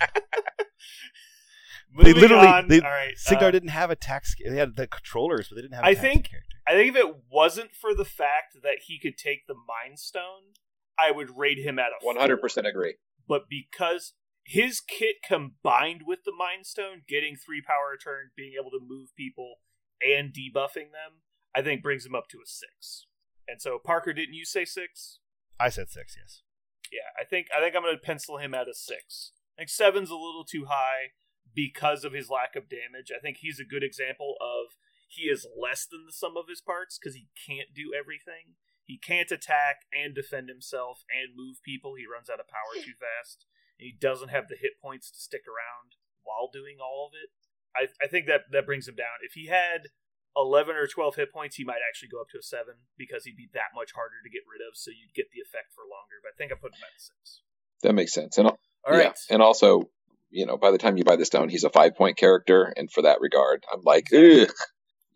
moving 1.92 2.14
literally- 2.20 2.46
on. 2.46 2.68
they- 2.68 2.80
All 2.80 2.90
right. 2.90 3.16
Cygnar 3.16 3.48
uh, 3.48 3.50
didn't 3.50 3.70
have 3.70 3.90
a 3.90 3.96
tax. 3.96 4.34
They 4.44 4.56
had 4.56 4.76
the 4.76 4.86
controllers, 4.86 5.48
but 5.48 5.56
they 5.56 5.62
didn't 5.62 5.74
have. 5.74 5.84
a 5.84 5.88
I 5.88 5.94
taxing 5.94 6.10
think- 6.12 6.30
character. 6.30 6.56
I 6.68 6.72
think 6.72 6.96
if 6.96 6.96
it 6.96 7.14
wasn't 7.30 7.70
for 7.74 7.94
the 7.94 8.04
fact 8.04 8.56
that 8.64 8.78
he 8.86 8.98
could 8.98 9.16
take 9.16 9.46
the 9.46 9.54
Mind 9.54 10.00
Stone, 10.00 10.54
I 10.98 11.12
would 11.12 11.36
rate 11.36 11.58
him 11.58 11.78
at 11.78 11.90
a 11.92 12.04
100% 12.04 12.68
agree. 12.68 12.96
But 13.28 13.42
because 13.48 14.14
his 14.42 14.80
kit 14.80 15.16
combined 15.24 16.02
with 16.06 16.20
the 16.24 16.32
Mind 16.36 16.66
Stone, 16.66 17.02
getting 17.08 17.36
three 17.36 17.62
power 17.64 17.92
return, 17.92 18.30
being 18.36 18.54
able 18.60 18.70
to 18.72 18.80
move 18.84 19.10
people, 19.16 19.56
and 20.04 20.32
debuffing 20.34 20.90
them, 20.90 21.22
I 21.54 21.62
think 21.62 21.82
brings 21.84 22.04
him 22.04 22.14
up 22.16 22.28
to 22.30 22.38
a 22.38 22.46
six. 22.46 23.06
And 23.46 23.62
so, 23.62 23.78
Parker, 23.78 24.12
didn't 24.12 24.34
you 24.34 24.44
say 24.44 24.64
six? 24.64 25.20
I 25.60 25.68
said 25.68 25.88
six. 25.88 26.16
Yes. 26.20 26.42
Yeah, 26.92 27.10
I 27.20 27.24
think 27.24 27.48
I 27.56 27.60
think 27.60 27.74
I'm 27.74 27.82
going 27.82 27.96
to 27.96 28.00
pencil 28.00 28.38
him 28.38 28.54
at 28.54 28.68
a 28.68 28.74
six. 28.74 29.32
I 29.56 29.62
think 29.62 29.70
seven's 29.70 30.10
a 30.10 30.14
little 30.14 30.44
too 30.44 30.66
high 30.68 31.16
because 31.54 32.04
of 32.04 32.12
his 32.12 32.28
lack 32.28 32.54
of 32.56 32.68
damage. 32.68 33.10
I 33.14 33.20
think 33.20 33.38
he's 33.38 33.58
a 33.58 33.64
good 33.64 33.82
example 33.82 34.36
of 34.40 34.76
he 35.08 35.30
is 35.30 35.46
less 35.56 35.86
than 35.86 36.04
the 36.04 36.12
sum 36.12 36.36
of 36.36 36.48
his 36.48 36.60
parts 36.60 36.98
because 36.98 37.14
he 37.14 37.28
can't 37.34 37.72
do 37.74 37.92
everything. 37.96 38.58
He 38.84 38.98
can't 38.98 39.30
attack 39.30 39.86
and 39.92 40.14
defend 40.14 40.48
himself 40.48 41.02
and 41.10 41.34
move 41.34 41.62
people. 41.64 41.94
He 41.94 42.06
runs 42.06 42.30
out 42.30 42.40
of 42.40 42.46
power 42.48 42.74
too 42.84 42.94
fast. 42.98 43.46
And 43.78 43.86
he 43.86 43.96
doesn't 43.98 44.30
have 44.30 44.48
the 44.48 44.56
hit 44.56 44.80
points 44.80 45.10
to 45.10 45.18
stick 45.18 45.42
around 45.46 45.96
while 46.22 46.50
doing 46.52 46.76
all 46.80 47.08
of 47.08 47.12
it. 47.16 47.30
I, 47.74 48.04
I 48.04 48.08
think 48.08 48.26
that 48.26 48.52
that 48.52 48.66
brings 48.66 48.88
him 48.88 48.94
down. 48.94 49.20
If 49.22 49.32
he 49.32 49.46
had 49.46 49.88
11 50.36 50.76
or 50.76 50.86
12 50.86 51.16
hit 51.16 51.32
points, 51.32 51.56
he 51.56 51.64
might 51.64 51.80
actually 51.86 52.08
go 52.08 52.20
up 52.20 52.28
to 52.30 52.38
a 52.38 52.42
7 52.42 52.74
because 52.98 53.24
he'd 53.24 53.36
be 53.36 53.48
that 53.54 53.72
much 53.74 53.92
harder 53.92 54.20
to 54.22 54.30
get 54.30 54.42
rid 54.50 54.60
of, 54.66 54.76
so 54.76 54.90
you'd 54.90 55.14
get 55.14 55.26
the 55.32 55.40
effect 55.40 55.72
for 55.74 55.82
longer. 55.88 56.20
But 56.22 56.32
I 56.32 56.36
think 56.36 56.52
I 56.52 56.56
put 56.60 56.72
him 56.72 56.82
at 56.84 56.92
a 56.96 57.00
6. 57.00 57.40
That 57.82 57.94
makes 57.94 58.12
sense. 58.12 58.36
And 58.38 58.48
All 58.48 58.56
right. 58.86 59.04
yeah, 59.04 59.12
and 59.34 59.40
also, 59.42 59.88
you 60.30 60.44
know, 60.46 60.56
by 60.56 60.70
the 60.70 60.78
time 60.78 60.96
you 60.96 61.04
buy 61.04 61.16
this 61.16 61.30
down, 61.30 61.48
he's 61.48 61.64
a 61.64 61.70
five 61.70 61.94
point 61.96 62.16
character, 62.16 62.72
and 62.76 62.90
for 62.90 63.02
that 63.02 63.20
regard, 63.20 63.64
I'm 63.72 63.82
like, 63.84 64.08
ugh, 64.12 64.50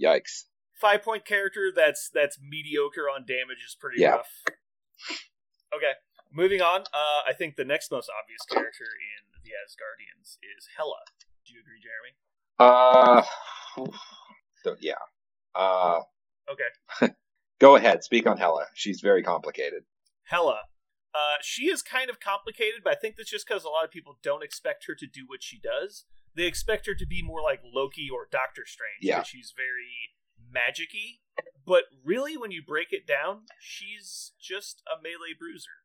yikes. 0.00 0.44
Five 0.80 1.02
point 1.02 1.24
character 1.26 1.70
that's 1.74 2.08
that's 2.12 2.38
mediocre 2.40 3.04
on 3.08 3.26
damage 3.26 3.60
is 3.66 3.76
pretty 3.78 4.00
Yeah. 4.00 4.16
rough. 4.16 4.32
Okay. 5.74 5.92
Moving 6.32 6.62
on, 6.62 6.82
uh, 6.94 7.22
I 7.28 7.32
think 7.36 7.56
the 7.56 7.64
next 7.64 7.90
most 7.90 8.08
obvious 8.08 8.40
character 8.48 8.84
in 8.86 9.42
the 9.42 9.50
Asgardians 9.50 10.38
is 10.56 10.68
Hela. 10.76 11.02
Do 11.44 11.54
you 11.54 11.60
agree, 11.60 11.80
Jeremy? 11.82 12.14
Uh, 12.58 13.22
so, 14.62 14.76
yeah. 14.80 14.94
Uh, 15.54 16.00
Okay. 16.50 17.12
go 17.60 17.76
ahead, 17.76 18.02
speak 18.02 18.26
on 18.26 18.36
Hela. 18.36 18.66
She's 18.74 19.00
very 19.00 19.22
complicated. 19.22 19.84
Hela. 20.24 20.60
Uh, 21.14 21.36
she 21.42 21.64
is 21.66 21.82
kind 21.82 22.08
of 22.10 22.18
complicated, 22.20 22.80
but 22.84 22.92
I 22.92 22.96
think 22.96 23.16
that's 23.16 23.30
just 23.30 23.46
because 23.46 23.64
a 23.64 23.68
lot 23.68 23.84
of 23.84 23.90
people 23.90 24.18
don't 24.22 24.42
expect 24.44 24.84
her 24.86 24.94
to 24.96 25.06
do 25.06 25.22
what 25.26 25.42
she 25.42 25.60
does. 25.60 26.04
They 26.36 26.44
expect 26.46 26.86
her 26.86 26.94
to 26.94 27.06
be 27.06 27.22
more 27.22 27.40
like 27.42 27.60
Loki 27.64 28.08
or 28.12 28.26
Doctor 28.30 28.62
Strange. 28.66 28.98
Yeah. 29.02 29.18
'cause 29.18 29.26
She's 29.28 29.52
very 29.56 30.14
magic-y. 30.52 31.18
But 31.66 31.84
really, 32.04 32.36
when 32.36 32.50
you 32.50 32.62
break 32.66 32.92
it 32.92 33.06
down, 33.06 33.42
she's 33.60 34.32
just 34.40 34.82
a 34.86 35.00
melee 35.00 35.34
bruiser. 35.38 35.84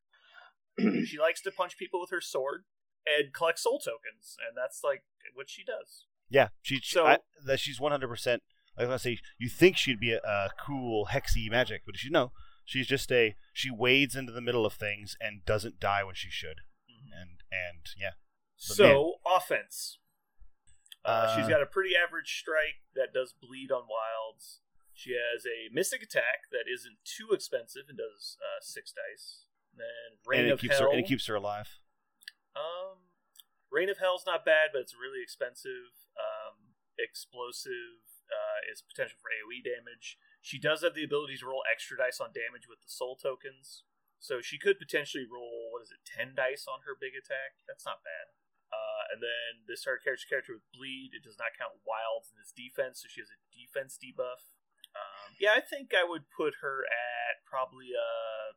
she 1.05 1.17
likes 1.19 1.41
to 1.41 1.51
punch 1.51 1.77
people 1.77 1.99
with 1.99 2.09
her 2.11 2.21
sword 2.21 2.65
and 3.05 3.33
collect 3.33 3.59
soul 3.59 3.79
tokens, 3.79 4.35
and 4.47 4.55
that's 4.57 4.81
like 4.83 5.03
what 5.33 5.49
she 5.49 5.63
does. 5.63 6.05
Yeah, 6.29 6.49
she. 6.61 6.77
she 6.79 6.95
So- 6.95 7.05
I, 7.05 7.19
that 7.45 7.59
she's 7.59 7.79
one 7.79 7.91
hundred 7.91 8.07
percent. 8.09 8.41
I 8.77 8.81
was 8.81 8.87
gonna 8.87 8.99
say 8.99 9.19
you 9.37 9.49
think 9.49 9.77
she'd 9.77 9.99
be 9.99 10.11
a, 10.13 10.19
a 10.19 10.49
cool 10.59 11.07
hexy 11.11 11.49
magic, 11.49 11.83
but 11.85 11.97
she 11.97 12.09
no. 12.09 12.31
She's 12.65 12.87
just 12.87 13.11
a 13.11 13.35
she 13.53 13.69
wades 13.69 14.15
into 14.15 14.31
the 14.31 14.41
middle 14.41 14.65
of 14.65 14.73
things 14.73 15.15
and 15.21 15.45
doesn't 15.45 15.79
die 15.79 16.03
when 16.03 16.15
she 16.15 16.29
should. 16.29 16.61
And 16.87 17.39
and 17.51 17.85
yeah, 17.97 18.11
But 18.67 18.75
So, 18.77 19.13
offense. 19.25 19.99
Uh, 21.05 21.35
she's 21.35 21.45
Uh, 21.45 21.49
got 21.49 21.61
a 21.61 21.67
pretty 21.67 21.95
average 21.95 22.39
strike 22.39 22.81
that 22.95 23.13
does 23.13 23.31
bleed 23.33 23.71
on 23.71 23.83
wilds. 23.87 24.61
She 24.93 25.11
has 25.11 25.45
a 25.45 25.69
mystic 25.71 26.01
attack 26.01 26.49
that 26.51 26.65
isn't 26.71 26.97
too 27.05 27.29
expensive 27.31 27.83
and 27.87 27.97
does 27.99 28.37
uh, 28.41 28.59
six 28.61 28.91
dice. 28.91 29.45
Then 29.75 30.17
Rain 30.25 30.39
and 30.41 30.47
it 30.49 30.53
of 30.53 30.59
keeps 30.61 30.79
Hell. 30.79 30.87
her 30.87 30.89
and 30.91 30.99
it 30.99 31.07
keeps 31.07 31.27
her 31.27 31.35
alive. 31.35 31.77
um, 32.55 32.97
Rain 33.69 33.89
of 33.89 33.99
Hell's 33.99 34.25
not 34.25 34.43
bad, 34.45 34.69
but 34.73 34.81
it's 34.81 34.95
really 34.95 35.21
expensive. 35.21 35.93
Um, 36.17 36.73
explosive 36.97 37.99
uh, 38.31 38.59
is 38.71 38.85
potential 38.85 39.17
for 39.21 39.29
AoE 39.29 39.61
damage. 39.63 40.17
She 40.41 40.57
does 40.57 40.81
have 40.81 40.93
the 40.93 41.05
ability 41.05 41.37
to 41.41 41.49
roll 41.49 41.65
extra 41.65 41.97
dice 41.97 42.21
on 42.21 42.35
damage 42.35 42.69
with 42.69 42.81
the 42.81 42.91
soul 42.91 43.17
tokens, 43.17 43.85
so 44.19 44.41
she 44.41 44.57
could 44.57 44.77
potentially 44.77 45.25
roll 45.25 45.69
what 45.73 45.81
is 45.81 45.91
it, 45.93 46.05
ten 46.05 46.33
dice 46.33 46.65
on 46.65 46.85
her 46.85 46.97
big 46.97 47.13
attack. 47.17 47.61
That's 47.69 47.85
not 47.85 48.05
bad. 48.05 48.33
Uh, 48.73 49.03
and 49.13 49.19
then 49.21 49.65
this 49.69 49.85
hard 49.85 50.01
character 50.03 50.25
character 50.27 50.57
with 50.57 50.67
bleed. 50.73 51.13
It 51.13 51.23
does 51.23 51.37
not 51.37 51.53
count 51.55 51.79
wilds 51.85 52.33
in 52.33 52.41
its 52.41 52.51
defense, 52.51 53.01
so 53.01 53.07
she 53.07 53.21
has 53.21 53.29
a 53.31 53.39
defense 53.53 53.95
debuff. 53.95 54.57
Um, 54.95 55.35
yeah, 55.39 55.53
I 55.53 55.61
think 55.61 55.91
I 55.91 56.07
would 56.07 56.31
put 56.31 56.63
her 56.63 56.87
at 56.87 57.43
probably 57.43 57.91
a 57.91 58.09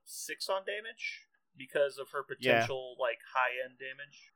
six 0.06 0.48
on 0.48 0.62
damage 0.64 1.28
because 1.58 1.98
of 1.98 2.14
her 2.14 2.22
potential 2.22 2.94
like 2.96 3.18
high 3.34 3.58
end 3.58 3.76
damage. 3.76 4.32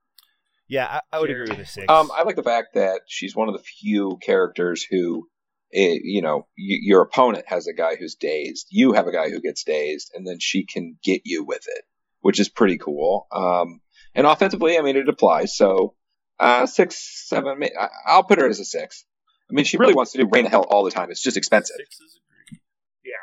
Yeah, 0.73 0.87
I, 0.87 1.17
I 1.17 1.21
would 1.21 1.29
Sure. 1.29 1.43
agree 1.43 1.57
with 1.57 1.67
a 1.67 1.69
six. 1.71 1.87
Um, 1.91 2.11
I 2.17 2.23
like 2.23 2.37
the 2.37 2.43
fact 2.43 2.75
that 2.75 3.03
she's 3.07 3.37
one 3.37 3.49
of 3.49 3.55
the 3.55 3.63
few 3.63 4.19
characters 4.23 4.83
who, 4.91 5.29
eh, 5.75 5.99
you 6.03 6.23
know, 6.23 6.47
y- 6.57 6.81
your 6.83 7.03
opponent 7.03 7.45
has 7.49 7.67
a 7.67 7.75
guy 7.75 7.97
who's 7.97 8.15
dazed. 8.15 8.69
You 8.71 8.93
have 8.95 9.07
a 9.07 9.13
guy 9.13 9.29
who 9.29 9.41
gets 9.41 9.65
dazed, 9.65 10.13
and 10.15 10.27
then 10.27 10.39
she 10.41 10.65
can 10.65 10.97
get 11.05 11.23
you 11.27 11.45
with 11.45 11.65
it, 11.69 11.85
which 12.21 12.41
is 12.41 12.49
pretty 12.49 12.79
cool. 12.79 13.27
Um, 13.31 13.81
and 14.15 14.27
offensively, 14.27 14.79
I 14.79 14.83
mean, 14.83 14.97
it 14.97 15.09
applies. 15.11 15.57
So, 15.57 15.95
uh, 16.41 16.65
six, 16.67 17.27
seven, 17.29 17.63
I- 17.79 17.89
I'll 18.07 18.25
put 18.25 18.39
her 18.39 18.49
as 18.49 18.59
a 18.61 18.65
six. 18.65 19.05
I 19.51 19.53
mean, 19.55 19.67
she 19.67 19.77
really 19.77 19.93
wants 19.95 20.13
to 20.13 20.19
do 20.19 20.29
Rain 20.33 20.47
of 20.47 20.53
Hell 20.53 20.67
all 20.71 20.85
the 20.85 20.91
time. 20.91 21.11
It's 21.11 21.23
just 21.23 21.37
expensive. 21.37 21.77
Sixes 21.77 22.19
agreed. 22.25 22.61
Yeah. 23.05 23.21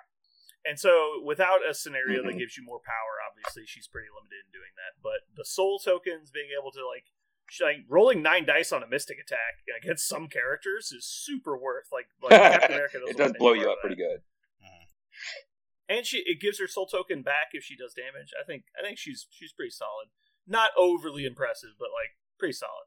And 0.69 0.77
so 0.79 1.23
without 1.25 1.61
a 1.67 1.73
scenario 1.73 2.21
that 2.21 2.35
Mhm. 2.35 2.37
gives 2.37 2.55
you 2.57 2.63
more 2.63 2.79
power, 2.85 3.13
obviously 3.27 3.63
she's 3.65 3.87
pretty 3.87 4.09
limited 4.13 4.45
in 4.45 4.51
doing 4.51 4.69
that. 4.77 5.01
But 5.01 5.21
the 5.35 5.45
soul 5.45 5.79
tokens 5.79 6.29
being 6.29 6.49
able 6.59 6.71
to 6.73 6.85
like 6.85 7.05
she- 7.05 7.13
like 7.61 7.77
rolling 7.89 8.21
nine 8.21 8.45
dice 8.45 8.71
on 8.71 8.83
a 8.83 8.87
mystic 8.87 9.17
attack 9.19 9.63
against 9.81 10.07
some 10.07 10.27
characters 10.27 10.91
is 10.91 11.05
super 11.05 11.57
worth 11.57 11.87
like 11.91 12.07
like 12.21 12.31
Captain 12.31 12.71
America 12.75 12.97
it 13.07 13.17
doesn't 13.17 13.33
does 13.33 13.39
blow 13.39 13.53
you 13.53 13.61
up 13.69 13.77
of 13.77 13.81
that. 13.81 13.81
pretty 13.81 13.95
good. 13.95 14.21
And 15.87 16.05
she 16.05 16.21
it 16.25 16.39
gives 16.39 16.59
her 16.59 16.67
soul 16.67 16.85
token 16.85 17.23
back 17.23 17.49
if 17.53 17.63
she 17.63 17.75
does 17.75 17.93
damage. 17.93 18.31
I 18.39 18.45
think 18.45 18.65
I 18.79 18.83
think 18.85 18.97
she's 18.99 19.25
she's 19.31 19.51
pretty 19.51 19.71
solid. 19.71 20.09
Not 20.47 20.71
overly 20.77 21.25
impressive, 21.25 21.71
but 21.79 21.89
like 21.89 22.11
pretty 22.37 22.53
solid. 22.53 22.85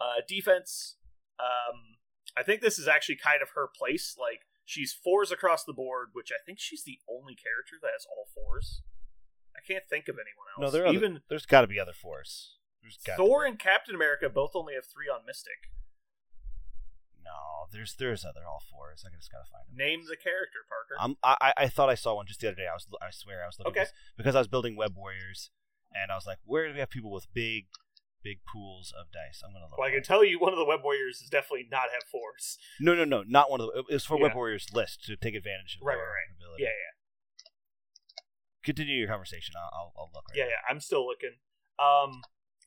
Uh 0.00 0.20
defense, 0.26 0.96
um 1.38 1.96
I 2.36 2.42
think 2.42 2.60
this 2.60 2.78
is 2.78 2.88
actually 2.88 3.16
kind 3.16 3.42
of 3.42 3.50
her 3.54 3.68
place. 3.68 4.16
Like 4.18 4.40
she's 4.64 4.92
fours 4.92 5.30
across 5.30 5.62
the 5.64 5.72
board, 5.72 6.08
which 6.12 6.30
I 6.32 6.42
think 6.44 6.58
she's 6.60 6.82
the 6.82 6.98
only 7.08 7.36
character 7.36 7.76
that 7.80 7.92
has 7.94 8.06
all 8.10 8.26
fours. 8.34 8.82
I 9.56 9.60
can't 9.66 9.84
think 9.88 10.08
of 10.08 10.16
anyone 10.16 10.46
else. 10.52 10.60
no, 10.60 10.70
there 10.76 10.82
are 10.84 10.88
other- 10.88 10.96
even 10.98 11.20
there's 11.28 11.46
got 11.46 11.60
to 11.60 11.66
be 11.68 11.78
other 11.78 11.94
fours. 11.94 12.55
Thor 13.16 13.44
and 13.44 13.58
Captain 13.58 13.94
America 13.94 14.28
both 14.28 14.52
only 14.54 14.74
have 14.74 14.84
three 14.86 15.06
on 15.08 15.24
Mystic. 15.26 15.70
No, 17.24 17.66
there's 17.72 17.94
there's 17.96 18.24
other 18.24 18.46
all 18.48 18.62
fours. 18.70 19.04
I 19.06 19.14
just 19.14 19.30
gotta 19.32 19.44
find 19.50 19.64
them. 19.68 19.76
Name 19.76 20.02
the 20.08 20.16
character, 20.16 20.58
Parker. 20.68 21.16
I 21.22 21.52
I- 21.56 21.68
thought 21.68 21.88
I 21.88 21.94
saw 21.96 22.14
one 22.14 22.26
just 22.26 22.40
the 22.40 22.48
other 22.48 22.56
day. 22.56 22.68
I 22.70 22.74
was 22.74 22.86
I 23.02 23.10
swear 23.10 23.42
I 23.42 23.46
was 23.46 23.58
looking 23.58 23.70
Okay. 23.72 23.80
this- 23.80 23.92
because 24.16 24.34
I 24.34 24.38
was 24.38 24.48
building 24.48 24.76
Web 24.76 24.96
Warriors, 24.96 25.50
and 25.94 26.12
I 26.12 26.14
was 26.14 26.26
like, 26.26 26.38
where 26.44 26.68
do 26.68 26.74
we 26.74 26.80
have 26.80 26.90
people 26.90 27.10
with 27.10 27.26
big 27.34 27.66
big 28.22 28.44
pools 28.44 28.92
of 28.96 29.10
dice? 29.12 29.42
I'm 29.44 29.52
gonna 29.52 29.66
look. 29.66 29.78
well, 29.78 29.88
I 29.88 29.92
can 29.92 30.02
tell 30.04 30.24
you 30.24 30.38
one 30.38 30.52
of 30.52 30.58
the 30.58 30.64
Web 30.64 30.82
Warriors 30.84 31.18
does 31.18 31.28
definitely 31.30 31.66
not 31.70 31.90
have 31.92 32.04
fours. 32.10 32.58
No, 32.78 32.94
no, 32.94 33.04
no, 33.04 33.22
not 33.26 33.50
one 33.50 33.60
of 33.60 33.66
the. 33.68 33.84
It's 33.88 34.04
for 34.04 34.16
Web 34.18 34.34
Warriors 34.34 34.68
list 34.72 35.02
to 35.06 35.16
take 35.16 35.34
advantage 35.34 35.76
of 35.80 35.86
Right, 35.86 35.96
right, 35.96 36.02
right. 36.04 36.30
ability. 36.36 36.62
Yeah, 36.62 36.68
yeah. 36.70 36.92
Continue 38.62 38.96
your 38.98 39.08
conversation. 39.08 39.54
I'll 39.56 39.70
I'll, 39.72 39.92
I'll 39.98 40.10
look. 40.14 40.28
Right 40.30 40.38
Yeah, 40.38 40.44
now. 40.44 40.50
yeah, 40.50 40.56
I'm 40.70 40.80
still 40.80 41.06
looking. 41.06 41.36
Um, 41.78 42.22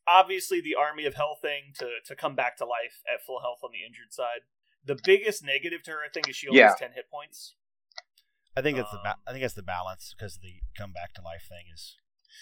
obviously 0.07 0.61
the 0.61 0.75
Army 0.75 1.05
of 1.05 1.15
Hell 1.15 1.37
thing 1.41 1.73
to 1.79 1.87
to 2.05 2.15
come 2.15 2.35
back 2.35 2.57
to 2.57 2.65
life 2.65 3.01
at 3.11 3.23
full 3.25 3.41
health 3.41 3.59
on 3.63 3.71
the 3.71 3.83
injured 3.85 4.11
side. 4.13 4.41
The 4.83 4.97
biggest 5.03 5.43
negative 5.43 5.83
to 5.83 5.91
her, 5.91 5.99
I 6.05 6.09
think, 6.09 6.29
is 6.29 6.35
she 6.35 6.47
only 6.47 6.59
Yeah. 6.59 6.69
has 6.71 6.79
ten 6.79 6.93
hit 6.93 7.09
points. 7.09 7.55
I 8.55 8.61
think 8.61 8.77
it's 8.77 8.91
the 8.91 8.97
ba- 9.03 9.15
Um, 9.15 9.23
I 9.27 9.31
think 9.31 9.43
it's 9.45 9.53
the 9.53 9.63
balance 9.63 10.13
because 10.15 10.39
the 10.39 10.61
come 10.75 10.91
back 10.91 11.13
to 11.13 11.21
life 11.21 11.45
thing 11.47 11.67
is. 11.73 11.97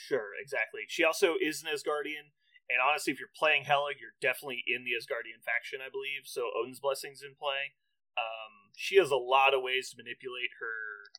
Sure, 0.08 0.32
exactly. 0.40 0.86
She 0.88 1.04
also 1.04 1.36
is 1.40 1.62
an 1.64 1.70
Asgardian, 1.70 2.32
and 2.70 2.80
honestly, 2.82 3.12
if 3.14 3.20
you're 3.20 3.34
playing 3.36 3.66
Hela, 3.66 3.94
you're 4.00 4.16
definitely 4.22 4.64
in 4.66 4.84
the 4.84 4.94
Asgardian 4.94 5.44
faction, 5.44 5.82
I 5.82 5.90
believe. 5.90 6.26
So 6.26 6.52
Odin's 6.56 6.80
blessings 6.80 7.22
in 7.22 7.36
play. 7.36 7.76
Um, 8.18 8.72
she 8.76 8.96
has 8.98 9.12
a 9.12 9.18
lot 9.18 9.54
of 9.54 9.62
ways 9.62 9.90
to 9.92 9.98
manipulate 9.98 10.52
her 10.60 11.12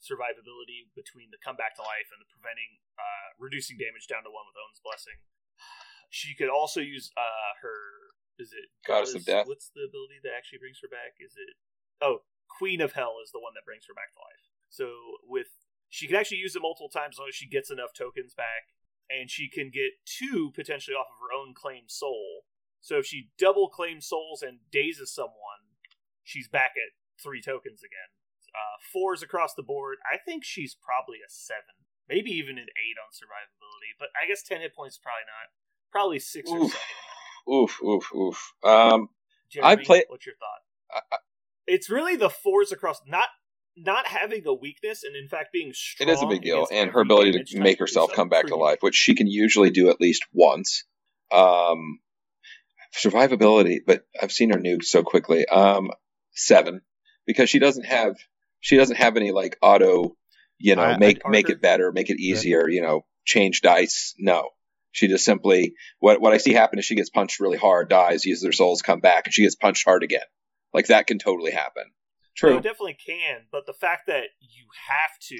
survivability 0.00 0.92
between 0.94 1.30
the 1.30 1.38
comeback 1.42 1.74
to 1.76 1.82
life 1.82 2.08
and 2.12 2.20
the 2.20 2.28
preventing, 2.30 2.78
uh, 2.98 3.28
reducing 3.38 3.76
damage 3.76 4.06
down 4.06 4.22
to 4.24 4.30
one 4.30 4.46
with 4.46 4.56
Odin's 4.56 4.80
blessing. 4.80 5.18
She 6.10 6.34
could 6.34 6.48
also 6.48 6.80
use 6.80 7.10
uh, 7.16 7.52
her. 7.62 7.78
Is 8.38 8.52
it 8.52 8.68
Goddess 8.86 9.14
of 9.14 9.24
Death. 9.24 9.48
What's 9.48 9.72
the 9.72 9.88
ability 9.88 10.20
that 10.22 10.36
actually 10.36 10.60
brings 10.60 10.78
her 10.82 10.88
back? 10.88 11.16
Is 11.18 11.32
it? 11.40 11.56
Oh, 12.04 12.20
Queen 12.52 12.80
of 12.80 12.92
Hell 12.92 13.16
is 13.24 13.32
the 13.32 13.40
one 13.40 13.56
that 13.56 13.64
brings 13.64 13.88
her 13.88 13.96
back 13.96 14.12
to 14.12 14.20
life. 14.20 14.44
So 14.68 14.92
with 15.24 15.48
she 15.88 16.06
can 16.06 16.16
actually 16.16 16.44
use 16.44 16.56
it 16.56 16.62
multiple 16.62 16.90
times 16.90 17.16
as 17.16 17.18
long 17.18 17.28
as 17.28 17.34
she 17.34 17.48
gets 17.48 17.70
enough 17.70 17.94
tokens 17.96 18.34
back, 18.34 18.74
and 19.08 19.30
she 19.30 19.48
can 19.48 19.70
get 19.70 20.02
two 20.04 20.52
potentially 20.54 20.94
off 20.94 21.08
of 21.08 21.22
her 21.22 21.32
own 21.32 21.54
claimed 21.54 21.90
soul. 21.90 22.44
So 22.80 22.98
if 22.98 23.06
she 23.06 23.30
double 23.38 23.68
claims 23.68 24.06
souls 24.06 24.42
and 24.42 24.60
dazes 24.70 25.12
someone, 25.12 25.74
she's 26.22 26.48
back 26.48 26.76
at 26.76 26.94
three 27.22 27.40
tokens 27.40 27.80
again. 27.82 28.10
Uh, 28.54 28.76
fours 28.92 29.22
across 29.22 29.54
the 29.54 29.62
board. 29.62 29.98
I 30.04 30.16
think 30.16 30.44
she's 30.44 30.76
probably 30.76 31.18
a 31.20 31.28
seven, 31.28 31.76
maybe 32.08 32.30
even 32.30 32.56
an 32.56 32.72
eight 32.72 32.96
on 32.96 33.12
survivability. 33.12 33.92
But 33.98 34.08
I 34.16 34.28
guess 34.28 34.42
ten 34.42 34.60
hit 34.60 34.74
points 34.74 34.96
is 34.96 35.02
probably 35.02 35.28
not. 35.28 35.52
Probably 35.96 36.18
six 36.18 36.50
or 36.50 36.58
Oof. 36.58 36.72
seven. 36.72 37.54
Oof, 37.54 37.82
oof, 37.82 38.14
oof. 38.14 38.52
Um, 38.62 39.08
Jeremy, 39.48 39.82
play- 39.82 40.04
What's 40.08 40.26
your 40.26 40.34
thought? 40.34 41.02
I- 41.10 41.16
it's 41.66 41.88
really 41.88 42.16
the 42.16 42.28
fours 42.28 42.70
across 42.70 43.00
not 43.06 43.28
not 43.76 44.06
having 44.06 44.46
a 44.46 44.52
weakness, 44.52 45.04
and 45.04 45.16
in 45.16 45.26
fact 45.26 45.52
being 45.54 45.72
strong. 45.72 46.06
it 46.08 46.12
is 46.12 46.22
a 46.22 46.26
big 46.26 46.42
deal, 46.42 46.66
and 46.70 46.90
her 46.90 47.00
ability 47.00 47.42
to 47.42 47.58
make 47.60 47.78
herself 47.78 48.12
come 48.12 48.28
back 48.28 48.46
to 48.48 48.56
life, 48.56 48.78
which 48.80 48.94
she 48.94 49.14
can 49.14 49.26
usually 49.26 49.70
do 49.70 49.88
at 49.88 49.98
least 49.98 50.22
once. 50.34 50.84
Um, 51.32 52.00
survivability, 52.94 53.78
but 53.86 54.06
I've 54.20 54.32
seen 54.32 54.50
her 54.50 54.58
nuked 54.58 54.84
so 54.84 55.02
quickly. 55.02 55.46
Um, 55.46 55.90
seven 56.32 56.82
because 57.26 57.48
she 57.48 57.58
doesn't 57.58 57.86
have 57.86 58.16
she 58.60 58.76
doesn't 58.76 58.96
have 58.96 59.16
any 59.16 59.32
like 59.32 59.56
auto, 59.62 60.14
you 60.58 60.76
know, 60.76 60.82
I- 60.82 60.92
I- 60.92 60.98
make 60.98 61.26
make 61.26 61.48
it 61.48 61.62
better, 61.62 61.90
make 61.90 62.10
it 62.10 62.20
easier, 62.20 62.68
you 62.68 62.82
know, 62.82 63.06
change 63.24 63.62
dice. 63.62 64.14
No. 64.18 64.50
She 64.96 65.08
just 65.08 65.26
simply 65.26 65.74
what 65.98 66.22
what 66.22 66.32
I 66.32 66.38
see 66.38 66.54
happen 66.54 66.78
is 66.78 66.86
she 66.86 66.94
gets 66.94 67.10
punched 67.10 67.38
really 67.38 67.58
hard, 67.58 67.90
dies, 67.90 68.24
uses 68.24 68.46
her 68.46 68.52
souls, 68.52 68.80
come 68.80 69.00
back, 69.00 69.26
and 69.26 69.34
she 69.34 69.42
gets 69.42 69.54
punched 69.54 69.84
hard 69.84 70.02
again. 70.02 70.24
Like 70.72 70.86
that 70.86 71.06
can 71.06 71.18
totally 71.18 71.52
happen. 71.52 71.84
No, 72.42 72.48
True. 72.48 72.56
it 72.56 72.62
definitely 72.62 72.96
can, 73.06 73.42
but 73.52 73.66
the 73.66 73.74
fact 73.74 74.06
that 74.06 74.24
you 74.40 74.64
have 74.88 75.18
to, 75.28 75.38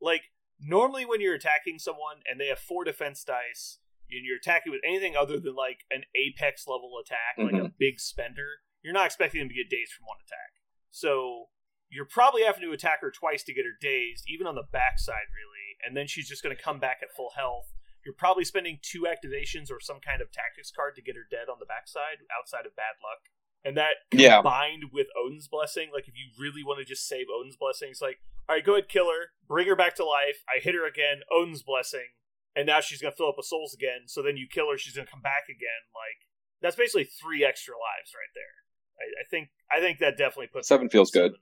like, 0.00 0.22
normally 0.60 1.04
when 1.04 1.20
you're 1.20 1.34
attacking 1.34 1.80
someone 1.80 2.18
and 2.30 2.40
they 2.40 2.46
have 2.46 2.60
four 2.60 2.84
defense 2.84 3.24
dice, 3.24 3.78
and 4.08 4.24
you're 4.24 4.36
attacking 4.36 4.70
with 4.70 4.82
anything 4.86 5.16
other 5.16 5.40
than 5.40 5.56
like 5.56 5.80
an 5.90 6.04
apex 6.14 6.68
level 6.68 6.92
attack, 7.02 7.38
like 7.38 7.54
a 7.54 7.66
mm-hmm. 7.66 7.78
big 7.78 7.98
spender, 7.98 8.62
you're 8.82 8.94
not 8.94 9.06
expecting 9.06 9.40
them 9.40 9.48
to 9.48 9.54
get 9.54 9.68
dazed 9.68 9.92
from 9.92 10.06
one 10.06 10.18
attack. 10.24 10.62
So 10.92 11.46
you're 11.90 12.06
probably 12.06 12.44
having 12.44 12.62
to 12.62 12.70
attack 12.70 13.00
her 13.00 13.10
twice 13.10 13.42
to 13.44 13.54
get 13.54 13.64
her 13.64 13.74
dazed, 13.80 14.26
even 14.28 14.46
on 14.46 14.54
the 14.54 14.68
backside, 14.70 15.26
really, 15.34 15.74
and 15.84 15.96
then 15.96 16.06
she's 16.06 16.28
just 16.28 16.42
going 16.42 16.54
to 16.54 16.62
come 16.62 16.78
back 16.78 16.98
at 17.02 17.10
full 17.16 17.32
health. 17.34 17.72
You're 18.04 18.14
probably 18.14 18.44
spending 18.44 18.78
two 18.82 19.02
activations 19.06 19.70
or 19.70 19.80
some 19.80 20.00
kind 20.00 20.20
of 20.20 20.32
tactics 20.32 20.70
card 20.70 20.96
to 20.96 21.02
get 21.02 21.14
her 21.16 21.26
dead 21.30 21.48
on 21.50 21.58
the 21.60 21.66
backside, 21.66 22.18
outside 22.36 22.66
of 22.66 22.74
bad 22.76 22.98
luck. 23.02 23.30
And 23.64 23.76
that 23.76 24.02
Yeah. 24.12 24.36
combined 24.42 24.90
with 24.92 25.06
Odin's 25.16 25.46
blessing, 25.46 25.90
like 25.92 26.08
if 26.08 26.14
you 26.16 26.30
really 26.38 26.64
want 26.64 26.80
to 26.80 26.84
just 26.84 27.06
save 27.06 27.26
Odin's 27.32 27.56
blessing, 27.56 27.90
it's 27.90 28.02
like, 28.02 28.18
all 28.48 28.56
right, 28.56 28.64
go 28.64 28.72
ahead, 28.74 28.88
kill 28.88 29.06
her, 29.10 29.30
bring 29.46 29.68
her 29.68 29.76
back 29.76 29.94
to 29.96 30.04
life. 30.04 30.42
I 30.48 30.58
hit 30.58 30.74
her 30.74 30.84
again, 30.84 31.22
Odin's 31.30 31.62
blessing, 31.62 32.08
and 32.56 32.66
now 32.66 32.80
she's 32.80 33.00
gonna 33.00 33.14
fill 33.14 33.28
up 33.28 33.36
with 33.36 33.46
souls 33.46 33.72
again. 33.72 34.08
So 34.08 34.20
then 34.20 34.36
you 34.36 34.48
kill 34.50 34.68
her, 34.70 34.76
she's 34.78 34.94
gonna 34.94 35.06
come 35.06 35.22
back 35.22 35.44
again. 35.48 35.86
Like 35.94 36.26
that's 36.60 36.74
basically 36.76 37.04
three 37.04 37.44
extra 37.44 37.74
lives 37.74 38.12
right 38.14 38.32
there. 38.34 38.54
I, 38.98 39.22
I 39.22 39.24
think 39.30 39.50
I 39.70 39.78
think 39.78 40.00
that 40.00 40.18
definitely 40.18 40.48
puts 40.48 40.66
Seven 40.66 40.86
her 40.86 40.88
at 40.88 40.92
feels 40.92 41.12
good. 41.12 41.36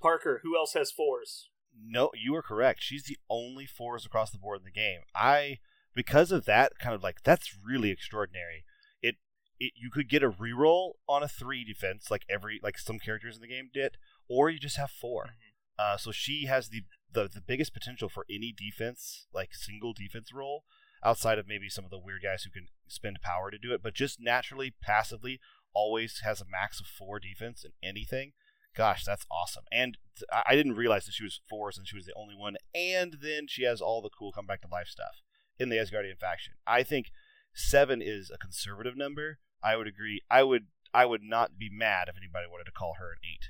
Parker, 0.00 0.40
who 0.42 0.56
else 0.56 0.72
has 0.72 0.90
fours? 0.90 1.50
No, 1.78 2.10
you 2.14 2.34
are 2.34 2.42
correct. 2.42 2.82
She's 2.82 3.04
the 3.04 3.18
only 3.28 3.66
fours 3.66 4.04
across 4.06 4.30
the 4.30 4.38
board 4.38 4.60
in 4.60 4.64
the 4.64 4.70
game. 4.70 5.00
I 5.14 5.58
because 6.00 6.32
of 6.32 6.46
that 6.46 6.78
kind 6.78 6.94
of 6.94 7.02
like 7.02 7.22
that's 7.22 7.54
really 7.62 7.90
extraordinary. 7.90 8.64
It 9.02 9.16
it 9.58 9.72
you 9.76 9.90
could 9.90 10.08
get 10.08 10.22
a 10.22 10.30
reroll 10.30 10.92
on 11.06 11.22
a 11.22 11.28
three 11.28 11.62
defense 11.62 12.10
like 12.10 12.24
every 12.26 12.58
like 12.62 12.78
some 12.78 12.98
characters 12.98 13.36
in 13.36 13.42
the 13.42 13.48
game 13.48 13.68
did, 13.70 13.98
or 14.26 14.48
you 14.48 14.58
just 14.58 14.78
have 14.78 14.90
4 14.90 15.34
Uh, 15.78 15.98
so 15.98 16.10
she 16.10 16.46
has 16.46 16.70
the, 16.70 16.84
the 17.12 17.28
the 17.28 17.42
biggest 17.46 17.74
potential 17.74 18.08
for 18.08 18.24
any 18.30 18.50
defense, 18.50 19.26
like 19.34 19.54
single 19.54 19.92
defense 19.92 20.32
roll, 20.32 20.64
outside 21.04 21.38
of 21.38 21.46
maybe 21.46 21.68
some 21.68 21.84
of 21.84 21.90
the 21.90 21.98
weird 21.98 22.22
guys 22.22 22.44
who 22.44 22.50
can 22.50 22.68
spend 22.88 23.20
power 23.20 23.50
to 23.50 23.58
do 23.58 23.74
it, 23.74 23.82
but 23.82 23.92
just 23.92 24.18
naturally, 24.22 24.72
passively, 24.82 25.38
always 25.74 26.20
has 26.24 26.40
a 26.40 26.46
max 26.50 26.80
of 26.80 26.86
four 26.86 27.20
defense 27.20 27.62
in 27.62 27.72
anything. 27.86 28.32
Gosh, 28.74 29.04
that's 29.04 29.26
awesome. 29.30 29.64
And 29.70 29.98
I 30.46 30.54
didn't 30.54 30.76
realize 30.76 31.04
that 31.04 31.12
she 31.12 31.24
was 31.24 31.40
fours 31.50 31.76
and 31.76 31.86
she 31.86 31.96
was 31.96 32.06
the 32.06 32.14
only 32.14 32.36
one. 32.36 32.56
And 32.72 33.18
then 33.20 33.48
she 33.48 33.64
has 33.64 33.80
all 33.80 34.00
the 34.00 34.16
cool 34.16 34.32
come 34.32 34.46
back 34.46 34.62
to 34.62 34.68
life 34.68 34.86
stuff 34.86 35.16
in 35.60 35.68
the 35.68 35.76
Asgardian 35.76 36.18
faction. 36.18 36.54
I 36.66 36.82
think 36.82 37.06
seven 37.54 38.00
is 38.02 38.30
a 38.30 38.38
conservative 38.38 38.96
number. 38.96 39.38
I 39.62 39.76
would 39.76 39.86
agree. 39.86 40.22
I 40.30 40.42
would 40.42 40.66
I 40.92 41.04
would 41.06 41.22
not 41.22 41.58
be 41.58 41.68
mad 41.70 42.08
if 42.08 42.16
anybody 42.16 42.46
wanted 42.50 42.64
to 42.64 42.72
call 42.72 42.94
her 42.98 43.12
an 43.12 43.18
eight. 43.22 43.46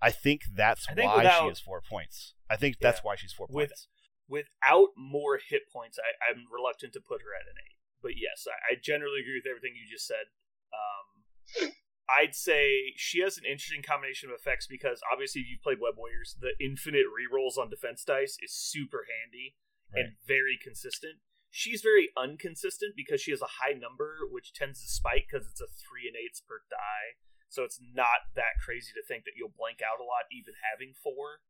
I 0.00 0.10
think 0.10 0.42
that's 0.54 0.86
I 0.88 0.94
think 0.94 1.10
why 1.10 1.16
without- 1.18 1.42
she 1.42 1.48
is 1.48 1.60
four 1.60 1.80
points. 1.80 2.34
I 2.48 2.56
think 2.56 2.76
that's 2.80 2.98
Yeah. 2.98 3.02
why 3.08 3.16
she's 3.16 3.32
four 3.32 3.48
With- 3.50 3.70
points. 3.70 3.88
Without 4.28 4.88
more 4.96 5.38
hit 5.38 5.70
points, 5.72 5.98
I, 6.02 6.10
I'm 6.30 6.46
reluctant 6.50 6.92
to 6.94 7.00
put 7.00 7.22
her 7.22 7.30
at 7.34 7.46
an 7.46 7.54
eight. 7.64 7.78
But 8.02 8.12
yes, 8.16 8.46
I, 8.50 8.74
I 8.74 8.74
generally 8.76 9.20
agree 9.20 9.38
with 9.38 9.46
everything 9.48 9.74
you 9.78 9.86
just 9.88 10.06
said. 10.06 10.26
Um, 10.74 11.70
I'd 12.10 12.34
say 12.34 12.92
she 12.96 13.20
has 13.22 13.38
an 13.38 13.44
interesting 13.44 13.82
combination 13.82 14.28
of 14.30 14.34
effects 14.38 14.66
because 14.66 15.00
obviously, 15.12 15.42
if 15.42 15.48
you've 15.50 15.62
played 15.62 15.78
Web 15.80 15.94
Warriors, 15.96 16.36
the 16.38 16.54
infinite 16.58 17.06
rerolls 17.06 17.56
on 17.56 17.70
defense 17.70 18.02
dice 18.04 18.36
is 18.42 18.52
super 18.54 19.06
handy 19.10 19.54
and 19.94 20.16
very 20.26 20.58
consistent. 20.60 21.18
She's 21.56 21.80
very 21.80 22.12
inconsistent 22.12 22.92
because 22.92 23.24
she 23.24 23.32
has 23.32 23.40
a 23.40 23.64
high 23.64 23.72
number, 23.72 24.28
which 24.28 24.52
tends 24.52 24.84
to 24.84 24.92
spike 24.92 25.32
because 25.32 25.48
it's 25.48 25.64
a 25.64 25.72
three 25.72 26.04
and 26.04 26.12
eights 26.12 26.44
per 26.44 26.60
die. 26.68 27.16
So 27.48 27.64
it's 27.64 27.80
not 27.80 28.28
that 28.36 28.60
crazy 28.60 28.92
to 28.92 29.00
think 29.00 29.24
that 29.24 29.40
you'll 29.40 29.56
blank 29.56 29.80
out 29.80 29.96
a 29.96 30.04
lot, 30.04 30.28
even 30.28 30.52
having 30.60 30.92
four. 30.92 31.40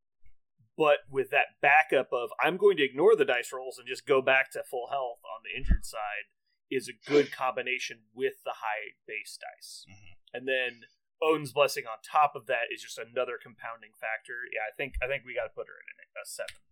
But 0.78 1.10
with 1.10 1.34
that 1.34 1.58
backup 1.58 2.14
of 2.14 2.30
I'm 2.38 2.54
going 2.56 2.76
to 2.78 2.86
ignore 2.86 3.16
the 3.16 3.26
dice 3.26 3.50
rolls 3.50 3.82
and 3.82 3.88
just 3.88 4.06
go 4.06 4.22
back 4.22 4.52
to 4.52 4.62
full 4.62 4.94
health 4.94 5.26
on 5.26 5.42
the 5.42 5.58
injured 5.58 5.82
side 5.82 6.30
is 6.70 6.86
a 6.86 7.10
good 7.10 7.34
combination 7.34 8.06
with 8.14 8.46
the 8.46 8.62
high 8.62 8.94
base 9.10 9.34
dice. 9.42 9.86
Mhm. 9.90 10.14
And 10.34 10.46
then 10.46 10.86
Odin's 11.20 11.52
blessing 11.52 11.86
on 11.90 11.98
top 12.06 12.36
of 12.36 12.46
that 12.46 12.70
is 12.70 12.82
just 12.82 12.98
another 12.98 13.38
compounding 13.42 13.94
factor. 13.98 14.46
Yeah, 14.52 14.70
I 14.70 14.74
think 14.76 14.94
I 15.02 15.08
think 15.08 15.24
we 15.26 15.34
got 15.34 15.50
to 15.50 15.56
put 15.56 15.66
her 15.66 15.74
in 15.74 16.06
a 16.14 16.26
seven. 16.26 16.62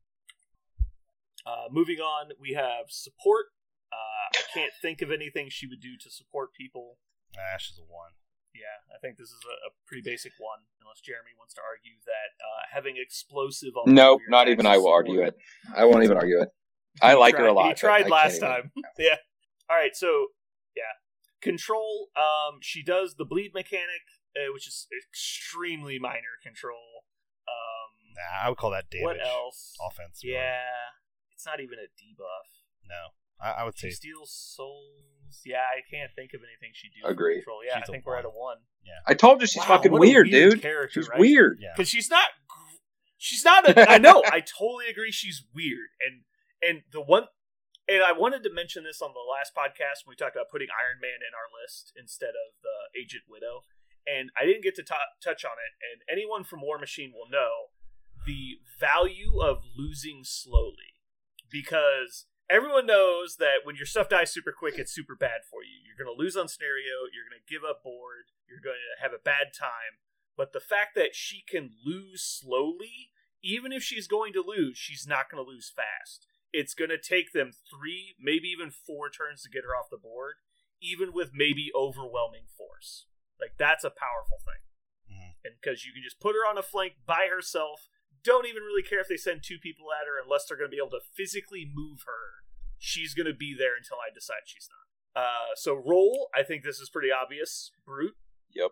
Uh, 1.46 1.68
moving 1.70 1.98
on, 1.98 2.30
we 2.40 2.52
have 2.52 2.86
support. 2.88 3.46
Uh, 3.92 4.26
I 4.38 4.42
can't 4.52 4.72
think 4.82 5.02
of 5.02 5.10
anything 5.10 5.48
she 5.50 5.66
would 5.66 5.80
do 5.80 5.96
to 6.02 6.10
support 6.10 6.52
people. 6.54 6.98
Ash 7.36 7.70
is 7.70 7.78
a 7.78 7.82
one. 7.82 8.12
Yeah, 8.54 8.78
I 8.94 8.98
think 9.00 9.18
this 9.18 9.28
is 9.28 9.42
a, 9.44 9.68
a 9.68 9.70
pretty 9.86 10.02
basic 10.08 10.32
one, 10.38 10.60
unless 10.80 11.00
Jeremy 11.00 11.30
wants 11.36 11.54
to 11.54 11.60
argue 11.60 11.98
that 12.06 12.38
uh, 12.38 12.62
having 12.72 12.94
explosive 12.96 13.74
on 13.76 13.92
Nope, 13.92 14.20
not 14.28 14.48
even 14.48 14.64
I 14.64 14.76
will 14.78 14.84
support. 14.84 15.08
argue 15.08 15.22
it. 15.22 15.34
I 15.76 15.84
won't 15.86 16.04
even 16.04 16.16
argue 16.16 16.40
it. 16.40 16.48
I 17.02 17.10
He 17.10 17.16
like 17.16 17.36
her 17.36 17.46
a 17.46 17.52
lot. 17.52 17.68
He 17.68 17.74
tried 17.74 18.08
last 18.08 18.40
can't 18.40 18.58
even- 18.60 18.82
time. 18.82 18.84
yeah. 18.98 19.16
All 19.68 19.76
right, 19.76 19.94
so 19.96 20.28
yeah, 20.76 20.82
control. 21.42 22.08
Um, 22.16 22.60
she 22.62 22.82
does 22.84 23.16
the 23.16 23.24
bleed 23.24 23.50
mechanic, 23.54 24.06
uh, 24.36 24.52
which 24.52 24.68
is 24.68 24.86
extremely 25.10 25.98
minor 25.98 26.38
control. 26.42 27.04
Um, 27.48 28.14
Nah, 28.14 28.46
I 28.46 28.48
would 28.48 28.58
call 28.58 28.70
that 28.70 28.88
damage. 28.90 29.02
what 29.04 29.16
else? 29.20 29.74
Offense. 29.84 30.20
really. 30.22 30.36
Yeah, 31.44 31.52
it's 31.52 31.60
not 31.60 31.60
even 31.60 31.78
a 31.78 31.88
debuff. 31.92 32.48
No, 32.88 33.12
I, 33.40 33.60
I 33.62 33.64
would 33.64 33.76
She 33.76 33.90
say 33.90 33.94
steals 33.94 34.30
souls. 34.32 35.42
Yeah, 35.44 35.58
I 35.60 35.80
can't 35.90 36.10
think 36.16 36.32
of 36.34 36.40
anything 36.40 36.72
she 36.74 36.88
do. 36.88 37.02
for 37.02 37.10
Agree. 37.10 37.36
Control. 37.36 37.60
Yeah, 37.66 37.74
She's 37.80 37.88
I 37.88 37.92
a 37.92 37.92
think 37.92 38.06
we're 38.06 38.16
at 38.16 38.24
a 38.24 38.28
one. 38.30 38.58
Yeah, 38.84 38.92
I 39.06 39.14
told 39.14 39.40
you 39.40 39.46
she's 39.46 39.62
Wow, 39.62 39.76
fucking 39.78 39.92
weird, 39.92 40.28
weird 40.30 40.52
dude. 40.52 40.62
character, 40.62 41.00
she's 41.02 41.08
right? 41.08 41.18
weird. 41.18 41.58
yeah. 41.60 41.72
because 41.76 41.88
she's 41.88 42.08
not 42.10 42.28
gr- 42.48 42.78
she's 43.16 43.44
not 43.44 43.68
a, 43.68 43.90
i 43.90 43.96
know 43.96 44.22
i 44.26 44.40
totally 44.40 44.86
agree 44.90 45.10
she's 45.10 45.42
weird 45.54 45.88
and 46.04 46.22
and 46.60 46.82
the 46.92 47.00
one 47.00 47.24
and 47.88 48.02
i 48.02 48.12
wanted 48.12 48.42
to 48.42 48.52
mention 48.52 48.84
this 48.84 49.00
on 49.00 49.12
the 49.14 49.24
last 49.24 49.54
podcast 49.56 50.04
when 50.04 50.12
we 50.12 50.16
talked 50.16 50.36
about 50.36 50.50
putting 50.52 50.68
iron 50.68 51.00
man 51.00 51.24
in 51.24 51.32
our 51.32 51.48
list 51.62 51.92
instead 51.96 52.34
of 52.36 52.52
the 52.60 52.76
agent 53.00 53.22
widow 53.28 53.64
and 54.04 54.28
i 54.36 54.44
didn't 54.44 54.62
get 54.62 54.74
to 54.74 54.82
ta- 54.82 55.14
touch 55.22 55.44
on 55.44 55.56
it 55.56 55.72
and 55.80 56.02
anyone 56.12 56.44
from 56.44 56.60
Warmachine 56.60 57.14
will 57.16 57.30
know 57.30 57.72
the 58.26 58.58
value 58.78 59.40
of 59.40 59.62
losing 59.76 60.20
slowly 60.24 60.93
because 61.54 62.26
everyone 62.50 62.90
knows 62.90 63.36
that 63.38 63.62
when 63.62 63.78
your 63.78 63.86
stuff 63.86 64.10
dies 64.10 64.34
super 64.34 64.50
quick 64.50 64.74
it's 64.76 64.90
super 64.92 65.14
bad 65.14 65.46
for 65.46 65.62
you 65.62 65.78
you're 65.86 65.96
going 65.96 66.10
to 66.10 66.18
lose 66.18 66.34
on 66.34 66.50
scenario 66.50 67.06
you're 67.14 67.30
going 67.30 67.38
to 67.38 67.46
give 67.46 67.62
up 67.62 67.86
board 67.86 68.34
you're 68.50 68.58
going 68.58 68.82
to 68.82 68.98
have 68.98 69.14
a 69.14 69.22
bad 69.22 69.54
time 69.54 70.02
but 70.36 70.52
the 70.52 70.60
fact 70.60 70.94
that 70.96 71.14
she 71.14 71.44
can 71.46 71.70
lose 71.84 72.22
slowly, 72.22 73.10
even 73.42 73.72
if 73.72 73.82
she's 73.82 74.08
going 74.08 74.32
to 74.32 74.44
lose, 74.46 74.76
she's 74.76 75.06
not 75.06 75.30
going 75.30 75.44
to 75.44 75.48
lose 75.48 75.70
fast. 75.74 76.26
It's 76.52 76.74
going 76.74 76.90
to 76.90 76.98
take 76.98 77.32
them 77.32 77.52
three, 77.70 78.14
maybe 78.20 78.48
even 78.48 78.70
four 78.70 79.10
turns 79.10 79.42
to 79.42 79.50
get 79.50 79.64
her 79.64 79.74
off 79.76 79.90
the 79.90 79.96
board, 79.96 80.36
even 80.80 81.12
with 81.12 81.30
maybe 81.34 81.70
overwhelming 81.74 82.46
force. 82.56 83.06
Like, 83.40 83.54
that's 83.58 83.84
a 83.84 83.90
powerful 83.90 84.38
thing. 84.38 85.16
Mhm. 85.16 85.34
And 85.44 85.54
because 85.60 85.84
you 85.84 85.92
can 85.92 86.02
just 86.02 86.20
put 86.20 86.34
her 86.34 86.46
on 86.46 86.58
a 86.58 86.62
flank 86.62 86.94
by 87.06 87.28
herself, 87.30 87.88
don't 88.24 88.46
even 88.46 88.62
really 88.62 88.82
care 88.82 89.00
if 89.00 89.08
they 89.08 89.16
send 89.16 89.42
two 89.44 89.58
people 89.58 89.86
at 89.92 90.06
her 90.06 90.20
unless 90.22 90.46
they're 90.48 90.56
going 90.56 90.70
to 90.70 90.74
be 90.74 90.80
able 90.82 90.90
to 90.98 91.04
physically 91.14 91.68
move 91.72 92.00
her. 92.06 92.42
She's 92.78 93.14
going 93.14 93.26
to 93.26 93.34
be 93.34 93.54
there 93.56 93.76
until 93.76 93.96
I 93.98 94.12
decide 94.12 94.44
she's 94.46 94.68
not. 94.70 95.22
Uh, 95.22 95.54
so, 95.54 95.74
roll, 95.74 96.28
I 96.34 96.42
think 96.42 96.64
this 96.64 96.80
is 96.80 96.90
pretty 96.90 97.08
obvious. 97.12 97.70
Brute, 97.86 98.16
Yep. 98.54 98.70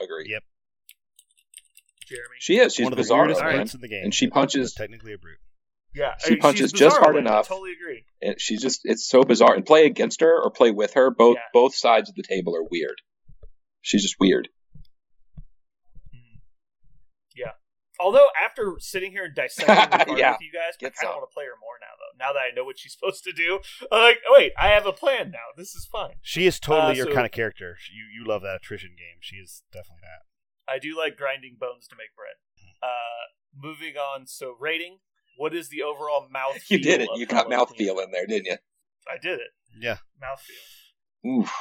Agree. 0.00 0.26
Yep. 0.28 0.42
Jeremy. 2.06 2.36
She 2.38 2.58
is. 2.58 2.74
She's 2.74 2.84
one 2.84 2.92
of 2.92 2.96
the 2.96 3.02
bizarre, 3.02 3.20
weirdest 3.26 3.40
man. 3.42 3.54
brutes 3.56 3.74
in 3.74 3.80
the 3.80 3.88
game, 3.88 4.04
And 4.04 4.14
she 4.14 4.28
punches- 4.28 4.72
technically 4.74 5.12
a 5.12 5.18
brute. 5.18 5.38
Yeah, 5.94 6.14
She 6.24 6.34
I- 6.34 6.38
punches 6.40 6.70
just 6.72 6.94
bizarre, 6.94 7.00
hard 7.00 7.14
but 7.14 7.26
I 7.26 7.32
enough. 7.34 7.48
totally 7.48 7.72
agree. 7.72 8.04
And 8.22 8.40
she's 8.40 8.62
just 8.62 8.82
it's 8.84 9.04
so 9.08 9.24
bizarre. 9.24 9.54
And 9.54 9.66
play 9.66 9.86
against 9.86 10.20
her 10.20 10.40
or 10.40 10.50
play 10.50 10.70
with 10.70 10.94
her, 10.94 11.10
both 11.10 11.36
Yeah. 11.36 11.42
both 11.52 11.74
sides 11.74 12.08
of 12.08 12.14
the 12.14 12.22
table 12.22 12.54
are 12.56 12.62
weird. 12.62 13.02
She's 13.82 14.02
just 14.02 14.14
weird. 14.20 14.48
Yeah. 17.34 17.52
Although 18.02 18.28
after 18.42 18.74
sitting 18.78 19.10
here 19.12 19.24
and 19.24 19.34
dissecting 19.34 19.74
the 19.98 20.04
card 20.06 20.18
Yeah. 20.18 20.32
with 20.32 20.40
you 20.40 20.52
guys, 20.52 20.74
I 20.74 20.80
Get 20.80 20.94
kind 20.96 21.10
of 21.10 21.16
want 21.18 21.30
to 21.30 21.34
play 21.34 21.44
her 21.44 21.58
more 21.60 21.76
now. 21.80 21.92
Though 21.98 22.16
now 22.24 22.32
that 22.32 22.40
I 22.40 22.54
know 22.54 22.64
what 22.64 22.78
she's 22.78 22.92
supposed 22.98 23.24
to 23.24 23.32
do, 23.32 23.60
I'm 23.92 24.02
like, 24.02 24.18
oh, 24.28 24.34
wait, 24.38 24.52
I 24.58 24.68
have 24.68 24.86
a 24.86 24.92
plan 24.92 25.30
now. 25.30 25.52
This 25.56 25.74
is 25.74 25.86
fine. 25.90 26.14
She 26.22 26.46
is 26.46 26.58
totally 26.58 26.92
Uh, 26.92 26.96
your 26.96 27.06
so- 27.06 27.14
kind 27.14 27.26
of 27.26 27.32
character. 27.32 27.76
You 27.92 28.04
you 28.22 28.26
love 28.28 28.42
that 28.42 28.56
attrition 28.56 28.90
game. 28.90 29.18
She 29.20 29.36
is 29.36 29.62
definitely 29.72 30.02
that. 30.02 30.72
I 30.72 30.78
do 30.78 30.96
like 30.96 31.16
grinding 31.16 31.56
bones 31.58 31.86
to 31.88 31.96
make 31.96 32.14
bread. 32.16 32.36
Uh, 32.82 32.88
moving 33.56 33.96
on. 33.96 34.26
So 34.26 34.54
rating. 34.58 34.98
What 35.36 35.54
is 35.54 35.68
the 35.70 35.82
overall 35.82 36.28
mouth? 36.30 36.58
You 36.70 36.78
did 36.78 37.00
it. 37.00 37.08
You 37.14 37.24
got 37.26 37.46
Hello 37.46 37.64
mouthfeel 37.64 38.02
in 38.04 38.10
there, 38.10 38.26
didn't 38.26 38.46
you? 38.46 38.56
I 39.08 39.16
did 39.16 39.40
it. 39.40 39.48
Yeah. 39.78 39.96
Mouthfeel. 40.22 41.40
Oof. 41.40 41.52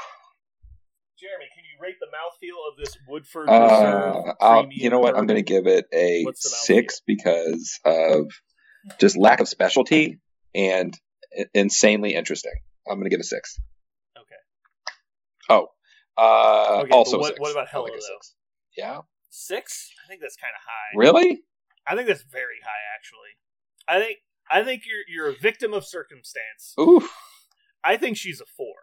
Jeremy, 1.20 1.46
can 1.54 1.64
you 1.66 1.78
rate 1.82 1.96
the 2.00 2.08
mouthfeel 2.08 2.72
of 2.72 2.78
this 2.78 2.98
Woodford 3.08 3.50
Uh, 3.50 3.62
Reserve? 3.64 4.36
I'll, 4.40 4.68
you 4.72 4.90
know 4.90 5.00
what? 5.00 5.18
I'm 5.18 5.26
going 5.28 5.44
to 5.44 5.44
give 5.44 5.68
it 5.68 5.86
a 5.94 6.24
What's 6.24 6.44
the 6.44 6.50
mouthfeel? 6.50 6.76
six 6.78 7.02
because 7.06 7.80
of 7.86 8.32
just 9.00 9.18
lack 9.18 9.40
of 9.42 9.48
specialty 9.48 10.20
and 10.56 10.98
insanely 11.54 12.16
interesting. 12.16 12.54
I'm 12.88 12.96
going 12.96 13.04
to 13.06 13.10
give 13.10 13.20
it 13.20 13.26
a 13.26 13.28
six. 13.28 13.60
Okay. 14.18 14.36
Oh, 15.50 15.68
uh, 16.18 16.82
Okay, 16.84 16.92
also 16.92 17.20
what, 17.20 17.28
six. 17.28 17.40
what 17.40 17.52
about 17.52 17.68
Hela 17.68 17.84
like 17.84 17.94
though? 17.94 18.20
Yeah, 18.78 19.02
Six? 19.30 19.92
I 20.04 20.08
think 20.08 20.22
that's 20.22 20.38
kind 20.38 20.54
of 20.56 20.62
high. 20.64 20.98
really? 20.98 21.42
I 21.86 21.96
think 21.96 22.08
that's 22.08 22.24
very 22.24 22.60
high, 22.64 22.96
actually. 22.96 23.36
I 23.88 24.00
think 24.00 24.20
I 24.50 24.64
think 24.64 24.84
you're 24.86 25.04
you're 25.26 25.36
a 25.36 25.38
victim 25.40 25.74
of 25.74 25.86
circumstance. 25.86 26.74
Oof. 26.80 27.12
I 27.84 27.98
think 27.98 28.18
she's 28.18 28.40
a 28.42 28.46
four. 28.46 28.76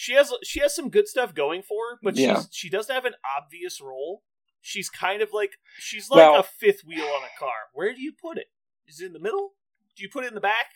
She 0.00 0.12
has 0.14 0.32
she 0.44 0.60
has 0.60 0.76
some 0.76 0.90
good 0.90 1.08
stuff 1.08 1.34
going 1.34 1.60
for 1.62 1.90
her, 1.90 1.98
but 2.00 2.14
Yeah. 2.16 2.36
she's 2.36 2.48
she 2.52 2.70
doesn't 2.70 2.94
have 2.94 3.04
an 3.04 3.14
obvious 3.36 3.80
role. 3.80 4.22
She's 4.60 4.88
kind 4.88 5.22
of 5.22 5.32
like 5.32 5.54
she's 5.80 6.08
like 6.08 6.18
Well- 6.18 6.38
a 6.38 6.44
fifth 6.44 6.82
wheel 6.86 7.04
on 7.04 7.24
a 7.24 7.36
car. 7.36 7.66
Where 7.72 7.92
do 7.92 8.00
you 8.00 8.12
put 8.12 8.38
it? 8.38 8.46
Is 8.86 9.00
it 9.00 9.06
in 9.06 9.12
the 9.12 9.18
middle? 9.18 9.54
Do 9.96 10.04
you 10.04 10.08
put 10.08 10.22
it 10.22 10.28
in 10.28 10.34
the 10.36 10.40
back? 10.40 10.66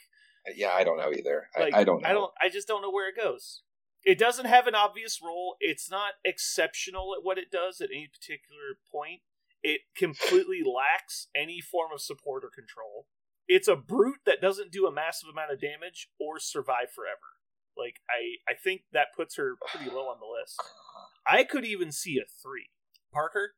Yeah, 0.56 0.70
I 0.72 0.82
don't 0.82 0.96
know 0.96 1.12
either. 1.12 1.48
Like, 1.56 1.72
I, 1.72 1.82
I 1.82 1.84
don't 1.84 2.02
know. 2.02 2.08
I 2.08 2.12
don't. 2.12 2.32
I 2.42 2.48
just 2.48 2.66
don't 2.66 2.82
know 2.82 2.90
where 2.90 3.08
it 3.08 3.16
goes. 3.16 3.62
It 4.02 4.18
doesn't 4.18 4.46
have 4.46 4.66
an 4.66 4.74
obvious 4.74 5.20
role. 5.22 5.54
It's 5.60 5.88
not 5.88 6.14
exceptional 6.24 7.14
at 7.16 7.22
what 7.24 7.38
it 7.38 7.52
does 7.52 7.80
at 7.80 7.90
any 7.92 8.08
particular 8.12 8.78
point. 8.90 9.20
It 9.62 9.82
completely 9.96 10.62
lacks 10.66 11.28
any 11.32 11.60
form 11.60 11.92
of 11.94 12.00
support 12.00 12.42
or 12.44 12.50
control. 12.50 13.06
It's 13.46 13.68
a 13.68 13.76
brute 13.76 14.18
that 14.26 14.40
doesn't 14.40 14.72
do 14.72 14.88
a 14.88 14.92
massive 14.92 15.28
amount 15.30 15.52
of 15.52 15.60
damage 15.60 16.08
or 16.18 16.40
survive 16.40 16.90
forever. 16.92 17.38
Like 17.76 18.00
I, 18.08 18.50
I 18.50 18.54
think 18.54 18.82
that 18.92 19.08
puts 19.16 19.36
her 19.36 19.56
pretty 19.66 19.90
low 19.90 20.08
on 20.08 20.18
the 20.20 20.26
list. 20.26 20.60
I 21.26 21.44
could 21.44 21.64
even 21.64 21.92
see 21.92 22.18
a 22.18 22.24
three. 22.42 22.68
Parker, 23.12 23.52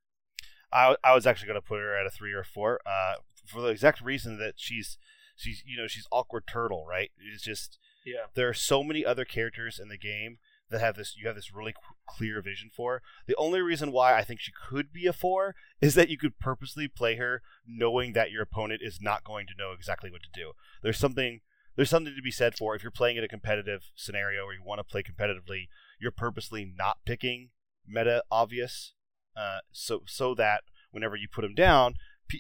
I, 0.73 0.97
I 1.05 1.15
was 1.15 1.27
actually 1.27 1.47
going 1.47 1.61
to 1.61 1.67
put 1.67 1.79
her 1.79 1.97
at 1.97 2.07
a 2.07 2.11
three 2.11 2.33
or 2.33 2.43
four, 2.43 2.81
uh, 2.85 3.15
for 3.47 3.63
the 3.63 3.69
exact 3.69 4.01
reason 4.01 4.39
that 4.39 4.55
she's 4.57 4.99
she's 5.37 5.63
you 5.65 5.77
know 5.77 5.87
she's 5.87 6.09
awkward 6.11 6.47
turtle, 6.47 6.85
right? 6.89 7.11
It's 7.33 7.45
just 7.45 7.79
yeah, 8.05 8.27
there 8.35 8.49
are 8.49 8.55
so 8.55 8.83
many 8.83 9.05
other 9.05 9.25
characters 9.25 9.79
in 9.81 9.89
the 9.89 9.99
game 9.99 10.39
that 10.71 10.81
have 10.81 10.97
this 10.97 11.15
you 11.17 11.27
have 11.27 11.37
this 11.37 11.55
really 11.55 11.75
clear 12.09 12.43
vision 12.43 12.71
for. 12.75 13.03
The 13.27 13.37
only 13.37 13.61
reason 13.61 13.93
why 13.93 14.15
I 14.15 14.25
think 14.25 14.41
she 14.41 14.53
could 14.69 14.93
be 14.93 15.07
a 15.07 15.13
four 15.13 15.55
is 15.81 15.95
that 15.95 16.09
you 16.09 16.19
could 16.19 16.39
purposely 16.39 16.89
play 16.89 17.17
her 17.17 17.43
knowing 17.67 18.13
that 18.13 18.31
your 18.31 18.43
opponent 18.43 18.81
is 18.83 19.01
not 19.01 19.25
going 19.25 19.47
to 19.47 19.57
know 19.57 19.73
exactly 19.73 20.11
what 20.11 20.23
to 20.23 20.29
do. 20.41 20.53
There's 20.83 20.99
something 20.99 21.41
there's 21.77 21.91
something 21.91 22.15
to 22.15 22.23
be 22.23 22.31
said 22.31 22.55
for 22.57 22.75
if 22.75 22.83
you're 22.83 22.91
playing 22.91 23.17
in 23.17 23.25
a 23.25 23.29
competitive 23.29 23.91
scenario 23.95 24.45
where 24.45 24.55
you 24.55 24.63
want 24.65 24.79
to 24.79 24.85
play 24.85 25.03
competitively, 25.03 25.69
you're 26.01 26.13
purposely 26.13 26.65
not 26.65 26.99
picking 27.05 27.51
meta 27.87 28.23
obvious, 28.31 28.95
uh, 29.37 29.59
so 29.73 30.03
so 30.07 30.35
that 30.35 30.63
whenever 30.91 31.17
you 31.17 31.29
put 31.29 31.43
them 31.43 31.55
down, 31.55 31.95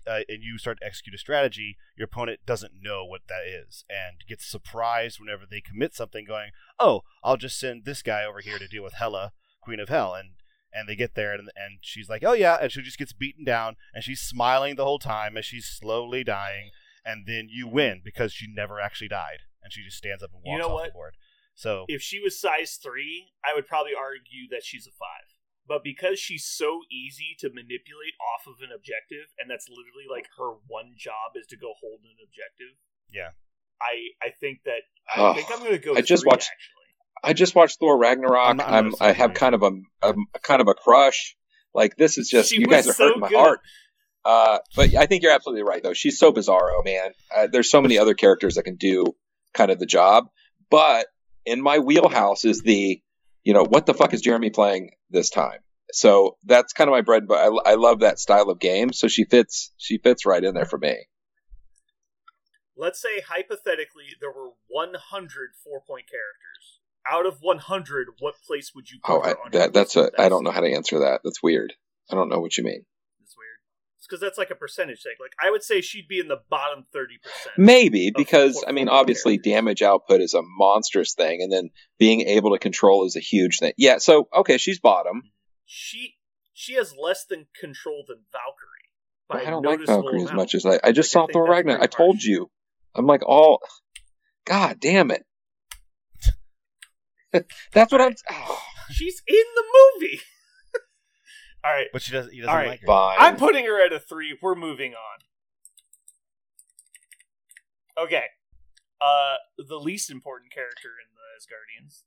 uh, 0.06 0.20
and 0.28 0.42
you 0.42 0.58
start 0.58 0.78
to 0.80 0.86
execute 0.86 1.14
a 1.14 1.18
strategy, 1.18 1.76
your 1.96 2.06
opponent 2.06 2.40
doesn't 2.46 2.72
know 2.80 3.04
what 3.04 3.22
that 3.28 3.46
is 3.46 3.84
and 3.88 4.24
gets 4.28 4.46
surprised 4.46 5.20
whenever 5.20 5.44
they 5.48 5.60
commit 5.60 5.94
something, 5.94 6.24
going, 6.24 6.50
"Oh, 6.78 7.02
I'll 7.22 7.36
just 7.36 7.58
send 7.58 7.84
this 7.84 8.02
guy 8.02 8.24
over 8.24 8.40
here 8.40 8.58
to 8.58 8.68
deal 8.68 8.82
with 8.82 8.94
Hela, 8.94 9.32
Queen 9.60 9.80
of 9.80 9.88
Hell," 9.88 10.14
and 10.14 10.30
and 10.72 10.88
they 10.88 10.96
get 10.96 11.14
there 11.14 11.32
and, 11.32 11.50
and 11.54 11.78
she's 11.82 12.08
like, 12.08 12.24
"Oh 12.24 12.32
yeah," 12.32 12.58
and 12.60 12.72
she 12.72 12.82
just 12.82 12.98
gets 12.98 13.12
beaten 13.12 13.44
down 13.44 13.76
and 13.92 14.02
she's 14.02 14.20
smiling 14.20 14.74
the 14.74 14.84
whole 14.84 14.98
time 14.98 15.36
as 15.36 15.44
she's 15.44 15.66
slowly 15.66 16.24
dying, 16.24 16.70
and 17.04 17.24
then 17.26 17.48
you 17.50 17.68
win 17.68 18.00
because 18.04 18.32
she 18.32 18.46
never 18.52 18.80
actually 18.80 19.08
died 19.08 19.40
and 19.62 19.72
she 19.72 19.82
just 19.84 19.96
stands 19.98 20.22
up 20.22 20.30
and 20.32 20.42
walks 20.44 20.52
You 20.52 20.58
know 20.58 20.68
off 20.74 20.80
what? 20.80 20.86
the 20.88 20.92
board. 20.92 21.14
So 21.54 21.84
If 21.88 22.02
she 22.02 22.18
was 22.20 22.38
size 22.40 22.78
three, 22.82 23.32
I 23.44 23.54
would 23.54 23.66
probably 23.66 23.92
argue 23.96 24.48
that 24.50 24.62
she's 24.64 24.86
a 24.86 24.90
five. 24.90 25.28
But 25.66 25.82
because 25.82 26.18
she's 26.18 26.44
so 26.44 26.80
easy 26.92 27.36
to 27.40 27.48
manipulate 27.48 28.12
off 28.20 28.46
of 28.46 28.60
an 28.60 28.68
objective, 28.74 29.32
and 29.38 29.48
that's 29.50 29.68
literally 29.68 30.04
like 30.10 30.26
her 30.36 30.50
one 30.66 30.94
job 30.98 31.32
is 31.36 31.46
to 31.46 31.56
go 31.56 31.72
hold 31.80 32.00
an 32.04 32.16
objective. 32.22 32.76
Yeah. 33.10 33.30
I 33.80 34.12
I 34.26 34.30
think 34.40 34.60
that 34.66 34.82
I 35.08 35.20
Oh, 35.20 35.34
think 35.34 35.48
I'm 35.50 35.60
going 35.60 35.72
to 35.72 35.78
go. 35.78 35.94
I 35.96 36.02
just 36.02 36.22
three, 36.22 36.28
watched- 36.28 36.50
Actually, 36.52 37.30
I 37.30 37.32
just 37.32 37.54
watched 37.54 37.78
Thor 37.80 37.96
Ragnarok. 37.96 38.46
I'm 38.46 38.60
I'm 38.60 38.86
I'm, 38.88 38.94
I 39.00 39.12
have 39.12 39.32
kind 39.32 39.54
of 39.54 39.62
a, 39.62 39.70
a, 40.02 40.14
a 40.34 40.38
kind 40.40 40.60
of 40.60 40.68
a 40.68 40.74
crush. 40.74 41.34
Like 41.72 41.96
this 41.96 42.18
is 42.18 42.28
just 42.28 42.50
She 42.50 42.60
you 42.60 42.66
guys 42.66 42.86
are 42.86 42.92
so 42.92 43.04
hurting 43.06 43.20
my 43.20 43.28
good. 43.30 43.38
heart. 43.38 43.60
Uh, 44.24 44.58
but 44.74 44.94
I 44.94 45.06
think 45.06 45.22
you're 45.22 45.32
absolutely 45.32 45.64
right 45.64 45.82
though. 45.82 45.92
She's 45.92 46.18
so 46.18 46.32
bizarro, 46.32 46.84
man. 46.84 47.12
Uh, 47.34 47.46
there's 47.50 47.70
so 47.70 47.82
many 47.82 47.98
other 47.98 48.14
characters 48.14 48.54
that 48.54 48.62
can 48.62 48.76
do 48.76 49.14
kind 49.52 49.70
of 49.70 49.78
the 49.78 49.86
job. 49.86 50.28
But 50.70 51.06
in 51.44 51.62
my 51.62 51.78
wheelhouse 51.78 52.44
is 52.44 52.62
the, 52.62 53.00
you 53.42 53.52
know, 53.52 53.64
what 53.64 53.86
the 53.86 53.94
fuck 53.94 54.14
is 54.14 54.22
Jeremy 54.22 54.50
playing 54.50 54.90
this 55.10 55.30
time? 55.30 55.60
So 55.92 56.36
that's 56.44 56.72
kind 56.72 56.88
of 56.88 56.92
my 56.92 57.02
bread. 57.02 57.28
But 57.28 57.38
I, 57.38 57.72
I 57.72 57.74
love 57.74 58.00
that 58.00 58.18
style 58.18 58.48
of 58.48 58.58
game. 58.58 58.92
So 58.92 59.08
she 59.08 59.24
fits. 59.24 59.72
She 59.76 59.98
fits 59.98 60.24
right 60.26 60.42
in 60.42 60.54
there 60.54 60.64
for 60.64 60.78
me. 60.78 60.96
let's 62.76 63.00
say 63.00 63.20
hypothetically 63.20 64.16
there 64.20 64.32
were 64.32 64.50
100 64.68 65.50
four 65.62 65.80
point 65.86 66.06
characters. 66.08 66.80
Out 67.08 67.26
of 67.26 67.38
100, 67.42 68.08
what 68.18 68.34
place 68.46 68.72
would 68.74 68.90
you 68.90 68.98
put 69.04 69.12
Oh, 69.12 69.20
I, 69.22 69.34
that 69.52 69.74
that's 69.74 69.94
a. 69.96 70.10
I 70.18 70.30
don't 70.30 70.42
know 70.42 70.50
how 70.50 70.62
to 70.62 70.72
answer 70.72 71.00
that. 71.00 71.20
That's 71.22 71.42
weird. 71.42 71.74
I 72.10 72.14
don't 72.14 72.30
know 72.30 72.40
what 72.40 72.56
you 72.56 72.64
mean. 72.64 72.86
Because 74.08 74.20
that's 74.20 74.38
like 74.38 74.50
a 74.50 74.54
percentage 74.54 75.02
thing. 75.02 75.14
Like 75.20 75.32
I 75.42 75.50
would 75.50 75.62
say 75.62 75.80
she'd 75.80 76.08
be 76.08 76.18
in 76.20 76.28
the 76.28 76.40
bottom 76.50 76.84
30 76.92 77.18
percent. 77.22 77.54
Maybe 77.58 78.10
because 78.14 78.62
I 78.66 78.72
mean, 78.72 78.88
obviously, 78.88 79.38
characters. 79.38 79.52
damage 79.52 79.82
output 79.82 80.20
is 80.20 80.34
a 80.34 80.42
monstrous 80.42 81.14
thing, 81.14 81.42
and 81.42 81.52
then 81.52 81.70
being 81.98 82.22
able 82.22 82.52
to 82.52 82.58
control 82.58 83.06
is 83.06 83.16
a 83.16 83.20
huge 83.20 83.58
thing. 83.58 83.72
Yeah. 83.76 83.98
So 83.98 84.28
okay, 84.34 84.58
she's 84.58 84.78
bottom. 84.80 85.22
She 85.66 86.14
she 86.52 86.74
has 86.74 86.94
less 87.00 87.24
than 87.26 87.46
control 87.58 88.04
than 88.06 88.18
Valkyrie. 88.32 89.46
I 89.46 89.50
don't 89.50 89.64
like 89.64 89.80
Valkyrie 89.86 90.22
as 90.22 90.32
much 90.32 90.54
as 90.54 90.64
I. 90.66 90.78
I 90.84 90.92
just 90.92 91.14
Like, 91.14 91.28
saw 91.28 91.32
Thor 91.32 91.48
Ragnarok. 91.48 91.82
I 91.82 91.86
told 91.86 92.16
harsh. 92.16 92.24
you. 92.24 92.50
I'm 92.94 93.06
like 93.06 93.22
all. 93.26 93.60
God 94.44 94.78
damn 94.78 95.10
it. 95.10 95.24
That's 97.72 97.90
what 97.90 98.00
I'm. 98.00 98.14
Oh, 98.30 98.60
She's 98.92 99.22
in 99.26 99.34
the 99.56 99.64
movie. 100.00 100.20
All 101.64 101.72
right, 101.72 101.86
but 101.92 102.02
she 102.02 102.12
doesn't. 102.12 102.32
He 102.32 102.40
doesn't 102.40 102.50
All 102.50 102.56
right, 102.56 102.68
like 102.68 102.80
her. 102.80 102.86
fine. 102.86 103.16
I'm 103.18 103.36
putting 103.36 103.64
her 103.64 103.84
at 103.84 103.92
a 103.92 103.98
three. 103.98 104.36
We're 104.40 104.54
moving 104.54 104.92
on. 104.92 105.20
Okay. 108.04 108.24
Uh, 109.00 109.36
the 109.58 109.76
least 109.76 110.10
important 110.10 110.52
character 110.52 110.90
in 111.00 111.14
the 111.14 111.22
Asgardians, 111.38 112.02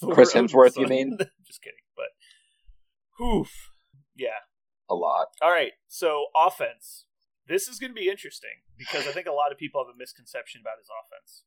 Thor 0.00 0.14
Chris 0.14 0.32
Hemsworth, 0.32 0.76
you 0.76 0.86
mean? 0.86 1.16
Just 1.46 1.62
kidding, 1.62 1.78
but 1.96 3.24
oof, 3.24 3.72
yeah. 4.16 4.46
a 4.88 4.94
lot. 4.94 5.28
All 5.42 5.50
right, 5.50 5.72
so 5.86 6.26
offense. 6.34 7.06
This 7.46 7.68
is 7.68 7.78
going 7.78 7.90
to 7.90 8.00
be 8.00 8.08
interesting 8.08 8.62
because 8.78 9.06
I 9.06 9.12
think 9.12 9.26
a 9.26 9.32
lot 9.32 9.52
of 9.52 9.58
people 9.58 9.84
have 9.84 9.92
a 9.92 9.98
misconception 9.98 10.60
about 10.60 10.78
his 10.78 10.88
offense. 10.88 11.42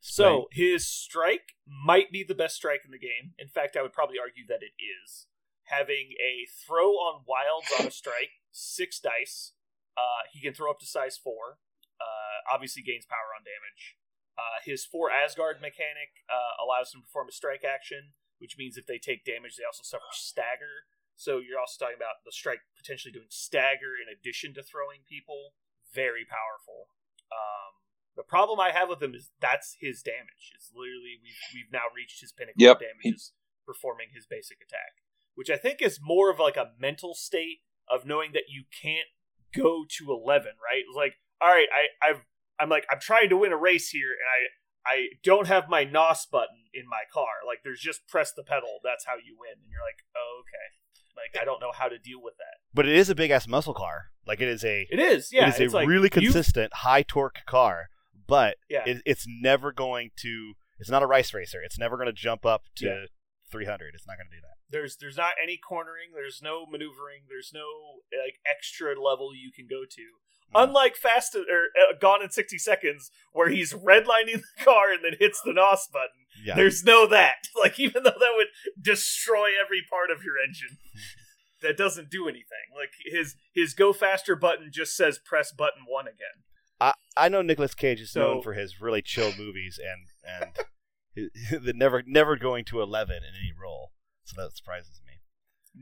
So 0.00 0.46
his 0.50 0.86
strike 0.86 1.54
might 1.66 2.10
be 2.10 2.24
the 2.24 2.34
best 2.34 2.56
strike 2.56 2.80
in 2.84 2.90
the 2.90 2.98
game. 2.98 3.34
In 3.38 3.48
fact, 3.48 3.76
I 3.76 3.82
would 3.82 3.92
probably 3.92 4.18
argue 4.18 4.44
that 4.48 4.62
it 4.62 4.72
is. 4.82 5.26
Having 5.72 6.12
a 6.20 6.44
throw 6.52 6.92
on 7.00 7.24
wilds 7.24 7.72
on 7.80 7.88
a 7.88 7.90
strike, 7.90 8.44
six 8.52 9.00
dice. 9.00 9.56
Uh, 9.96 10.28
he 10.30 10.40
can 10.44 10.52
throw 10.52 10.68
up 10.70 10.78
to 10.80 10.86
size 10.86 11.16
four. 11.16 11.56
Uh, 11.96 12.38
obviously 12.52 12.82
gains 12.84 13.08
power 13.08 13.32
on 13.32 13.40
damage. 13.40 13.96
Uh, 14.36 14.60
his 14.64 14.84
for 14.84 15.08
Asgard 15.10 15.60
mechanic 15.64 16.24
uh, 16.28 16.60
allows 16.60 16.92
him 16.92 17.00
to 17.00 17.06
perform 17.08 17.28
a 17.28 17.32
strike 17.32 17.64
action, 17.64 18.12
which 18.36 18.56
means 18.60 18.76
if 18.76 18.84
they 18.84 18.98
take 18.98 19.24
damage, 19.24 19.56
they 19.56 19.64
also 19.64 19.84
suffer 19.84 20.12
stagger. 20.12 20.88
So 21.16 21.38
you're 21.40 21.60
also 21.60 21.76
talking 21.80 22.00
about 22.00 22.24
the 22.24 22.32
strike 22.32 22.64
potentially 22.76 23.12
doing 23.12 23.28
stagger 23.32 23.96
in 23.96 24.08
addition 24.12 24.52
to 24.56 24.62
throwing 24.64 25.04
people. 25.08 25.52
Very 25.92 26.24
powerful. 26.24 26.88
Um, 27.28 27.84
the 28.16 28.24
problem 28.24 28.60
I 28.60 28.72
have 28.72 28.88
with 28.88 29.00
him 29.04 29.14
is 29.14 29.30
that's 29.40 29.76
his 29.80 30.00
damage. 30.02 30.52
It's 30.56 30.72
literally 30.72 31.20
we've 31.20 31.40
we've 31.52 31.72
now 31.72 31.88
reached 31.94 32.20
his 32.20 32.32
pinnacle 32.32 32.60
Yep. 32.60 32.76
of 32.76 32.82
damages 32.88 33.32
performing 33.68 34.08
his 34.16 34.26
basic 34.26 34.58
attack, 34.64 35.04
which 35.34 35.50
I 35.50 35.56
think 35.56 35.80
is 35.80 35.98
more 36.02 36.30
of 36.30 36.38
like 36.38 36.56
a 36.56 36.70
mental 36.78 37.14
state 37.14 37.60
of 37.88 38.06
knowing 38.06 38.32
that 38.32 38.44
you 38.48 38.64
can't 38.82 39.08
go 39.54 39.84
to 39.98 40.12
eleven. 40.12 40.52
Right? 40.62 40.82
It's 40.86 40.96
like, 40.96 41.14
all 41.40 41.48
right, 41.50 41.68
I 41.72 42.08
I've 42.08 42.24
I'm 42.58 42.68
like 42.68 42.86
I'm 42.90 43.00
trying 43.00 43.28
to 43.30 43.36
win 43.36 43.52
a 43.52 43.56
race 43.56 43.90
here, 43.90 44.10
and 44.10 44.28
I 44.28 44.94
I 44.94 45.08
don't 45.22 45.46
have 45.46 45.68
my 45.68 45.84
NOS 45.84 46.26
button 46.26 46.64
in 46.74 46.84
my 46.88 47.02
car. 47.12 47.42
Like 47.46 47.60
there's 47.64 47.80
just 47.80 48.06
press 48.08 48.32
the 48.32 48.42
pedal. 48.42 48.78
That's 48.82 49.06
how 49.06 49.14
you 49.14 49.36
win, 49.38 49.52
and 49.52 49.70
you're 49.70 49.82
like, 49.82 50.04
oh, 50.16 50.40
okay. 50.40 50.76
Like 51.16 51.40
I 51.40 51.44
don't 51.44 51.60
know 51.60 51.72
how 51.72 51.88
to 51.88 51.98
deal 51.98 52.22
with 52.22 52.34
that. 52.38 52.58
But 52.74 52.86
it 52.86 52.96
is 52.96 53.10
a 53.10 53.14
big 53.14 53.30
ass 53.30 53.46
muscle 53.46 53.74
car. 53.74 54.06
Like 54.26 54.40
it 54.40 54.48
is 54.48 54.64
a. 54.64 54.86
It 54.90 54.98
is, 54.98 55.30
yeah. 55.32 55.46
it 55.46 55.48
is 55.50 55.60
it's 55.60 55.74
a 55.74 55.76
like, 55.76 55.88
really 55.88 56.08
consistent 56.08 56.72
high 56.74 57.02
torque 57.02 57.40
car, 57.46 57.88
but 58.26 58.56
Yeah. 58.68 58.82
it, 58.86 59.02
it's 59.04 59.26
never 59.28 59.72
going 59.72 60.10
to. 60.18 60.54
It's 60.78 60.90
not 60.90 61.02
a 61.02 61.06
race 61.06 61.32
racer. 61.34 61.60
It's 61.62 61.78
never 61.78 61.96
going 61.96 62.06
to 62.06 62.12
jump 62.12 62.44
up 62.46 62.62
to 62.76 62.86
Yeah. 62.86 63.04
300. 63.52 63.94
It's 63.94 64.06
not 64.06 64.16
going 64.16 64.28
to 64.28 64.36
do 64.36 64.40
that. 64.40 64.56
There's 64.70 64.96
there's 64.96 65.16
not 65.16 65.32
any 65.40 65.56
cornering. 65.56 66.10
There's 66.14 66.40
no 66.42 66.66
maneuvering. 66.66 67.28
There's 67.28 67.52
no 67.54 68.00
like 68.10 68.40
extra 68.48 69.00
level 69.00 69.34
you 69.34 69.52
can 69.52 69.66
go 69.68 69.84
to. 69.84 70.02
Mm. 70.50 70.68
Unlike 70.68 70.96
Fast 70.96 71.36
or 71.36 71.42
uh, 71.76 71.94
Gone 72.00 72.22
in 72.22 72.30
sixty 72.30 72.58
seconds, 72.58 73.10
where 73.32 73.50
he's 73.50 73.72
redlining 73.72 74.40
the 74.40 74.64
car 74.64 74.90
and 74.90 75.04
then 75.04 75.16
hits 75.20 75.40
the 75.44 75.52
NOS 75.52 75.88
button. 75.92 76.26
Yeah. 76.42 76.56
There's 76.56 76.82
no 76.82 77.06
that. 77.06 77.46
Like 77.62 77.78
even 77.78 78.02
though 78.02 78.18
that 78.18 78.32
would 78.34 78.48
destroy 78.80 79.50
every 79.62 79.82
part 79.88 80.10
of 80.10 80.24
your 80.24 80.34
engine, 80.36 80.78
that 81.62 81.76
doesn't 81.76 82.10
do 82.10 82.24
anything. 82.26 82.74
Like 82.74 82.90
his 83.04 83.36
his 83.54 83.72
go 83.74 83.92
faster 83.92 84.34
button 84.34 84.70
just 84.72 84.96
says 84.96 85.20
press 85.24 85.52
button 85.52 85.82
one 85.86 86.06
again. 86.08 86.42
I, 86.80 86.94
I 87.16 87.28
know 87.28 87.42
Nicolas 87.42 87.74
Cage 87.74 88.00
is 88.00 88.16
known 88.16 88.42
for 88.42 88.54
his 88.54 88.80
really 88.80 89.02
chill 89.02 89.32
movies 89.38 89.78
and 89.78 90.42
and 90.42 90.66
the 91.16 91.72
never 91.74 92.02
never 92.06 92.36
going 92.36 92.64
to 92.66 92.80
11 92.80 93.16
in 93.16 93.22
any 93.22 93.52
role. 93.60 93.92
So 94.24 94.40
that 94.40 94.56
surprises 94.56 95.00
me. 95.06 95.12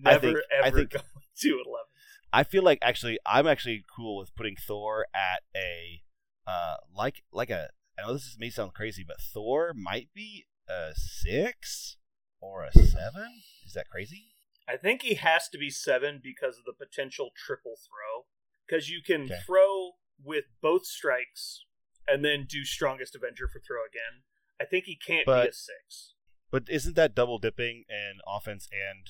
I 0.05 0.13
Never 0.13 0.21
think- 0.21 0.39
I 0.63 0.67
ever 0.67 0.79
think- 0.79 0.91
going 0.91 1.05
to 1.41 1.49
eleven. 1.67 1.87
I 2.33 2.45
feel 2.45 2.63
like 2.63 2.79
actually 2.83 3.19
I'm 3.27 3.47
actually 3.47 3.85
cool 3.95 4.17
with 4.19 4.35
putting 4.37 4.57
Thor 4.57 5.07
at 5.15 5.43
a 5.57 6.03
uh 6.47 6.77
like 6.95 7.25
like 7.33 7.51
a 7.51 7.71
I 7.99 8.03
know 8.07 8.13
this 8.15 8.23
is, 8.27 8.37
may 8.39 8.51
sound 8.51 8.73
crazy, 8.75 9.05
but 9.07 9.21
Thor 9.21 9.73
might 9.75 10.09
be 10.15 10.47
a 10.69 10.93
six 10.95 11.97
or 12.41 12.65
a 12.65 12.73
seven. 12.73 13.43
Is 13.67 13.73
that 13.75 13.89
crazy? 13.91 14.29
I 14.69 14.77
think 14.77 15.03
he 15.03 15.15
has 15.15 15.49
to 15.49 15.59
be 15.59 15.69
seven 15.71 16.21
because 16.23 16.57
of 16.57 16.65
the 16.65 16.73
potential 16.73 17.31
triple 17.37 17.75
throw. 17.77 18.27
Because 18.67 18.89
you 18.89 19.03
can 19.03 19.23
Okay. 19.25 19.41
throw 19.45 19.93
with 20.23 20.45
both 20.63 20.87
strikes 20.87 21.65
and 22.07 22.25
then 22.25 22.47
do 22.49 22.65
strongest 22.65 23.17
Avenger 23.17 23.49
for 23.49 23.59
throw 23.61 23.85
again. 23.85 24.23
I 24.61 24.65
think 24.65 24.85
he 24.85 24.97
can't 24.97 25.25
be 25.27 25.33
But- 25.33 25.49
a 25.49 25.53
six. 25.53 26.15
But 26.51 26.69
isn't 26.69 26.95
that 26.97 27.15
double 27.15 27.39
dipping 27.39 27.85
in 27.89 28.21
offense 28.27 28.69
and 28.73 29.07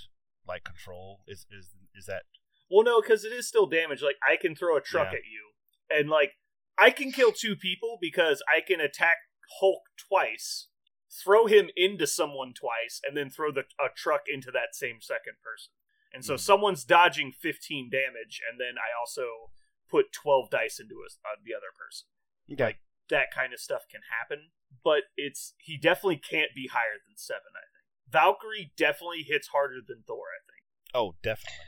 like 0.46 0.62
control? 0.64 1.24
Is 1.26 1.46
is 1.50 1.74
is 1.94 2.06
that 2.06 2.24
Well, 2.70 2.84
no, 2.84 3.00
because 3.00 3.24
it 3.24 3.32
is 3.32 3.48
still 3.48 3.66
damage. 3.66 4.02
Like 4.02 4.18
I 4.26 4.36
can 4.36 4.54
throw 4.54 4.76
a 4.76 4.80
truck 4.80 5.12
Yeah. 5.12 5.18
at 5.18 5.24
you, 5.24 5.52
and 5.90 6.08
like 6.10 6.34
I 6.78 6.90
can 6.90 7.12
kill 7.12 7.32
two 7.32 7.56
people 7.56 7.98
because 8.00 8.42
I 8.48 8.60
can 8.60 8.80
attack 8.80 9.16
Hulk 9.58 9.82
twice, 9.96 10.68
throw 11.10 11.46
him 11.46 11.70
into 11.76 12.06
someone 12.06 12.52
twice, 12.54 13.00
and 13.02 13.16
then 13.16 13.30
throw 13.30 13.50
the 13.50 13.64
a 13.80 13.88
truck 13.94 14.22
into 14.28 14.50
that 14.52 14.74
same 14.74 15.00
second 15.00 15.36
person. 15.42 15.72
And 16.12 16.24
so 16.24 16.34
Mhm. 16.34 16.40
someone's 16.40 16.84
dodging 16.84 17.32
15 17.32 17.88
damage, 17.90 18.40
and 18.48 18.60
then 18.60 18.76
I 18.78 18.92
also 18.98 19.52
put 19.88 20.12
12 20.12 20.50
dice 20.50 20.78
into 20.80 21.02
a, 21.02 21.06
uh, 21.28 21.36
the 21.42 21.54
other 21.54 21.72
person. 21.76 22.08
okay? 22.52 22.64
Like 22.64 22.80
that 23.08 23.30
kind 23.32 23.52
of 23.52 23.60
stuff 23.60 23.86
can 23.88 24.02
happen, 24.10 24.52
but 24.84 25.02
it's 25.16 25.54
he 25.58 25.76
definitely 25.78 26.20
can't 26.30 26.50
be 26.54 26.68
higher 26.72 26.98
than 27.06 27.16
seven. 27.16 27.42
I 27.54 27.64
think 27.72 28.12
Valkyrie 28.12 28.72
definitely 28.76 29.24
hits 29.26 29.48
harder 29.48 29.78
than 29.86 30.02
Thor. 30.06 30.18
I 30.18 30.40
think. 30.46 30.64
oh, 30.94 31.14
definitely. 31.22 31.58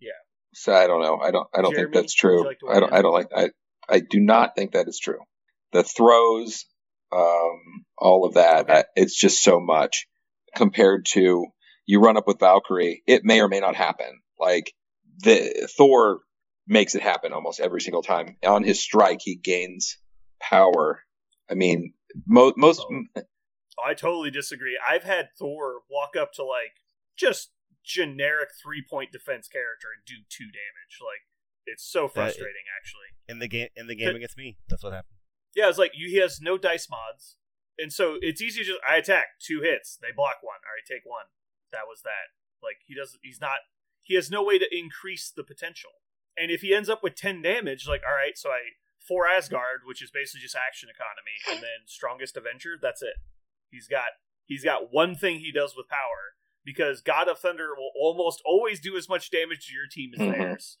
Yeah. 0.00 0.10
So 0.54 0.74
I 0.74 0.86
don't 0.86 1.02
know. 1.02 1.18
I 1.18 1.30
don't. 1.30 1.48
I 1.54 1.62
don't 1.62 1.72
Jeremy, 1.74 1.92
think 1.92 2.02
that's 2.02 2.14
true. 2.14 2.44
like 2.44 2.58
I 2.68 2.80
don't. 2.80 2.90
in? 2.90 2.94
I 2.98 3.02
don't 3.02 3.12
like. 3.12 3.28
I. 3.34 3.50
I 3.88 4.00
do 4.00 4.20
not 4.20 4.54
think 4.56 4.72
that 4.72 4.88
is 4.88 4.98
true. 4.98 5.18
The 5.72 5.82
throws, 5.82 6.64
um, 7.12 7.84
all 7.98 8.24
of 8.26 8.34
that. 8.34 8.62
Okay. 8.64 8.72
I- 8.78 8.84
it's 8.96 9.18
just 9.18 9.42
so 9.42 9.60
much 9.60 10.06
compared 10.56 11.06
to 11.12 11.46
you 11.86 12.00
run 12.00 12.16
up 12.16 12.26
with 12.26 12.38
Valkyrie. 12.40 13.02
It 13.06 13.24
may 13.24 13.40
or 13.40 13.48
may 13.48 13.60
not 13.60 13.74
happen. 13.76 14.20
Like 14.38 14.72
the 15.18 15.68
Thor 15.76 16.20
makes 16.66 16.94
it 16.94 17.02
happen 17.02 17.32
almost 17.32 17.60
every 17.60 17.80
single 17.80 18.02
time. 18.02 18.36
On 18.46 18.62
his 18.62 18.80
strike, 18.80 19.20
he 19.22 19.36
gains 19.36 19.98
power. 20.40 21.00
I 21.50 21.54
mean, 21.54 21.92
mo- 22.26 22.54
most. 22.56 22.80
Oh. 22.80 23.22
I 23.82 23.94
totally 23.94 24.30
disagree. 24.30 24.78
I've 24.78 25.04
had 25.04 25.30
Thor 25.38 25.80
walk 25.90 26.16
up 26.16 26.32
to 26.34 26.44
like 26.44 26.82
just 27.16 27.50
generic 27.84 28.50
three 28.60 28.82
point 28.88 29.12
defense 29.12 29.48
character 29.48 29.88
and 29.94 30.04
do 30.06 30.24
two 30.28 30.46
damage. 30.46 30.98
Like 31.00 31.26
it's 31.66 31.84
so 31.84 32.08
frustrating, 32.08 32.64
actually. 32.78 33.10
In 33.28 33.38
the 33.38 33.48
game, 33.48 33.68
in 33.76 33.86
the 33.86 33.96
game 33.96 34.14
against 34.14 34.36
me, 34.36 34.56
that's 34.68 34.82
what 34.82 34.92
happened. 34.92 35.18
Yeah, 35.54 35.68
it's 35.68 35.78
like 35.78 35.92
you, 35.94 36.08
he 36.08 36.16
has 36.16 36.40
no 36.40 36.58
dice 36.58 36.88
mods, 36.90 37.36
and 37.78 37.92
so 37.92 38.16
it's 38.20 38.42
easy 38.42 38.60
to 38.60 38.66
just 38.66 38.80
I 38.88 38.96
attack 38.96 39.38
two 39.40 39.60
hits, 39.62 39.98
they 40.00 40.12
block 40.14 40.36
one. 40.42 40.60
All 40.66 40.74
right, 40.74 40.86
take 40.86 41.04
one. 41.04 41.26
That 41.72 41.86
was 41.88 42.02
that. 42.02 42.34
Like 42.62 42.78
he 42.86 42.94
doesn't. 42.94 43.20
He's 43.22 43.40
not. 43.40 43.58
He 44.02 44.14
has 44.14 44.30
no 44.30 44.42
way 44.42 44.58
to 44.58 44.66
increase 44.70 45.32
the 45.34 45.44
potential. 45.44 45.90
And 46.36 46.50
if 46.50 46.60
he 46.60 46.74
ends 46.74 46.88
up 46.88 47.02
with 47.02 47.14
ten 47.14 47.42
damage, 47.42 47.86
like 47.88 48.02
all 48.06 48.14
right, 48.14 48.36
so 48.36 48.50
I 48.50 48.74
for 49.06 49.26
Asgard, 49.26 49.80
which 49.84 50.02
is 50.02 50.10
basically 50.10 50.42
just 50.42 50.56
action 50.56 50.88
economy, 50.88 51.36
and 51.50 51.62
then 51.62 51.86
strongest 51.86 52.36
Avenger. 52.36 52.76
That's 52.80 53.02
it. 53.02 53.16
He's 53.70 53.88
got 53.88 54.06
he's 54.46 54.64
got 54.64 54.92
one 54.92 55.14
thing 55.14 55.38
he 55.40 55.52
does 55.52 55.74
with 55.76 55.88
power 55.88 56.34
because 56.64 57.02
God 57.02 57.28
of 57.28 57.38
Thunder 57.38 57.68
will 57.76 57.90
almost 58.00 58.40
always 58.44 58.80
do 58.80 58.96
as 58.96 59.08
much 59.08 59.30
damage 59.30 59.66
to 59.66 59.74
your 59.74 59.86
team 59.90 60.12
as 60.14 60.20
Mhm. 60.20 60.32
theirs. 60.38 60.78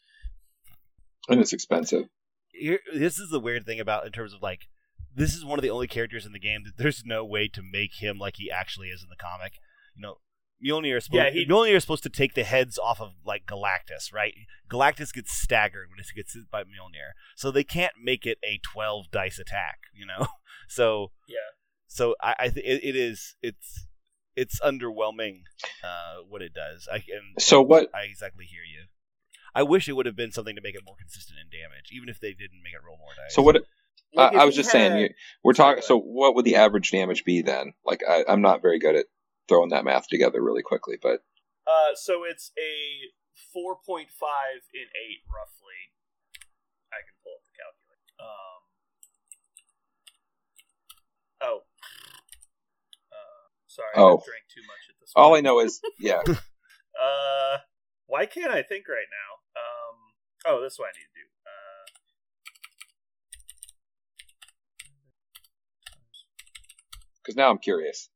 and 1.28 1.40
it's 1.40 1.52
expensive. 1.52 2.06
Here, 2.48 2.80
this 2.92 3.18
is 3.18 3.30
the 3.30 3.40
weird 3.40 3.64
thing 3.66 3.80
about 3.80 4.04
in 4.06 4.12
terms 4.12 4.32
of 4.34 4.42
like, 4.42 4.68
this 5.14 5.34
is 5.34 5.44
one 5.44 5.58
of 5.58 5.62
the 5.62 5.70
only 5.70 5.86
characters 5.88 6.26
in 6.26 6.32
the 6.32 6.38
game 6.38 6.62
that 6.64 6.76
there's 6.76 7.02
no 7.04 7.24
way 7.24 7.48
to 7.48 7.62
make 7.62 7.94
him 7.94 8.18
like 8.18 8.36
he 8.36 8.50
actually 8.50 8.88
is 8.88 9.02
in 9.02 9.08
the 9.08 9.16
comic. 9.16 9.54
You 9.96 10.02
know, 10.02 10.18
Mjolnir 10.62 10.96
is 10.98 11.04
supposed, 11.04 11.22
Yeah, 11.24 11.30
he- 11.30 11.46
Mjolnir 11.46 11.74
is 11.74 11.82
supposed 11.82 12.02
to 12.04 12.08
take 12.08 12.34
the 12.34 12.44
heads 12.44 12.78
off 12.78 13.00
of 13.00 13.12
like 13.24 13.46
Galactus, 13.46 14.12
right? 14.12 14.34
Galactus 14.70 15.12
gets 15.12 15.32
staggered 15.32 15.88
when 15.90 15.98
it 16.00 16.06
gets 16.14 16.34
hit 16.34 16.50
by 16.50 16.62
Mjolnir, 16.62 17.12
so 17.36 17.50
they 17.50 17.64
can't 17.64 17.92
make 18.02 18.24
it 18.26 18.38
a 18.44 18.58
twelve 18.62 19.10
dice 19.10 19.38
attack. 19.38 19.78
You 19.94 20.06
know, 20.06 20.26
so 20.68 21.12
Yeah. 21.28 21.36
so 21.86 22.14
I, 22.20 22.34
I 22.38 22.48
th- 22.48 22.64
it, 22.66 22.84
it 22.84 22.96
is 22.96 23.36
it's 23.42 23.86
it's 24.36 24.60
underwhelming 24.60 25.42
uh, 25.84 26.22
what 26.28 26.42
it 26.42 26.52
does. 26.54 26.88
I 26.90 26.96
and 26.96 27.40
So 27.40 27.62
what? 27.62 27.88
I 27.94 28.02
exactly 28.02 28.44
hear 28.46 28.62
you. 28.62 28.86
I 29.54 29.62
wish 29.62 29.88
it 29.88 29.92
would 29.92 30.06
have 30.06 30.16
been 30.16 30.32
something 30.32 30.56
to 30.56 30.60
make 30.62 30.74
it 30.74 30.82
more 30.84 30.96
consistent 30.98 31.38
in 31.38 31.46
damage, 31.48 31.90
even 31.92 32.08
if 32.08 32.18
they 32.18 32.32
didn't 32.32 32.60
make 32.64 32.72
it 32.74 32.80
roll 32.84 32.96
more 32.98 33.12
dice. 33.16 33.34
So 33.34 33.42
what? 33.42 33.64
Like, 34.16 34.34
I, 34.34 34.42
I 34.42 34.44
was 34.44 34.54
just 34.56 34.70
saying, 34.70 34.90
had- 34.92 35.00
you, 35.00 35.08
we're 35.44 35.52
talking. 35.52 35.82
So 35.82 35.98
what 35.98 36.34
would 36.36 36.44
the 36.44 36.56
average 36.56 36.90
damage 36.90 37.24
be 37.24 37.42
then? 37.42 37.74
Like 37.84 38.02
I, 38.08 38.24
I'm 38.28 38.42
not 38.42 38.62
very 38.62 38.78
good 38.78 38.96
at 38.96 39.06
throwing 39.48 39.70
that 39.70 39.84
math 39.84 40.08
together 40.08 40.42
really 40.42 40.62
quickly, 40.62 40.96
but 41.00 41.20
Uh, 41.66 41.94
so 41.94 42.24
it's 42.24 42.52
a 42.58 43.10
4.5 43.54 44.06
in 44.74 44.86
8, 44.86 45.22
roughly. 45.32 45.80
I 46.92 47.00
can 47.02 47.14
pull 47.22 47.32
up 47.34 47.42
the 47.44 47.54
calculator. 47.56 48.12
Um, 48.20 48.60
oh. 51.40 51.58
Uh, 53.10 53.48
sorry, 53.66 53.92
Oh. 53.96 54.18
I 54.18 54.24
drank 54.24 54.46
too 54.52 54.62
much 54.66 54.88
at 54.90 55.00
this 55.00 55.12
all 55.16 55.34
I 55.34 55.40
know 55.40 55.60
is, 55.60 55.80
yeah, 55.98 56.22
Uh, 57.00 57.58
why 58.06 58.26
can't 58.26 58.52
I 58.52 58.62
think 58.62 58.86
right 58.88 59.08
now? 59.10 59.30
Um, 59.60 59.96
oh, 60.46 60.62
this 60.62 60.74
is 60.74 60.78
what 60.78 60.88
I 60.94 60.98
need 60.98 61.10
to 61.10 61.20
do. 61.20 61.26
Uh, 61.44 61.84
because 67.18 67.36
now 67.36 67.50
I'm 67.50 67.58
curious. 67.58 68.10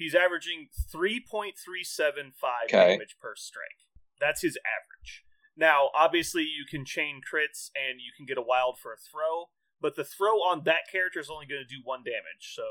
He's 0.00 0.14
averaging 0.16 0.68
3.375 0.88 2.32
Okay. 2.64 2.96
damage 2.96 3.16
per 3.20 3.36
strike. 3.36 3.84
That's 4.18 4.40
his 4.42 4.56
average. 4.64 5.24
Now, 5.56 5.90
obviously, 5.94 6.42
you 6.42 6.64
can 6.68 6.84
chain 6.84 7.20
crits 7.20 7.68
and 7.76 8.00
you 8.00 8.12
can 8.16 8.24
get 8.24 8.38
a 8.38 8.42
wild 8.42 8.78
for 8.80 8.92
a 8.92 8.96
throw, 8.96 9.52
but 9.80 9.94
the 9.94 10.04
throw 10.04 10.40
on 10.40 10.64
that 10.64 10.88
character 10.90 11.20
is 11.20 11.28
only 11.28 11.44
going 11.46 11.60
to 11.62 11.68
do 11.68 11.82
one 11.84 12.00
damage. 12.02 12.56
So 12.56 12.64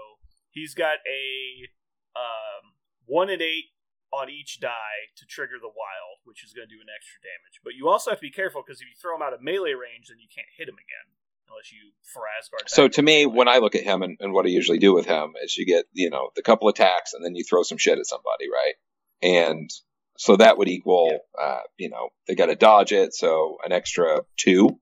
he's 0.49 0.73
got 0.73 0.97
a 1.05 1.69
um, 2.17 2.73
one 3.05 3.29
and 3.29 3.41
eight 3.41 3.77
on 4.09 4.29
each 4.29 4.59
die 4.59 5.13
to 5.17 5.25
trigger 5.29 5.61
the 5.61 5.69
wild, 5.69 6.25
which 6.25 6.41
is 6.43 6.49
going 6.53 6.65
to 6.67 6.73
do 6.73 6.81
an 6.81 6.89
extra 6.89 7.21
damage. 7.21 7.61
But 7.63 7.77
you 7.77 7.85
also 7.89 8.09
have 8.09 8.19
to 8.19 8.25
be 8.25 8.33
careful 8.33 8.63
because 8.65 8.81
if 8.81 8.89
you 8.89 8.97
throw 8.97 9.13
him 9.13 9.21
out 9.21 9.37
of 9.37 9.41
melee 9.45 9.77
range, 9.77 10.09
then 10.09 10.17
you 10.17 10.29
can't 10.33 10.49
hit 10.57 10.65
him 10.65 10.81
again 10.81 11.13
unless 11.49 11.71
you 11.71 11.91
for 12.13 12.23
Asgard. 12.37 12.69
So 12.69 12.87
to 12.87 13.01
me, 13.01 13.25
when 13.25 13.47
I 13.47 13.57
look 13.57 13.75
at 13.75 13.83
him 13.83 14.01
and, 14.01 14.17
and 14.19 14.33
what 14.33 14.45
I 14.45 14.49
usually 14.49 14.79
do 14.79 14.93
with 14.93 15.05
him 15.05 15.33
is 15.43 15.57
you 15.57 15.65
get, 15.65 15.85
you 15.93 16.09
know, 16.09 16.29
the 16.35 16.43
couple 16.43 16.67
attacks 16.69 17.13
and 17.13 17.23
then 17.23 17.35
you 17.35 17.43
throw 17.43 17.63
some 17.63 17.77
shit 17.77 17.97
at 17.97 18.05
somebody, 18.05 18.47
right? 18.51 18.75
And 19.21 19.69
so 20.17 20.35
that 20.37 20.57
would 20.57 20.67
equal, 20.67 21.19
uh, 21.41 21.61
you 21.77 21.89
know, 21.89 22.09
they 22.27 22.35
got 22.35 22.47
to 22.47 22.55
dodge 22.55 22.91
it, 22.91 23.13
so 23.13 23.57
an 23.65 23.71
extra 23.71 24.21
two 24.37 24.79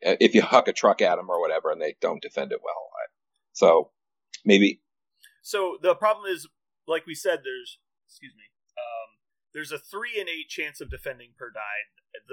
if 0.00 0.34
you 0.34 0.42
huck 0.42 0.68
a 0.68 0.72
truck 0.72 1.02
at 1.02 1.16
them 1.16 1.28
or 1.28 1.40
whatever 1.40 1.70
and 1.70 1.80
they 1.80 1.96
don't 2.00 2.22
defend 2.22 2.52
it 2.52 2.60
well. 2.62 2.82
So 3.52 3.90
maybe 4.44 4.80
So 5.42 5.76
the 5.80 5.94
problem 5.94 6.26
is, 6.26 6.48
like 6.88 7.06
we 7.06 7.14
said, 7.14 7.40
there's 7.44 7.78
excuse 8.08 8.32
me, 8.36 8.44
um, 8.76 9.20
there's 9.52 9.72
a 9.72 9.78
three 9.78 10.18
and 10.18 10.28
eight 10.28 10.48
chance 10.48 10.80
of 10.80 10.90
defending 10.90 11.30
per 11.38 11.50
die. 11.50 11.88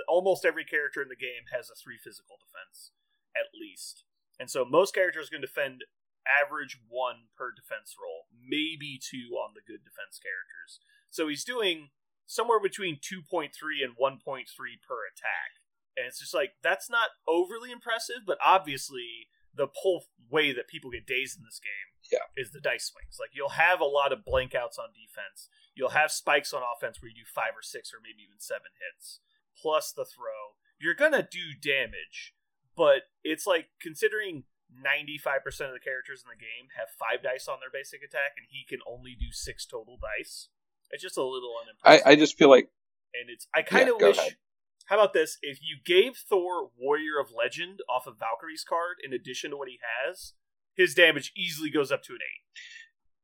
Almost 0.07 0.45
every 0.45 0.65
character 0.65 1.01
in 1.01 1.09
the 1.09 1.15
game 1.15 1.51
has 1.55 1.69
a 1.69 1.75
three 1.75 1.97
physical 1.97 2.37
defense, 2.39 2.91
at 3.35 3.53
least, 3.59 4.03
and 4.39 4.49
so 4.49 4.65
most 4.65 4.93
characters 4.93 5.29
can 5.29 5.41
defend 5.41 5.83
average 6.27 6.79
one 6.87 7.31
per 7.37 7.51
defense 7.51 7.95
roll, 7.99 8.27
maybe 8.31 8.99
two 9.01 9.35
on 9.35 9.53
the 9.55 9.65
good 9.65 9.83
defense 9.83 10.19
characters. 10.21 10.79
So 11.09 11.27
he's 11.27 11.43
doing 11.43 11.89
somewhere 12.25 12.59
between 12.59 12.99
two 13.01 13.21
point 13.21 13.53
three 13.57 13.81
and 13.83 13.93
one 13.97 14.19
point 14.23 14.49
three 14.49 14.77
per 14.85 15.07
attack, 15.09 15.59
and 15.97 16.05
it's 16.05 16.19
just 16.19 16.33
like 16.33 16.53
that's 16.61 16.89
not 16.89 17.09
overly 17.27 17.71
impressive, 17.71 18.23
but 18.25 18.37
obviously 18.43 19.29
the 19.55 19.67
whole 19.81 20.05
way 20.29 20.53
that 20.53 20.67
people 20.67 20.91
get 20.91 21.07
dazed 21.07 21.37
in 21.37 21.43
this 21.43 21.59
game 21.59 21.89
yeah. 22.11 22.29
is 22.37 22.51
the 22.51 22.61
dice 22.61 22.85
swings. 22.85 23.17
Like 23.19 23.31
you'll 23.33 23.57
have 23.57 23.81
a 23.81 23.85
lot 23.85 24.13
of 24.13 24.23
blank 24.23 24.53
outs 24.53 24.77
on 24.77 24.93
defense. 24.93 25.49
You'll 25.75 25.97
have 25.97 26.11
spikes 26.11 26.53
on 26.53 26.61
offense 26.61 27.01
where 27.01 27.09
you 27.09 27.15
do 27.15 27.27
five 27.27 27.57
or 27.57 27.65
six 27.65 27.91
or 27.91 27.97
maybe 28.01 28.23
even 28.23 28.39
seven 28.39 28.71
hits. 28.77 29.19
Plus 29.59 29.91
the 29.91 30.05
throw. 30.05 30.55
You're 30.79 30.95
gonna 30.95 31.27
do 31.27 31.57
damage, 31.59 32.33
but 32.79 33.11
it's 33.25 33.45
like 33.45 33.67
considering 33.81 34.43
95% 34.71 35.43
of 35.67 35.75
the 35.75 35.83
characters 35.83 36.23
in 36.23 36.31
the 36.31 36.39
game 36.39 36.71
have 36.79 36.87
five 36.95 37.21
dice 37.21 37.49
on 37.49 37.59
their 37.59 37.73
basic 37.73 37.99
attack 38.01 38.39
and 38.39 38.47
he 38.47 38.63
can 38.63 38.79
only 38.87 39.17
do 39.19 39.33
six 39.33 39.65
total 39.65 39.99
dice. 39.99 40.47
It's 40.89 41.03
just 41.03 41.17
a 41.17 41.23
little 41.23 41.51
I, 41.59 41.63
unimpressive. 41.99 42.07
I 42.07 42.15
just 42.15 42.37
feel 42.37 42.49
like 42.49 42.69
and 43.13 43.29
it's 43.29 43.47
I 43.53 43.63
kind 43.63 43.89
of 43.89 43.95
Yeah, 43.99 44.07
wish. 44.07 44.17
ahead. 44.17 44.37
How 44.85 44.95
about 44.95 45.11
this? 45.13 45.37
If 45.41 45.59
you 45.61 45.75
gave 45.83 46.15
Thor 46.15 46.71
Warrior 46.79 47.19
of 47.19 47.31
Legend 47.35 47.79
off 47.89 48.07
of 48.07 48.17
Valkyrie's 48.17 48.63
card 48.63 48.97
in 49.03 49.11
addition 49.11 49.51
to 49.51 49.57
what 49.57 49.67
he 49.67 49.77
has, 49.83 50.33
his 50.73 50.95
damage 50.95 51.33
easily 51.35 51.69
goes 51.69 51.91
up 51.91 52.01
to 52.03 52.13
an 52.13 52.19
eight, 52.23 52.59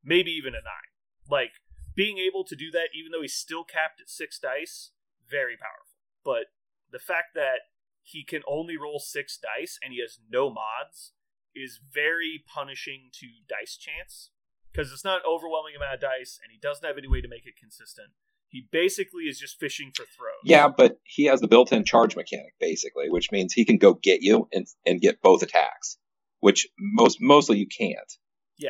maybe 0.04 0.32
even 0.32 0.54
a 0.54 0.62
nine. 0.62 0.92
Like 1.30 1.54
being 1.96 2.18
able 2.18 2.44
to 2.44 2.56
do 2.56 2.70
that, 2.72 2.90
even 2.94 3.12
though 3.12 3.22
he's 3.22 3.34
still 3.34 3.64
capped 3.64 4.02
at 4.02 4.10
six 4.10 4.38
dice, 4.38 4.92
very 5.30 5.56
powerful. 5.56 5.96
But 6.24 6.48
the 6.92 7.00
fact 7.00 7.34
that 7.36 7.62
he 8.06 8.24
can 8.24 8.42
only 8.48 8.78
roll 8.78 9.00
six 9.00 9.38
dice 9.38 9.80
and 9.84 9.92
he 9.92 10.00
has 10.00 10.20
no 10.30 10.50
mods 10.50 11.12
is 11.56 11.80
very 11.92 12.44
punishing 12.54 13.10
to 13.14 13.28
dice 13.50 13.76
chance 13.78 14.30
because 14.72 14.92
it's 14.92 15.04
not 15.04 15.18
an 15.18 15.24
overwhelming 15.28 15.74
amount 15.76 15.96
of 15.96 16.02
dice 16.02 16.40
and 16.44 16.52
he 16.52 16.60
doesn't 16.60 16.86
have 16.86 16.98
any 16.98 17.08
way 17.08 17.20
to 17.22 17.28
make 17.28 17.46
it 17.46 17.56
consistent. 17.60 18.10
He 18.50 18.68
basically 18.72 19.24
is 19.24 19.40
just 19.40 19.60
fishing 19.60 19.92
for 19.96 20.04
throws. 20.04 20.44
Yeah, 20.44 20.68
but 20.68 21.00
he 21.04 21.26
has 21.26 21.42
the 21.42 21.48
built-in 21.48 21.84
charge 21.84 22.16
mechanic 22.16 22.54
basically, 22.60 23.10
which 23.10 23.32
means 23.32 23.54
he 23.54 23.66
can 23.66 23.78
go 23.78 23.96
get 23.96 24.22
you 24.22 24.48
and 24.54 24.68
and 24.86 25.02
get 25.02 25.22
both 25.22 25.42
attacks, 25.42 25.98
which 26.42 26.68
most 26.78 27.18
mostly 27.20 27.58
you 27.58 27.68
can't. 27.68 28.14
Yeah. 28.58 28.70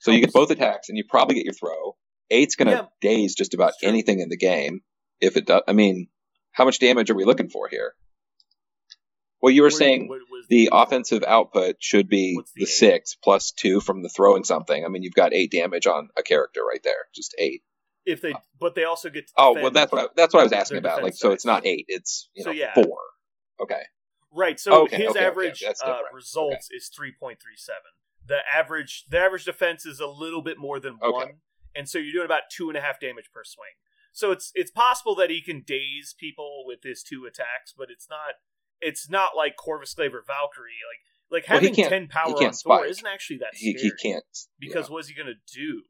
So 0.00 0.10
you 0.10 0.20
get 0.20 0.32
both 0.32 0.50
attacks 0.50 0.88
and 0.88 0.98
you 0.98 1.04
probably 1.08 1.36
get 1.36 1.44
your 1.44 1.54
throw. 1.54 1.96
Eight's 2.30 2.56
going 2.56 2.68
to 2.68 2.74
Yeah. 2.74 2.86
daze 3.00 3.34
just 3.36 3.54
about 3.54 3.74
anything 3.82 4.18
in 4.20 4.28
the 4.28 4.36
game 4.36 4.80
if 5.20 5.36
it 5.36 5.46
does. 5.46 5.62
I 5.68 5.72
mean, 5.72 6.08
how 6.50 6.64
much 6.64 6.78
damage 6.80 7.10
are 7.10 7.14
we 7.14 7.24
looking 7.24 7.48
for 7.48 7.68
here? 7.68 7.94
Well, 9.42 9.50
you 9.52 9.62
were 9.62 9.70
saying 9.70 10.08
the 10.48 10.68
offensive 10.72 11.24
output 11.26 11.76
should 11.80 12.08
be 12.08 12.38
the 12.56 12.64
six 12.66 13.16
plus 13.16 13.50
two 13.50 13.80
from 13.80 14.02
the 14.02 14.08
throwing 14.08 14.44
something. 14.44 14.84
I 14.84 14.88
mean, 14.88 15.02
you've 15.02 15.14
got 15.14 15.34
eight 15.34 15.50
damage 15.50 15.86
on 15.86 16.08
a 16.16 16.22
character 16.22 16.62
right 16.64 16.82
there, 16.84 17.06
just 17.14 17.34
eight. 17.38 17.62
if 18.06 18.20
they, 18.20 18.34
but 18.60 18.74
they 18.74 18.84
also 18.84 19.10
get. 19.10 19.26
To 19.28 19.32
Oh 19.36 19.54
well, 19.54 19.70
that's 19.72 19.90
what 19.92 20.04
I, 20.04 20.08
that's 20.16 20.32
what 20.32 20.40
I 20.40 20.44
was 20.44 20.52
asking 20.52 20.78
about. 20.78 21.02
Like, 21.02 21.14
so 21.14 21.32
it's 21.32 21.44
not 21.44 21.66
eight; 21.66 21.86
it's 21.88 22.28
you 22.34 22.44
So, 22.44 22.50
know 22.50 22.56
yeah. 22.56 22.74
four. 22.74 22.98
Okay. 23.60 23.82
Right. 24.34 24.58
So 24.58 24.84
Okay, 24.84 24.96
his 24.96 25.08
okay, 25.10 25.18
okay, 25.18 25.26
average 25.26 25.62
uh, 25.62 25.68
different. 25.72 26.14
results 26.14 26.68
is 26.70 26.88
three 26.88 27.12
point 27.12 27.38
three 27.42 27.56
seven. 27.56 27.80
The 28.26 28.38
average 28.54 29.04
the 29.10 29.18
average 29.18 29.44
defense 29.44 29.84
is 29.84 29.98
a 30.00 30.06
little 30.06 30.42
bit 30.42 30.56
more 30.58 30.78
than 30.80 30.94
Okay. 31.02 31.12
one, 31.12 31.32
and 31.74 31.88
so 31.88 31.98
you're 31.98 32.12
doing 32.12 32.24
about 32.24 32.42
two 32.50 32.68
and 32.70 32.78
a 32.78 32.80
half 32.80 33.00
damage 33.00 33.30
per 33.34 33.42
swing. 33.44 33.74
So 34.12 34.30
it's 34.30 34.52
it's 34.54 34.70
possible 34.70 35.14
that 35.16 35.30
he 35.30 35.42
can 35.42 35.62
daze 35.66 36.14
people 36.18 36.62
with 36.66 36.82
his 36.84 37.02
two 37.02 37.24
attacks, 37.26 37.74
but 37.76 37.88
it's 37.90 38.08
not 38.08 38.34
it's 38.82 39.08
not 39.08 39.36
like 39.36 39.56
Corvus 39.56 39.94
Glaive 39.94 40.14
or 40.14 40.22
Valkyrie. 40.26 40.72
Like 40.90 41.00
like 41.42 41.48
Well, 41.48 41.60
he 41.60 41.66
having 41.68 41.74
can't- 41.76 41.88
ten 41.88 42.08
power 42.08 42.34
he 42.38 42.44
on 42.46 42.52
Thor 42.52 42.84
isn't 42.84 43.06
actually 43.06 43.38
that 43.38 43.54
He 43.54 43.72
scary 43.78 43.94
he 43.98 44.10
can't 44.10 44.24
because 44.58 44.90
what's 44.90 45.08
he 45.08 45.14
gonna 45.14 45.40
do? 45.50 45.84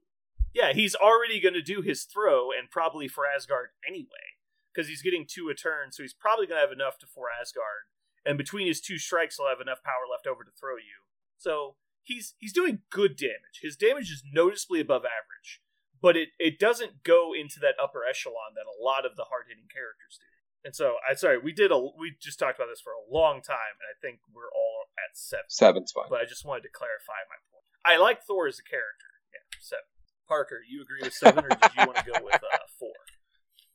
Yeah, 0.54 0.72
he's 0.72 0.94
already 0.94 1.40
gonna 1.40 1.62
do 1.62 1.80
his 1.80 2.04
throw 2.04 2.50
and 2.52 2.70
probably 2.70 3.08
for 3.08 3.24
Asgard 3.26 3.70
anyway, 3.88 4.36
because 4.72 4.88
he's 4.88 5.02
getting 5.02 5.26
two 5.26 5.48
a 5.48 5.54
turn, 5.54 5.90
so 5.90 6.02
he's 6.02 6.12
probably 6.14 6.46
gonna 6.46 6.60
have 6.60 6.70
enough 6.72 6.98
to 6.98 7.06
for 7.06 7.26
Asgard, 7.30 7.88
and 8.24 8.36
between 8.38 8.66
his 8.68 8.80
two 8.80 8.98
strikes, 8.98 9.36
he'll 9.38 9.48
have 9.48 9.60
enough 9.60 9.82
power 9.82 10.04
left 10.10 10.26
over 10.26 10.44
to 10.44 10.50
throw 10.52 10.76
you. 10.76 11.08
So 11.38 11.76
he's 12.04 12.34
he's 12.38 12.52
doing 12.52 12.82
good 12.90 13.16
damage. 13.16 13.60
His 13.62 13.76
damage 13.76 14.10
is 14.10 14.22
noticeably 14.30 14.78
above 14.80 15.02
average, 15.04 15.60
but 16.00 16.16
it 16.16 16.28
it 16.38 16.58
doesn't 16.60 17.02
go 17.02 17.32
into 17.34 17.58
that 17.60 17.74
upper 17.82 18.04
echelon 18.04 18.54
that 18.54 18.66
a 18.68 18.78
lot 18.80 19.04
of 19.06 19.16
the 19.16 19.24
hard 19.24 19.46
hitting 19.48 19.66
characters 19.72 20.20
do. 20.20 20.26
And 20.64 20.74
so 20.74 20.96
I 21.08 21.14
sorry 21.14 21.38
we 21.38 21.52
did 21.52 21.72
a 21.72 21.78
we 21.78 22.14
just 22.20 22.38
talked 22.38 22.58
about 22.58 22.68
this 22.70 22.80
for 22.80 22.92
a 22.92 23.02
long 23.10 23.42
time, 23.42 23.74
and 23.82 23.88
I 23.90 23.96
think 24.00 24.20
we're 24.32 24.50
all 24.54 24.86
at 24.98 25.16
seven. 25.16 25.48
Seven's 25.48 25.92
fine. 25.92 26.06
But 26.08 26.20
I 26.20 26.24
just 26.24 26.44
wanted 26.44 26.62
to 26.62 26.72
clarify 26.72 27.26
my 27.28 27.38
point. 27.50 27.66
I 27.84 27.98
like 27.98 28.22
Thor 28.22 28.46
as 28.46 28.58
a 28.58 28.62
character. 28.62 29.10
Yeah, 29.32 29.42
seven. 29.60 29.84
Parker, 30.28 30.60
you 30.68 30.82
agree 30.82 31.00
with 31.02 31.14
seven, 31.14 31.44
or 31.44 31.48
did 31.48 31.70
you 31.76 31.86
want 31.86 31.98
to 31.98 32.04
go 32.04 32.24
with 32.24 32.36
uh, 32.36 32.58
four? 32.78 32.94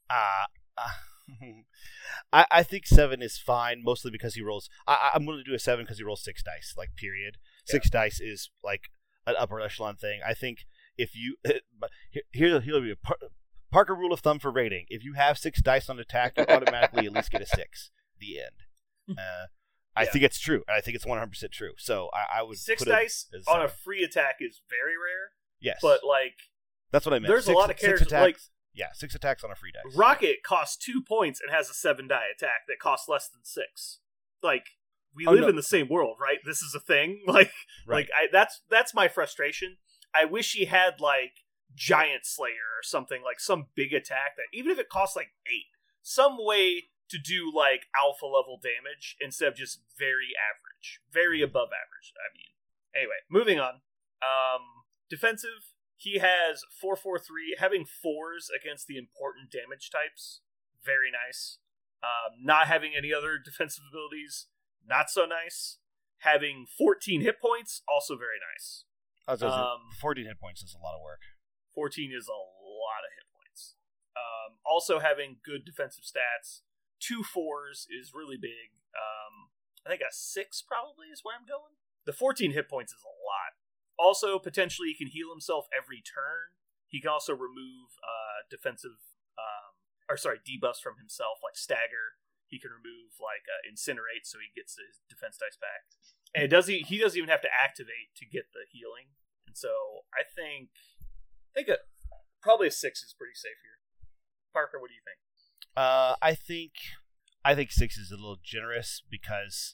Uh, 0.09 0.45
I, 2.33 2.45
I 2.49 2.63
think 2.63 2.87
seven 2.87 3.21
is 3.21 3.37
fine, 3.37 3.81
mostly 3.83 4.11
because 4.11 4.35
he 4.35 4.41
rolls. 4.41 4.69
I, 4.87 5.11
I'm 5.13 5.25
going 5.25 5.37
to 5.37 5.43
do 5.43 5.53
a 5.53 5.59
seven 5.59 5.85
because 5.85 5.97
he 5.97 6.03
rolls 6.03 6.23
six 6.23 6.41
dice, 6.41 6.73
like 6.77 6.95
period. 6.95 7.37
Six 7.65 7.89
dice 7.89 8.19
is 8.19 8.49
like 8.63 8.83
an 9.25 9.35
upper 9.37 9.59
echelon 9.59 9.95
thing. 9.97 10.21
I 10.25 10.33
think 10.33 10.65
if 10.97 11.15
you 11.15 11.35
here 12.11 12.23
here 12.31 12.59
here'll 12.59 12.81
be 12.81 12.91
a 12.91 12.95
par, 12.95 13.17
Parker 13.71 13.93
rule 13.95 14.13
of 14.13 14.19
thumb 14.21 14.39
for 14.39 14.51
rating: 14.51 14.85
if 14.89 15.03
you 15.03 15.13
have 15.13 15.37
six 15.37 15.61
dice 15.61 15.89
on 15.89 15.99
attack, 15.99 16.33
you 16.37 16.45
automatically 16.47 17.05
at 17.05 17.13
least 17.13 17.31
get 17.31 17.41
a 17.41 17.45
six. 17.45 17.91
The 18.19 18.39
end. 18.39 18.55
Uh, 19.17 19.45
I 19.95 20.03
Yeah. 20.03 20.11
think 20.11 20.23
it's 20.25 20.37
true. 20.39 20.63
I 20.67 20.81
think 20.81 20.95
it's 20.95 21.05
100 21.05 21.27
percent 21.29 21.51
true. 21.53 21.71
So 21.77 22.09
I, 22.13 22.39
I 22.39 22.43
would 22.43 22.57
Six 22.57 22.83
put 22.83 22.89
dice 22.91 23.27
as 23.33 23.47
on 23.47 23.61
a 23.63 23.67
free 23.69 24.03
attack 24.03 24.35
is 24.41 24.61
very 24.69 24.93
rare, 24.97 25.31
yes, 25.61 25.79
but 25.81 26.01
like 26.03 26.33
that's 26.91 27.05
what 27.05 27.13
I 27.13 27.19
meant. 27.19 27.29
there's 27.29 27.47
a 27.47 27.53
lot 27.53 27.69
of 27.71 27.79
six 27.79 27.81
characters 27.81 28.07
attacks, 28.07 28.21
like 28.21 28.37
yeah, 28.73 28.87
six 28.93 29.15
attacks 29.15 29.43
on 29.45 29.49
a 29.51 29.55
free 29.55 29.71
dice. 29.71 29.95
Rocket 29.95 30.43
costs 30.43 30.75
two 30.77 31.01
points 31.01 31.39
and 31.41 31.51
has 31.55 31.69
a 31.69 31.73
seven 31.73 32.07
die 32.09 32.25
attack 32.35 32.67
that 32.67 32.79
costs 32.79 33.07
less 33.07 33.29
than 33.29 33.45
six. 33.45 33.99
Like 34.43 34.65
we 35.15 35.25
Oh, 35.25 35.31
live 35.31 35.41
no. 35.43 35.47
in 35.47 35.55
the 35.55 35.63
same 35.63 35.87
world, 35.89 36.17
right? 36.21 36.39
This 36.45 36.61
is 36.61 36.75
a 36.75 36.79
thing. 36.81 37.21
Like 37.27 37.51
Right. 37.87 37.95
like 37.95 38.09
I 38.15 38.27
that's 38.31 38.61
that's 38.69 38.93
my 38.93 39.07
frustration. 39.07 39.77
I 40.13 40.25
wish 40.25 40.51
he 40.51 40.65
had 40.65 40.99
like 40.99 41.45
Giant 41.77 42.25
Slayer 42.25 42.73
or 42.75 42.81
something 42.83 43.21
like 43.23 43.39
some 43.39 43.67
big 43.75 43.93
attack 43.93 44.35
that 44.35 44.49
even 44.51 44.71
if 44.71 44.79
it 44.79 44.89
costs 44.89 45.15
like 45.15 45.31
eight, 45.45 45.69
some 46.01 46.37
way 46.39 46.89
to 47.09 47.17
do 47.17 47.51
like 47.55 47.85
alpha 47.95 48.25
level 48.25 48.59
damage 48.61 49.15
instead 49.21 49.47
of 49.47 49.55
just 49.55 49.81
very 49.97 50.33
average, 50.35 50.99
very 51.13 51.41
above 51.41 51.69
average. 51.69 52.11
I 52.17 52.33
mean, 52.35 52.51
anyway, 52.95 53.21
moving 53.29 53.59
on. 53.59 53.81
Um, 54.25 54.83
defensive. 55.09 55.77
He 55.95 56.19
has 56.19 56.63
four 56.81 56.95
four 56.95 57.17
three, 57.19 57.55
having 57.59 57.85
fours 57.85 58.49
against 58.49 58.87
the 58.87 58.97
important 58.97 59.51
damage 59.51 59.89
types. 59.89 60.41
Very 60.83 61.11
nice. 61.11 61.59
Um, 62.03 62.43
not 62.43 62.67
having 62.67 62.91
any 62.97 63.13
other 63.13 63.37
defensive 63.43 63.83
abilities, 63.89 64.47
not 64.85 65.09
so 65.09 65.25
nice. 65.25 65.77
Having 66.19 66.65
14 66.77 67.21
hit 67.21 67.39
points, 67.39 67.81
also 67.87 68.15
very 68.17 68.37
nice. 68.53 68.85
I 69.27 69.31
was 69.33 69.41
gonna 69.41 69.53
say, 69.53 69.59
Um, 69.59 69.91
14 69.99 70.25
hit 70.25 70.39
points 70.39 70.61
is 70.63 70.73
a 70.73 70.81
lot 70.81 70.95
of 70.95 71.01
work. 71.01 71.21
14 71.77 72.09
is 72.09 72.25
a 72.25 72.33
lot 72.33 73.05
of 73.05 73.13
hit 73.13 73.29
points. 73.29 73.77
Um, 74.17 74.57
also 74.65 74.97
having 74.97 75.45
good 75.45 75.61
defensive 75.61 76.01
stats. 76.01 76.65
Two 76.97 77.21
fours 77.21 77.85
is 77.85 78.17
really 78.17 78.41
big. 78.41 78.73
Um, 78.97 79.53
I 79.85 79.93
think 79.93 80.01
a 80.01 80.09
six 80.09 80.65
probably 80.65 81.13
is 81.13 81.21
where 81.21 81.37
I'm 81.37 81.45
going. 81.45 81.77
The 82.09 82.17
14 82.17 82.57
hit 82.57 82.65
points 82.65 82.97
is 82.97 83.05
a 83.05 83.13
lot. 83.13 83.61
Also, 83.93 84.41
potentially, 84.41 84.89
he 84.89 84.97
can 84.97 85.13
heal 85.13 85.29
himself 85.29 85.69
every 85.69 86.01
turn. 86.01 86.57
He 86.89 86.97
can 86.97 87.13
also 87.13 87.37
remove 87.37 87.93
uh, 88.01 88.49
defensive, 88.49 88.97
um, 89.37 89.77
or 90.09 90.17
sorry, 90.17 90.41
debuffs 90.41 90.81
from 90.81 90.97
himself, 90.97 91.45
like 91.45 91.53
stagger. 91.53 92.17
He 92.49 92.57
can 92.57 92.73
remove 92.73 93.21
like 93.21 93.45
uh, 93.45 93.61
incinerate, 93.69 94.25
so 94.25 94.41
he 94.41 94.49
gets 94.49 94.81
his 94.81 94.97
defense 95.05 95.37
dice 95.37 95.61
back. 95.61 95.85
And 96.33 96.49
does 96.49 96.65
he, 96.65 96.81
he 96.81 96.97
doesn't 96.97 97.17
even 97.17 97.29
have 97.29 97.45
to 97.45 97.53
activate 97.53 98.17
to 98.17 98.25
get 98.25 98.49
the 98.55 98.65
healing. 98.71 99.13
And 99.45 99.53
so 99.53 100.07
I 100.15 100.23
think 100.23 100.71
I 101.57 101.63
think 101.63 101.69
a, 101.69 101.77
probably 102.43 102.67
a 102.67 102.71
six 102.71 103.01
is 103.01 103.15
pretty 103.17 103.33
safe 103.33 103.57
here. 103.63 103.79
Parker, 104.53 104.79
what 104.79 104.89
do 104.89 104.93
you 104.93 105.01
think? 105.03 105.17
Uh, 105.75 106.15
I 106.21 106.35
think 106.35 106.73
I 107.43 107.55
think 107.55 107.71
six 107.71 107.97
is 107.97 108.11
a 108.11 108.15
little 108.15 108.37
generous 108.43 109.01
because 109.09 109.73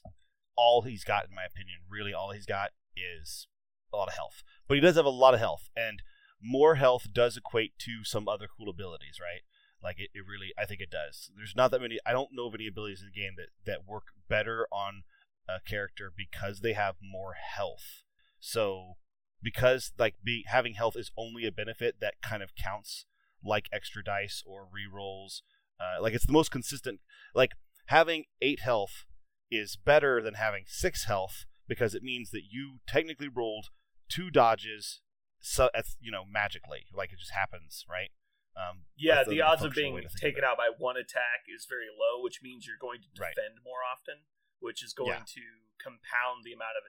all 0.56 0.82
he's 0.82 1.04
got, 1.04 1.26
in 1.28 1.34
my 1.34 1.44
opinion, 1.44 1.80
really 1.90 2.14
all 2.14 2.30
he's 2.30 2.46
got 2.46 2.70
is 2.96 3.48
a 3.92 3.96
lot 3.96 4.08
of 4.08 4.14
health. 4.14 4.42
But 4.66 4.76
he 4.76 4.80
does 4.80 4.96
have 4.96 5.04
a 5.04 5.10
lot 5.10 5.34
of 5.34 5.40
health, 5.40 5.68
and 5.76 6.02
more 6.40 6.76
health 6.76 7.08
does 7.12 7.36
equate 7.36 7.78
to 7.80 8.02
some 8.02 8.28
other 8.28 8.48
cool 8.56 8.70
abilities, 8.70 9.18
right? 9.20 9.42
Like 9.82 9.98
it, 9.98 10.08
it 10.14 10.24
really, 10.26 10.54
I 10.58 10.64
think 10.64 10.80
it 10.80 10.90
does. 10.90 11.30
There's 11.36 11.54
not 11.54 11.70
that 11.72 11.82
many. 11.82 11.98
I 12.06 12.12
don't 12.12 12.30
know 12.32 12.46
of 12.46 12.54
any 12.54 12.66
abilities 12.66 13.02
in 13.02 13.10
the 13.12 13.20
game 13.20 13.34
that 13.36 13.48
that 13.66 13.86
work 13.86 14.04
better 14.26 14.66
on 14.72 15.02
a 15.46 15.60
character 15.60 16.10
because 16.16 16.60
they 16.60 16.72
have 16.72 16.96
more 17.02 17.34
health. 17.34 18.04
So 18.40 18.96
because 19.44 19.92
like 19.98 20.14
be 20.24 20.44
having 20.48 20.74
health 20.74 20.96
is 20.96 21.12
only 21.16 21.46
a 21.46 21.52
benefit 21.52 21.96
that 22.00 22.14
kind 22.22 22.42
of 22.42 22.54
counts 22.56 23.04
like 23.44 23.68
extra 23.70 24.02
dice 24.02 24.42
or 24.46 24.66
rerolls. 24.66 25.42
Uh, 25.78 26.00
like 26.00 26.14
it's 26.14 26.26
the 26.26 26.32
most 26.32 26.50
consistent. 26.50 27.00
Like 27.34 27.52
having 27.86 28.24
eight 28.40 28.60
health 28.60 29.04
is 29.50 29.76
better 29.76 30.22
than 30.22 30.34
having 30.34 30.64
six 30.66 31.04
health 31.04 31.44
because 31.68 31.94
it 31.94 32.02
means 32.02 32.30
that 32.30 32.42
you 32.50 32.80
technically 32.86 33.28
rolled 33.28 33.66
two 34.08 34.30
dodges, 34.30 35.00
so 35.40 35.68
you 36.00 36.10
know 36.10 36.24
magically, 36.24 36.86
like 36.92 37.12
it 37.12 37.18
just 37.18 37.32
happens, 37.32 37.84
right? 37.88 38.10
Um, 38.56 38.86
Yeah, 38.96 39.24
the 39.26 39.42
odds 39.42 39.62
of 39.64 39.74
being 39.74 39.92
way 39.92 40.02
to 40.02 40.08
think 40.08 40.20
taken 40.20 40.44
out 40.44 40.56
by 40.56 40.70
one 40.70 40.96
attack 40.96 41.50
is 41.50 41.66
very 41.68 41.90
low, 41.90 42.22
which 42.22 42.40
means 42.40 42.66
you're 42.66 42.78
going 42.80 43.02
to 43.02 43.08
Right. 43.18 43.34
defend 43.34 43.58
more 43.64 43.82
often, 43.82 44.24
which 44.60 44.82
is 44.82 44.94
going 44.94 45.10
Yeah. 45.10 45.24
to 45.26 45.42
compound 45.82 46.44
the 46.44 46.52
amount 46.52 46.78
of 46.78 46.84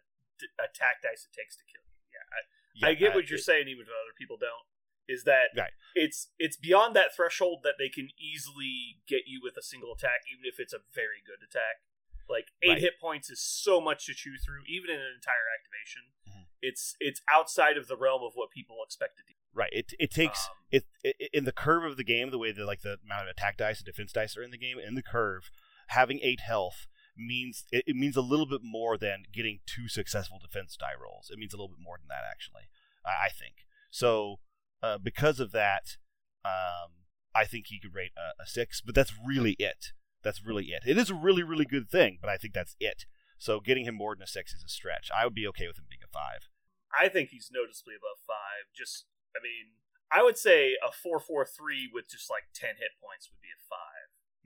attack 0.61 1.02
dice 1.02 1.26
it 1.26 1.34
takes 1.34 1.57
to 1.57 1.64
kill 1.65 1.82
you. 1.82 1.95
Yeah, 2.16 2.24
I, 2.32 2.40
Yeah, 2.76 2.88
I 2.88 2.94
get 2.96 3.12
uh, 3.12 3.16
what 3.16 3.30
you're 3.30 3.40
it- 3.40 3.44
saying, 3.52 3.68
even 3.68 3.84
if 3.84 3.90
other 3.92 4.16
people 4.18 4.38
don't. 4.40 4.66
Is 5.08 5.24
that 5.26 5.54
Right. 5.56 5.72
it's 5.94 6.32
it's 6.40 6.58
beyond 6.58 6.96
that 6.96 7.14
threshold 7.16 7.62
that 7.64 7.76
they 7.78 7.90
can 7.90 8.10
easily 8.18 9.02
get 9.08 9.28
you 9.28 9.40
with 9.44 9.56
a 9.56 9.62
single 9.62 9.94
attack, 9.94 10.22
even 10.34 10.46
if 10.46 10.60
it's 10.60 10.74
a 10.74 10.80
very 10.94 11.22
good 11.24 11.44
attack. 11.46 11.84
Like 12.28 12.50
eight 12.64 12.70
Right. 12.70 12.78
hit 12.82 13.00
points 13.00 13.30
is 13.30 13.40
so 13.40 13.80
much 13.80 14.08
to 14.08 14.16
chew 14.16 14.36
through, 14.44 14.64
even 14.68 14.90
in 14.90 15.00
an 15.00 15.14
entire 15.14 15.46
activation. 15.54 16.10
Mhm. 16.28 16.48
It's 16.60 16.96
it's 17.00 17.22
outside 17.32 17.78
of 17.78 17.88
the 17.88 17.96
realm 17.96 18.24
of 18.24 18.34
what 18.34 18.50
people 18.50 18.84
expect 18.84 19.18
to 19.18 19.24
do. 19.24 19.36
Right. 19.54 19.70
It 19.72 19.94
it 20.00 20.10
takes 20.10 20.48
Um, 20.50 20.56
it, 20.72 20.86
it 21.04 21.30
in 21.32 21.44
the 21.46 21.52
curve 21.54 21.84
of 21.84 21.98
the 21.98 22.04
game, 22.04 22.32
the 22.32 22.40
way 22.40 22.52
that 22.52 22.66
like 22.66 22.82
the 22.82 22.98
amount 23.04 23.30
of 23.30 23.38
attack 23.38 23.58
dice 23.58 23.78
and 23.78 23.86
defense 23.86 24.12
dice 24.12 24.36
are 24.36 24.42
in 24.42 24.50
the 24.50 24.58
game, 24.58 24.80
in 24.80 24.96
the 24.96 25.04
curve, 25.04 25.52
having 25.90 26.20
eight 26.24 26.40
health 26.40 26.88
means 27.18 27.66
it, 27.72 27.84
it 27.88 27.96
means 27.96 28.16
a 28.16 28.22
little 28.22 28.46
bit 28.46 28.62
more 28.64 28.98
than 28.98 29.24
getting 29.34 29.60
two 29.66 29.88
successful 29.88 30.40
defense 30.40 30.76
die 30.78 30.98
rolls. 31.00 31.30
It 31.32 31.40
means 31.40 31.54
a 31.54 31.58
little 31.58 31.70
bit 31.70 31.84
more 31.84 31.98
than 31.98 32.08
that 32.10 32.24
actually. 32.30 32.64
I, 33.06 33.26
I 33.26 33.30
think 33.30 33.66
so. 33.90 34.40
Uh, 34.84 34.98
because 34.98 35.40
of 35.40 35.52
that, 35.52 35.98
um, 36.44 37.06
I 37.34 37.46
think 37.46 37.68
he 37.68 37.80
could 37.80 37.96
rate 37.96 38.12
a, 38.18 38.44
a 38.44 38.46
six, 38.46 38.82
but 38.82 38.94
that's 38.94 39.14
really 39.26 39.54
it. 39.54 39.94
That's 40.24 40.46
really 40.46 40.66
it. 40.66 40.84
It 40.86 40.98
is 40.98 41.10
a 41.10 41.16
really 41.16 41.44
really 41.44 41.66
good 41.66 41.90
thing, 41.90 42.20
but 42.22 42.30
I 42.30 42.38
think 42.38 42.54
that's 42.54 42.76
it. 42.80 43.06
So 43.38 43.60
getting 43.60 43.86
him 43.86 43.96
more 43.96 44.16
than 44.16 44.24
a 44.24 44.28
six 44.28 44.54
is 44.54 44.64
a 44.64 44.70
stretch. 44.70 45.10
I 45.16 45.26
would 45.26 45.36
be 45.36 45.48
okay 45.48 45.68
with 45.68 45.78
him 45.78 45.86
being 45.90 46.04
a 46.04 46.12
five. 46.12 46.48
I 46.96 47.10
think 47.10 47.30
he's 47.30 47.52
noticeably 47.52 47.96
above 48.00 48.24
five. 48.24 48.72
Just, 48.72 49.06
I 49.36 49.44
mean, 49.44 49.76
I 50.12 50.24
would 50.24 50.38
say 50.38 50.80
a 50.80 50.92
four 50.92 51.20
four 51.20 51.46
three 51.46 51.90
with 51.92 52.10
just 52.10 52.30
like 52.30 52.52
ten 52.56 52.80
hit 52.80 52.96
points 53.04 53.28
would 53.28 53.44
be 53.44 53.52
a 53.52 53.60
five. 53.68 53.95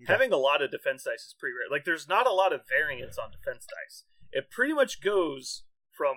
Okay. 0.03 0.11
Having 0.13 0.31
a 0.31 0.37
lot 0.37 0.61
of 0.61 0.71
defense 0.71 1.03
dice 1.03 1.25
is 1.25 1.35
pretty 1.37 1.53
rare. 1.53 1.69
Like, 1.69 1.83
there's 1.85 2.07
not 2.07 2.25
a 2.27 2.31
lot 2.31 2.53
of 2.53 2.61
variance 2.67 3.17
on 3.17 3.31
defense 3.31 3.65
dice. 3.65 4.03
It 4.31 4.49
pretty 4.49 4.73
much 4.73 5.01
goes 5.01 5.63
from 5.91 6.15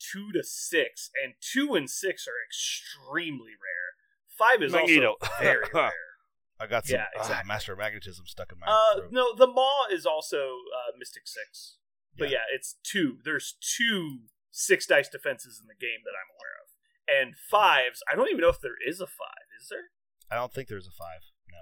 two 0.00 0.32
to 0.32 0.42
six, 0.42 1.10
and 1.22 1.34
two 1.40 1.74
and 1.74 1.88
six 1.88 2.26
are 2.26 2.40
extremely 2.46 3.52
rare. 3.52 3.94
Five 4.36 4.62
is 4.62 4.72
Magneto. 4.72 5.16
also 5.20 5.32
very 5.40 5.64
rare. 5.74 5.92
I 6.60 6.66
got 6.66 6.86
some 6.86 6.96
Yeah, 6.98 7.06
ah, 7.16 7.20
exactly. 7.20 7.48
master 7.48 7.72
of 7.72 7.78
magnetism 7.78 8.26
stuck 8.26 8.52
in 8.52 8.58
my 8.58 8.66
Uh, 8.66 8.94
throat. 9.00 9.12
no, 9.12 9.34
the 9.34 9.46
Maw 9.46 9.86
is 9.90 10.04
also 10.04 10.56
uh, 10.76 10.92
Mystic 10.98 11.26
Six, 11.26 11.76
but 12.18 12.28
Yeah. 12.30 12.38
yeah, 12.38 12.54
it's 12.56 12.76
two. 12.82 13.18
There's 13.24 13.56
two 13.60 14.28
six 14.50 14.86
dice 14.86 15.08
defenses 15.08 15.60
in 15.60 15.68
the 15.68 15.74
game 15.78 16.00
that 16.04 16.12
I'm 16.12 16.28
aware 16.34 16.56
of, 16.64 16.68
and 17.06 17.36
fives. 17.36 18.02
I 18.10 18.16
don't 18.16 18.28
even 18.28 18.40
know 18.40 18.48
if 18.50 18.60
there 18.60 18.76
is 18.86 19.00
a 19.00 19.06
five. 19.06 19.46
Is 19.60 19.68
there? 19.68 19.88
I 20.30 20.34
don't 20.36 20.52
think 20.52 20.68
there's 20.68 20.86
a 20.88 20.90
five. 20.96 21.20
No. 21.50 21.58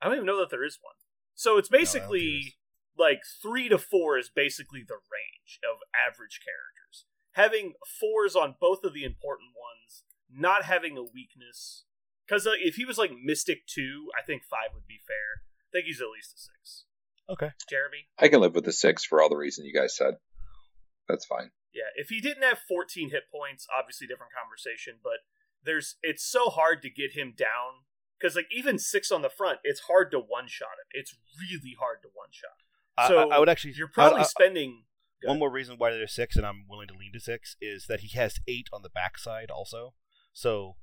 I 0.00 0.06
don't 0.06 0.14
even 0.16 0.26
know 0.26 0.38
that 0.38 0.50
there 0.50 0.64
is 0.64 0.78
one. 0.80 0.94
So 1.38 1.56
it's 1.56 1.70
I 1.72 1.78
don't 1.78 1.86
think 1.86 1.92
there 1.92 2.00
basically 2.02 2.56
like 2.98 3.20
three 3.40 3.68
to 3.68 3.78
four 3.78 4.18
is 4.18 4.28
basically 4.28 4.82
the 4.82 4.98
range 4.98 5.60
of 5.62 5.78
average 5.94 6.40
characters. 6.42 7.06
Having 7.38 7.74
fours 7.86 8.34
on 8.34 8.56
both 8.60 8.82
of 8.82 8.92
the 8.92 9.04
important 9.04 9.50
ones, 9.54 10.02
not 10.28 10.64
having 10.64 10.98
a 10.98 11.02
weakness. 11.02 11.84
Because 12.26 12.44
uh, 12.44 12.58
if 12.58 12.74
he 12.74 12.84
was 12.84 12.98
like 12.98 13.12
Mystic 13.22 13.68
2, 13.68 14.10
I 14.18 14.26
think 14.26 14.42
5 14.42 14.74
would 14.74 14.88
be 14.88 14.98
fair. 15.06 15.46
I 15.46 15.70
think 15.70 15.86
he's 15.86 16.00
at 16.00 16.10
least 16.10 16.34
a 16.34 16.40
6. 16.40 16.84
Okay. 17.30 17.52
Jeremy? 17.70 18.10
I 18.18 18.26
can 18.26 18.40
live 18.40 18.56
with 18.56 18.64
the 18.64 18.72
six 18.72 19.04
for 19.04 19.22
all 19.22 19.28
the 19.28 19.36
reason 19.36 19.64
you 19.64 19.72
guys 19.72 19.96
said. 19.96 20.14
That's 21.08 21.24
fine. 21.24 21.52
Yeah, 21.72 21.94
if 21.94 22.08
he 22.08 22.20
didn't 22.20 22.42
have 22.42 22.58
14 22.66 23.10
hit 23.10 23.30
points, 23.32 23.66
obviously 23.70 24.08
different 24.08 24.32
conversation, 24.32 24.94
but 25.04 25.22
there's 25.62 25.96
it's 26.02 26.24
so 26.24 26.48
hard 26.48 26.82
to 26.82 26.90
get 26.90 27.12
him 27.12 27.34
down 27.36 27.86
cuz 28.20 28.36
like 28.36 28.46
even 28.50 28.78
6 28.78 29.10
on 29.12 29.22
the 29.22 29.30
front, 29.30 29.60
it's 29.64 29.80
hard 29.80 30.10
to 30.12 30.18
one-shot 30.18 30.78
him. 30.78 30.86
It's 30.92 31.14
really 31.38 31.76
hard 31.78 32.02
to 32.02 32.08
one-shot. 32.12 33.08
So 33.08 33.30
I, 33.30 33.36
I 33.36 33.38
would 33.38 33.48
actually. 33.48 33.74
You're 33.76 33.88
probably 33.88 34.20
I- 34.20 34.22
I- 34.22 34.26
spending 34.26 34.84
one 35.24 35.38
more 35.38 35.50
reason 35.50 35.76
why 35.78 35.90
there's 35.90 36.12
six, 36.14 36.36
and 36.36 36.46
I'm 36.46 36.64
willing 36.68 36.86
to 36.88 36.94
lean 36.94 37.12
to 37.12 37.20
six, 37.20 37.56
is 37.60 37.86
that 37.88 38.00
he 38.00 38.16
has 38.16 38.38
eight 38.46 38.68
on 38.72 38.82
the 38.82 38.88
backside 38.88 39.50
also. 39.50 39.94
So 40.32 40.76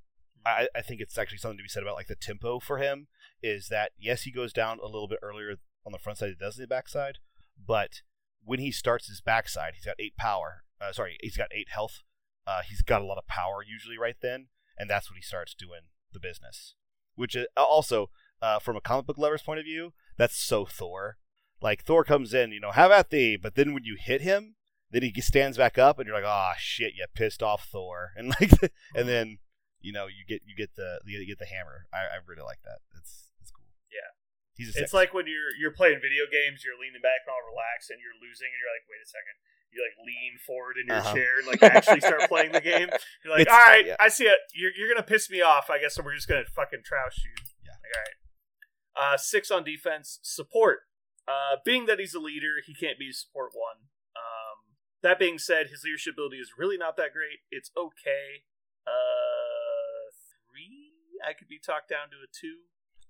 I, 0.45 0.67
I 0.75 0.81
think 0.81 0.99
it's 1.01 1.17
actually 1.17 1.37
something 1.37 1.57
to 1.57 1.63
be 1.63 1.69
said 1.69 1.83
about 1.83 1.95
like 1.95 2.07
the 2.07 2.15
tempo 2.15 2.59
for 2.59 2.77
him 2.77 3.07
is 3.41 3.67
that 3.69 3.91
yes 3.97 4.23
he 4.23 4.31
goes 4.31 4.51
down 4.53 4.79
a 4.79 4.85
little 4.85 5.07
bit 5.07 5.19
earlier 5.21 5.55
on 5.85 5.91
the 5.91 5.99
front 5.99 6.17
side 6.19 6.29
he 6.29 6.35
does 6.35 6.57
on 6.57 6.63
the 6.63 6.67
backside, 6.67 7.19
but 7.57 8.01
when 8.43 8.59
he 8.59 8.71
starts 8.71 9.07
his 9.07 9.21
backside 9.21 9.73
he's 9.75 9.85
got 9.85 9.95
eight 9.99 10.15
power. 10.17 10.63
Uh, 10.81 10.91
sorry, 10.91 11.17
he's 11.21 11.37
got 11.37 11.47
eight 11.53 11.69
health. 11.69 12.01
Uh, 12.45 12.61
he's 12.67 12.81
got 12.81 13.01
a 13.01 13.05
lot 13.05 13.17
of 13.17 13.25
power 13.27 13.63
usually 13.65 13.97
right 13.97 14.17
then, 14.21 14.47
and 14.77 14.89
that's 14.89 15.09
when 15.09 15.15
he 15.15 15.21
starts 15.21 15.53
doing 15.55 15.81
the 16.11 16.19
business. 16.19 16.75
Which 17.15 17.35
is 17.35 17.47
also 17.55 18.09
uh, 18.41 18.59
from 18.59 18.75
a 18.75 18.81
comic 18.81 19.05
book 19.05 19.17
lover's 19.17 19.41
point 19.41 19.59
of 19.59 19.65
view, 19.65 19.93
that's 20.17 20.35
so 20.35 20.65
Thor. 20.65 21.17
Like 21.61 21.83
Thor 21.83 22.03
comes 22.03 22.33
in, 22.33 22.51
you 22.51 22.59
know, 22.59 22.71
have 22.71 22.91
at 22.91 23.09
thee, 23.09 23.37
but 23.37 23.55
then 23.55 23.73
when 23.73 23.83
you 23.83 23.95
hit 23.99 24.21
him, 24.21 24.55
then 24.91 25.01
he 25.01 25.11
stands 25.21 25.57
back 25.57 25.77
up, 25.77 25.99
and 25.99 26.07
you're 26.07 26.15
like, 26.15 26.27
oh 26.27 26.53
shit, 26.57 26.93
you 26.95 27.05
pissed 27.13 27.41
off 27.41 27.67
Thor, 27.71 28.13
and 28.17 28.29
like, 28.39 28.51
and 28.95 29.07
then 29.07 29.39
you 29.81 29.91
know 29.91 30.07
you 30.07 30.23
get 30.27 30.41
you 30.45 30.55
get 30.55 30.75
the 30.75 30.99
you 31.05 31.25
get 31.25 31.39
the 31.39 31.49
hammer. 31.49 31.87
I, 31.93 32.15
I 32.15 32.17
really 32.25 32.43
like 32.43 32.61
that. 32.63 32.79
It's 32.97 33.31
it's 33.41 33.51
cool. 33.51 33.71
Yeah. 33.91 34.15
He's 34.55 34.71
a 34.71 34.81
It's 34.81 34.95
like 34.95 35.13
when 35.13 35.27
you're 35.27 35.51
you're 35.59 35.75
playing 35.75 35.99
video 35.99 36.29
games, 36.31 36.63
you're 36.63 36.79
leaning 36.79 37.01
back 37.01 37.27
and 37.27 37.33
all 37.33 37.43
relaxed, 37.43 37.91
and 37.91 37.99
you're 37.99 38.15
losing, 38.15 38.47
and 38.47 38.59
you're 38.59 38.71
like, 38.71 38.87
wait 38.87 39.03
a 39.03 39.09
second. 39.09 39.35
You 39.71 39.83
like 39.83 39.97
lean 40.05 40.37
forward 40.45 40.75
in 40.81 40.87
your 40.87 40.97
Uh-huh. 40.97 41.13
chair 41.13 41.37
and 41.39 41.47
like 41.47 41.61
actually 41.63 41.99
start 42.01 42.21
playing 42.29 42.51
the 42.53 42.61
game. 42.61 42.87
You're 43.23 43.33
like, 43.33 43.41
It's- 43.41 43.53
all 43.53 43.59
right, 43.59 43.85
yeah. 43.87 43.95
I 43.99 44.07
see 44.07 44.25
it. 44.25 44.37
You're 44.53 44.71
you're 44.77 44.87
gonna 44.87 45.05
piss 45.05 45.29
me 45.29 45.41
off. 45.41 45.69
I 45.69 45.79
guess 45.79 45.95
so. 45.95 46.03
We're 46.03 46.15
just 46.15 46.27
gonna 46.27 46.45
fucking 46.55 46.79
troush 46.79 47.23
you. 47.25 47.31
Yeah. 47.63 47.71
Like, 47.83 47.91
all 47.95 48.03
right. 48.03 49.13
Uh, 49.13 49.17
six 49.17 49.51
on 49.51 49.63
defense. 49.65 50.19
Support. 50.23 50.79
Uh, 51.27 51.57
being 51.65 51.85
that 51.87 51.99
he's 51.99 52.13
a 52.13 52.19
leader, 52.19 52.61
he 52.65 52.73
can't 52.73 52.97
be 52.99 53.11
support 53.11 53.51
one. 53.53 53.89
Um, 54.15 54.75
that 55.03 55.19
being 55.19 55.37
said, 55.39 55.67
his 55.67 55.81
leadership 55.83 56.13
ability 56.13 56.37
is 56.37 56.51
really 56.57 56.77
not 56.77 56.95
that 56.97 57.11
great. 57.11 57.39
It's 57.51 57.71
okay. 57.75 58.45
Uh, 58.87 60.11
three. 60.49 60.91
I 61.27 61.33
could 61.33 61.47
be 61.47 61.59
talked 61.59 61.89
down 61.89 62.09
to 62.11 62.17
a 62.17 62.27
two. 62.31 62.57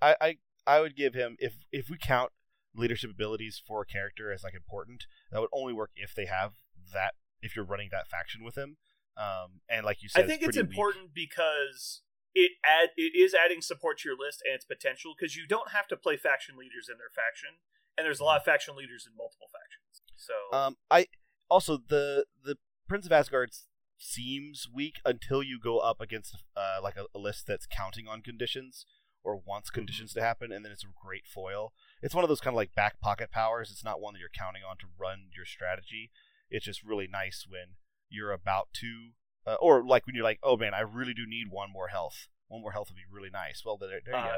I, 0.01 0.15
I 0.21 0.37
I 0.65 0.79
would 0.81 0.95
give 0.95 1.13
him 1.13 1.35
if 1.39 1.53
if 1.71 1.89
we 1.89 1.97
count 1.97 2.31
leadership 2.75 3.11
abilities 3.11 3.61
for 3.65 3.81
a 3.81 3.85
character 3.85 4.31
as 4.31 4.43
like 4.43 4.53
important, 4.53 5.05
that 5.31 5.39
would 5.41 5.49
only 5.53 5.73
work 5.73 5.91
if 5.95 6.13
they 6.15 6.25
have 6.25 6.53
that 6.93 7.13
if 7.41 7.55
you're 7.55 7.65
running 7.65 7.89
that 7.91 8.07
faction 8.07 8.43
with 8.43 8.55
him. 8.55 8.77
Um, 9.17 9.61
and 9.69 9.85
like 9.85 10.03
you 10.03 10.09
said, 10.09 10.25
I 10.25 10.27
think 10.27 10.41
it's 10.41 10.57
weak. 10.57 10.65
important 10.65 11.13
because 11.13 12.01
it 12.33 12.51
add 12.65 12.89
it 12.97 13.15
is 13.15 13.33
adding 13.33 13.61
support 13.61 13.99
to 13.99 14.09
your 14.09 14.17
list 14.17 14.41
and 14.45 14.53
its 14.55 14.65
potential 14.65 15.13
because 15.17 15.35
you 15.35 15.47
don't 15.47 15.71
have 15.71 15.87
to 15.87 15.95
play 15.95 16.17
faction 16.17 16.57
leaders 16.57 16.89
in 16.89 16.97
their 16.97 17.11
faction, 17.15 17.59
and 17.97 18.05
there's 18.05 18.19
a 18.19 18.25
lot 18.25 18.37
of 18.37 18.43
faction 18.43 18.75
leaders 18.75 19.07
in 19.07 19.15
multiple 19.15 19.47
factions. 19.47 20.01
So 20.15 20.57
Um, 20.57 20.77
I 20.91 21.07
also 21.49 21.77
the 21.77 22.25
the 22.43 22.57
Prince 22.89 23.05
of 23.05 23.11
Asgard 23.11 23.51
seems 23.97 24.67
weak 24.73 24.95
until 25.05 25.41
you 25.41 25.57
go 25.57 25.79
up 25.79 26.01
against 26.01 26.35
uh 26.57 26.79
like 26.83 26.97
a, 26.97 27.05
a 27.15 27.19
list 27.19 27.47
that's 27.47 27.65
counting 27.65 28.07
on 28.07 28.21
conditions 28.21 28.85
or 29.23 29.37
wants 29.37 29.69
Mm-hmm. 29.69 29.79
conditions 29.79 30.13
to 30.13 30.21
happen, 30.21 30.51
and 30.51 30.65
then 30.65 30.71
it's 30.71 30.83
a 30.83 30.87
great 31.01 31.25
foil. 31.25 31.73
It's 32.01 32.13
one 32.15 32.23
of 32.23 32.29
those 32.29 32.41
kind 32.41 32.53
of 32.53 32.57
like 32.57 32.75
back 32.75 32.99
pocket 32.99 33.31
powers. 33.31 33.71
It's 33.71 33.83
not 33.83 34.01
one 34.01 34.13
that 34.13 34.19
you're 34.19 34.29
counting 34.37 34.61
on 34.67 34.77
to 34.77 34.85
run 34.99 35.29
your 35.35 35.45
strategy. 35.45 36.11
It's 36.49 36.65
just 36.65 36.83
really 36.83 37.07
nice 37.11 37.45
when 37.47 37.75
you're 38.09 38.31
about 38.31 38.67
to, 38.81 39.11
uh, 39.47 39.55
or 39.55 39.83
like 39.85 40.05
when 40.05 40.15
you're 40.15 40.23
like, 40.23 40.39
oh 40.43 40.57
man, 40.57 40.73
I 40.73 40.81
really 40.81 41.13
do 41.13 41.25
need 41.27 41.47
one 41.49 41.71
more 41.71 41.87
health. 41.87 42.27
One 42.47 42.61
more 42.61 42.73
health 42.73 42.89
would 42.89 42.97
be 42.97 43.09
really 43.11 43.31
nice. 43.31 43.63
Well, 43.65 43.77
there, 43.77 43.99
there 44.05 44.13
you 44.13 44.19
Uh, 44.19 44.37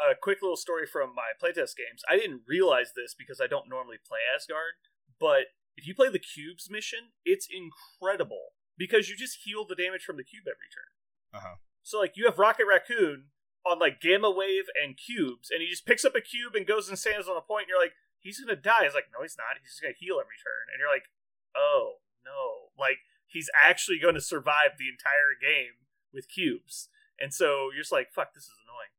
go. 0.00 0.10
a 0.10 0.14
quick 0.20 0.38
little 0.40 0.56
story 0.56 0.86
from 0.86 1.14
my 1.14 1.32
playtest 1.42 1.76
games. 1.76 2.02
I 2.08 2.16
didn't 2.16 2.42
realize 2.48 2.92
this 2.96 3.14
because 3.14 3.40
I 3.40 3.46
don't 3.46 3.68
normally 3.68 3.98
play 4.06 4.20
Asgard, 4.34 4.74
but 5.20 5.52
if 5.76 5.86
you 5.86 5.94
play 5.94 6.08
the 6.08 6.18
cubes 6.18 6.70
mission, 6.70 7.10
it's 7.24 7.46
incredible 7.50 8.52
because 8.78 9.08
you 9.08 9.16
just 9.16 9.40
heal 9.44 9.66
the 9.66 9.74
damage 9.74 10.02
from 10.04 10.16
the 10.16 10.24
cube 10.24 10.44
every 10.46 10.68
turn. 10.72 11.40
Uh-huh. 11.40 11.56
So 11.82 11.98
like 11.98 12.16
you 12.16 12.24
have 12.26 12.38
Rocket 12.38 12.66
Raccoon 12.66 13.26
on 13.66 13.78
like 13.78 14.00
Gamma 14.00 14.30
Wave 14.30 14.64
and 14.80 14.96
cubes, 14.96 15.50
and 15.50 15.62
he 15.62 15.68
just 15.68 15.86
picks 15.86 16.04
up 16.04 16.14
a 16.14 16.20
cube 16.20 16.54
and 16.54 16.66
goes 16.66 16.88
and 16.88 16.98
stands 16.98 17.28
on 17.28 17.36
a 17.36 17.40
point, 17.40 17.64
and 17.64 17.68
you're 17.70 17.80
like, 17.80 17.94
he's 18.18 18.40
gonna 18.40 18.56
die. 18.56 18.84
He's 18.84 18.94
like, 18.94 19.10
no, 19.12 19.22
he's 19.22 19.36
not. 19.38 19.58
He's 19.60 19.70
just 19.72 19.82
gonna 19.82 19.94
heal 19.98 20.16
every 20.20 20.36
turn, 20.42 20.70
and 20.72 20.78
you're 20.80 20.92
like, 20.92 21.06
oh 21.54 22.02
no, 22.24 22.70
like 22.78 22.98
he's 23.26 23.50
actually 23.62 23.98
going 23.98 24.14
to 24.14 24.20
survive 24.20 24.78
the 24.78 24.88
entire 24.88 25.34
game 25.40 25.86
with 26.12 26.28
cubes, 26.28 26.88
and 27.18 27.32
so 27.32 27.70
you're 27.72 27.82
just 27.82 27.92
like, 27.92 28.12
fuck, 28.12 28.34
this 28.34 28.44
is 28.44 28.58
annoying. 28.64 28.92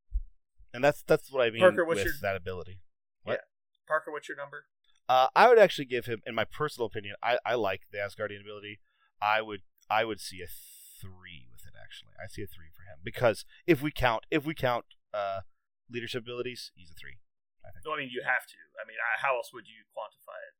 And 0.73 0.84
that's 0.84 1.03
that's 1.03 1.31
what 1.31 1.45
I 1.45 1.52
mean 1.52 1.61
Parker, 1.61 1.85
what's 1.85 1.99
with 1.99 2.06
your- 2.06 2.14
that 2.22 2.35
ability. 2.35 2.80
What? 3.23 3.41
Parker, 3.88 4.11
what's 4.11 4.27
your 4.27 4.38
number? 4.38 4.65
Uh, 5.07 5.27
I 5.35 5.49
would 5.49 5.60
actually 5.60 5.85
give 5.85 6.06
him, 6.06 6.22
in 6.26 6.34
my 6.34 6.45
personal 6.45 6.88
opinion, 6.88 7.15
I, 7.22 7.38
I 7.45 7.56
like 7.56 7.81
the 7.91 7.98
Asgardian 7.99 8.41
ability. 8.41 8.80
I 9.22 9.41
would 9.41 9.61
I 9.90 10.06
would 10.06 10.19
see 10.19 10.41
a 10.41 10.48
three 10.48 11.45
with 11.52 11.65
it. 11.68 11.73
Actually, 11.80 12.14
I 12.18 12.27
see 12.27 12.41
a 12.41 12.48
three 12.48 12.68
him 12.94 12.99
because 13.03 13.45
if 13.65 13.82
we 13.82 13.91
count 13.91 14.26
if 14.30 14.45
we 14.45 14.53
count 14.53 14.86
uh, 15.14 15.41
leadership 15.90 16.24
abilities, 16.24 16.72
he's 16.76 16.91
a 16.91 16.94
three. 16.94 17.18
I 17.65 17.72
think. 17.72 17.86
No, 17.86 17.94
I 17.94 17.98
mean 17.98 18.10
you 18.11 18.22
have 18.24 18.45
to. 18.48 18.60
I 18.78 18.88
mean, 18.88 18.98
I, 19.02 19.26
how 19.26 19.38
else 19.38 19.52
would 19.53 19.65
you 19.68 19.84
quantify 19.91 20.38
it? 20.38 20.53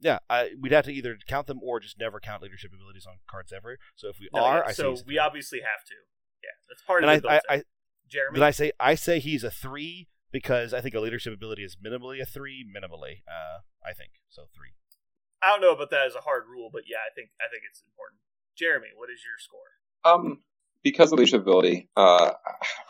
Yeah, 0.00 0.18
I, 0.28 0.50
we'd 0.60 0.72
have 0.72 0.84
to 0.84 0.92
either 0.92 1.16
count 1.26 1.46
them 1.46 1.60
or 1.62 1.80
just 1.80 1.98
never 1.98 2.20
count 2.20 2.42
leadership 2.42 2.72
abilities 2.74 3.06
on 3.06 3.14
cards 3.30 3.52
ever. 3.52 3.78
So 3.94 4.08
if 4.08 4.18
we 4.20 4.28
No, 4.34 4.42
are, 4.44 4.58
yeah, 4.58 4.62
I 4.66 4.72
say 4.72 4.82
so 4.82 4.90
he's 4.90 5.06
we 5.06 5.18
obviously 5.18 5.60
have 5.60 5.84
to. 5.86 5.94
Yeah, 6.42 6.50
that's 6.68 6.82
part 6.82 7.02
and 7.04 7.10
of 7.10 7.16
I, 7.16 7.20
the 7.20 7.28
I, 7.28 7.32
built-in. 7.32 7.60
I 7.60 7.62
Jeremy. 8.10 8.34
did 8.34 8.42
I 8.44 8.50
say 8.50 8.72
I 8.80 8.94
say 8.96 9.18
he's 9.18 9.44
a 9.44 9.50
three 9.50 10.08
because 10.30 10.74
I 10.74 10.80
think 10.80 10.94
a 10.94 11.00
leadership 11.00 11.32
ability 11.32 11.62
is 11.64 11.76
minimally 11.76 12.20
a 12.20 12.26
three, 12.26 12.66
minimally. 12.66 13.22
Uh, 13.26 13.62
I 13.86 13.92
think 13.94 14.10
so 14.28 14.42
three. 14.54 14.74
I 15.42 15.48
don't 15.48 15.60
know 15.60 15.72
about 15.72 15.90
that 15.90 16.06
as 16.06 16.14
a 16.14 16.20
hard 16.20 16.44
rule, 16.48 16.70
but 16.72 16.82
yeah, 16.86 16.98
I 17.04 17.12
think 17.14 17.30
I 17.40 17.48
think 17.50 17.62
it's 17.70 17.82
important. 17.86 18.20
Jeremy, 18.56 18.88
what 18.96 19.08
is 19.10 19.20
your 19.24 19.38
score? 19.38 19.78
Um, 20.04 20.42
because 20.84 21.10
of 21.10 21.18
leadership 21.18 21.40
ability, 21.40 21.88
uh, 21.96 22.30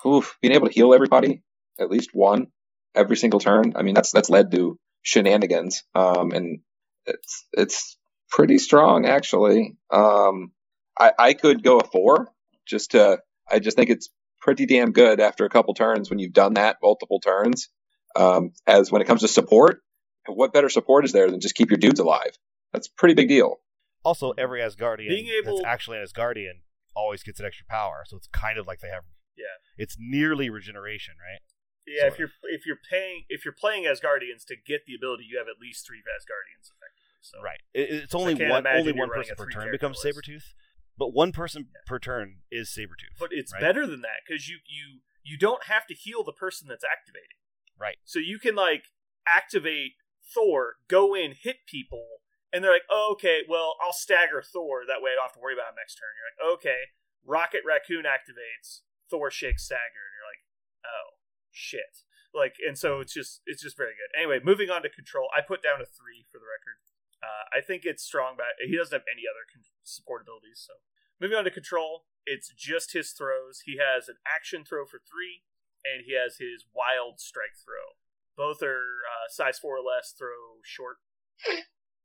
oof, 0.07 0.37
being 0.43 0.53
able 0.53 0.67
to 0.67 0.73
heal 0.75 0.93
everybody 0.93 1.43
at 1.81 1.89
least 1.91 2.11
one 2.13 2.49
every 2.95 3.17
single 3.17 3.41
turn. 3.41 3.73
I 3.77 3.83
mean, 3.83 3.95
that's 3.95 4.13
that's 4.13 4.29
led 4.29 4.51
to 4.51 4.79
shenanigans. 5.03 5.85
Um, 5.95 6.33
and 6.33 6.61
it's 7.07 7.47
it's 7.53 7.97
pretty 8.29 8.59
strong 8.59 9.07
actually. 9.07 9.77
Um, 9.91 10.53
I 10.99 11.13
I 11.19 11.33
could 11.35 11.63
go 11.63 11.79
a 11.79 11.85
four 11.87 12.29
just 12.67 12.91
to. 12.91 13.21
I 13.51 13.59
just 13.59 13.77
think 13.77 13.91
it's 13.91 14.11
pretty 14.41 14.67
damn 14.67 14.93
good 14.93 15.21
after 15.21 15.45
a 15.45 15.51
couple 15.51 15.75
turns 15.75 16.11
when 16.11 16.19
you've 16.19 16.33
done 16.33 16.55
that 16.55 16.79
multiple 16.83 17.21
turns. 17.21 17.69
Um, 18.17 18.53
as 18.67 18.93
when 18.93 19.03
it 19.03 19.07
comes 19.07 19.23
to 19.23 19.29
support, 19.29 19.81
what 20.27 20.53
better 20.53 20.69
support 20.69 21.05
is 21.05 21.13
there 21.13 21.31
than 21.31 21.41
just 21.41 21.55
keep 21.55 21.71
your 21.71 21.79
dudes 21.79 22.01
alive? 22.01 22.39
That's 22.73 22.89
a 22.89 22.93
pretty 22.97 23.15
big 23.15 23.29
deal. 23.29 23.57
Also, 24.05 24.33
every 24.33 24.61
Asgardian 24.61 25.09
Being 25.09 25.29
able- 25.29 25.57
that's 25.57 25.67
actually 25.67 25.99
an 25.99 26.05
Asgardian 26.05 26.61
always 26.95 27.23
gets 27.23 27.41
an 27.41 27.47
extra 27.47 27.67
power, 27.69 28.05
so 28.07 28.17
it's 28.17 28.29
kind 28.29 28.59
of 28.59 28.67
like 28.67 28.81
they 28.81 28.89
have. 28.89 29.05
Yeah. 29.37 29.59
It's 29.77 29.97
nearly 29.99 30.49
regeneration, 30.51 31.15
right? 31.19 31.41
Yeah, 31.87 32.07
if 32.07 32.17
Sort 32.17 32.19
you're 32.19 32.31
if 32.45 32.67
you're 32.67 32.81
paying 32.91 33.25
if 33.29 33.45
you're 33.45 33.55
playing 33.59 33.85
Asgardians 33.85 34.45
to 34.49 34.57
get 34.57 34.87
the 34.87 34.95
ability, 34.95 35.25
you 35.29 35.39
have 35.39 35.49
at 35.49 35.61
least 35.61 35.87
three 35.87 35.99
Asgardians 35.99 36.71
effectively. 36.73 37.05
So 37.21 37.43
Right. 37.43 37.61
It, 37.73 38.05
it's 38.05 38.15
only 38.15 38.35
one. 38.35 38.67
Only 38.67 38.93
one 38.93 39.11
person 39.11 39.37
per 39.37 39.49
turn 39.49 39.71
becomes 39.71 40.03
list. 40.03 40.19
Sabretooth, 40.19 40.55
but 40.97 41.13
one 41.13 41.33
person 41.33 41.69
per 41.87 41.99
turn 41.99 42.37
is 42.51 42.69
Sabretooth. 42.69 43.19
but 43.19 43.31
it's 43.33 43.53
right? 43.53 43.61
better 43.61 43.87
than 43.87 44.01
that 44.03 44.25
because 44.27 44.49
you 44.49 44.59
you 44.67 45.01
you 45.23 45.39
don't 45.39 45.65
have 45.65 45.87
to 45.87 45.95
heal 45.95 46.23
the 46.23 46.33
person 46.33 46.69
that's 46.69 46.85
activating. 46.85 47.37
Right. 47.79 47.97
So 48.05 48.19
you 48.19 48.39
can 48.39 48.55
like 48.55 48.85
activate 49.27 49.93
Thor, 50.33 50.75
go 50.89 51.15
in, 51.15 51.35
hit 51.39 51.67
people, 51.67 52.07
and 52.55 52.63
they're 52.63 52.71
like, 52.71 52.87
oh, 52.87 53.19
okay, 53.19 53.43
well, 53.51 53.75
I'll 53.83 53.93
stagger 53.93 54.39
Thor. 54.39 54.87
That 54.87 55.03
way 55.03 55.11
I 55.11 55.19
don't 55.19 55.27
have 55.27 55.35
to 55.35 55.43
worry 55.43 55.59
about 55.59 55.75
him 55.75 55.83
next 55.83 55.99
turn. 55.99 56.15
You're 56.15 56.31
like, 56.31 56.43
okay, 56.55 56.81
Rocket 57.27 57.67
Raccoon 57.67 58.07
activates, 58.07 58.87
Thor 59.11 59.27
shakes 59.35 59.67
stagger, 59.67 60.07
and 60.07 60.15
you're 60.15 60.31
like, 60.31 60.47
oh, 60.87 61.19
shit. 61.51 62.07
Like, 62.31 62.63
and 62.63 62.79
so 62.79 63.03
it's 63.03 63.13
just 63.13 63.43
it's 63.47 63.63
just 63.63 63.77
very 63.77 63.99
good. 63.99 64.15
Anyway, 64.15 64.39
moving 64.39 64.71
on 64.71 64.87
to 64.87 64.89
control, 64.89 65.27
I 65.35 65.43
put 65.43 65.67
down 65.67 65.83
a 65.83 65.87
three 65.87 66.27
for 66.31 66.39
the 66.39 66.47
record. 66.47 66.79
Uh, 67.19 67.51
I 67.51 67.61
think 67.61 67.83
it's 67.83 68.07
strong, 68.07 68.35
but 68.39 68.55
he 68.63 68.77
doesn't 68.79 68.95
have 68.95 69.11
any 69.11 69.27
other 69.27 69.47
con- 69.51 69.67
support 69.83 70.23
abilities. 70.23 70.63
So 70.63 70.79
moving 71.19 71.39
on 71.39 71.45
to 71.45 71.51
control, 71.51 72.07
it's 72.27 72.55
just 72.55 72.93
his 72.93 73.11
throws. 73.11 73.67
He 73.67 73.83
has 73.83 74.09
an 74.09 74.23
action 74.23 74.63
throw 74.63 74.87
for 74.87 75.03
three, 75.03 75.43
and 75.83 76.07
he 76.07 76.15
has 76.15 76.39
his 76.39 76.67
wild 76.71 77.19
strike 77.19 77.59
throw. 77.59 77.99
Both 78.37 78.63
are 78.63 79.07
uh, 79.07 79.27
size 79.31 79.59
four 79.59 79.79
or 79.79 79.87
less, 79.87 80.15
throw 80.17 80.63
short. 80.63 80.99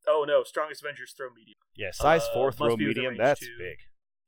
Oh 0.08 0.24
no, 0.28 0.44
strongest 0.44 0.82
Avengers 0.82 1.14
throw 1.16 1.30
medium, 1.34 1.60
Yeah, 1.76 1.92
size 1.92 2.24
Uh, 2.24 2.34
four 2.34 2.52
throw 2.52 2.76
medium. 2.78 3.18
That's 3.18 3.40
too. 3.42 3.56
big. 3.58 3.78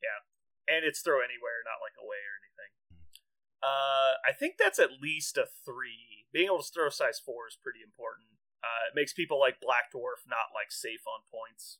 Yeah, 0.03 0.75
and 0.75 0.85
it's 0.85 1.01
throw 1.01 1.19
anywhere, 1.19 1.63
not 1.65 1.79
like 1.81 1.95
away 2.01 2.17
or 2.17 2.35
anything. 2.43 2.71
Uh, 3.63 4.17
I 4.27 4.33
think 4.33 4.57
that's 4.57 4.79
at 4.79 5.01
least 5.01 5.37
a 5.37 5.45
three. 5.65 6.25
Being 6.33 6.47
able 6.47 6.61
to 6.63 6.71
throw 6.73 6.89
size 6.89 7.19
four 7.23 7.47
is 7.47 7.57
pretty 7.61 7.79
important. 7.83 8.27
Uh, 8.63 8.89
it 8.91 8.95
makes 8.95 9.13
people 9.13 9.39
like 9.39 9.59
Black 9.61 9.91
Dwarf 9.93 10.27
not 10.27 10.53
like 10.53 10.71
safe 10.71 11.01
on 11.07 11.21
points. 11.31 11.77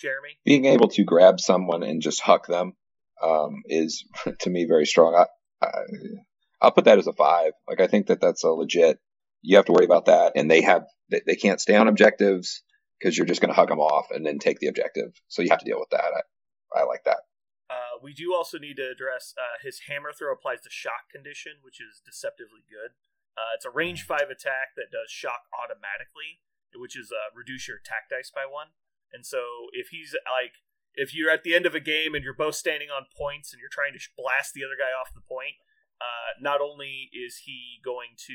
Jeremy, 0.00 0.38
being 0.44 0.64
able 0.64 0.88
to 0.88 1.04
grab 1.04 1.40
someone 1.40 1.82
and 1.82 2.00
just 2.00 2.20
huck 2.22 2.46
them 2.46 2.72
um, 3.22 3.62
is 3.66 4.04
to 4.40 4.50
me 4.50 4.64
very 4.66 4.86
strong. 4.86 5.14
I, 5.14 5.64
I, 5.64 5.70
I'll 6.62 6.70
put 6.72 6.84
that 6.86 6.98
as 6.98 7.06
a 7.06 7.12
five. 7.12 7.52
Like 7.68 7.80
I 7.80 7.86
think 7.86 8.06
that 8.06 8.20
that's 8.20 8.44
a 8.44 8.48
legit. 8.48 8.98
You 9.42 9.56
have 9.56 9.66
to 9.66 9.72
worry 9.72 9.84
about 9.84 10.06
that, 10.06 10.32
and 10.36 10.50
they 10.50 10.62
have 10.62 10.84
they, 11.10 11.20
they 11.26 11.36
can't 11.36 11.60
stay 11.60 11.76
on 11.76 11.88
objectives 11.88 12.62
because 13.00 13.16
you're 13.16 13.26
just 13.26 13.40
going 13.40 13.48
to 13.48 13.56
hug 13.56 13.68
them 13.68 13.80
off 13.80 14.10
and 14.10 14.26
then 14.26 14.38
take 14.38 14.60
the 14.60 14.66
objective. 14.68 15.20
So 15.28 15.40
you 15.42 15.48
have 15.50 15.58
to 15.60 15.64
deal 15.64 15.80
with 15.80 15.90
that. 15.90 16.04
I, 16.04 16.80
I 16.80 16.84
like 16.84 17.04
that. 17.04 17.20
uh, 17.70 18.02
we 18.02 18.12
do 18.12 18.34
also 18.34 18.58
need 18.58 18.76
to 18.76 18.90
address 18.90 19.32
uh, 19.38 19.56
his 19.62 19.86
hammer 19.88 20.12
throw 20.12 20.32
applies 20.32 20.60
to 20.62 20.70
shock 20.70 21.08
condition, 21.10 21.62
which 21.62 21.80
is 21.80 22.02
deceptively 22.04 22.66
good. 22.68 22.92
Uh, 23.38 23.54
it's 23.54 23.64
a 23.64 23.70
range 23.70 24.02
five 24.02 24.28
attack 24.28 24.74
that 24.76 24.90
does 24.90 25.08
shock 25.08 25.46
automatically, 25.54 26.42
which 26.74 26.98
is 26.98 27.12
uh, 27.14 27.30
reduce 27.34 27.68
your 27.68 27.78
attack 27.78 28.10
dice 28.10 28.30
by 28.34 28.42
one. 28.42 28.74
And 29.12 29.24
so 29.24 29.70
if 29.72 29.88
he's 29.88 30.14
like, 30.26 30.58
if 30.94 31.14
you're 31.14 31.30
at 31.30 31.44
the 31.44 31.54
end 31.54 31.64
of 31.64 31.74
a 31.74 31.80
game 31.80 32.14
and 32.14 32.24
you're 32.24 32.34
both 32.34 32.56
standing 32.56 32.90
on 32.90 33.06
points 33.16 33.52
and 33.52 33.60
you're 33.60 33.72
trying 33.72 33.94
to 33.94 34.02
blast 34.18 34.52
the 34.54 34.64
other 34.66 34.76
guy 34.78 34.90
off 34.90 35.14
the 35.14 35.22
point, 35.22 35.62
uh, 36.00 36.34
not 36.40 36.60
only 36.60 37.08
is 37.14 37.46
he 37.46 37.78
going 37.84 38.18
to 38.26 38.34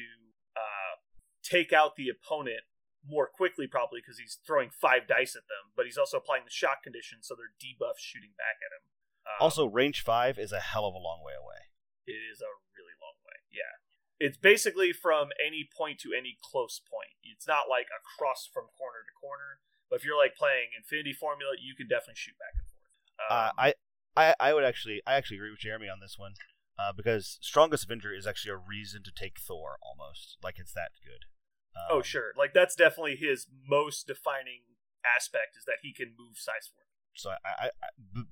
uh, 0.55 1.03
take 1.43 1.73
out 1.73 1.95
the 1.95 2.07
opponent 2.09 2.63
more 3.07 3.27
quickly, 3.27 3.67
probably 3.67 4.01
because 4.01 4.17
he's 4.19 4.37
throwing 4.45 4.69
five 4.69 5.07
dice 5.07 5.35
at 5.35 5.47
them, 5.47 5.71
but 5.75 5.85
he's 5.85 5.97
also 5.97 6.17
applying 6.17 6.43
the 6.45 6.51
shock 6.51 6.83
condition, 6.83 7.19
so 7.21 7.35
they're 7.35 7.53
debuffs 7.61 7.99
shooting 8.01 8.33
back 8.37 8.57
at 8.65 8.73
him. 8.73 8.83
Um, 9.25 9.37
Also, 9.41 9.65
range 9.65 10.01
five 10.01 10.37
is 10.37 10.51
a 10.51 10.59
hell 10.59 10.85
of 10.85 10.93
a 10.93 11.01
long 11.01 11.21
way 11.23 11.33
away. 11.33 11.69
it 12.07 12.21
is 12.21 12.41
a 12.41 12.51
really 12.77 12.93
long 13.01 13.17
way. 13.25 13.41
Yeah. 13.51 13.81
It's 14.19 14.37
basically 14.37 14.93
from 14.93 15.29
any 15.43 15.67
point 15.67 15.99
to 16.01 16.13
any 16.13 16.37
close 16.41 16.79
point. 16.79 17.17
It's 17.23 17.47
not 17.47 17.65
like 17.69 17.87
across 17.89 18.47
from 18.47 18.65
corner 18.77 19.01
to 19.05 19.13
corner. 19.19 19.59
But 19.89 19.97
if 19.99 20.05
you're 20.05 20.17
like 20.17 20.35
playing 20.35 20.69
Infinity 20.77 21.13
Formula, 21.13 21.53
you 21.61 21.75
can 21.75 21.87
definitely 21.87 22.15
shoot 22.17 22.37
back 22.37 22.53
and 22.57 22.67
forth. 22.69 22.89
Uh, 23.29 23.49
Um, 23.49 23.51
I, 23.57 23.73
I, 24.15 24.49
I 24.49 24.53
would 24.53 24.63
actually, 24.63 25.01
I 25.05 25.15
actually 25.15 25.37
agree 25.37 25.51
with 25.51 25.59
Jeremy 25.59 25.89
on 25.89 25.99
this 25.99 26.17
one, 26.17 26.33
uh, 26.79 26.93
because 26.93 27.37
Strongest 27.41 27.85
Avenger 27.85 28.13
is 28.13 28.25
actually 28.25 28.51
a 28.51 28.57
reason 28.57 29.03
to 29.03 29.11
take 29.11 29.39
Thor 29.39 29.77
almost, 29.81 30.37
like 30.41 30.59
it's 30.59 30.73
that 30.73 30.91
good. 31.03 31.25
Oh 31.89 31.97
Um, 31.97 32.03
sure, 32.03 32.31
like 32.37 32.53
that's 32.53 32.75
definitely 32.75 33.15
his 33.15 33.47
most 33.67 34.07
defining 34.07 34.61
aspect 35.05 35.55
is 35.57 35.65
that 35.65 35.77
he 35.81 35.93
can 35.93 36.13
move 36.17 36.37
size 36.37 36.69
four. 36.73 36.83
So 37.13 37.31
I, 37.45 37.69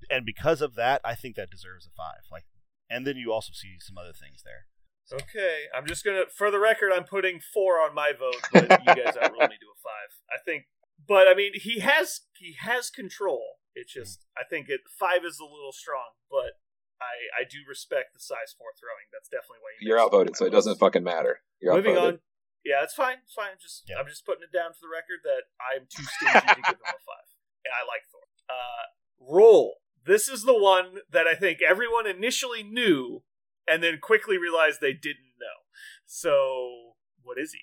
and 0.09 0.25
because 0.25 0.61
of 0.61 0.75
that, 0.75 0.99
I 1.05 1.15
think 1.15 1.35
that 1.37 1.49
deserves 1.49 1.85
a 1.87 1.89
five. 1.95 2.27
Like, 2.31 2.43
and 2.89 3.07
then 3.07 3.15
you 3.15 3.31
also 3.31 3.53
see 3.53 3.75
some 3.79 3.97
other 3.97 4.11
things 4.11 4.43
there. 4.43 4.67
So, 5.05 5.15
Okay, 5.17 5.65
I'm 5.75 5.85
just 5.85 6.03
gonna, 6.03 6.23
for 6.33 6.51
the 6.51 6.59
record, 6.59 6.91
I'm 6.91 7.03
putting 7.05 7.39
four 7.39 7.79
on 7.79 7.93
my 7.95 8.11
vote, 8.17 8.41
but 8.51 8.63
you 8.63 8.95
guys 9.03 9.15
outruled 9.15 9.49
me 9.49 9.57
to 9.59 9.71
a 9.71 9.79
five. 9.81 10.11
I 10.31 10.37
think, 10.43 10.65
but 11.07 11.27
I 11.27 11.33
mean, 11.33 11.51
he 11.55 11.79
has 11.79 12.21
he 12.37 12.55
has 12.59 12.89
control. 12.89 13.59
It's 13.75 13.93
just, 13.93 14.25
I 14.37 14.43
think 14.49 14.69
it 14.69 14.81
five 14.99 15.25
is 15.25 15.39
a 15.39 15.45
little 15.45 15.71
strong, 15.73 16.15
but 16.29 16.59
I 17.01 17.41
I 17.41 17.43
do 17.49 17.59
respect 17.67 18.13
the 18.13 18.19
size 18.19 18.55
four 18.57 18.67
throwing. 18.79 19.07
That's 19.11 19.27
definitely 19.27 19.59
why 19.61 19.71
he 19.79 19.87
You're 19.87 19.99
outvoted, 19.99 20.35
so 20.35 20.45
it 20.45 20.51
doesn't 20.51 20.77
fucking 20.79 21.03
matter. 21.03 21.39
You're 21.61 21.75
Moving 21.75 21.95
outvoted. 21.95 22.13
on. 22.15 22.19
Yeah, 22.63 22.83
it's 22.83 22.93
fine. 22.93 23.17
It's 23.23 23.33
fine. 23.33 23.59
Just 23.61 23.83
Yeah. 23.87 23.97
I'm 23.99 24.07
just 24.07 24.25
putting 24.25 24.43
it 24.43 24.55
down 24.55 24.71
for 24.73 24.87
the 24.87 24.91
record 24.91 25.19
that 25.23 25.51
I'm 25.59 25.85
too 25.89 26.03
stingy 26.03 26.39
to 26.39 26.61
give 26.61 26.79
him 26.79 26.87
a 26.87 26.99
five, 27.03 27.27
and 27.65 27.73
I 27.75 27.83
like 27.83 28.07
Thor. 28.11 28.21
Uh, 28.49 28.85
roll. 29.19 29.77
This 30.05 30.27
is 30.27 30.43
the 30.43 30.57
one 30.57 30.99
that 31.11 31.27
I 31.27 31.35
think 31.35 31.61
everyone 31.61 32.07
initially 32.07 32.63
knew, 32.63 33.23
and 33.67 33.81
then 33.81 33.99
quickly 34.01 34.37
realized 34.37 34.81
they 34.81 34.93
didn't 34.93 35.39
know. 35.39 35.63
So, 36.05 36.95
what 37.21 37.37
is 37.37 37.53
he? 37.53 37.61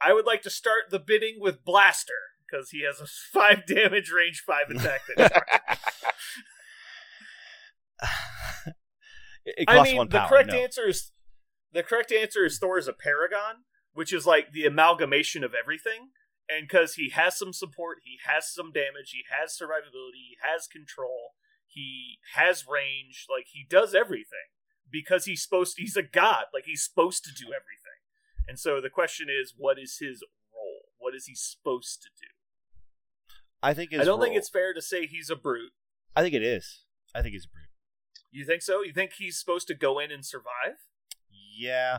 I 0.00 0.12
would 0.12 0.26
like 0.26 0.42
to 0.42 0.50
start 0.50 0.90
the 0.90 0.98
bidding 0.98 1.38
with 1.40 1.64
Blaster 1.64 2.36
because 2.46 2.70
he 2.70 2.84
has 2.84 3.00
a 3.00 3.06
five 3.32 3.66
damage 3.66 4.10
range 4.10 4.42
five 4.46 4.70
attack. 4.70 5.00
That 5.16 5.32
it, 9.44 9.54
it 9.58 9.68
I 9.68 9.74
costs 9.76 9.90
mean, 9.90 9.98
one 9.98 10.08
the 10.08 10.24
correct 10.26 10.50
no. 10.50 10.56
answer 10.58 10.88
is 10.88 11.12
the 11.72 11.82
correct 11.82 12.12
answer 12.12 12.44
is 12.44 12.58
Thor 12.58 12.78
is 12.78 12.88
a 12.88 12.92
paragon, 12.92 13.64
which 13.96 14.12
is 14.12 14.26
like 14.26 14.52
the 14.52 14.66
amalgamation 14.66 15.42
of 15.42 15.54
everything. 15.54 16.10
And 16.48 16.68
because 16.68 16.94
he 16.94 17.08
has 17.10 17.36
some 17.36 17.52
support, 17.52 17.98
he 18.04 18.18
has 18.24 18.52
some 18.52 18.70
damage, 18.70 19.10
he 19.10 19.24
has 19.28 19.56
survivability, 19.56 20.30
he 20.30 20.36
has 20.42 20.68
control, 20.68 21.32
he 21.66 22.18
has 22.34 22.66
range, 22.68 23.26
like 23.28 23.46
he 23.52 23.66
does 23.68 23.94
everything 23.94 24.52
because 24.92 25.24
he's 25.24 25.42
supposed. 25.42 25.76
he's 25.78 25.96
a 25.96 26.02
god, 26.02 26.44
like 26.52 26.64
he's 26.66 26.84
supposed 26.84 27.24
to 27.24 27.32
do 27.32 27.46
everything. 27.46 27.98
And 28.46 28.60
so 28.60 28.80
the 28.80 28.90
question 28.90 29.28
is, 29.28 29.54
what 29.56 29.78
is 29.78 29.96
his 29.98 30.22
role? 30.54 30.92
What 30.98 31.14
is 31.14 31.24
he 31.24 31.34
supposed 31.34 32.02
to 32.02 32.08
do? 32.20 32.28
I 33.62 33.72
think 33.72 33.94
I 33.94 34.04
don't 34.04 34.20
think 34.20 34.36
it's 34.36 34.50
fair 34.50 34.74
to 34.74 34.82
say 34.82 35.06
he's 35.06 35.30
a 35.30 35.36
brute. 35.36 35.72
I 36.14 36.22
think 36.22 36.34
it 36.34 36.42
is. 36.42 36.84
I 37.14 37.22
think 37.22 37.32
he's 37.32 37.46
a 37.46 37.52
brute. 37.52 37.70
You 38.30 38.44
think 38.44 38.60
so? 38.60 38.82
You 38.82 38.92
think 38.92 39.12
he's 39.14 39.38
supposed 39.38 39.66
to 39.68 39.74
go 39.74 39.98
in 39.98 40.12
and 40.12 40.24
survive? 40.24 40.76
Yeah. 41.58 41.98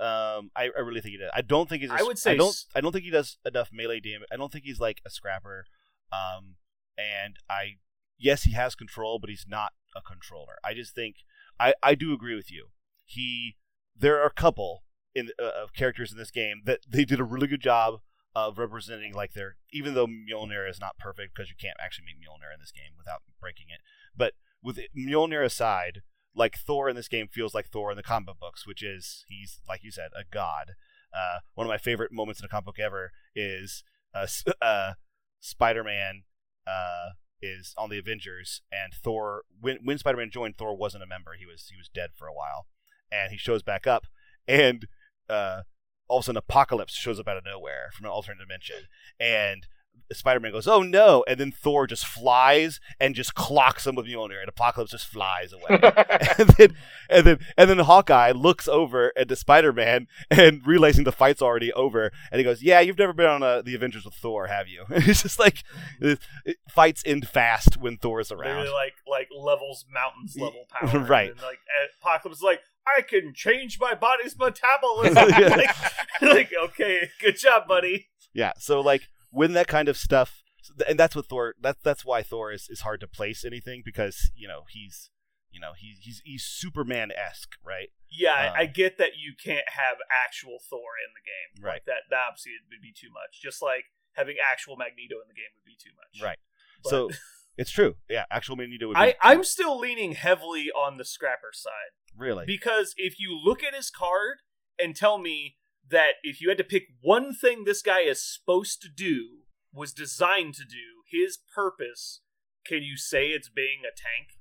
Um, 0.00 0.50
I, 0.54 0.70
I 0.76 0.80
really 0.80 1.00
think 1.00 1.12
he 1.12 1.18
does. 1.18 1.30
I 1.34 1.42
don't 1.42 1.68
think 1.68 1.82
he's. 1.82 1.90
I 1.90 1.98
I 1.98 2.02
would 2.02 2.18
say 2.18 2.32
I 2.32 2.36
don't. 2.36 2.56
I 2.74 2.80
don't 2.80 2.92
think 2.92 3.04
he 3.04 3.10
does 3.10 3.38
enough 3.44 3.70
melee 3.72 4.00
damage. 4.00 4.28
I 4.32 4.36
don't 4.36 4.52
think 4.52 4.64
he's 4.64 4.80
like 4.80 5.00
a 5.04 5.10
scrapper. 5.10 5.66
Um, 6.12 6.54
and 6.96 7.36
I, 7.50 7.76
yes, 8.18 8.44
he 8.44 8.52
has 8.52 8.74
control, 8.74 9.18
but 9.18 9.28
he's 9.30 9.46
not 9.48 9.72
a 9.96 10.00
controller. 10.00 10.58
I 10.64 10.74
just 10.74 10.94
think 10.94 11.16
I 11.58 11.74
I 11.82 11.94
do 11.94 12.12
agree 12.12 12.34
with 12.36 12.50
you. 12.50 12.68
He 13.04 13.56
there 13.96 14.20
are 14.20 14.26
a 14.26 14.32
couple 14.32 14.84
in 15.14 15.30
uh, 15.40 15.62
of 15.62 15.72
characters 15.72 16.12
in 16.12 16.18
this 16.18 16.30
game 16.30 16.62
that 16.64 16.80
they 16.88 17.04
did 17.04 17.18
a 17.20 17.24
really 17.24 17.46
good 17.48 17.60
job 17.62 18.00
of 18.34 18.58
representing 18.58 19.12
like 19.12 19.32
their 19.32 19.56
even 19.72 19.94
though 19.94 20.06
Mjolnir 20.06 20.68
is 20.68 20.78
not 20.80 20.98
perfect 20.98 21.34
because 21.34 21.50
you 21.50 21.56
can't 21.60 21.76
actually 21.80 22.04
make 22.06 22.16
Mjolnir 22.16 22.54
in 22.54 22.60
this 22.60 22.70
game 22.72 22.92
without 22.96 23.22
breaking 23.40 23.66
it. 23.70 23.80
But 24.16 24.34
with 24.62 24.78
it- 24.78 24.90
Mjolnir 24.96 25.44
aside, 25.44 26.02
like 26.34 26.56
Thor 26.58 26.88
in 26.88 26.96
this 26.96 27.08
game 27.08 27.28
feels 27.28 27.54
like 27.54 27.68
Thor 27.68 27.90
in 27.90 27.96
the 27.96 28.02
comic 28.02 28.38
books, 28.40 28.66
which 28.66 28.82
is 28.82 29.24
he's 29.28 29.60
like 29.68 29.82
you 29.82 29.90
said 29.90 30.10
a 30.16 30.24
god. 30.30 30.72
Uh, 31.12 31.40
one 31.54 31.66
of 31.66 31.70
my 31.70 31.78
favorite 31.78 32.12
moments 32.12 32.40
in 32.40 32.44
a 32.44 32.48
comic 32.48 32.66
book 32.66 32.78
ever 32.78 33.12
is 33.34 33.82
uh, 34.14 34.26
uh, 34.62 34.92
Spider-Man 35.40 36.22
uh, 36.66 37.10
is 37.40 37.74
on 37.78 37.90
the 37.90 37.98
Avengers, 37.98 38.62
and 38.70 38.92
Thor 38.92 39.42
when 39.60 39.78
when 39.84 39.98
Spider-Man 39.98 40.30
joined, 40.30 40.56
Thor 40.56 40.76
wasn't 40.76 41.04
a 41.04 41.06
member; 41.06 41.32
he 41.38 41.46
was 41.46 41.68
he 41.70 41.76
was 41.76 41.88
dead 41.88 42.10
for 42.14 42.26
a 42.26 42.34
while, 42.34 42.66
and 43.10 43.32
he 43.32 43.38
shows 43.38 43.62
back 43.62 43.86
up, 43.86 44.06
and 44.46 44.86
uh, 45.28 45.62
all 46.08 46.18
of 46.18 46.22
a 46.22 46.26
sudden 46.26 46.38
Apocalypse 46.38 46.94
shows 46.94 47.20
up 47.20 47.28
out 47.28 47.36
of 47.36 47.44
nowhere 47.44 47.90
from 47.94 48.06
an 48.06 48.12
alternate 48.12 48.40
dimension, 48.40 48.86
and 49.20 49.66
Spider-Man 50.12 50.52
goes, 50.52 50.66
"Oh 50.68 50.82
no!" 50.82 51.24
and 51.28 51.38
then 51.38 51.52
Thor 51.52 51.86
just 51.86 52.06
flies 52.06 52.80
and 53.00 53.14
just 53.14 53.34
clocks 53.34 53.86
him 53.86 53.94
with 53.94 54.06
Mjolnir, 54.06 54.40
and 54.40 54.48
Apocalypse 54.48 54.92
just 54.92 55.06
flies 55.06 55.52
away. 55.52 55.64
and 56.38 56.48
then 56.50 56.76
and 57.10 57.26
then 57.26 57.38
and 57.56 57.70
then 57.70 57.78
Hawkeye 57.78 58.32
looks 58.32 58.68
over 58.68 59.12
at 59.16 59.28
the 59.28 59.36
Spider-Man 59.36 60.06
and 60.30 60.66
realizing 60.66 61.04
the 61.04 61.12
fight's 61.12 61.42
already 61.42 61.72
over, 61.72 62.10
and 62.30 62.38
he 62.38 62.44
goes, 62.44 62.62
"Yeah, 62.62 62.80
you've 62.80 62.98
never 62.98 63.12
been 63.12 63.26
on 63.26 63.42
uh 63.42 63.62
the 63.62 63.74
Avengers 63.74 64.04
with 64.04 64.14
Thor, 64.14 64.46
have 64.46 64.68
you?" 64.68 64.84
And 64.98 65.06
it's 65.06 65.22
just 65.22 65.38
like 65.38 65.62
it, 66.00 66.18
it- 66.44 66.56
fights 66.68 67.02
end 67.06 67.28
fast 67.28 67.76
when 67.76 67.96
Thor's 67.98 68.32
around. 68.32 68.56
Literally 68.58 68.70
like 68.70 68.94
like 69.06 69.28
levels 69.36 69.84
mountains 69.92 70.36
level 70.36 70.64
power. 70.70 71.00
Right. 71.00 71.30
And 71.30 71.40
like 71.40 71.58
Apocalypse 72.00 72.38
is 72.38 72.42
like, 72.42 72.60
I 72.96 73.02
can 73.02 73.32
change 73.34 73.78
my 73.80 73.94
body's 73.94 74.36
metabolism. 74.38 75.14
Like, 75.14 75.76
like, 76.22 76.50
okay, 76.64 77.10
good 77.20 77.36
job, 77.38 77.68
buddy. 77.68 78.08
Yeah, 78.34 78.52
so 78.58 78.80
like 78.80 79.08
when 79.30 79.52
that 79.54 79.66
kind 79.66 79.88
of 79.88 79.96
stuff, 79.96 80.42
and 80.88 80.98
that's 80.98 81.14
what 81.16 81.26
Thor. 81.26 81.54
That's 81.60 81.80
that's 81.82 82.04
why 82.04 82.22
Thor 82.22 82.52
is, 82.52 82.68
is 82.68 82.80
hard 82.80 83.00
to 83.00 83.06
place 83.08 83.44
anything 83.44 83.82
because 83.84 84.30
you 84.34 84.48
know 84.48 84.62
he's 84.70 85.10
you 85.50 85.60
know 85.60 85.72
he's 85.76 85.98
he's 86.02 86.22
he's 86.24 86.44
Superman 86.44 87.10
esque, 87.12 87.56
right? 87.64 87.88
Yeah, 88.10 88.32
I- 88.34 88.46
Um, 88.48 88.54
I 88.56 88.66
get 88.66 88.98
that 88.98 89.12
you 89.18 89.34
can't 89.42 89.68
have 89.68 89.96
actual 90.24 90.58
Thor 90.68 90.92
in 91.06 91.12
the 91.14 91.24
game. 91.24 91.64
Right. 91.64 91.74
Like 91.74 91.84
that, 91.86 92.02
that 92.10 92.20
obviously 92.28 92.52
would 92.70 92.80
be 92.82 92.92
too 92.92 93.08
much. 93.12 93.40
Just 93.42 93.60
like 93.62 93.84
having 94.12 94.36
actual 94.42 94.76
Magneto 94.76 95.16
in 95.22 95.28
the 95.28 95.34
game 95.34 95.52
would 95.56 95.64
be 95.66 95.76
too 95.78 95.90
much. 95.96 96.22
Right. 96.22 96.38
But 96.82 96.90
So 96.90 97.10
it's 97.58 97.70
true. 97.70 97.96
Yeah, 98.08 98.24
actual 98.30 98.56
Magneto 98.56 98.88
would 98.88 98.94
be 98.94 99.00
I, 99.00 99.14
I'm 99.22 99.44
still 99.44 99.78
leaning 99.78 100.12
heavily 100.12 100.70
on 100.70 100.96
the 100.96 101.04
Scrapper 101.04 101.50
side. 101.52 101.92
really 102.16 102.44
Because 102.46 102.94
if 102.96 103.20
you 103.20 103.38
look 103.42 103.62
at 103.62 103.74
his 103.74 103.90
card 103.90 104.38
and 104.78 104.94
tell 104.96 105.18
me 105.18 105.56
that 105.90 106.12
if 106.22 106.40
you 106.40 106.48
had 106.48 106.58
to 106.58 106.64
pick 106.64 106.84
one 107.00 107.34
thing 107.34 107.64
this 107.64 107.82
guy 107.82 108.00
is 108.00 108.22
supposed 108.22 108.82
to 108.82 108.88
do, 108.88 109.40
was 109.72 109.92
designed 109.92 110.54
to 110.54 110.64
do, 110.64 111.02
his 111.10 111.38
purpose, 111.54 112.20
can 112.66 112.82
you 112.82 112.96
say 112.96 113.28
it's 113.28 113.48
being 113.48 113.80
a 113.84 113.90
tank? 113.94 114.38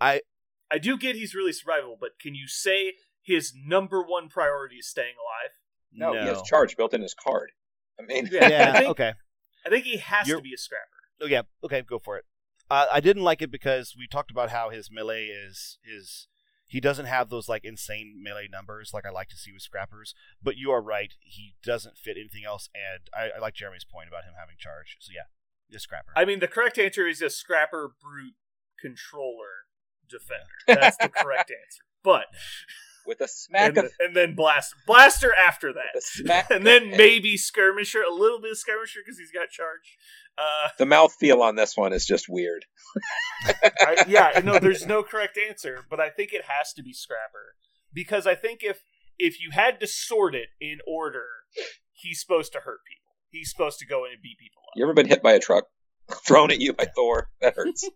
I- 0.00 0.22
I 0.70 0.78
do 0.78 0.96
get 0.96 1.16
he's 1.16 1.34
really 1.34 1.52
survivable, 1.52 1.96
but 1.98 2.18
can 2.20 2.34
you 2.34 2.46
say 2.46 2.94
his 3.22 3.52
number 3.54 4.02
one 4.02 4.28
priority 4.28 4.76
is 4.76 4.88
staying 4.88 5.14
alive? 5.16 5.50
No, 5.92 6.12
he 6.20 6.26
has 6.28 6.42
charge 6.42 6.76
built 6.76 6.94
in 6.94 7.02
his 7.02 7.14
card. 7.14 7.50
I 7.98 8.02
mean, 8.04 8.28
Yeah. 8.30 8.72
I 8.74 8.78
think- 8.78 8.90
okay. 8.90 9.12
I 9.66 9.68
think 9.68 9.84
he 9.84 9.96
has 9.98 10.28
You're- 10.28 10.40
to 10.40 10.42
be 10.42 10.54
a 10.54 10.58
scrapper. 10.58 10.86
Oh 11.20 11.26
yeah, 11.26 11.42
okay, 11.64 11.82
go 11.82 11.98
for 11.98 12.16
it. 12.16 12.24
Uh, 12.70 12.86
I 12.90 13.00
didn't 13.00 13.24
like 13.24 13.42
it 13.42 13.50
because 13.50 13.94
we 13.98 14.06
talked 14.06 14.30
about 14.30 14.50
how 14.50 14.70
his 14.70 14.90
melee 14.90 15.26
is 15.26 15.78
is 15.84 16.28
he 16.70 16.78
doesn't 16.80 17.06
have 17.06 17.30
those 17.30 17.48
like 17.48 17.64
insane 17.64 18.22
melee 18.22 18.46
numbers 18.50 18.92
like 18.94 19.04
I 19.04 19.10
like 19.10 19.28
to 19.30 19.36
see 19.36 19.52
with 19.52 19.60
scrappers. 19.60 20.14
But 20.40 20.56
you 20.56 20.70
are 20.70 20.80
right, 20.80 21.12
he 21.18 21.54
doesn't 21.64 21.98
fit 21.98 22.16
anything 22.16 22.44
else, 22.46 22.68
and 22.72 23.10
I, 23.12 23.36
I 23.36 23.40
like 23.40 23.54
Jeremy's 23.54 23.84
point 23.84 24.06
about 24.06 24.22
him 24.22 24.34
having 24.38 24.54
charge. 24.56 24.96
So 25.00 25.10
yeah, 25.12 25.24
the 25.68 25.80
scrapper. 25.80 26.12
I 26.14 26.24
mean, 26.24 26.38
the 26.38 26.46
correct 26.46 26.78
answer 26.78 27.08
is 27.08 27.20
a 27.20 27.28
scrapper 27.28 27.92
brute 28.00 28.34
controller 28.80 29.66
defender. 30.08 30.44
That's 30.68 30.96
the 30.96 31.08
correct 31.08 31.50
answer. 31.66 31.82
But 32.04 32.26
with 33.10 33.20
a 33.20 33.26
smack 33.26 33.76
and, 33.76 33.86
of 33.86 33.92
and 33.98 34.14
then 34.14 34.36
blaster, 34.36 34.76
blaster 34.86 35.34
after 35.34 35.72
that, 35.72 36.00
smack, 36.00 36.48
and 36.50 36.64
then 36.64 36.90
maybe 36.92 37.36
skirmisher, 37.36 38.02
a 38.08 38.14
little 38.14 38.40
bit 38.40 38.52
of 38.52 38.58
skirmisher 38.58 39.00
because 39.04 39.18
he's 39.18 39.32
got 39.32 39.50
charge. 39.50 39.98
Uh, 40.38 40.68
the 40.78 40.86
mouth 40.86 41.12
feel 41.18 41.42
on 41.42 41.56
this 41.56 41.76
one 41.76 41.92
is 41.92 42.06
just 42.06 42.26
weird. 42.28 42.64
I, 43.44 44.04
yeah, 44.06 44.40
no, 44.44 44.60
there's 44.60 44.86
no 44.86 45.02
correct 45.02 45.36
answer, 45.36 45.84
but 45.90 45.98
I 45.98 46.08
think 46.08 46.32
it 46.32 46.44
has 46.46 46.72
to 46.74 46.84
be 46.84 46.92
Scrapper 46.92 47.56
because 47.92 48.28
I 48.28 48.36
think 48.36 48.60
if 48.62 48.80
if 49.18 49.40
you 49.40 49.50
had 49.50 49.80
to 49.80 49.88
sort 49.88 50.36
it 50.36 50.48
in 50.60 50.78
order, 50.86 51.26
he's 51.92 52.20
supposed 52.20 52.52
to 52.52 52.60
hurt 52.60 52.78
people. 52.88 53.10
He's 53.30 53.50
supposed 53.50 53.80
to 53.80 53.86
go 53.86 54.04
in 54.04 54.12
and 54.12 54.22
beat 54.22 54.38
people 54.38 54.62
up. 54.62 54.76
You 54.76 54.84
ever 54.84 54.94
been 54.94 55.08
hit 55.08 55.22
by 55.22 55.32
a 55.32 55.40
truck 55.40 55.64
thrown 56.26 56.52
at 56.52 56.60
you 56.60 56.72
by 56.72 56.86
Thor? 56.94 57.28
That 57.40 57.56
hurts. 57.56 57.90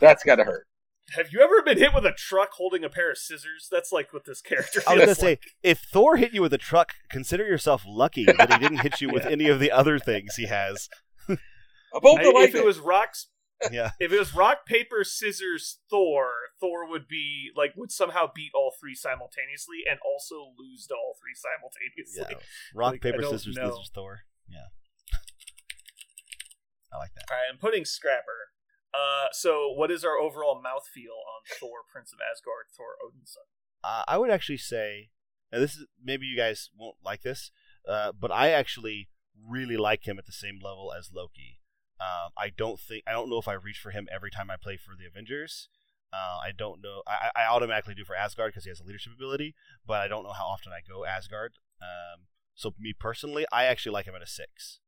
That's 0.00 0.24
got 0.24 0.36
to 0.36 0.44
hurt. 0.44 0.66
Have 1.14 1.32
you 1.32 1.40
ever 1.40 1.62
been 1.62 1.78
hit 1.78 1.94
with 1.94 2.04
a 2.04 2.12
truck 2.12 2.50
holding 2.52 2.84
a 2.84 2.90
pair 2.90 3.10
of 3.10 3.16
scissors? 3.18 3.66
That's 3.70 3.90
like 3.92 4.12
what 4.12 4.24
this 4.26 4.40
character. 4.42 4.82
I 4.86 4.92
was 4.94 5.00
gonna 5.00 5.06
feels 5.14 5.18
say, 5.18 5.38
if 5.62 5.80
Thor 5.80 6.16
hit 6.16 6.32
you 6.34 6.42
with 6.42 6.52
a 6.52 6.58
truck, 6.58 6.92
consider 7.10 7.44
yourself 7.46 7.84
lucky 7.86 8.24
that 8.26 8.52
he 8.52 8.58
didn't 8.58 8.78
hit 8.80 9.00
you 9.00 9.08
with 9.08 9.24
Yeah. 9.26 9.30
any 9.30 9.48
of 9.48 9.58
the 9.60 9.70
other 9.72 9.98
things 9.98 10.34
he 10.36 10.46
has. 10.46 10.88
A 11.28 12.00
bolt 12.00 12.20
I- 12.20 12.44
if 12.44 12.54
it 12.54 12.64
was 12.64 12.78
rocks, 12.78 13.28
Yeah, 13.72 13.92
if 13.98 14.12
it 14.12 14.18
was 14.18 14.34
rock 14.34 14.66
paper 14.66 15.02
scissors 15.02 15.78
Thor, 15.88 16.30
Thor 16.60 16.86
would 16.88 17.08
be 17.08 17.50
like 17.56 17.72
would 17.76 17.90
somehow 17.90 18.30
beat 18.34 18.50
all 18.54 18.74
three 18.78 18.94
simultaneously 18.94 19.78
and 19.90 19.98
also 20.04 20.52
lose 20.58 20.86
to 20.88 20.94
all 20.94 21.14
three 21.18 21.34
simultaneously. 21.34 22.36
yeah. 22.38 22.46
Rock 22.78 22.92
Like, 22.92 23.00
paper 23.00 23.22
scissors 23.22 23.56
know. 23.56 23.70
scissors 23.70 23.90
Thor. 23.94 24.20
Yeah, 24.46 24.66
I 26.92 26.98
like 26.98 27.14
that. 27.14 27.24
All 27.30 27.36
right, 27.38 27.46
I'm 27.50 27.58
putting 27.58 27.84
Scrapper. 27.86 28.52
Uh, 28.94 29.28
so 29.32 29.72
what 29.74 29.90
is 29.90 30.04
our 30.04 30.18
overall 30.18 30.56
mouthfeel 30.56 31.12
on 31.12 31.42
Thor, 31.60 31.78
Prince 31.90 32.12
of 32.12 32.18
Asgard, 32.20 32.66
Thor 32.76 32.96
Odinson? 33.04 33.46
Uh, 33.84 34.04
I 34.08 34.18
would 34.18 34.30
actually 34.30 34.58
say, 34.58 35.10
and 35.52 35.62
this 35.62 35.74
is 35.74 35.86
maybe 36.02 36.26
you 36.26 36.36
guys 36.36 36.70
won't 36.76 36.96
like 37.04 37.22
this, 37.22 37.50
uh, 37.88 38.12
but 38.18 38.32
I 38.32 38.50
actually 38.50 39.08
really 39.48 39.76
like 39.76 40.06
him 40.06 40.18
at 40.18 40.26
the 40.26 40.32
same 40.32 40.58
level 40.62 40.92
as 40.96 41.10
Loki. 41.14 41.60
Um, 42.00 42.30
I 42.36 42.50
don't 42.56 42.78
think 42.78 43.04
I 43.06 43.12
don't 43.12 43.28
know 43.28 43.38
if 43.38 43.48
I 43.48 43.54
reach 43.54 43.78
for 43.78 43.90
him 43.90 44.08
every 44.12 44.30
time 44.30 44.50
I 44.50 44.56
play 44.56 44.76
for 44.76 44.94
the 44.98 45.06
Avengers. 45.06 45.68
Uh, 46.12 46.38
I 46.42 46.52
don't 46.56 46.80
know. 46.82 47.02
I, 47.06 47.30
I 47.36 47.46
automatically 47.46 47.94
do 47.94 48.04
for 48.04 48.16
Asgard 48.16 48.52
because 48.52 48.64
he 48.64 48.70
has 48.70 48.80
a 48.80 48.84
leadership 48.84 49.12
ability, 49.14 49.54
but 49.86 50.00
I 50.00 50.08
don't 50.08 50.22
know 50.24 50.32
how 50.32 50.46
often 50.46 50.72
I 50.72 50.80
go 50.88 51.04
Asgard. 51.04 51.54
Um, 51.82 52.26
so 52.54 52.74
me 52.78 52.94
personally, 52.98 53.46
I 53.52 53.64
actually 53.64 53.92
like 53.92 54.06
him 54.06 54.14
at 54.14 54.22
a 54.22 54.26
six. 54.26 54.80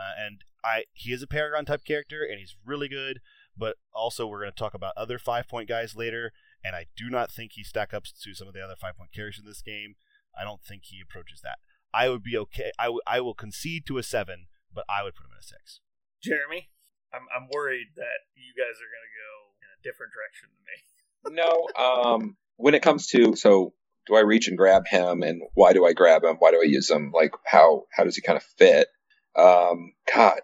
Uh, 0.00 0.12
and 0.18 0.44
I 0.64 0.84
he 0.92 1.12
is 1.12 1.22
a 1.22 1.26
Paragon 1.26 1.64
type 1.64 1.84
character, 1.84 2.22
and 2.22 2.38
he's 2.38 2.56
really 2.64 2.88
good. 2.88 3.20
But 3.56 3.76
also, 3.92 4.26
we're 4.26 4.40
going 4.40 4.52
to 4.52 4.58
talk 4.58 4.74
about 4.74 4.94
other 4.96 5.18
five 5.18 5.48
point 5.48 5.68
guys 5.68 5.94
later, 5.94 6.32
and 6.64 6.74
I 6.74 6.86
do 6.96 7.10
not 7.10 7.30
think 7.30 7.52
he 7.52 7.64
stack 7.64 7.92
up 7.92 8.04
to 8.04 8.34
some 8.34 8.48
of 8.48 8.54
the 8.54 8.64
other 8.64 8.76
five 8.80 8.96
point 8.96 9.12
characters 9.12 9.40
in 9.40 9.48
this 9.48 9.62
game. 9.62 9.96
I 10.38 10.44
don't 10.44 10.62
think 10.62 10.84
he 10.84 11.00
approaches 11.02 11.40
that. 11.42 11.58
I 11.92 12.08
would 12.08 12.22
be 12.22 12.36
okay. 12.38 12.70
I, 12.78 12.84
w- 12.84 13.02
I 13.06 13.20
will 13.20 13.34
concede 13.34 13.84
to 13.86 13.98
a 13.98 14.02
seven, 14.02 14.46
but 14.72 14.84
I 14.88 15.02
would 15.02 15.14
put 15.14 15.26
him 15.26 15.32
in 15.32 15.38
a 15.38 15.42
six. 15.42 15.80
Jeremy, 16.22 16.70
I'm 17.12 17.26
I'm 17.34 17.48
worried 17.52 17.88
that 17.96 18.30
you 18.34 18.54
guys 18.56 18.78
are 18.78 18.92
gonna 18.94 19.14
go 19.18 19.30
in 19.60 19.68
a 19.74 19.82
different 19.82 20.12
direction 20.12 20.48
than 20.54 21.34
me. 21.34 21.42
no. 21.42 21.68
Um, 21.82 22.36
when 22.56 22.74
it 22.74 22.82
comes 22.82 23.08
to 23.08 23.34
so, 23.34 23.74
do 24.06 24.14
I 24.14 24.20
reach 24.20 24.48
and 24.48 24.56
grab 24.56 24.86
him, 24.86 25.22
and 25.22 25.42
why 25.54 25.72
do 25.72 25.84
I 25.84 25.92
grab 25.92 26.24
him? 26.24 26.36
Why 26.38 26.52
do 26.52 26.60
I 26.60 26.66
use 26.66 26.88
him? 26.90 27.10
Like 27.12 27.34
how 27.44 27.84
how 27.92 28.04
does 28.04 28.16
he 28.16 28.22
kind 28.22 28.36
of 28.36 28.44
fit? 28.44 28.88
Um, 29.36 29.92
God, 30.12 30.40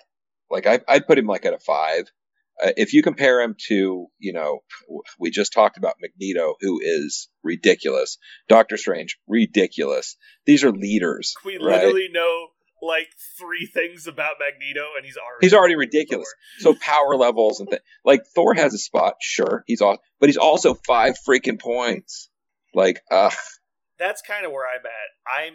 like 0.51 0.67
I 0.67 0.81
I'd 0.89 1.07
put 1.07 1.19
him 1.19 1.27
like 1.27 1.45
at 1.45 1.55
a 1.55 1.59
five. 1.59 2.11
Uh, 2.63 2.71
if 2.79 2.95
you 2.95 3.03
compare 3.03 3.43
him 3.43 3.55
to, 3.69 4.07
you 4.19 4.33
know, 4.33 4.61
we 5.19 5.31
just 5.31 5.53
talked 5.53 5.77
about 5.77 5.97
Magneto, 6.01 6.55
who 6.61 6.81
is 6.83 7.29
ridiculous. 7.43 8.17
Doctor 8.49 8.79
Strange, 8.79 9.19
ridiculous. 9.29 10.17
These 10.47 10.65
are 10.65 10.73
leaders. 10.73 11.35
We 11.45 11.59
right? 11.59 11.83
literally 11.83 12.09
know 12.11 12.47
like 12.83 13.09
three 13.39 13.67
things 13.67 14.07
about 14.07 14.35
Magneto, 14.39 14.87
and 14.97 15.05
he's 15.05 15.17
already 15.17 15.45
He's 15.47 15.55
already 15.55 15.77
ridiculous. 15.77 16.33
Thor. 16.63 16.75
So 16.75 16.79
power 16.81 17.17
levels 17.17 17.61
and 17.61 17.69
things. 17.69 17.83
Like 18.05 18.23
Thor 18.35 18.55
has 18.55 18.75
a 18.75 18.79
spot, 18.79 19.15
sure, 19.21 19.65
he's 19.67 19.81
all, 19.81 19.99
but 20.21 20.29
he's 20.29 20.37
also 20.37 20.75
five 20.87 21.17
freaking 21.29 21.61
points. 21.61 22.31
Like, 22.75 23.01
ugh. 23.11 23.33
That's 23.99 24.23
kind 24.23 24.45
of 24.45 24.53
where 24.53 24.67
I'm 24.67 24.85
at. 24.85 25.47
I'm 25.49 25.55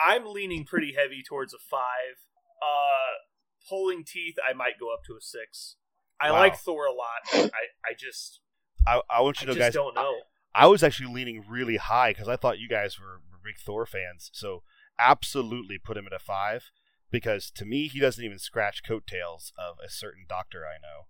I'm 0.00 0.32
leaning 0.32 0.64
pretty 0.64 0.94
heavy 0.96 1.22
towards 1.26 1.54
a 1.54 1.58
five. 1.70 2.16
Uh, 2.62 3.68
pulling 3.68 4.04
teeth, 4.04 4.36
I 4.48 4.52
might 4.52 4.78
go 4.78 4.92
up 4.92 5.00
to 5.06 5.14
a 5.16 5.20
six. 5.20 5.76
I 6.20 6.30
Wow. 6.30 6.38
like 6.38 6.56
Thor 6.56 6.86
a 6.86 6.92
lot. 6.92 7.22
I 7.34 7.48
I 7.84 7.94
just 7.98 8.40
I, 8.86 9.00
I 9.10 9.20
want 9.20 9.40
you 9.40 9.46
to 9.48 9.52
know, 9.54 9.58
guys. 9.58 9.72
don't 9.74 9.94
know. 9.94 10.14
I 10.54 10.66
was 10.66 10.82
actually 10.82 11.12
leaning 11.12 11.44
really 11.48 11.76
high 11.76 12.10
because 12.12 12.28
I 12.28 12.36
thought 12.36 12.58
you 12.58 12.68
guys 12.68 12.98
were, 13.00 13.20
were 13.30 13.38
big 13.42 13.58
Thor 13.58 13.86
fans. 13.86 14.30
So 14.32 14.62
absolutely 14.98 15.78
put 15.78 15.96
him 15.96 16.06
at 16.06 16.12
a 16.12 16.18
five 16.18 16.70
because 17.10 17.50
to 17.52 17.64
me 17.64 17.88
he 17.88 17.98
doesn't 17.98 18.22
even 18.24 18.38
scratch 18.38 18.84
coattails 18.84 19.52
of 19.58 19.76
a 19.84 19.88
certain 19.90 20.24
doctor 20.28 20.62
I 20.66 20.78
know. 20.80 21.06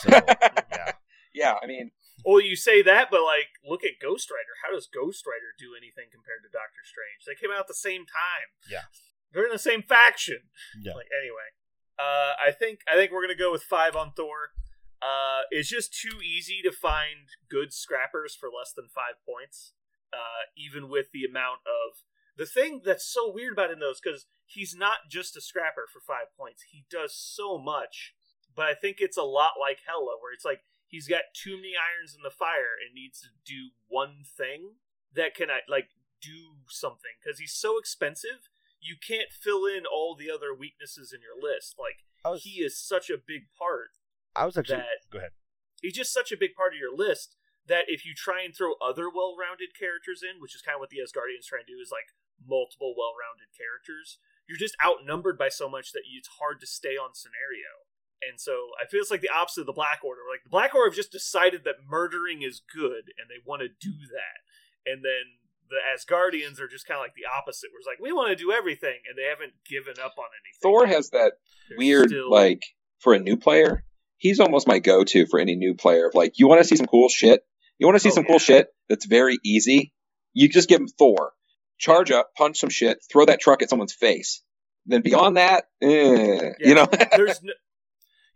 So 0.00 0.08
yeah, 0.72 0.92
yeah, 1.34 1.54
I 1.62 1.66
mean, 1.66 1.90
Well, 2.24 2.40
you 2.40 2.56
say 2.56 2.80
that, 2.82 3.10
but 3.10 3.22
like, 3.22 3.48
look 3.68 3.84
at 3.84 4.00
Ghost 4.00 4.30
Rider. 4.30 4.54
How 4.64 4.72
does 4.72 4.86
Ghost 4.92 5.26
Rider 5.26 5.52
do 5.58 5.74
anything 5.76 6.06
compared 6.12 6.42
to 6.46 6.48
Doctor 6.50 6.82
Strange? 6.86 7.26
They 7.26 7.34
came 7.34 7.52
out 7.52 7.60
at 7.60 7.68
the 7.68 7.74
same 7.74 8.06
time. 8.06 8.48
Yeah. 8.70 8.86
They're 9.34 9.44
in 9.44 9.52
the 9.52 9.58
same 9.58 9.82
faction. 9.82 10.38
yeah. 10.80 10.94
Like 10.94 11.08
anyway, 11.10 11.50
uh, 11.98 12.38
I 12.38 12.52
think 12.52 12.80
I 12.90 12.94
think 12.94 13.12
we're 13.12 13.22
gonna 13.22 13.34
go 13.34 13.52
with 13.52 13.62
five 13.64 13.96
on 13.96 14.12
Thor. 14.16 14.54
Uh, 15.02 15.42
it's 15.50 15.68
just 15.68 15.92
too 15.92 16.22
easy 16.22 16.62
to 16.62 16.72
find 16.72 17.28
good 17.50 17.74
scrappers 17.74 18.34
for 18.34 18.48
less 18.48 18.72
than 18.72 18.86
five 18.88 19.20
points. 19.26 19.72
Uh, 20.12 20.46
even 20.56 20.88
with 20.88 21.10
the 21.12 21.24
amount 21.24 21.60
of 21.66 21.98
the 22.36 22.46
thing 22.46 22.80
that's 22.84 23.04
so 23.04 23.30
weird 23.32 23.52
about 23.52 23.70
him 23.70 23.80
though 23.80 23.90
is 23.90 24.00
because 24.02 24.26
he's 24.46 24.74
not 24.74 25.10
just 25.10 25.36
a 25.36 25.40
scrapper 25.40 25.86
for 25.92 26.00
five 26.00 26.30
points. 26.38 26.62
He 26.70 26.84
does 26.90 27.14
so 27.14 27.58
much, 27.58 28.14
but 28.54 28.66
I 28.66 28.74
think 28.74 28.98
it's 29.00 29.16
a 29.16 29.22
lot 29.22 29.52
like 29.60 29.78
Hela, 29.86 30.16
where 30.22 30.32
it's 30.32 30.44
like 30.44 30.60
he's 30.86 31.08
got 31.08 31.34
too 31.34 31.56
many 31.56 31.74
irons 31.74 32.14
in 32.14 32.22
the 32.22 32.30
fire 32.30 32.78
and 32.78 32.94
needs 32.94 33.20
to 33.20 33.28
do 33.44 33.70
one 33.88 34.22
thing 34.24 34.78
that 35.14 35.34
can 35.34 35.48
like 35.68 35.88
do 36.20 36.62
something 36.68 37.18
because 37.22 37.38
he's 37.38 37.52
so 37.52 37.78
expensive 37.78 38.48
you 38.84 38.96
can't 39.00 39.32
fill 39.32 39.64
in 39.64 39.88
all 39.88 40.14
the 40.14 40.30
other 40.30 40.52
weaknesses 40.52 41.12
in 41.12 41.24
your 41.24 41.40
list. 41.40 41.76
Like 41.80 42.04
was, 42.24 42.44
he 42.44 42.60
is 42.60 42.76
such 42.76 43.08
a 43.08 43.16
big 43.16 43.48
part. 43.56 43.96
I 44.36 44.44
was 44.44 44.56
actually 44.56 44.84
that- 44.84 45.08
go 45.10 45.18
ahead. 45.18 45.32
He's 45.80 45.96
just 45.96 46.12
such 46.12 46.32
a 46.32 46.40
big 46.40 46.54
part 46.54 46.72
of 46.72 46.78
your 46.80 46.94
list 46.94 47.36
that 47.66 47.88
if 47.88 48.04
you 48.04 48.12
try 48.16 48.44
and 48.44 48.56
throw 48.56 48.76
other 48.80 49.08
well-rounded 49.08 49.76
characters 49.76 50.20
in, 50.24 50.40
which 50.40 50.54
is 50.54 50.60
kind 50.60 50.76
of 50.76 50.80
what 50.80 50.88
the 50.88 51.00
Asgardians 51.00 51.48
try 51.48 51.60
and 51.60 51.68
do, 51.68 51.80
is 51.80 51.92
like 51.92 52.12
multiple 52.40 52.94
well-rounded 52.96 53.52
characters, 53.56 54.20
you're 54.48 54.60
just 54.60 54.76
outnumbered 54.80 55.36
by 55.36 55.48
so 55.48 55.68
much 55.68 55.92
that 55.92 56.04
it's 56.08 56.40
hard 56.40 56.60
to 56.60 56.68
stay 56.68 56.96
on 56.96 57.12
scenario. 57.12 57.88
And 58.24 58.40
so 58.40 58.72
I 58.80 58.88
feel 58.88 59.00
it's 59.00 59.12
like 59.12 59.20
the 59.24 59.32
opposite 59.32 59.64
of 59.64 59.72
the 59.72 59.76
Black 59.76 60.00
Order. 60.04 60.24
Like 60.24 60.44
the 60.44 60.52
Black 60.52 60.74
Order 60.74 60.88
have 60.88 60.96
just 60.96 61.12
decided 61.12 61.64
that 61.64 61.84
murdering 61.84 62.40
is 62.40 62.64
good, 62.64 63.12
and 63.20 63.28
they 63.28 63.44
want 63.44 63.60
to 63.60 63.68
do 63.68 63.92
that. 64.08 64.40
And 64.88 65.04
then 65.04 65.43
the 65.70 65.76
Asgardians 65.94 66.60
are 66.60 66.68
just 66.68 66.86
kind 66.86 66.98
of 66.98 67.02
like 67.04 67.14
the 67.14 67.24
opposite, 67.26 67.70
where 67.72 67.78
it's 67.78 67.86
like 67.86 67.98
we 68.00 68.12
want 68.12 68.30
to 68.30 68.36
do 68.36 68.52
everything, 68.52 68.96
and 69.08 69.16
they 69.18 69.24
haven't 69.28 69.52
given 69.68 69.94
up 70.02 70.14
on 70.18 70.24
anything. 70.44 70.58
Thor 70.62 70.86
has 70.86 71.10
that 71.10 71.32
They're 71.68 71.78
weird, 71.78 72.08
still- 72.10 72.30
like, 72.30 72.62
for 73.00 73.14
a 73.14 73.18
new 73.18 73.36
player, 73.36 73.84
he's 74.18 74.40
almost 74.40 74.66
my 74.68 74.78
go 74.78 75.04
to 75.04 75.26
for 75.26 75.38
any 75.40 75.56
new 75.56 75.74
player. 75.74 76.08
Of 76.08 76.14
like, 76.14 76.38
you 76.38 76.46
want 76.48 76.60
to 76.60 76.64
see 76.68 76.76
some 76.76 76.86
cool 76.86 77.08
shit? 77.08 77.42
You 77.78 77.86
want 77.86 77.96
to 77.96 78.00
see 78.00 78.10
Oh, 78.10 78.14
some 78.14 78.24
yeah. 78.24 78.28
cool 78.30 78.38
shit 78.38 78.68
that's 78.88 79.04
very 79.06 79.38
easy? 79.44 79.92
You 80.32 80.48
just 80.48 80.68
give 80.68 80.80
him 80.80 80.88
Thor. 80.88 81.32
Charge 81.78 82.10
up, 82.12 82.30
punch 82.36 82.58
some 82.60 82.70
shit, 82.70 82.98
throw 83.10 83.24
that 83.26 83.40
truck 83.40 83.62
at 83.62 83.68
someone's 83.68 83.92
face. 83.92 84.42
Then 84.86 85.02
beyond 85.02 85.36
that, 85.36 85.64
eh, 85.82 85.88
Yeah. 85.88 86.52
you 86.60 86.74
know, 86.74 86.86
there's 87.16 87.42
no, 87.42 87.52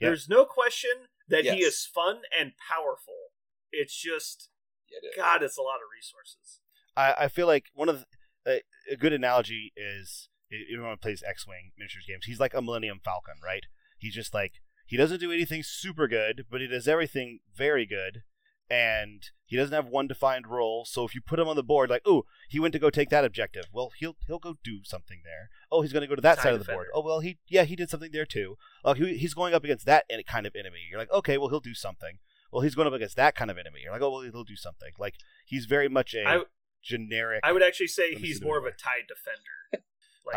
Yeah. 0.00 0.08
there's 0.08 0.28
no 0.28 0.44
question 0.44 0.90
that 1.28 1.44
he 1.44 1.62
is 1.62 1.84
fun 1.86 2.22
and 2.38 2.52
powerful. 2.68 3.14
It's 3.70 3.94
just 3.94 4.48
It. 4.90 5.16
God, 5.16 5.42
it's 5.42 5.56
a 5.58 5.62
lot 5.62 5.76
of 5.76 5.88
resources. 5.94 6.57
I, 6.98 7.14
I 7.24 7.28
feel 7.28 7.46
like 7.46 7.66
one 7.74 7.88
of 7.88 8.04
the, 8.44 8.50
a, 8.88 8.94
a 8.94 8.96
good 8.96 9.12
analogy 9.12 9.72
is 9.76 10.28
everyone 10.72 10.92
who 10.92 10.96
plays 10.96 11.22
X-wing 11.26 11.72
miniatures 11.78 12.06
games. 12.08 12.24
He's 12.26 12.40
like 12.40 12.54
a 12.54 12.62
Millennium 12.62 13.00
Falcon, 13.04 13.34
right? 13.44 13.64
He's 13.98 14.14
just 14.14 14.34
like 14.34 14.54
he 14.86 14.96
doesn't 14.96 15.20
do 15.20 15.32
anything 15.32 15.62
super 15.62 16.08
good, 16.08 16.46
but 16.50 16.60
he 16.60 16.66
does 16.66 16.88
everything 16.88 17.40
very 17.54 17.84
good, 17.84 18.22
and 18.70 19.22
he 19.44 19.56
doesn't 19.56 19.74
have 19.74 19.86
one 19.86 20.06
defined 20.06 20.46
role. 20.46 20.84
So 20.86 21.04
if 21.04 21.14
you 21.14 21.20
put 21.20 21.38
him 21.38 21.48
on 21.48 21.56
the 21.56 21.62
board, 21.62 21.90
like, 21.90 22.02
oh, 22.06 22.24
he 22.48 22.58
went 22.60 22.72
to 22.72 22.78
go 22.78 22.90
take 22.90 23.10
that 23.10 23.24
objective, 23.24 23.64
well, 23.72 23.90
he'll 23.98 24.16
he'll 24.26 24.38
go 24.38 24.56
do 24.64 24.80
something 24.84 25.20
there. 25.24 25.50
Oh, 25.70 25.82
he's 25.82 25.92
going 25.92 26.02
to 26.02 26.06
go 26.06 26.14
to 26.14 26.22
that 26.22 26.36
Time 26.38 26.42
side 26.44 26.54
of 26.54 26.66
the 26.66 26.72
board. 26.72 26.86
Oh, 26.94 27.02
well, 27.02 27.20
he 27.20 27.38
yeah 27.48 27.64
he 27.64 27.76
did 27.76 27.90
something 27.90 28.12
there 28.12 28.26
too. 28.26 28.56
Oh, 28.84 28.94
he, 28.94 29.16
he's 29.18 29.34
going 29.34 29.54
up 29.54 29.64
against 29.64 29.86
that 29.86 30.06
kind 30.26 30.46
of 30.46 30.54
enemy. 30.56 30.80
You're 30.90 30.98
like, 31.00 31.12
okay, 31.12 31.36
well, 31.38 31.48
he'll 31.48 31.60
do 31.60 31.74
something. 31.74 32.18
Well, 32.50 32.62
he's 32.62 32.74
going 32.74 32.88
up 32.88 32.94
against 32.94 33.16
that 33.16 33.34
kind 33.34 33.50
of 33.50 33.58
enemy. 33.58 33.80
You're 33.82 33.92
like, 33.92 34.00
oh, 34.00 34.10
well, 34.10 34.22
he'll 34.22 34.44
do 34.44 34.56
something. 34.56 34.92
Like 34.98 35.16
he's 35.44 35.66
very 35.66 35.88
much 35.88 36.14
a 36.14 36.24
I- 36.26 36.42
generic. 36.82 37.40
I 37.42 37.52
would 37.52 37.62
actually 37.62 37.88
say 37.88 38.14
he's 38.14 38.40
more 38.42 38.58
of 38.58 38.64
a 38.64 38.68
movie. 38.68 38.76
tide 38.82 39.06
defender. 39.08 39.84
Like 40.26 40.36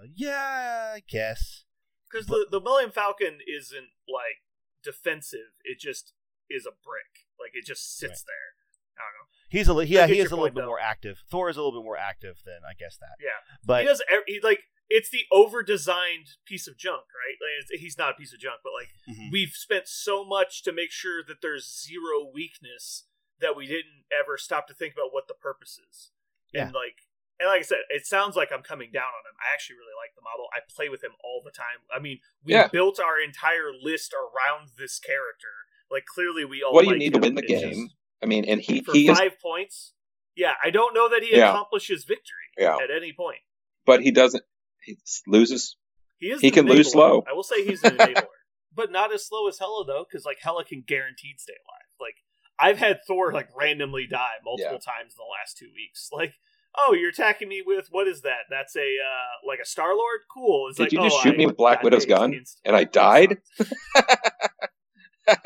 uh, 0.00 0.06
yeah, 0.14 0.92
I 0.94 1.02
guess. 1.08 1.64
because 2.10 2.26
the 2.26 2.46
the 2.50 2.60
Millennium 2.60 2.92
Falcon 2.92 3.38
isn't 3.46 3.90
like 4.08 4.42
defensive; 4.84 5.52
it 5.64 5.78
just 5.80 6.12
is 6.48 6.66
a 6.66 6.70
brick. 6.70 7.26
Like 7.38 7.50
it 7.54 7.66
just 7.66 7.96
sits 7.96 8.22
there. 8.22 8.54
I 8.96 9.02
don't 9.02 9.14
know. 9.18 9.28
He's 9.48 9.68
a 9.68 9.74
li- 9.74 9.86
yeah, 9.86 10.06
he 10.06 10.20
is 10.20 10.30
a 10.30 10.36
little 10.36 10.50
bit 10.50 10.60
though. 10.62 10.66
more 10.66 10.80
active. 10.80 11.18
Thor 11.30 11.48
is 11.50 11.56
a 11.56 11.60
little 11.62 11.80
bit 11.80 11.84
more 11.84 11.96
active 11.96 12.36
than 12.44 12.58
I 12.68 12.74
guess 12.78 12.96
that. 12.98 13.16
Yeah, 13.20 13.30
But 13.64 13.82
he 13.82 13.88
does. 13.88 14.02
He 14.26 14.40
like 14.42 14.60
it's 14.92 15.10
the 15.10 15.22
over-designed 15.30 16.26
piece 16.46 16.66
of 16.66 16.76
junk, 16.76 17.02
right? 17.14 17.38
Like, 17.40 17.62
it's, 17.70 17.80
he's 17.80 17.96
not 17.96 18.10
a 18.10 18.14
piece 18.14 18.32
of 18.34 18.40
junk, 18.40 18.56
but 18.64 18.72
like 18.74 18.88
Mhm. 19.08 19.30
we've 19.32 19.52
spent 19.54 19.86
so 19.86 20.24
much 20.24 20.62
to 20.64 20.72
make 20.72 20.90
sure 20.90 21.22
that 21.26 21.40
there's 21.42 21.66
zero 21.86 22.28
weakness 22.32 23.04
that 23.40 23.56
we 23.56 23.66
didn't 23.66 24.04
ever 24.12 24.36
stop 24.38 24.66
to 24.68 24.74
think 24.74 24.94
about 24.94 25.12
what 25.12 25.28
the 25.28 25.34
purpose 25.34 25.78
is. 25.90 26.10
And 26.54 26.72
like 26.74 26.96
and 27.38 27.48
like 27.48 27.60
I 27.60 27.62
said, 27.62 27.78
it 27.90 28.06
sounds 28.06 28.36
like 28.36 28.50
I'm 28.52 28.62
coming 28.62 28.90
down 28.92 29.04
on 29.08 29.24
him. 29.24 29.36
I 29.40 29.54
actually 29.54 29.76
really 29.76 29.96
like 29.98 30.14
the 30.14 30.20
model. 30.22 30.46
I 30.52 30.60
play 30.74 30.88
with 30.90 31.02
him 31.02 31.12
all 31.24 31.40
the 31.44 31.50
time. 31.50 31.80
I 31.94 31.98
mean, 31.98 32.18
we 32.44 32.52
Yeah. 32.52 32.68
built 32.68 33.00
our 33.00 33.18
entire 33.20 33.70
list 33.72 34.12
around 34.12 34.70
this 34.76 34.98
character. 34.98 35.48
Like 35.90 36.04
clearly 36.04 36.44
we 36.44 36.62
all 36.62 36.72
What 36.74 36.82
do 36.82 36.86
you 36.88 36.92
like 36.92 36.98
need 36.98 37.14
to 37.14 37.20
win 37.20 37.34
the 37.36 37.42
It's 37.42 37.62
game? 37.62 37.86
just- 37.86 37.94
I 38.22 38.26
mean, 38.26 38.44
and 38.44 38.60
he 38.60 38.82
for 38.82 38.92
he 38.92 39.08
is, 39.08 39.18
five 39.18 39.38
points. 39.40 39.94
Yeah, 40.36 40.54
I 40.62 40.70
don't 40.70 40.92
know 40.94 41.08
that 41.08 41.22
he 41.22 41.34
Yeah. 41.36 41.50
accomplishes 41.50 42.04
victory 42.04 42.48
Yeah. 42.58 42.76
at 42.76 42.90
any 42.90 43.12
point. 43.12 43.40
but 43.86 44.02
he 44.02 44.10
doesn't. 44.10 44.44
He 44.82 44.98
loses. 45.26 45.76
He 46.18 46.30
is. 46.30 46.40
He 46.42 46.48
an 46.48 46.52
can 46.54 46.66
lose 46.66 46.92
slow. 46.92 47.24
I 47.26 47.32
will 47.32 47.42
say 47.42 47.64
he's 47.64 47.82
an 47.82 47.96
enabler, 47.96 48.26
but 48.72 48.92
not 48.92 49.12
as 49.12 49.26
slow 49.26 49.48
as 49.48 49.58
Hela 49.58 49.84
though, 49.86 50.04
because 50.08 50.24
like 50.26 50.38
Hela 50.42 50.64
can 50.64 50.82
guaranteed 50.82 51.40
stay 51.40 51.54
alive. 51.54 51.88
Like 51.98 52.16
I've 52.60 52.78
had 52.78 53.00
Thor 53.06 53.32
like 53.32 53.48
randomly 53.56 54.06
die 54.06 54.38
multiple 54.44 54.78
times 54.78 55.14
in 55.14 55.18
the 55.18 55.30
last 55.40 55.56
two 55.56 55.70
weeks. 55.74 56.10
Like, 56.12 56.34
oh, 56.76 56.94
you're 56.94 57.10
attacking 57.10 57.48
me 57.48 57.62
with 57.64 57.88
what 57.90 58.06
is 58.06 58.22
that? 58.22 58.46
That's 58.50 58.76
a 58.76 58.80
uh 58.80 59.46
like 59.46 59.58
a 59.62 59.66
Star 59.66 59.94
Lord. 59.94 60.20
Cool. 60.32 60.68
It's 60.68 60.76
Did 60.76 60.84
like, 60.84 60.92
you 60.92 61.00
just 61.00 61.16
oh, 61.18 61.22
shoot 61.22 61.34
I 61.34 61.38
me 61.38 61.46
with 61.46 61.56
Black 61.56 61.82
Widow's 61.82 62.06
gun 62.06 62.44
and 62.64 62.76
I 62.76 62.84
died? 62.84 63.38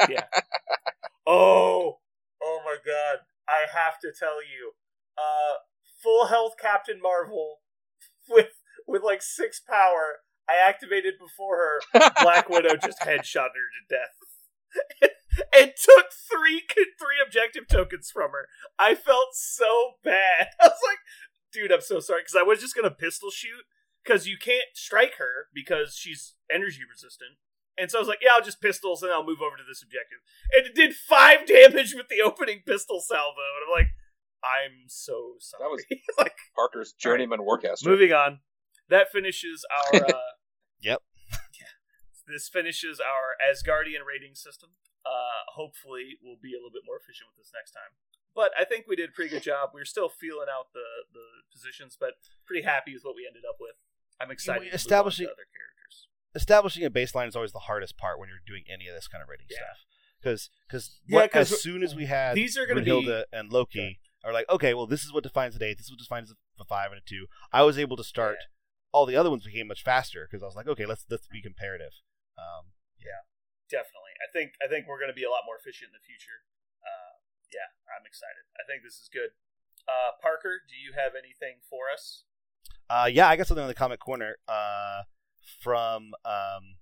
yeah. 0.08 0.24
Oh, 1.26 2.00
oh 2.42 2.60
my 2.66 2.76
god! 2.84 3.20
I 3.48 3.64
have 3.72 3.98
to 4.00 4.12
tell 4.12 4.42
you, 4.42 4.72
uh, 5.16 5.54
full 6.02 6.26
health 6.26 6.52
Captain 6.60 7.00
Marvel 7.00 7.60
with 8.28 8.50
with 8.86 9.02
like 9.02 9.22
six 9.22 9.58
power. 9.58 10.18
I 10.46 10.68
activated 10.68 11.14
before 11.18 11.56
her. 11.56 12.10
Black 12.20 12.50
Widow 12.50 12.76
just 12.76 13.00
headshot 13.02 13.48
her 13.54 13.70
to 13.72 13.88
death. 13.88 15.10
And 15.56 15.72
took 15.76 16.06
three 16.12 16.62
three 16.68 17.18
objective 17.24 17.66
tokens 17.68 18.10
from 18.10 18.30
her. 18.32 18.48
I 18.78 18.94
felt 18.94 19.28
so 19.34 19.92
bad. 20.04 20.48
I 20.60 20.66
was 20.68 20.80
like, 20.86 20.98
dude, 21.52 21.72
I'm 21.72 21.80
so 21.80 22.00
sorry 22.00 22.22
because 22.22 22.36
I 22.38 22.42
was 22.42 22.60
just 22.60 22.74
gonna 22.74 22.90
pistol 22.90 23.30
shoot 23.30 23.64
because 24.04 24.26
you 24.26 24.36
can't 24.38 24.64
strike 24.74 25.14
her 25.18 25.48
because 25.54 25.94
she's 25.96 26.34
energy 26.50 26.80
resistant. 26.90 27.32
And 27.76 27.90
so 27.90 27.98
I 27.98 28.00
was 28.00 28.08
like, 28.08 28.20
yeah, 28.22 28.30
I'll 28.34 28.44
just 28.44 28.60
pistols 28.60 29.02
and 29.02 29.10
I'll 29.10 29.26
move 29.26 29.40
over 29.44 29.56
to 29.56 29.64
this 29.68 29.82
objective. 29.82 30.18
And 30.56 30.66
it 30.66 30.74
did 30.76 30.94
five 30.94 31.44
damage 31.46 31.92
with 31.94 32.06
the 32.08 32.22
opening 32.24 32.60
pistol 32.64 33.00
salvo. 33.00 33.40
And 33.40 33.64
I'm 33.66 33.72
like, 33.82 33.90
I'm 34.44 34.84
so 34.88 35.32
sorry. 35.40 35.64
That 35.64 35.70
was- 35.70 35.84
like 36.18 36.36
Parker's 36.54 36.92
journeyman 36.92 37.40
warcaster. 37.40 37.86
moving 37.86 38.12
on. 38.12 38.40
That 38.90 39.10
finishes 39.10 39.64
our 39.94 40.04
uh 40.04 40.12
Yep. 40.82 41.00
Yeah. 42.26 42.34
This 42.34 42.48
finishes 42.48 43.00
our 43.00 43.36
Asgardian 43.40 44.04
rating 44.06 44.34
system. 44.34 44.70
Uh 45.04 45.44
hopefully 45.54 46.16
we'll 46.22 46.40
be 46.40 46.52
a 46.54 46.58
little 46.58 46.72
bit 46.72 46.82
more 46.86 46.96
efficient 46.96 47.28
with 47.30 47.44
this 47.44 47.52
next 47.54 47.72
time. 47.72 47.92
But 48.34 48.50
I 48.58 48.64
think 48.64 48.86
we 48.88 48.96
did 48.96 49.10
a 49.10 49.12
pretty 49.12 49.30
good 49.30 49.42
job. 49.44 49.70
We 49.74 49.80
are 49.80 49.84
still 49.84 50.08
feeling 50.08 50.48
out 50.50 50.72
the 50.72 51.06
the 51.12 51.26
positions, 51.52 51.96
but 51.98 52.14
pretty 52.46 52.62
happy 52.64 52.94
with 52.94 53.04
what 53.04 53.14
we 53.14 53.26
ended 53.26 53.44
up 53.48 53.56
with. 53.60 53.76
I'm 54.20 54.30
excited 54.30 54.60
to 54.60 54.64
move 54.64 54.68
on 54.68 54.70
to 54.70 54.74
establishing- 54.76 55.26
other 55.26 55.46
characters. 55.52 56.08
establishing 56.34 56.84
a 56.84 56.90
baseline 56.90 57.28
is 57.28 57.36
always 57.36 57.52
the 57.52 57.68
hardest 57.70 57.96
part 57.96 58.18
when 58.18 58.28
you're 58.28 58.42
doing 58.46 58.64
any 58.68 58.88
of 58.88 58.94
this 58.94 59.06
kind 59.08 59.22
of 59.22 59.28
rating 59.28 59.46
Yeah. 59.50 59.58
stuff. 59.58 59.84
Because 60.20 60.50
because 60.66 60.98
Yeah, 61.06 61.28
as 61.34 61.60
soon 61.60 61.82
as 61.82 61.94
we 61.94 62.06
had 62.06 62.34
These 62.34 62.56
are 62.56 62.64
going 62.66 62.78
to 62.78 62.82
be 62.82 62.90
Brunhilde 62.90 63.24
and 63.32 63.52
Loki 63.52 64.00
are 64.24 64.32
like, 64.32 64.48
okay, 64.48 64.72
well, 64.72 64.86
this 64.86 65.04
is 65.04 65.12
what 65.12 65.22
defines 65.22 65.54
an 65.54 65.62
eight. 65.62 65.76
This 65.76 65.86
is 65.86 65.92
what 65.92 65.98
defines 66.00 66.32
a 66.58 66.64
five 66.64 66.90
and 66.92 66.98
a 66.98 67.04
two. 67.04 67.26
I 67.52 67.62
was 67.62 67.78
able 67.78 67.96
to 67.98 68.04
start. 68.04 68.38
All 68.90 69.04
the 69.04 69.16
other 69.16 69.28
ones 69.28 69.44
became 69.44 69.66
much 69.66 69.82
faster 69.82 70.26
because 70.26 70.42
I 70.42 70.46
was 70.46 70.56
like, 70.56 70.66
okay, 70.66 70.86
let's 70.86 71.04
let's 71.10 71.26
be 71.26 71.42
comparative. 71.42 71.92
Um, 72.36 72.74
yeah, 72.98 73.26
definitely. 73.70 74.14
I 74.22 74.28
think 74.32 74.54
I 74.62 74.66
think 74.66 74.86
we're 74.86 74.98
going 74.98 75.12
to 75.12 75.16
be 75.16 75.24
a 75.24 75.30
lot 75.30 75.46
more 75.46 75.58
efficient 75.58 75.92
in 75.92 75.96
the 75.96 76.04
future. 76.04 76.44
Uh, 76.82 77.20
yeah, 77.52 77.70
I'm 77.90 78.06
excited. 78.06 78.44
I 78.58 78.66
think 78.66 78.82
this 78.82 78.98
is 78.98 79.08
good. 79.12 79.36
Uh, 79.86 80.16
Parker, 80.20 80.64
do 80.64 80.76
you 80.76 80.96
have 80.96 81.12
anything 81.12 81.60
for 81.68 81.92
us? 81.92 82.24
Uh, 82.88 83.08
yeah, 83.10 83.28
I 83.28 83.36
got 83.36 83.46
something 83.46 83.64
on 83.64 83.68
the 83.68 83.76
comic 83.76 84.00
corner 84.00 84.36
uh, 84.48 85.04
from 85.60 86.12
um, 86.24 86.80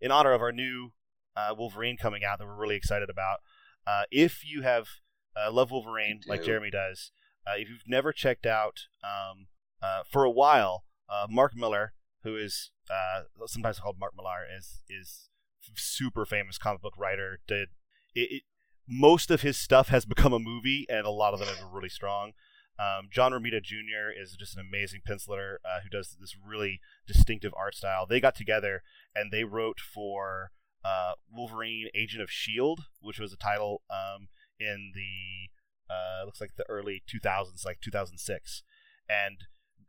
in 0.00 0.10
honor 0.10 0.32
of 0.32 0.42
our 0.42 0.52
new 0.52 0.92
uh, 1.36 1.54
Wolverine 1.56 1.96
coming 1.96 2.24
out 2.24 2.38
that 2.38 2.46
we're 2.46 2.58
really 2.58 2.76
excited 2.76 3.10
about. 3.10 3.38
Uh, 3.86 4.02
if 4.10 4.44
you 4.44 4.62
have 4.62 4.88
uh, 5.36 5.50
love 5.50 5.70
Wolverine 5.70 6.20
like. 6.26 6.42
Jeremy 6.42 6.70
does, 6.70 7.12
uh, 7.46 7.54
if 7.56 7.68
you've 7.68 7.86
never 7.86 8.12
checked 8.12 8.46
out 8.46 8.86
um, 9.02 9.46
uh, 9.82 10.02
for 10.10 10.24
a 10.24 10.30
while, 10.30 10.84
uh, 11.08 11.26
Mark 11.28 11.56
Miller, 11.56 11.92
who 12.22 12.36
is 12.36 12.70
uh, 12.90 13.22
sometimes 13.46 13.80
called 13.80 13.98
Mark 13.98 14.12
Millar, 14.16 14.46
is 14.56 14.82
is 14.88 15.28
super 15.76 16.24
famous 16.24 16.58
comic 16.58 16.82
book 16.82 16.94
writer. 16.96 17.40
Did 17.46 17.68
it, 18.14 18.28
it, 18.30 18.42
most 18.88 19.30
of 19.30 19.42
his 19.42 19.56
stuff 19.56 19.88
has 19.88 20.04
become 20.06 20.32
a 20.32 20.38
movie, 20.38 20.86
and 20.88 21.06
a 21.06 21.10
lot 21.10 21.34
of 21.34 21.40
them 21.40 21.48
are 21.48 21.74
really 21.74 21.88
strong. 21.88 22.32
Um, 22.80 23.08
John 23.10 23.32
Romita 23.32 23.62
Jr. 23.62 24.10
is 24.18 24.36
just 24.38 24.56
an 24.56 24.64
amazing 24.66 25.02
penciler 25.06 25.56
uh, 25.64 25.80
who 25.82 25.90
does 25.90 26.16
this 26.18 26.34
really 26.42 26.80
distinctive 27.06 27.52
art 27.54 27.74
style. 27.74 28.06
They 28.06 28.20
got 28.20 28.34
together 28.34 28.82
and 29.14 29.30
they 29.30 29.44
wrote 29.44 29.80
for 29.80 30.50
uh, 30.82 31.12
Wolverine 31.30 31.88
Agent 31.94 32.22
of 32.22 32.30
S.H.I.E.L.D., 32.30 32.84
which 33.00 33.18
was 33.18 33.34
a 33.34 33.36
title 33.36 33.82
um, 33.90 34.28
in 34.58 34.92
the, 34.94 35.50
uh, 35.92 36.24
looks 36.24 36.40
like 36.40 36.56
the 36.56 36.68
early 36.70 37.02
2000s, 37.06 37.66
like 37.66 37.80
2006. 37.82 38.62
And 39.10 39.44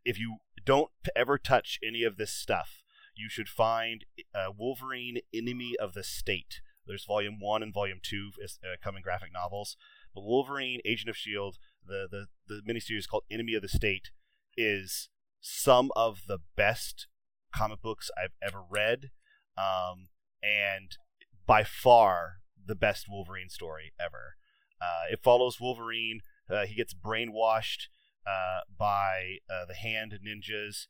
if 0.06 0.20
you 0.20 0.38
don't 0.66 0.90
ever 1.16 1.38
touch 1.38 1.80
any 1.86 2.04
of 2.04 2.18
this 2.18 2.32
stuff, 2.32 2.84
you 3.16 3.30
should 3.30 3.50
find 3.50 4.06
uh, 4.34 4.52
Wolverine 4.58 5.20
Enemy 5.34 5.76
of 5.80 5.94
the 5.94 6.04
State. 6.04 6.62
There's 6.88 7.06
volume 7.06 7.38
one 7.40 7.62
and 7.62 7.74
volume 7.74 8.00
two 8.02 8.32
uh, 8.44 8.76
coming 8.84 9.02
graphic 9.02 9.32
novels. 9.34 9.78
But 10.14 10.24
Wolverine 10.24 10.82
Agent 10.86 11.10
of 11.10 11.16
S.H.I.E.L.D., 11.16 11.58
the, 11.86 12.08
the, 12.10 12.26
the 12.48 12.62
miniseries 12.74 13.08
called 13.08 13.24
Enemy 13.32 13.56
of 13.56 13.62
the 13.62 13.70
State, 13.70 14.12
is 14.58 15.10
some 15.40 15.92
of 15.96 16.22
the 16.28 16.40
best 16.56 17.08
comic 17.54 17.82
books 17.82 18.10
I've 18.18 18.34
ever 18.42 18.62
read. 18.70 19.12
Um, 19.58 20.10
and 20.42 20.98
by 21.46 21.64
far 21.64 22.42
the 22.66 22.76
best 22.76 23.08
Wolverine 23.10 23.50
story 23.50 23.94
ever. 24.00 24.36
Uh, 24.82 25.12
it 25.12 25.20
follows 25.24 25.60
Wolverine. 25.60 26.22
Uh, 26.50 26.66
he 26.66 26.76
gets 26.76 26.94
brainwashed 26.94 27.88
uh, 28.26 28.62
by 28.78 29.38
uh, 29.50 29.66
the 29.66 29.76
Hand 29.76 30.18
ninjas 30.26 30.88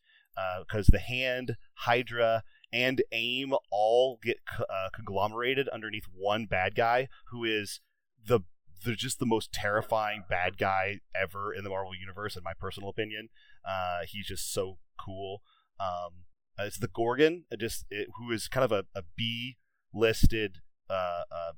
because 0.65 0.87
the 0.87 0.99
Hand, 0.99 1.57
Hydra, 1.75 2.43
and 2.71 3.01
AIM 3.11 3.53
all 3.69 4.19
get 4.23 4.37
co- 4.45 4.63
uh, 4.63 4.89
conglomerated 4.93 5.67
underneath 5.69 6.05
one 6.13 6.45
bad 6.45 6.75
guy 6.75 7.09
who 7.31 7.43
is 7.43 7.81
the 8.25 8.41
the 8.83 8.95
just 8.95 9.19
the 9.19 9.25
most 9.25 9.51
terrifying 9.51 10.23
bad 10.29 10.57
guy 10.57 10.99
ever 11.15 11.53
in 11.53 11.63
the 11.63 11.69
Marvel 11.69 11.95
universe, 11.95 12.35
in 12.35 12.43
my 12.43 12.53
personal 12.57 12.89
opinion. 12.89 13.29
Uh, 13.67 13.99
he's 14.07 14.25
just 14.25 14.51
so 14.51 14.79
cool. 14.99 15.41
Um, 15.79 16.25
uh, 16.59 16.63
it's 16.63 16.79
the 16.79 16.87
Gorgon, 16.87 17.45
uh, 17.51 17.55
just 17.57 17.85
it, 17.89 18.07
who 18.17 18.31
is 18.31 18.47
kind 18.47 18.63
of 18.63 18.71
a, 18.71 18.85
a 18.95 19.03
B 19.15 19.57
listed 19.93 20.59
uh, 20.89 21.23
uh, 21.31 21.51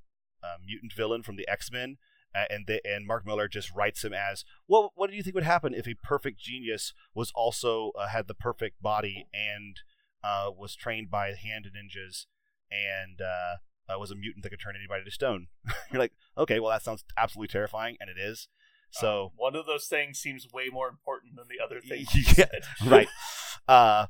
uh, 0.43 0.57
mutant 0.65 0.93
villain 0.93 1.23
from 1.23 1.35
the 1.35 1.47
X 1.47 1.71
Men, 1.71 1.97
uh, 1.97 2.12
and 2.49 2.65
the, 2.67 2.85
and 2.85 3.05
Mark 3.05 3.25
Miller 3.25 3.47
just 3.47 3.71
writes 3.73 4.03
him 4.03 4.13
as 4.13 4.43
well. 4.67 4.91
What 4.95 5.09
do 5.09 5.15
you 5.15 5.23
think 5.23 5.35
would 5.35 5.43
happen 5.43 5.73
if 5.73 5.87
a 5.87 5.95
perfect 5.95 6.39
genius 6.39 6.93
was 7.13 7.31
also 7.35 7.91
uh, 7.97 8.07
had 8.07 8.27
the 8.27 8.33
perfect 8.33 8.81
body 8.81 9.27
and 9.33 9.77
uh, 10.23 10.49
was 10.55 10.75
trained 10.75 11.09
by 11.11 11.33
hand 11.33 11.67
ninjas 11.67 12.25
and 12.71 13.21
uh, 13.21 13.93
uh, 13.93 13.99
was 13.99 14.11
a 14.11 14.15
mutant 14.15 14.43
that 14.43 14.49
could 14.49 14.59
turn 14.61 14.75
anybody 14.75 15.03
to 15.03 15.11
stone? 15.11 15.47
You're 15.91 15.99
like, 15.99 16.13
okay, 16.37 16.59
well 16.59 16.71
that 16.71 16.83
sounds 16.83 17.03
absolutely 17.17 17.51
terrifying, 17.51 17.97
and 17.99 18.09
it 18.09 18.17
is. 18.19 18.47
So 18.91 19.25
Um, 19.25 19.29
one 19.35 19.55
of 19.55 19.65
those 19.65 19.87
things 19.87 20.19
seems 20.19 20.47
way 20.53 20.69
more 20.71 20.87
important 20.87 21.35
than 21.35 21.45
the 21.49 21.63
other 21.63 21.81
thing. 21.81 22.05
Yeah, 22.37 22.45
right. 22.89 23.07
Uh, 23.67 24.07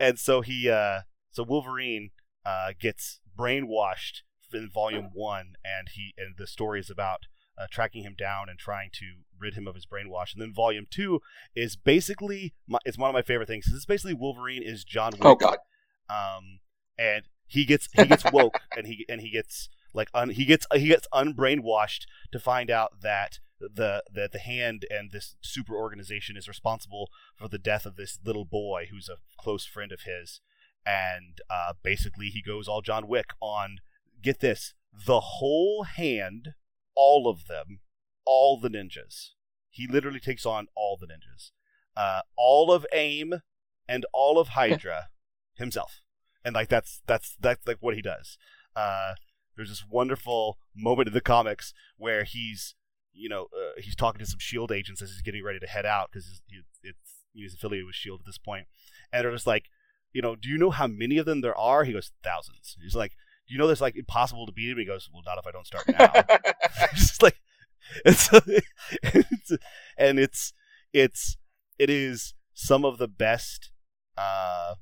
and 0.00 0.18
so 0.18 0.40
he, 0.40 0.68
uh, 0.68 1.00
so 1.30 1.42
Wolverine 1.42 2.10
uh, 2.44 2.72
gets 2.78 3.20
brainwashed 3.38 4.22
in 4.52 4.70
Volume 4.70 5.10
One, 5.12 5.54
and 5.64 5.88
he 5.94 6.14
and 6.16 6.36
the 6.38 6.46
story 6.46 6.80
is 6.80 6.88
about 6.90 7.22
uh, 7.58 7.66
tracking 7.70 8.02
him 8.02 8.14
down 8.16 8.48
and 8.48 8.58
trying 8.58 8.90
to 8.94 9.22
rid 9.38 9.54
him 9.54 9.66
of 9.66 9.74
his 9.74 9.86
brainwash. 9.86 10.32
And 10.32 10.42
then 10.42 10.52
Volume 10.52 10.86
Two 10.90 11.20
is 11.54 11.76
basically 11.76 12.54
my, 12.66 12.78
it's 12.84 12.98
one 12.98 13.10
of 13.10 13.14
my 13.14 13.22
favorite 13.22 13.48
things. 13.48 13.66
It's 13.72 13.86
basically 13.86 14.14
Wolverine 14.14 14.62
is 14.62 14.84
John 14.84 15.12
Wick. 15.12 15.24
Oh 15.24 15.34
God, 15.34 15.58
Um, 16.08 16.60
and 16.98 17.24
he 17.46 17.64
gets 17.64 17.88
he 17.92 18.06
gets 18.06 18.24
woke 18.32 18.60
and 18.76 18.86
he 18.86 19.04
and 19.08 19.20
he 19.20 19.30
gets 19.30 19.68
like 19.92 20.08
un, 20.14 20.30
he 20.30 20.44
gets 20.44 20.66
he 20.74 20.88
gets 20.88 21.06
unbrainwashed 21.12 22.06
to 22.32 22.38
find 22.38 22.70
out 22.70 23.00
that 23.02 23.38
the 23.60 24.02
that 24.12 24.32
the 24.32 24.38
hand 24.38 24.84
and 24.90 25.12
this 25.12 25.36
super 25.40 25.74
organization 25.74 26.36
is 26.36 26.48
responsible 26.48 27.08
for 27.34 27.48
the 27.48 27.58
death 27.58 27.86
of 27.86 27.96
this 27.96 28.18
little 28.24 28.44
boy 28.44 28.88
who's 28.90 29.08
a 29.08 29.18
close 29.38 29.64
friend 29.64 29.92
of 29.92 30.00
his 30.02 30.40
and 30.84 31.40
uh, 31.48 31.72
basically 31.82 32.26
he 32.26 32.42
goes 32.42 32.68
all 32.68 32.82
John 32.82 33.06
Wick 33.06 33.30
on 33.40 33.78
get 34.20 34.40
this 34.40 34.74
the 35.06 35.20
whole 35.20 35.84
hand 35.84 36.54
all 36.94 37.28
of 37.28 37.46
them, 37.46 37.80
all 38.24 38.58
the 38.58 38.68
ninjas. 38.68 39.30
He 39.70 39.86
literally 39.86 40.20
takes 40.20 40.46
on 40.46 40.68
all 40.76 40.96
the 41.00 41.06
ninjas, 41.06 41.50
uh, 41.96 42.22
all 42.36 42.72
of 42.72 42.86
AIM 42.92 43.40
and 43.88 44.06
all 44.12 44.38
of 44.38 44.48
Hydra 44.50 45.08
himself, 45.54 46.00
and 46.44 46.54
like 46.54 46.68
that's 46.68 47.02
that's 47.06 47.36
that's 47.40 47.66
like 47.66 47.78
what 47.80 47.94
he 47.94 48.02
does. 48.02 48.38
Uh, 48.76 49.14
there's 49.56 49.68
this 49.68 49.84
wonderful 49.88 50.58
moment 50.74 51.08
in 51.08 51.14
the 51.14 51.20
comics 51.20 51.74
where 51.96 52.24
he's 52.24 52.74
you 53.12 53.28
know 53.28 53.44
uh, 53.52 53.80
he's 53.80 53.96
talking 53.96 54.18
to 54.20 54.26
some 54.26 54.38
Shield 54.38 54.72
agents 54.72 55.02
as 55.02 55.10
he's 55.10 55.22
getting 55.22 55.44
ready 55.44 55.58
to 55.58 55.66
head 55.66 55.86
out 55.86 56.10
because 56.12 56.42
it's 56.82 57.14
he's 57.34 57.54
affiliated 57.54 57.86
with 57.86 57.94
Shield 57.94 58.20
at 58.20 58.26
this 58.26 58.38
point, 58.38 58.66
and 59.12 59.24
they're 59.24 59.32
just 59.32 59.46
like, 59.46 59.66
you 60.12 60.22
know, 60.22 60.36
do 60.36 60.48
you 60.48 60.58
know 60.58 60.70
how 60.70 60.86
many 60.86 61.18
of 61.18 61.26
them 61.26 61.40
there 61.40 61.56
are? 61.56 61.84
He 61.84 61.92
goes 61.92 62.12
thousands. 62.22 62.76
He's 62.80 62.96
like, 62.96 63.12
you 63.46 63.58
know 63.58 63.66
that's 63.66 63.80
like 63.80 63.96
impossible 63.96 64.46
to 64.46 64.52
beat 64.52 64.70
him? 64.70 64.78
He 64.78 64.84
goes, 64.84 65.08
well, 65.12 65.22
not 65.24 65.38
if 65.38 65.46
I 65.46 65.50
don't 65.50 65.66
start 65.66 65.88
now. 65.88 66.12
it's 66.92 67.08
just 67.08 67.22
like 67.22 67.36
it's, 68.04 68.30
it's 69.02 69.52
and 69.98 70.18
it's 70.18 70.52
it's 70.92 71.36
it 71.78 71.90
is 71.90 72.34
some 72.54 72.84
of 72.84 72.98
the 72.98 73.08
best 73.08 73.70
uh 74.16 74.74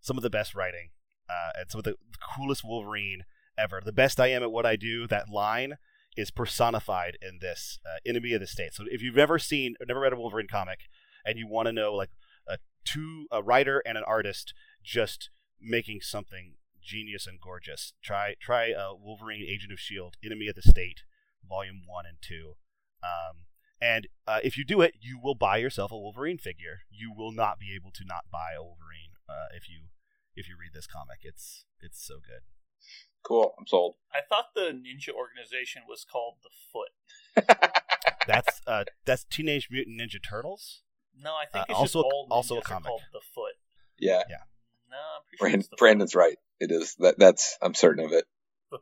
some 0.00 0.16
of 0.16 0.22
the 0.22 0.30
best 0.30 0.54
writing 0.54 0.90
uh 1.30 1.50
and 1.58 1.70
some 1.70 1.78
of 1.78 1.84
the 1.84 1.94
coolest 2.36 2.62
Wolverine 2.64 3.24
ever. 3.58 3.80
The 3.84 3.92
best 3.92 4.20
I 4.20 4.28
am 4.28 4.42
at 4.42 4.52
what 4.52 4.64
I 4.64 4.76
do. 4.76 5.06
That 5.06 5.28
line 5.28 5.76
is 6.16 6.30
personified 6.30 7.18
in 7.20 7.38
this 7.40 7.78
uh, 7.84 7.98
enemy 8.06 8.32
of 8.32 8.40
the 8.40 8.46
state. 8.46 8.74
So 8.74 8.84
if 8.90 9.02
you've 9.02 9.16
never 9.16 9.38
seen, 9.38 9.74
or 9.80 9.86
never 9.86 10.00
read 10.00 10.12
a 10.12 10.16
Wolverine 10.16 10.48
comic, 10.48 10.80
and 11.24 11.38
you 11.38 11.46
want 11.46 11.66
to 11.66 11.72
know 11.72 11.94
like 11.94 12.10
a 12.48 12.58
two 12.84 13.26
a 13.30 13.42
writer 13.42 13.82
and 13.84 13.98
an 13.98 14.04
artist 14.06 14.54
just 14.82 15.30
making 15.60 16.00
something 16.00 16.54
genius 16.88 17.26
and 17.26 17.38
gorgeous, 17.40 17.92
try 18.02 18.34
try 18.40 18.72
uh, 18.72 18.94
Wolverine 18.98 19.44
Agent 19.46 19.72
of 19.72 19.78
Shield, 19.78 20.16
Enemy 20.24 20.48
of 20.48 20.54
the 20.56 20.62
State, 20.62 21.02
Volume 21.46 21.82
One 21.86 22.06
and 22.06 22.16
Two. 22.20 22.54
Um, 23.02 23.44
and 23.80 24.08
uh, 24.26 24.40
if 24.42 24.56
you 24.58 24.64
do 24.64 24.80
it, 24.80 24.94
you 25.00 25.20
will 25.22 25.34
buy 25.36 25.58
yourself 25.58 25.92
a 25.92 25.96
Wolverine 25.96 26.38
figure. 26.38 26.80
You 26.90 27.12
will 27.16 27.30
not 27.32 27.58
be 27.60 27.72
able 27.76 27.92
to 27.92 28.04
not 28.04 28.24
buy 28.32 28.52
a 28.58 28.62
Wolverine 28.62 29.12
uh, 29.28 29.54
if 29.54 29.68
you 29.68 29.88
if 30.34 30.48
you 30.48 30.56
read 30.58 30.72
this 30.74 30.86
comic. 30.86 31.18
It's 31.22 31.64
it's 31.80 32.04
so 32.04 32.14
good. 32.16 32.42
Cool. 33.22 33.54
I'm 33.58 33.66
sold. 33.66 33.96
I 34.12 34.20
thought 34.28 34.54
the 34.54 34.70
ninja 34.72 35.10
organization 35.14 35.82
was 35.88 36.04
called 36.10 36.36
the 36.42 36.50
Foot. 36.72 36.92
That's 38.26 38.60
uh 38.66 38.84
that's 39.06 39.24
Teenage 39.24 39.68
Mutant 39.70 39.98
Ninja 40.00 40.22
Turtles. 40.22 40.82
No, 41.18 41.34
I 41.34 41.46
think 41.46 41.62
Uh, 41.62 41.66
it's 41.70 41.78
also- 41.78 42.02
just 42.02 42.12
all 42.12 42.26
also 42.30 42.58
a 42.58 42.62
comic. 42.62 42.86
called 42.88 43.02
the 43.12 43.20
Foot. 43.34 43.54
Yeah. 43.98 44.22
No, 44.90 44.96
I'm 44.96 45.22
pretty 45.26 45.36
sure 45.38 45.48
Brand, 45.48 45.60
it's 45.60 45.68
the 45.68 45.76
Brandon's 45.76 46.14
right. 46.14 46.36
It 46.60 46.70
is. 46.70 46.96
That 46.98 47.16
that's 47.18 47.56
I'm 47.62 47.74
certain 47.74 48.04
of 48.04 48.12
it. 48.12 48.24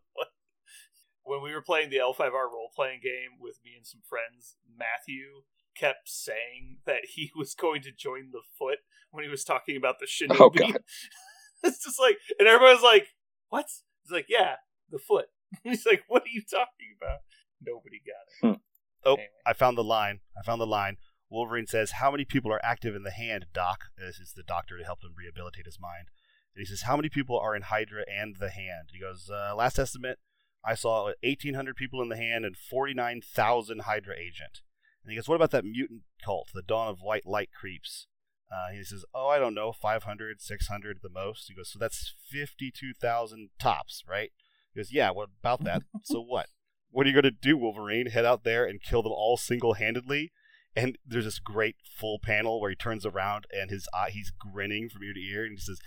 When 1.27 1.43
we 1.43 1.53
were 1.53 1.61
playing 1.61 1.91
the 1.91 1.97
L5R 1.97 2.31
role 2.31 2.71
playing 2.73 3.01
game 3.03 3.41
with 3.41 3.59
me 3.65 3.73
and 3.77 3.85
some 3.85 4.01
friends, 4.09 4.55
Matthew 4.79 5.43
kept 5.77 6.09
saying 6.09 6.79
that 6.87 7.01
he 7.15 7.33
was 7.37 7.55
going 7.55 7.83
to 7.83 7.91
join 7.91 8.31
the 8.31 8.43
Foot 8.59 8.79
when 9.11 9.25
he 9.25 9.31
was 9.31 9.43
talking 9.43 9.77
about 9.77 9.97
the 9.99 10.07
shinobi. 10.07 10.39
Oh, 10.41 10.51
God. 10.51 10.79
it's 11.65 11.85
just 11.85 12.01
like, 12.01 12.19
and 12.39 12.47
everybody's 12.47 12.83
like, 12.83 13.09
"What?" 13.49 13.67
He's 14.03 14.13
like, 14.13 14.27
"Yeah, 14.29 14.55
the 14.91 15.01
Foot." 15.01 15.27
He's 15.65 15.85
like, 15.85 16.05
"What 16.07 16.23
are 16.23 16.33
you 16.33 16.43
talking 16.49 16.95
about?" 17.01 17.21
Nobody 17.61 18.01
got 18.07 18.49
it. 18.51 18.55
Hmm. 18.55 18.61
Oh, 19.05 19.15
Anyway. 19.15 19.29
I 19.45 19.53
found 19.53 19.77
the 19.77 19.85
line. 19.85 20.21
I 20.39 20.45
found 20.45 20.61
the 20.61 20.67
line. 20.67 20.97
Wolverine 21.29 21.67
says, 21.67 21.93
"How 21.93 22.13
many 22.13 22.25
people 22.25 22.53
are 22.53 22.65
active 22.65 22.95
in 22.95 23.03
the 23.03 23.11
hand, 23.11 23.47
Doc?" 23.53 23.87
This 23.99 24.21
is 24.21 24.35
the 24.37 24.45
doctor 24.45 24.79
to 24.79 24.85
help 24.85 25.03
him 25.03 25.15
rehabilitate 25.17 25.67
his 25.67 25.81
mind. 25.81 26.09
And 26.57 26.63
he 26.63 26.65
says, 26.65 26.83
"How 26.83 26.97
many 26.97 27.09
people 27.11 27.39
are 27.39 27.55
in 27.55 27.63
Hydra 27.63 28.05
and 28.11 28.37
the 28.37 28.51
hand?" 28.51 28.89
He 28.93 28.99
goes, 28.99 29.31
uh, 29.31 29.55
"Last 29.55 29.79
estimate, 29.79 30.19
I 30.65 30.75
saw 30.75 31.13
1,800 31.23 31.77
people 31.77 32.01
in 32.01 32.09
the 32.09 32.17
hand 32.17 32.45
and 32.45 32.57
49,000 32.57 33.83
Hydra 33.83 34.17
agent." 34.17 34.63
And 35.03 35.13
he 35.13 35.17
goes, 35.17 35.29
"What 35.29 35.37
about 35.37 35.51
that 35.51 35.65
mutant 35.65 36.03
cult, 36.25 36.51
the 36.55 36.63
Dawn 36.63 36.89
of 36.89 37.03
White 37.03 37.27
Light 37.27 37.51
creeps?" 37.53 38.07
Uh, 38.51 38.71
he 38.71 38.83
says, 38.83 39.05
"Oh, 39.13 39.29
I 39.29 39.39
don't 39.39 39.55
know, 39.55 39.73
500, 39.73 40.41
600 40.41 41.03
the 41.03 41.11
most." 41.11 41.49
He 41.49 41.55
goes, 41.55 41.71
"So 41.71 41.79
that's 41.79 42.15
52,000 42.31 43.51
tops, 43.59 44.03
right?" 44.09 44.33
He 44.73 44.81
goes, 44.81 44.93
"Yeah. 44.93 45.11
What 45.11 45.29
about 45.41 45.63
that? 45.65 45.83
so 46.03 46.21
what?" 46.21 46.49
what 46.97 47.05
are 47.05 47.11
you 47.11 47.15
going 47.15 47.25
to 47.25 47.31
do, 47.31 47.59
Wolverine? 47.59 48.07
Head 48.07 48.25
out 48.25 48.43
there 48.43 48.65
and 48.65 48.83
kill 48.83 49.03
them 49.03 49.13
all 49.13 49.37
single 49.37 49.75
handedly? 49.75 50.33
And 50.75 50.97
there's 51.07 51.27
this 51.27 51.39
great 51.39 51.77
full 51.85 52.19
panel 52.19 52.59
where 52.59 52.71
he 52.71 52.77
turns 52.77 53.05
around 53.05 53.47
and 53.55 53.69
his 53.71 53.87
eye, 53.93 54.09
he's 54.11 54.31
grinning 54.31 54.89
from 54.89 55.03
ear 55.05 55.13
to 55.13 55.21
ear 55.21 55.45
and 55.45 55.53
he 55.53 55.61
says, 55.61 55.79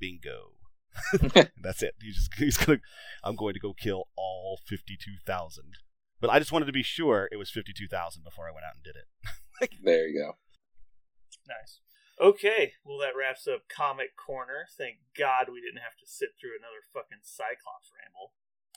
Bingo. 0.00 0.52
That's 1.62 1.82
it. 1.82 1.94
He's 2.00 2.16
just, 2.16 2.34
he's 2.34 2.56
going 2.56 2.78
to, 2.78 2.84
I'm 3.22 3.36
going 3.36 3.54
to 3.54 3.60
go 3.60 3.72
kill 3.72 4.08
all 4.16 4.60
52,000. 4.66 5.64
But 6.20 6.30
I 6.30 6.38
just 6.38 6.50
wanted 6.50 6.66
to 6.66 6.72
be 6.72 6.82
sure 6.82 7.28
it 7.30 7.36
was 7.36 7.50
52,000 7.50 8.24
before 8.24 8.48
I 8.48 8.52
went 8.52 8.66
out 8.66 8.74
and 8.74 8.84
did 8.84 8.96
it. 8.96 9.06
There 9.82 10.06
you 10.06 10.22
go. 10.22 10.36
Nice. 11.48 11.80
Okay, 12.20 12.74
well 12.84 12.98
that 12.98 13.18
wraps 13.18 13.48
up 13.48 13.62
Comic 13.68 14.14
Corner. 14.16 14.66
Thank 14.76 14.98
God 15.18 15.46
we 15.50 15.60
didn't 15.60 15.82
have 15.82 15.98
to 15.98 16.06
sit 16.06 16.30
through 16.38 16.54
another 16.58 16.78
fucking 16.94 17.22
Cyclops 17.22 17.90
ramble. 17.90 18.34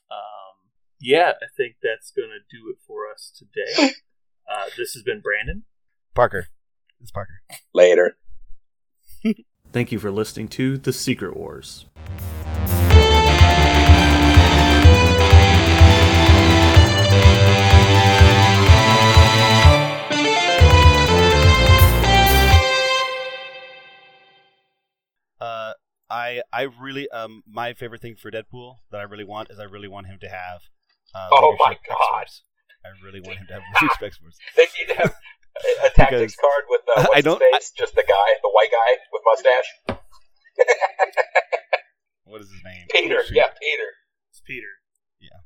Um, 0.10 0.74
yeah, 1.00 1.34
I 1.42 1.54
think 1.56 1.76
that's 1.84 2.10
gonna 2.10 2.42
do 2.50 2.74
it 2.74 2.78
for 2.86 3.12
us 3.12 3.30
today. 3.30 3.94
Uh, 4.50 4.70
this 4.76 4.94
has 4.94 5.04
been 5.04 5.22
Brandon. 5.22 5.66
Parker. 6.16 6.48
It's 7.00 7.12
Parker. 7.12 7.42
Later. 7.74 8.18
Thank 9.72 9.92
you 9.92 10.00
for 10.00 10.12
listening 10.12 10.48
to 10.50 10.78
The 10.78 10.92
Secret 10.94 11.36
Wars. 11.36 11.86
Uh, 25.40 25.74
I 26.10 26.42
I 26.54 26.64
really 26.80 27.10
um 27.10 27.44
my 27.48 27.74
favorite 27.74 28.02
thing 28.02 28.16
for 28.16 28.30
Deadpool 28.30 28.76
that 28.92 29.00
I 29.00 29.04
really 29.04 29.24
want 29.24 29.50
is 29.50 29.60
I 29.60 29.64
really 29.64 29.88
want 29.88 30.08
him 30.08 30.20
to 30.22 30.30
have. 30.30 30.62
Uh, 31.16 31.30
Oh 31.32 31.56
my 31.60 31.74
God. 31.88 31.98
X-Force. 32.22 32.44
I 32.86 32.90
really 33.06 33.22
want 33.22 33.38
him 33.40 33.48
to 33.48 33.54
have 33.54 33.64
leadership 33.82 34.02
X-Force. 34.04 34.38
They 34.56 34.64
need 34.80 34.94
to 34.94 35.00
have 35.02 35.16
a, 35.58 35.86
a 35.88 35.90
tactics 35.92 36.36
Because- 36.36 36.36
card 36.36 36.64
with 36.70 36.82
uh, 36.88 36.92
I 37.00 37.02
what's 37.02 37.16
his 37.16 37.24
don't- 37.26 37.40
face? 37.52 37.72
just 37.78 37.96
the 37.96 38.04
guy, 38.08 38.28
the 38.42 38.50
white 38.52 38.72
guy 38.72 38.98
with 39.12 39.22
mustache. 39.26 39.98
What 42.24 42.40
is 42.42 42.50
his 42.52 42.62
name? 42.64 42.86
Peter, 42.92 43.24
Shoot. 43.26 43.36
yeah, 43.36 43.48
Peter. 43.62 43.84
It's 44.30 44.40
Peter. 44.46 44.68
Yeah. 45.20 45.40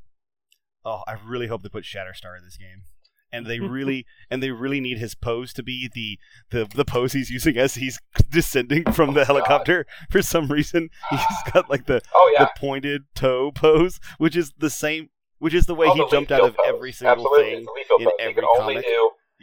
Oh, 0.84 1.02
I 1.08 1.16
really 1.26 1.48
hope 1.48 1.64
they 1.64 1.70
put 1.70 1.84
Shatterstar 1.84 2.38
in 2.38 2.44
this 2.44 2.58
game. 2.58 2.84
And 3.32 3.48
they 3.48 3.60
really 3.60 4.06
and 4.30 4.42
they 4.44 4.52
really 4.52 4.80
need 4.80 5.00
his 5.00 5.16
pose 5.16 5.52
to 5.54 5.64
be 5.64 5.90
the 5.94 6.20
the, 6.52 6.66
the 6.74 6.86
pose 6.86 7.14
he's 7.14 7.32
using 7.32 7.58
as 7.58 7.74
he's 7.76 8.00
descending 8.30 8.84
from 8.94 9.14
the 9.16 9.22
Oh, 9.22 9.24
God. 9.24 9.28
helicopter. 9.28 9.86
For 10.12 10.22
some 10.22 10.48
reason, 10.48 10.90
he's 11.10 11.20
got 11.54 11.70
like 11.72 11.86
the, 11.88 12.02
Oh 12.14 12.32
yeah, 12.38 12.46
the 12.46 12.52
pointed 12.60 13.02
toe 13.16 13.52
pose, 13.52 14.00
which 14.20 14.36
is 14.36 14.54
the 14.60 14.70
same 14.70 15.10
which 15.40 15.56
is 15.56 15.66
the 15.66 15.74
way 15.76 15.88
Oh, 15.88 15.94
he 15.96 16.00
the 16.02 16.08
jumped 16.08 16.32
out 16.32 16.42
of 16.42 16.56
pose. 16.56 16.66
every 16.68 16.92
single 16.92 17.14
Absolutely. 17.26 17.44
thing 17.46 17.58
It's 17.58 17.66
the 17.90 17.96
Liefeld 17.96 18.00
in 18.00 18.06
pose. 18.06 18.14
You 18.20 18.26
every 18.26 18.34
can 18.36 18.44
only 18.62 18.74
comic. 18.76 18.86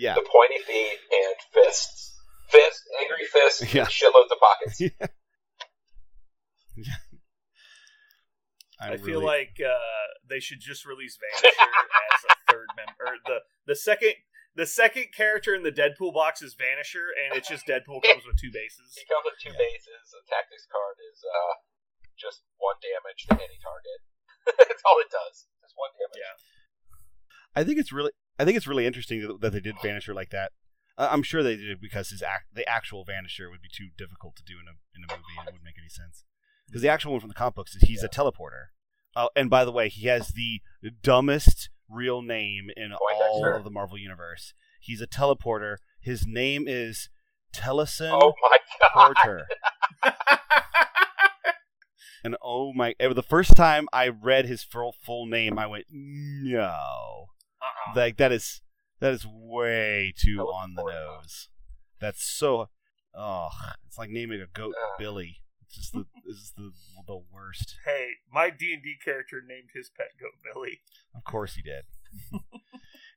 Do 0.03 0.07
Yeah. 0.09 0.15
the 0.15 0.27
pointy 0.27 0.59
feet 0.67 0.99
and 1.11 1.37
fists, 1.55 2.19
fist, 2.51 2.81
angry 3.01 3.25
fists, 3.31 3.63
Yeah. 3.75 3.83
and 3.87 3.91
shitloads 3.91 4.31
of 4.31 4.39
pockets. 4.43 4.81
I, 8.81 8.95
I, 8.95 8.97
feel 8.99 9.23
like 9.23 9.61
uh, 9.63 9.79
they 10.29 10.41
should 10.41 10.59
just 10.59 10.85
release 10.85 11.15
Vanisher 11.15 11.55
as 11.55 12.23
a 12.27 12.35
third 12.51 12.67
member. 12.75 13.15
The 13.27 13.39
the 13.67 13.77
second 13.77 14.15
the 14.57 14.67
second 14.67 15.15
character 15.15 15.55
in 15.55 15.63
the 15.63 15.71
Deadpool 15.71 16.13
box 16.13 16.43
is 16.43 16.57
Vanisher, 16.59 17.15
and 17.15 17.39
it's 17.39 17.47
just 17.49 17.63
Deadpool 17.67 18.03
comes 18.09 18.27
with 18.27 18.37
two 18.43 18.51
bases. 18.51 18.99
He 18.99 19.07
comes 19.07 19.23
with 19.23 19.39
two 19.39 19.55
Yeah. 19.55 19.63
bases. 19.71 20.11
A 20.19 20.21
tactics 20.27 20.67
card 20.67 20.97
is 21.15 21.23
uh, 21.23 21.55
just 22.19 22.43
one 22.59 22.75
damage 22.83 23.23
to 23.31 23.39
any 23.39 23.59
target. 23.63 23.99
That's 24.59 24.83
all 24.83 24.99
it 24.99 25.11
does. 25.15 25.47
Just 25.63 25.79
one 25.79 25.95
damage. 25.95 26.19
Yeah. 26.19 26.35
I 27.55 27.63
think 27.63 27.79
it's 27.79 27.93
really, 27.93 28.11
I 28.39 28.45
think 28.45 28.57
it's 28.57 28.67
really 28.67 28.87
interesting 28.87 29.21
that, 29.21 29.41
that 29.41 29.53
they 29.53 29.61
did 29.61 29.77
Vanisher 29.77 30.15
like 30.15 30.31
that. 30.31 30.53
Uh, 30.99 31.09
I'm 31.11 31.23
sure 31.23 31.43
they 31.43 31.57
did 31.57 31.71
it 31.71 31.81
because 31.81 32.11
his 32.11 32.23
act, 32.23 32.47
the 32.55 32.69
actual 32.69 33.05
Vanisher 33.05 33.51
would 33.51 33.63
be 33.63 33.69
too 33.73 33.89
difficult 33.97 34.37
to 34.37 34.43
do 34.43 34.55
in 34.55 34.67
a 34.69 34.73
in 34.97 35.05
a 35.05 35.13
movie. 35.13 35.25
and 35.39 35.49
It 35.49 35.53
wouldn't 35.53 35.65
make 35.65 35.79
any 35.79 35.89
sense. 35.89 36.25
Because 36.67 36.83
the 36.83 36.89
actual 36.89 37.13
one 37.13 37.21
from 37.21 37.29
the 37.29 37.35
comic 37.35 37.55
books 37.55 37.75
is 37.75 37.83
he's 37.83 38.03
a 38.03 38.09
teleporter. 38.09 38.67
Oh, 39.15 39.29
and 39.37 39.51
by 39.51 39.65
the 39.65 39.73
way, 39.73 39.89
he 39.89 40.07
has 40.09 40.29
the 40.29 40.61
dumbest 41.03 41.69
real 41.89 42.23
name 42.23 42.71
in 42.77 42.93
all 42.93 42.99
Poindexter. 43.41 43.57
of 43.59 43.65
the 43.65 43.71
Marvel 43.71 43.99
universe. 43.99 44.55
He's 44.81 45.01
a 45.03 45.07
teleporter. 45.07 45.77
His 46.01 46.27
name 46.27 46.65
is 46.67 47.09
Tellison 47.55 48.11
Oh 48.13 48.33
my 48.51 48.59
god. 48.95 49.15
Porter. 49.15 49.47
And 52.25 52.37
oh 52.41 52.73
my! 52.73 52.95
The 53.01 53.21
first 53.21 53.57
time 53.57 53.89
I 53.93 54.07
read 54.07 54.45
his 54.47 54.63
full 54.63 54.95
full 55.05 55.27
name, 55.27 55.59
I 55.59 55.67
went, 55.67 55.87
"No, 55.91 57.27
Uh-uh. 57.63 57.93
like 57.97 58.17
that 58.17 58.33
is 58.33 58.61
that 59.01 59.13
is 59.13 59.27
way 59.27 60.13
too 60.17 60.37
That 60.37 60.43
on 60.45 60.75
the 60.75 60.83
horrible. 60.83 61.17
nose. 61.23 61.49
That's 62.01 62.23
so. 62.25 62.69
Oh, 63.15 63.49
it's 63.87 63.99
like 63.99 64.11
naming 64.11 64.41
a 64.41 64.47
goat 64.47 64.75
Uh. 64.81 64.97
Billy. 64.99 65.39
It's 65.67 65.77
just 65.77 65.93
the 65.93 66.07
this 66.27 66.37
is 66.37 66.53
the 66.57 66.73
the 67.07 67.21
worst. 67.33 67.77
Hey, 67.85 68.09
my 68.33 68.51
D 68.51 68.73
and 68.75 68.83
D 68.83 68.95
character 69.03 69.43
named 69.47 69.69
his 69.75 69.91
pet 69.97 70.09
goat 70.21 70.33
Billy. 70.43 70.81
Of 71.15 71.25
course 71.25 71.55
he 71.55 71.63
did. 71.63 71.85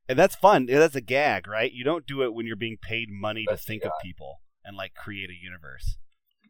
and 0.07 0.17
that's 0.19 0.35
fun. 0.35 0.65
That's 0.67 0.95
a 0.95 1.01
gag, 1.01 1.47
right? 1.47 1.72
You 1.72 1.84
don't 1.84 2.05
do 2.07 2.23
it 2.23 2.34
when 2.34 2.45
you're 2.45 2.55
being 2.55 2.77
paid 2.81 3.09
money 3.09 3.45
That's 3.47 3.63
to 3.63 3.67
think 3.67 3.85
of 3.85 3.91
people 4.03 4.41
and 4.63 4.77
like 4.77 4.93
create 4.95 5.30
a 5.30 5.35
universe. 5.43 5.97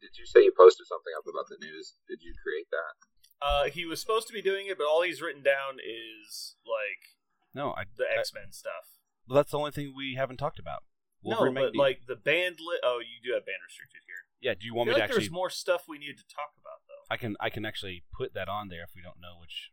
Did 0.01 0.17
you 0.19 0.26
say 0.26 0.41
you 0.41 0.53
posted 0.57 0.85
something 0.88 1.13
up 1.17 1.26
about 1.26 1.47
the 1.49 1.57
news? 1.65 1.95
Did 2.07 2.19
you 2.22 2.34
create 2.43 2.67
that? 2.72 2.95
Uh, 3.45 3.63
he 3.69 3.85
was 3.85 3.99
supposed 3.99 4.27
to 4.27 4.34
be 4.34 4.41
doing 4.41 4.67
it, 4.67 4.77
but 4.77 4.85
all 4.88 5.01
he's 5.01 5.22
written 5.22 5.41
down 5.43 5.76
is 5.84 6.55
like 6.65 7.01
No, 7.56 7.72
I. 7.72 7.86
the 7.98 8.06
X 8.19 8.32
Men 8.34 8.52
stuff. 8.52 8.86
well, 9.27 9.38
that's 9.38 9.52
the 9.52 9.57
only 9.57 9.72
thing 9.72 9.94
we 9.95 10.15
haven't 10.15 10.38
talked 10.38 10.60
about. 10.60 10.84
No, 11.23 11.38
but 11.40 11.53
Magneto. 11.53 11.80
like 11.80 12.02
the 12.07 12.15
band 12.15 12.57
li- 12.60 12.80
Oh, 12.84 12.99
you 12.99 13.18
do 13.27 13.34
have 13.34 13.45
band 13.48 13.57
restricted 13.65 14.02
here. 14.06 14.27
yeah. 14.41 14.53
Do 14.53 14.68
you 14.68 14.73
I 14.73 14.77
want 14.77 14.88
feel 14.90 14.94
me 14.94 14.99
to 14.99 15.02
like 15.02 15.10
actually? 15.10 15.23
there's 15.26 15.32
more 15.32 15.49
stuff 15.49 15.86
we 15.88 15.98
need 15.98 16.18
to 16.18 16.27
talk 16.27 16.53
about 16.61 16.82
though. 16.88 17.02
I 17.10 17.18
can 17.18 17.36
I 17.40 17.49
can 17.49 17.65
actually 17.65 18.03
put 18.14 18.36
that 18.36 18.48
on 18.48 18.68
there 18.69 18.84
if 18.84 18.91
we 18.95 19.02
don't 19.02 19.19
know 19.19 19.40
which. 19.41 19.72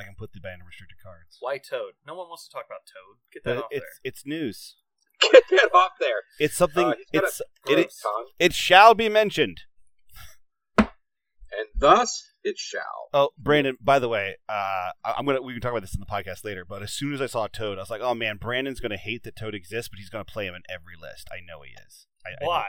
I 0.00 0.02
can 0.02 0.16
put 0.18 0.32
the 0.32 0.40
band 0.40 0.60
of 0.62 0.66
restricted 0.66 0.98
cards. 1.00 1.36
Why 1.38 1.58
Toad? 1.58 1.92
No 2.04 2.16
one 2.16 2.26
wants 2.28 2.48
to 2.48 2.50
talk 2.52 2.64
about 2.66 2.80
Toad. 2.90 3.18
Get 3.32 3.44
that 3.44 3.54
But 3.54 3.64
off 3.66 3.70
it's 3.70 3.80
there. 3.84 4.00
it's 4.10 4.26
news. 4.26 4.76
Get 5.30 5.44
that 5.50 5.70
off 5.72 5.92
there. 6.00 6.22
It's 6.40 6.56
something. 6.56 6.84
Uh, 6.84 6.94
he's 7.12 7.20
got 7.20 7.22
a 7.22 7.26
it's 7.28 7.40
it, 7.40 7.46
Gross 7.66 7.84
is- 7.86 8.00
tongue. 8.02 8.26
it 8.40 8.52
shall 8.54 8.94
be 8.94 9.08
mentioned. 9.08 9.60
And 10.78 11.68
thus 11.76 12.32
it 12.44 12.58
shall. 12.58 13.08
Oh, 13.12 13.30
Brandon. 13.38 13.76
By 13.80 13.98
the 13.98 14.08
way, 14.08 14.36
uh, 14.48 14.52
I- 15.04 15.14
I'm 15.18 15.26
gonna 15.26 15.42
we 15.42 15.52
can 15.54 15.60
talk 15.62 15.72
about 15.72 15.82
this 15.82 15.94
in 15.94 16.00
the 16.00 16.06
podcast 16.06 16.44
later. 16.44 16.64
But 16.64 16.82
as 16.82 16.92
soon 16.92 17.12
as 17.14 17.20
I 17.20 17.26
saw 17.26 17.46
Toad, 17.48 17.78
I 17.78 17.82
was 17.82 17.90
like, 17.90 18.02
oh 18.02 18.14
man, 18.14 18.36
Brandon's 18.36 18.80
gonna 18.80 18.96
hate 18.96 19.24
that 19.24 19.36
Toad 19.36 19.54
exists, 19.54 19.88
but 19.88 19.98
he's 19.98 20.10
gonna 20.10 20.24
play 20.24 20.46
him 20.46 20.54
in 20.54 20.62
every 20.68 20.94
list. 21.00 21.28
I 21.32 21.36
know 21.44 21.62
he 21.62 21.72
is. 21.72 22.06
I, 22.24 22.30
I 22.42 22.46
Why? 22.46 22.66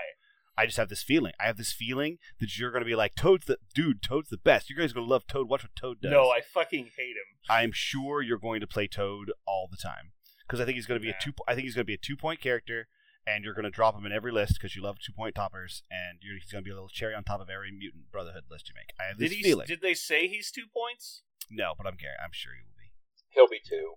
I 0.58 0.66
just 0.66 0.78
have 0.78 0.88
this 0.88 1.04
feeling. 1.04 1.34
I 1.40 1.48
have 1.48 1.58
this 1.58 1.74
feeling 1.74 2.18
that 2.40 2.58
you're 2.58 2.72
gonna 2.72 2.86
be 2.86 2.96
like, 2.96 3.16
Toad's 3.16 3.46
the 3.46 3.58
dude. 3.74 4.02
Toad's 4.02 4.30
the 4.30 4.38
best. 4.38 4.70
You 4.70 4.76
guys 4.78 4.92
are 4.92 4.96
gonna 4.96 5.08
love 5.08 5.28
Toad. 5.28 5.50
Watch 5.50 5.64
what 5.64 5.76
Toad 5.76 6.00
does. 6.02 6.12
No, 6.12 6.30
I 6.30 6.40
fucking 6.42 6.90
hate 6.98 7.10
him. 7.10 7.26
I'm 7.50 7.72
sure 7.74 8.22
you're 8.22 8.38
going 8.40 8.62
to 8.62 8.68
play 8.68 8.88
Toad 8.88 9.32
all 9.46 9.68
the 9.70 9.78
time 9.78 10.14
because 10.48 10.62
I 10.62 10.66
think 10.66 10.76
he's 10.76 10.86
going 10.86 11.00
to 11.00 11.06
be 11.06 11.10
Nah. 11.12 11.18
a 11.20 11.24
two. 11.24 11.34
I 11.48 11.54
think 11.56 11.66
he's 11.66 11.76
going 11.76 11.84
to 11.84 11.88
be 11.90 11.94
a 11.94 11.98
two 11.98 12.16
point 12.16 12.40
character, 12.40 12.88
and 13.28 13.44
you're 13.44 13.54
going 13.54 13.66
to 13.66 13.72
drop 13.72 13.96
him 13.98 14.06
in 14.06 14.12
every 14.12 14.32
list 14.32 14.54
because 14.56 14.76
you 14.76 14.82
love 14.84 14.98
two 15.00 15.14
point 15.14 15.36
toppers, 15.36 15.84
and 15.90 16.20
you're, 16.22 16.36
he's 16.38 16.52
going 16.52 16.64
to 16.64 16.68
be 16.68 16.72
a 16.72 16.76
little 16.76 16.90
cherry 16.90 17.14
on 17.16 17.24
top 17.24 17.42
of 17.42 17.50
every 17.50 17.72
mutant 17.72 18.12
brotherhood 18.12 18.44
list 18.50 18.70
you 18.70 18.76
make. 18.76 18.90
I 19.00 19.10
have 19.10 19.18
Did 19.18 19.32
this 19.32 19.38
he? 19.38 19.44
feeling. 19.44 19.68
Did 19.68 19.82
they 19.82 19.94
say 19.94 20.28
he's 20.28 20.52
two 20.52 20.66
points? 20.72 21.22
no, 21.52 21.74
but 21.78 21.86
I'm 21.86 21.96
Gary. 21.98 22.16
I'm 22.24 22.32
sure 22.34 22.54
he 22.54 22.62
will 22.62 22.74
be. 22.78 22.90
He'll 23.30 23.48
be 23.50 23.62
two. 23.64 23.96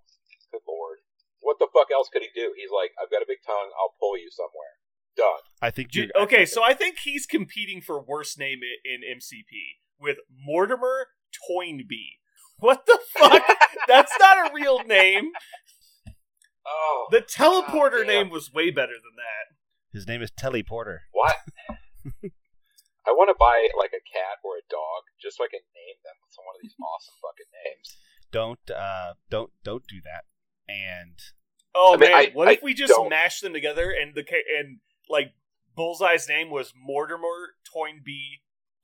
Good 0.51 0.61
lord. 0.67 0.97
What 1.41 1.57
the 1.59 1.67
fuck 1.73 1.87
else 1.93 2.09
could 2.11 2.21
he 2.21 2.29
do? 2.35 2.53
He's 2.57 2.69
like, 2.69 2.91
I've 3.01 3.09
got 3.09 3.21
a 3.21 3.25
big 3.27 3.39
tongue. 3.45 3.71
I'll 3.79 3.95
pull 3.99 4.17
you 4.17 4.29
somewhere. 4.29 4.77
Done. 5.17 5.41
I 5.61 5.71
think. 5.71 5.89
Dude, 5.91 6.11
you're- 6.13 6.23
okay, 6.25 6.45
so 6.45 6.63
I 6.63 6.73
think 6.73 6.99
he's 6.99 7.25
competing 7.25 7.81
for 7.81 8.01
worst 8.01 8.37
name 8.37 8.59
in 8.85 9.01
MCP 9.17 9.79
with 9.99 10.17
Mortimer 10.29 11.07
Toynbee. 11.47 12.19
What 12.57 12.85
the 12.85 12.99
fuck? 13.17 13.41
That's 13.87 14.11
not 14.19 14.51
a 14.51 14.53
real 14.53 14.83
name. 14.83 15.31
Oh. 16.65 17.07
The 17.11 17.21
teleporter 17.21 17.99
God 18.05 18.07
name 18.07 18.29
was 18.29 18.51
way 18.53 18.69
better 18.71 18.93
than 18.93 19.15
that. 19.17 19.55
his 19.91 20.07
name 20.07 20.21
is 20.21 20.31
Telly 20.31 20.63
Porter. 20.63 21.03
What? 21.11 21.35
I 23.07 23.11
want 23.11 23.29
to 23.29 23.35
buy 23.39 23.67
like 23.77 23.91
a 23.91 24.03
cat 24.05 24.37
or 24.43 24.57
a 24.57 24.65
dog 24.69 25.03
just 25.21 25.37
so 25.37 25.43
I 25.43 25.47
can 25.49 25.61
name 25.73 25.97
them 26.03 26.13
with 26.21 26.33
some 26.33 26.45
one 26.45 26.55
of 26.55 26.61
these 26.61 26.75
awesome 26.77 27.15
fucking 27.21 27.49
names. 27.65 27.97
Don't 28.31 28.59
uh 28.69 29.13
don't 29.29 29.51
don't 29.63 29.87
do 29.87 29.97
that. 30.03 30.25
And 30.67 31.17
Oh 31.73 31.93
I 31.95 31.97
mean, 31.97 32.09
man, 32.11 32.19
I- 32.19 32.31
what 32.33 32.47
I 32.47 32.51
if 32.53 32.61
we 32.63 32.73
just 32.73 32.93
don't- 32.93 33.09
mashed 33.09 33.41
them 33.41 33.53
together 33.53 33.89
and 33.91 34.13
the 34.15 34.23
and 34.59 34.79
like 35.09 35.33
Bullseye's 35.75 36.27
name 36.27 36.49
was 36.51 36.73
Mortimer 36.75 37.55
Toynbee 37.73 38.41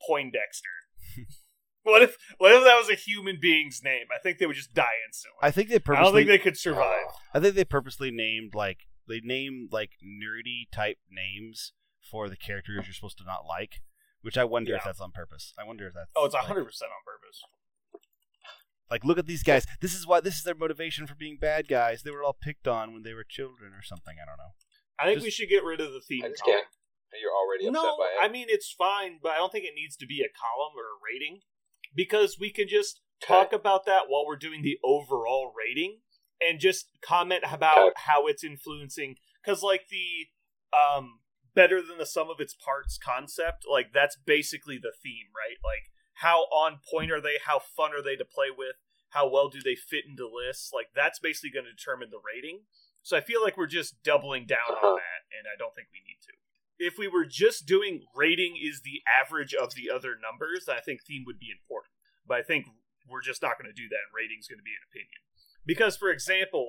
Poindexter? 0.08 0.70
what 1.86 2.02
if 2.04 2.18
what 2.38 2.52
if 2.52 2.64
that 2.64 2.76
was 2.76 2.90
a 2.90 2.96
human 2.96 3.38
being's 3.42 3.82
name? 3.84 4.08
I 4.14 4.20
think 4.22 4.38
they 4.38 4.46
would 4.46 4.56
just 4.58 4.74
die 4.74 4.98
instantly. 5.08 5.40
I 5.42 5.52
think 5.52 5.70
they 5.70 5.80
purposely. 5.80 6.02
I 6.02 6.04
don't 6.04 6.14
think 6.16 6.28
they 6.28 6.38
could 6.38 6.58
survive. 6.58 7.06
I 7.34 7.40
think 7.40 7.56
they 7.56 7.64
purposely 7.66 8.12
named 8.12 8.54
like 8.54 8.80
they 9.08 9.22
named 9.24 9.70
like 9.72 9.92
nerdy 10.04 10.70
type 10.72 10.98
names 11.10 11.72
for 12.12 12.28
the 12.30 12.36
characters 12.36 12.86
you're 12.86 12.94
supposed 12.94 13.18
to 13.20 13.24
not 13.24 13.46
like, 13.48 13.82
which 14.22 14.38
I 14.38 14.44
wonder 14.44 14.76
if 14.76 14.84
that's 14.84 15.00
on 15.02 15.12
purpose. 15.12 15.54
I 15.58 15.64
wonder 15.64 15.88
if 15.88 15.94
that's 15.94 16.12
Oh, 16.16 16.26
it's 16.26 16.34
like- 16.34 16.46
hundred 16.46 16.66
percent 16.66 16.92
on 16.92 17.04
purpose. 17.06 17.42
Like, 18.90 19.04
look 19.04 19.18
at 19.18 19.26
these 19.26 19.42
guys. 19.42 19.66
This 19.82 19.96
is 19.96 20.06
why 20.06 20.22
this 20.22 20.36
is 20.38 20.44
their 20.44 20.54
motivation 20.54 21.08
for 21.08 21.16
being 21.16 21.38
bad 21.42 21.68
guys. 21.68 22.04
They 22.04 22.12
were 22.12 22.22
all 22.24 22.38
picked 22.40 22.68
on 22.68 22.94
when 22.94 23.02
they 23.02 23.16
were 23.16 23.26
children 23.28 23.74
or 23.74 23.82
something. 23.82 24.14
I 24.22 24.26
don't 24.30 24.38
know. 24.38 24.54
I 25.00 25.06
think 25.06 25.18
Just- 25.18 25.26
we 25.26 25.32
should 25.32 25.50
get 25.50 25.64
rid 25.64 25.82
of 25.82 25.92
the 25.92 26.02
theme. 26.02 26.24
I 26.24 26.30
just 26.30 26.44
column. 26.44 26.60
can't. 26.60 26.68
You're 27.22 27.32
already 27.34 27.66
upset 27.68 27.82
No, 27.82 27.98
by 27.98 28.12
it. 28.12 28.20
I 28.22 28.28
mean 28.28 28.48
it's 28.50 28.70
fine, 28.72 29.20
but 29.24 29.32
I 29.32 29.38
don't 29.38 29.52
think 29.52 29.64
it 29.66 29.74
needs 29.74 29.96
to 29.98 30.06
be 30.06 30.20
a 30.22 30.28
column 30.36 30.76
or 30.76 30.84
a 30.84 31.00
rating 31.02 31.42
because 31.96 32.38
we 32.40 32.50
can 32.52 32.68
just 32.68 33.02
talk 33.26 33.54
about 33.54 33.86
that 33.86 34.04
while 34.08 34.26
we're 34.26 34.36
doing 34.36 34.62
the 34.62 34.78
overall 34.84 35.54
rating 35.58 36.00
and 36.46 36.60
just 36.60 36.88
comment 37.02 37.44
about 37.50 37.78
Okay. 37.88 37.94
how 38.06 38.28
it's 38.28 38.44
influencing. 38.44 39.16
Because 39.44 39.64
like 39.64 39.88
the 39.90 40.28
um 40.78 41.20
better 41.56 41.82
than 41.82 41.98
the 41.98 42.06
sum 42.06 42.30
of 42.30 42.40
its 42.42 42.54
parts 42.54 42.98
concept, 42.98 43.66
like 43.70 43.94
that's 43.94 44.18
basically 44.26 44.78
the 44.78 44.92
theme, 45.02 45.28
right? 45.36 45.58
Like 45.64 45.92
how 46.16 46.42
on 46.52 46.80
point 46.92 47.12
are 47.12 47.22
they? 47.22 47.38
How 47.46 47.60
fun 47.60 47.92
are 47.94 48.02
they 48.04 48.16
to 48.18 48.26
play 48.26 48.48
with? 48.56 48.76
How 49.10 49.30
well 49.30 49.48
do 49.50 49.62
they 49.64 49.76
fit 49.76 50.04
into 50.08 50.28
lists? 50.28 50.72
Like 50.74 50.88
that's 50.96 51.20
basically 51.20 51.52
going 51.52 51.66
to 51.66 51.72
determine 51.72 52.10
the 52.12 52.20
rating. 52.20 52.64
So 53.04 53.16
I 53.16 53.22
feel 53.22 53.42
like 53.44 53.56
we're 53.56 53.68
just 53.68 54.02
doubling 54.04 54.46
down 54.46 54.66
Uh-huh. 54.68 54.88
on 54.88 54.96
that, 54.98 55.22
and 55.38 55.46
I 55.48 55.56
don't 55.58 55.76
think 55.76 55.88
we 55.94 56.02
need 56.04 56.20
to 56.26 56.34
if 56.80 56.98
we 56.98 57.08
were 57.08 57.26
just 57.26 57.66
doing 57.66 58.02
rating 58.16 58.56
is 58.62 58.82
the 58.84 59.02
average 59.08 59.54
of 59.54 59.74
the 59.76 59.90
other 59.90 60.16
numbers, 60.22 60.68
I 60.70 60.80
think 60.82 61.02
theme 61.04 61.24
would 61.26 61.40
be 61.40 61.50
important. 61.52 61.92
But 62.28 62.38
I 62.38 62.44
think 62.44 62.66
we're 63.08 63.22
just 63.22 63.42
not 63.42 63.58
going 63.60 63.70
to 63.70 63.76
do 63.82 63.88
that, 63.90 64.02
and 64.10 64.14
rating's 64.16 64.48
going 64.48 64.60
to 64.60 64.64
be 64.64 64.72
an 64.76 64.86
opinion. 64.90 65.22
Because, 65.66 65.96
for 65.96 66.10
example, 66.10 66.68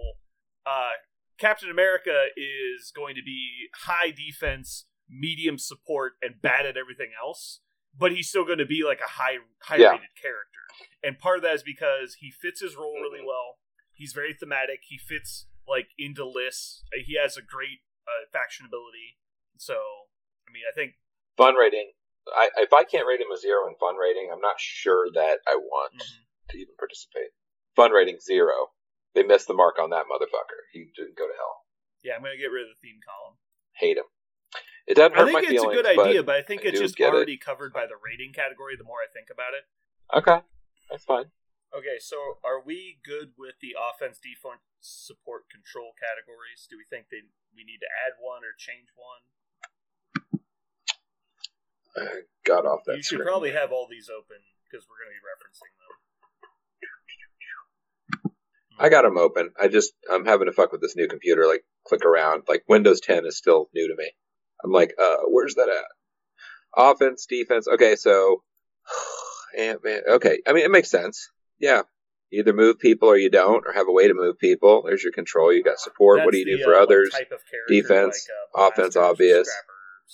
uh, 0.65 0.97
Captain 1.39 1.70
America 1.70 2.27
is 2.37 2.93
going 2.95 3.15
to 3.15 3.23
be 3.23 3.69
high 3.85 4.11
defense, 4.11 4.87
medium 5.09 5.59
support, 5.59 6.15
and 6.23 6.41
bad 6.41 6.66
at 6.66 6.77
everything 6.77 7.11
else. 7.20 7.61
But 7.99 8.12
he's 8.12 8.28
still 8.28 8.45
going 8.45 8.59
to 8.59 8.66
be 8.66 8.83
like 8.85 9.01
a 9.01 9.09
high 9.20 9.39
high 9.62 9.77
Yeah. 9.77 9.93
rated 9.93 10.12
character, 10.20 10.61
and 11.03 11.19
part 11.19 11.39
of 11.39 11.43
that 11.45 11.55
is 11.55 11.62
because 11.62 12.16
he 12.20 12.31
fits 12.31 12.61
his 12.61 12.77
role 12.77 13.01
really 13.01 13.24
well. 13.24 13.57
He's 13.95 14.12
very 14.12 14.35
thematic. 14.35 14.81
He 14.87 14.99
fits 14.99 15.47
like 15.66 15.89
into 15.99 16.27
lists. 16.28 16.85
He 17.07 17.16
has 17.16 17.39
a 17.39 17.43
great 17.43 17.81
uh, 18.07 18.28
faction 18.31 18.66
ability. 18.66 19.16
So, 19.59 19.74
I 19.74 20.53
mean, 20.53 20.62
I 20.70 20.74
think 20.74 20.95
fun 21.37 21.55
rating. 21.55 21.93
I, 22.28 22.51
if 22.59 22.73
I 22.73 22.83
can't 22.85 23.07
rate 23.07 23.20
him 23.20 23.31
a 23.33 23.39
zero 23.39 23.69
in 23.69 23.74
fun 23.78 23.95
rating, 23.97 24.31
I'm 24.33 24.41
not 24.41 24.59
sure 24.59 25.07
that 25.15 25.39
I 25.47 25.55
want 25.57 25.95
Mhm. 25.95 26.27
to 26.51 26.59
even 26.59 26.74
participate. 26.78 27.31
Fun 27.77 27.93
rating 27.93 28.19
zero. 28.19 28.73
They 29.15 29.23
missed 29.23 29.47
the 29.47 29.55
mark 29.55 29.78
on 29.78 29.91
that 29.91 30.07
motherfucker. 30.11 30.66
He 30.73 30.91
didn't 30.95 31.16
go 31.16 31.27
to 31.27 31.35
hell. 31.35 31.65
yeah, 32.03 32.15
I'm 32.15 32.23
going 32.23 32.35
to 32.37 32.39
get 32.43 32.51
rid 32.55 32.69
of 32.69 32.74
the 32.74 32.81
theme 32.83 33.01
column. 33.03 33.39
Hate 33.78 33.97
him. 33.99 34.07
It 34.87 34.95
doesn't 34.95 35.15
I 35.15 35.19
hurt 35.19 35.24
think 35.27 35.35
my 35.35 35.41
it's 35.43 35.51
feelings, 35.59 35.73
a 35.74 35.77
good 35.83 35.87
idea, 35.91 36.23
but 36.23 36.27
but 36.31 36.37
I 36.39 36.43
think 36.47 36.62
I 36.62 36.70
it's 36.70 36.78
just 36.78 36.95
get 36.95 37.11
it. 37.11 37.16
already 37.19 37.37
covered 37.37 37.73
by 37.74 37.87
the 37.91 37.99
rating 37.99 38.31
category. 38.33 38.77
The 38.78 38.87
more 38.87 39.03
I 39.03 39.11
think 39.11 39.27
about 39.31 39.55
it. 39.59 39.66
okay, 40.15 40.47
that's 40.91 41.03
fine. 41.05 41.33
Okay, 41.74 41.99
so 41.99 42.39
are 42.47 42.62
we 42.62 43.01
good 43.03 43.35
with 43.37 43.59
the 43.61 43.74
offense, 43.74 44.23
defense, 44.23 44.62
support, 44.81 45.51
control 45.51 45.91
categories? 45.99 46.66
Do 46.70 46.78
we 46.78 46.87
think 46.87 47.11
that 47.11 47.27
we 47.51 47.66
need 47.66 47.83
to 47.83 47.91
add 47.91 48.15
one 48.23 48.47
or 48.47 48.55
change 48.55 48.95
one? 48.95 49.27
I 51.97 52.23
got 52.44 52.66
off 52.66 52.81
that 52.86 52.97
you 52.97 53.02
should 53.02 53.16
screen. 53.16 53.27
probably 53.27 53.52
have 53.52 53.73
all 53.73 53.86
these 53.90 54.09
open 54.09 54.36
because 54.64 54.86
we're 54.89 54.98
going 55.05 55.10
to 55.10 55.16
be 55.16 55.24
referencing 55.24 55.73
them. 55.81 55.97
I 58.78 58.89
got 58.90 59.02
them 59.02 59.16
open. 59.16 59.51
I 59.60 59.68
just 59.68 59.93
I'm 60.10 60.27
having 60.27 60.47
to 60.47 60.52
fuck 60.52 60.73
with 60.73 60.82
this 60.82 60.97
new 60.97 61.09
computer. 61.09 61.47
Like 61.47 61.64
click 61.86 62.05
around. 62.05 62.43
Like 62.48 62.64
Windows 62.68 63.01
10 63.01 63.24
is 63.27 63.39
still 63.39 63.68
new 63.74 63.89
to 63.89 63.94
me. 63.97 64.10
I'm 64.62 64.73
like, 64.73 64.94
uh, 65.01 65.23
where's 65.28 65.55
that 65.55 65.68
at? 65.68 65.85
Offense, 66.77 67.27
defense. 67.27 67.66
Okay, 67.68 67.97
so, 67.97 68.43
and 69.59 69.78
man, 69.82 70.01
okay. 70.09 70.39
I 70.47 70.52
mean, 70.52 70.64
it 70.64 70.70
makes 70.70 70.90
sense. 70.90 71.31
Yeah, 71.59 71.82
you 72.31 72.40
either 72.40 72.52
move 72.52 72.78
people 72.78 73.09
or 73.09 73.16
you 73.16 73.31
don't, 73.31 73.64
or 73.66 73.73
have 73.73 73.89
a 73.89 73.93
way 73.93 74.09
to 74.09 74.14
move 74.14 74.39
people. 74.39 74.82
There's 74.86 75.02
your 75.02 75.12
control. 75.12 75.52
You 75.52 75.62
got 75.62 75.78
support. 75.78 76.24
what 76.24 76.32
do 76.32 76.39
you 76.39 76.44
the, 76.44 76.56
do 76.59 76.64
for 76.64 76.74
uh, 76.74 76.82
others? 76.82 77.10
type 77.10 77.32
of 77.32 77.40
defense, 77.68 78.28
like, 78.55 78.64
uh, 78.64 78.68
offense, 78.68 78.97
obvious. 78.97 79.48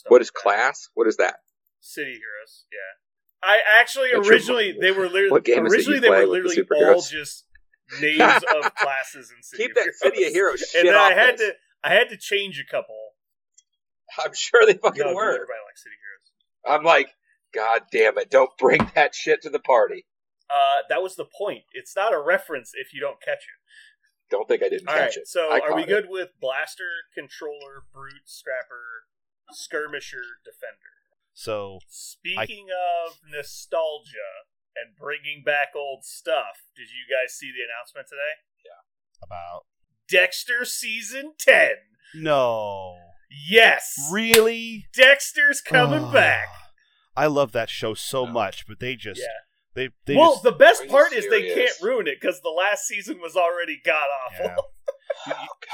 What 0.08 0.22
is 0.22 0.30
like 0.34 0.42
class? 0.42 0.88
What 0.94 1.08
is 1.08 1.16
that? 1.16 1.36
City 1.82 2.12
Heroes, 2.12 2.64
yeah. 2.72 2.78
I 3.42 3.58
actually 3.80 4.12
originally 4.12 4.74
they 4.80 4.92
were 4.92 5.06
literally 5.08 5.30
What 5.32 5.44
game 5.44 5.66
originally 5.66 5.98
they 5.98 6.08
were 6.08 6.16
with 6.26 6.26
the 6.26 6.64
literally 6.64 6.94
all 6.94 7.00
just 7.02 7.44
names 8.00 8.20
of 8.56 8.74
classes 8.76 9.32
in 9.36 9.42
City 9.42 9.64
Keep 9.64 9.74
that 9.74 9.82
Heroes. 9.82 9.98
City 10.00 10.24
of 10.24 10.32
Heroes 10.32 10.60
shit 10.70 10.80
and 10.86 10.88
then 10.88 10.94
I 10.96 11.12
had 11.12 11.38
this. 11.38 11.50
to 11.50 11.54
I 11.84 11.92
had 11.94 12.08
to 12.10 12.16
change 12.16 12.60
a 12.60 12.70
couple. 12.70 12.96
I'm 14.24 14.32
sure 14.34 14.64
they 14.64 14.74
fucking 14.74 15.02
No, 15.04 15.14
were. 15.14 15.24
everybody 15.34 15.58
likes 15.66 15.82
City 15.82 15.96
Heroes. 15.98 16.78
I'm 16.78 16.84
like, 16.84 17.08
God 17.52 17.82
damn 17.90 18.16
it! 18.18 18.30
Don't 18.30 18.56
bring 18.58 18.88
that 18.94 19.14
shit 19.14 19.42
to 19.42 19.50
the 19.50 19.58
party. 19.58 20.06
Uh, 20.48 20.82
that 20.88 21.02
was 21.02 21.16
the 21.16 21.24
point. 21.24 21.64
It's 21.72 21.96
not 21.96 22.12
a 22.14 22.20
reference 22.20 22.72
if 22.74 22.92
you 22.94 23.00
don't 23.00 23.20
catch 23.20 23.38
it. 23.42 23.58
Don't 24.30 24.46
think 24.46 24.62
I 24.62 24.68
didn't 24.68 24.88
All 24.88 24.94
right, 24.94 25.04
catch 25.06 25.16
it. 25.16 25.26
so 25.26 25.50
I 25.50 25.58
are 25.60 25.74
we 25.74 25.82
caught 25.82 25.88
good 25.88 26.06
with 26.08 26.28
Blaster, 26.40 27.08
Controller, 27.14 27.84
Brute, 27.92 28.22
Scrapper, 28.26 29.08
Skirmisher, 29.50 30.22
Defender? 30.44 31.01
So 31.34 31.78
Speaking 31.88 32.66
of 32.70 33.18
nostalgia 33.30 34.46
and 34.76 34.96
bringing 34.96 35.42
back 35.44 35.68
old 35.76 36.04
stuff, 36.04 36.62
did 36.76 36.88
you 36.90 37.04
guys 37.10 37.34
see 37.34 37.50
the 37.50 37.62
announcement 37.64 38.06
today? 38.08 38.40
Yeah. 38.64 39.24
About 39.24 39.64
Dexter 40.08 40.64
season 40.64 41.34
10. 41.38 41.70
no, 42.14 42.98
Yes. 43.30 43.96
really 44.12 44.86
Dexter's 44.94 45.60
coming 45.62 46.04
Oh. 46.04 46.12
back. 46.12 46.48
I 47.16 47.26
love 47.26 47.52
that 47.52 47.70
show 47.70 47.94
so 47.94 48.24
No. 48.26 48.32
much, 48.32 48.66
but 48.66 48.80
they 48.80 48.96
just 48.96 49.20
Yeah. 49.20 49.26
they 49.74 49.88
they 50.04 50.16
well, 50.16 50.32
just, 50.32 50.42
the 50.42 50.52
best 50.52 50.86
part 50.88 51.12
is 51.14 51.28
they 51.30 51.54
can't 51.54 51.80
ruin 51.80 52.06
it 52.06 52.20
because 52.20 52.42
the 52.42 52.50
last 52.50 52.86
season 52.86 53.20
was 53.20 53.36
already 53.36 53.80
god 53.82 54.08
awful. 54.26 54.44
Yeah. 54.46 54.56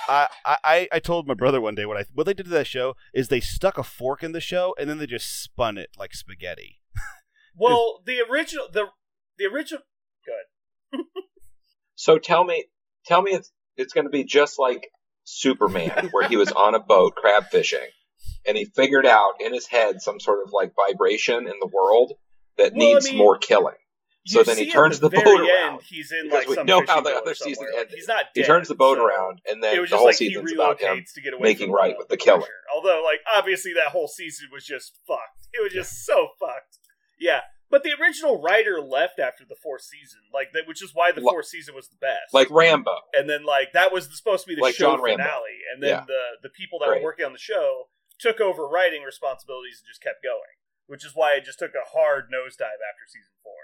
I, 0.09 0.29
I 0.47 0.89
I 0.93 0.99
told 0.99 1.27
my 1.27 1.35
brother 1.35 1.61
one 1.61 1.75
day 1.75 1.87
what 1.87 1.97
I 1.97 2.05
what 2.15 2.27
they 2.27 2.35
did 2.35 2.45
to 2.45 2.51
that 2.51 2.67
show 2.67 2.95
is 3.13 3.29
they 3.29 3.41
stuck 3.41 3.79
a 3.79 3.83
fork 3.83 4.23
in 4.23 4.33
the 4.33 4.41
show 4.41 4.75
and 4.79 4.89
then 4.89 4.99
they 4.99 5.07
just 5.07 5.43
spun 5.43 5.79
it 5.79 5.91
like 5.99 6.15
spaghetti. 6.15 6.81
well, 7.57 8.03
the 8.07 8.21
original 8.31 8.69
the 8.73 8.87
the 9.39 9.47
original 9.47 9.83
good. 10.25 11.01
So 11.99 12.17
tell 12.17 12.45
me, 12.45 12.65
tell 13.07 13.21
me 13.21 13.33
it's 13.33 13.51
it's 13.77 13.93
going 13.93 14.07
to 14.07 14.11
be 14.11 14.23
just 14.23 14.57
like 14.59 14.89
Superman, 15.25 16.09
where 16.13 16.29
he 16.29 16.37
was 16.37 16.53
on 16.53 16.77
a 16.77 16.81
boat 16.81 17.17
crab 17.17 17.47
fishing, 17.51 17.89
and 18.47 18.57
he 18.57 18.67
figured 18.67 19.05
out 19.05 19.33
in 19.41 19.53
his 19.53 19.67
head 19.67 20.01
some 20.01 20.21
sort 20.21 20.47
of 20.47 20.53
like 20.53 20.73
vibration 20.77 21.39
in 21.39 21.55
the 21.61 21.71
world 21.71 22.13
that 22.57 22.73
Well, 22.73 22.89
I 22.89 22.93
needs 22.95 23.09
mean, 23.09 23.19
more 23.19 23.37
killing. 23.37 23.75
So 24.29 24.43
then 24.43 24.57
he 24.57 24.71
turns 24.71 25.01
the 25.01 25.09
very 25.09 25.25
boat 25.25 25.41
end, 25.41 25.51
around, 25.51 25.83
He's 25.83 26.13
in 26.13 26.29
like 26.31 26.49
we 26.49 26.55
some 26.55 26.67
know 26.67 26.83
how 26.87 27.01
the 27.01 27.15
other 27.17 27.35
season 27.35 27.67
ended. 27.77 27.95
he's 27.95 28.09
not 28.09 28.25
He 28.35 28.43
turns 28.43 28.69
the 28.69 28.75
boat 28.75 28.99
so 28.99 29.07
around, 29.07 29.41
and 29.51 29.63
then 29.63 29.85
the 29.89 29.97
whole 29.97 30.07
like 30.07 30.17
he 30.17 30.29
season's 30.29 30.53
about 30.53 30.81
him. 30.81 31.05
to 31.15 31.21
get 31.21 31.33
away 31.35 31.43
making 31.43 31.71
right 31.73 31.93
the, 31.95 31.99
with 31.99 32.09
the 32.09 32.17
killer. 32.17 32.39
pressure. 32.39 32.53
Although, 32.75 33.03
like 33.05 33.21
obviously, 33.33 33.73
that 33.75 33.93
whole 33.93 34.09
season 34.09 34.49
was 34.53 34.65
just 34.65 34.99
fucked. 35.07 35.49
It 35.53 35.63
was 35.63 35.73
just 35.73 36.05
so 36.05 36.29
fucked. 36.39 36.79
Yeah, 37.19 37.41
but 37.71 37.83
the 37.83 37.91
original 38.01 38.41
writer 38.41 38.81
left 38.81 39.19
after 39.19 39.45
the 39.49 39.57
fourth 39.57 39.83
season, 39.83 40.21
like 40.33 40.53
that, 40.53 40.69
which 40.69 40.83
is 40.83 40.91
why 40.95 41.11
the 41.13 41.21
fourth 41.21 41.47
season 41.47 41.75
was 41.75 41.89
the 41.89 41.97
best. 42.01 42.33
Like 42.33 42.49
Rambo. 42.51 42.95
and 43.15 43.29
then 43.29 43.45
like 43.45 43.73
that 43.73 43.93
was 43.93 44.09
supposed 44.17 44.45
to 44.45 44.49
be 44.49 44.55
the 44.55 44.63
Like 44.63 44.75
show 44.75 44.93
John 44.97 45.03
Rambo. 45.03 45.23
finale, 45.25 45.59
and 45.73 45.83
then 45.83 45.91
Yeah. 45.91 46.05
the 46.07 46.23
the 46.45 46.51
people 46.51 46.79
that 46.81 46.89
Great. 46.89 47.03
were 47.03 47.09
working 47.11 47.27
on 47.27 47.33
the 47.33 47.39
show 47.39 47.89
took 48.19 48.41
over 48.41 48.67
writing 48.67 49.03
responsibilities 49.03 49.79
and 49.83 49.87
just 49.89 50.03
kept 50.03 50.23
going, 50.23 50.59
which 50.87 51.05
is 51.05 51.13
why 51.15 51.35
it 51.35 51.45
just 51.45 51.59
took 51.59 51.75
a 51.75 51.87
hard 51.95 52.31
nosedive 52.31 52.79
after 52.83 53.05
season 53.07 53.35
four. 53.43 53.58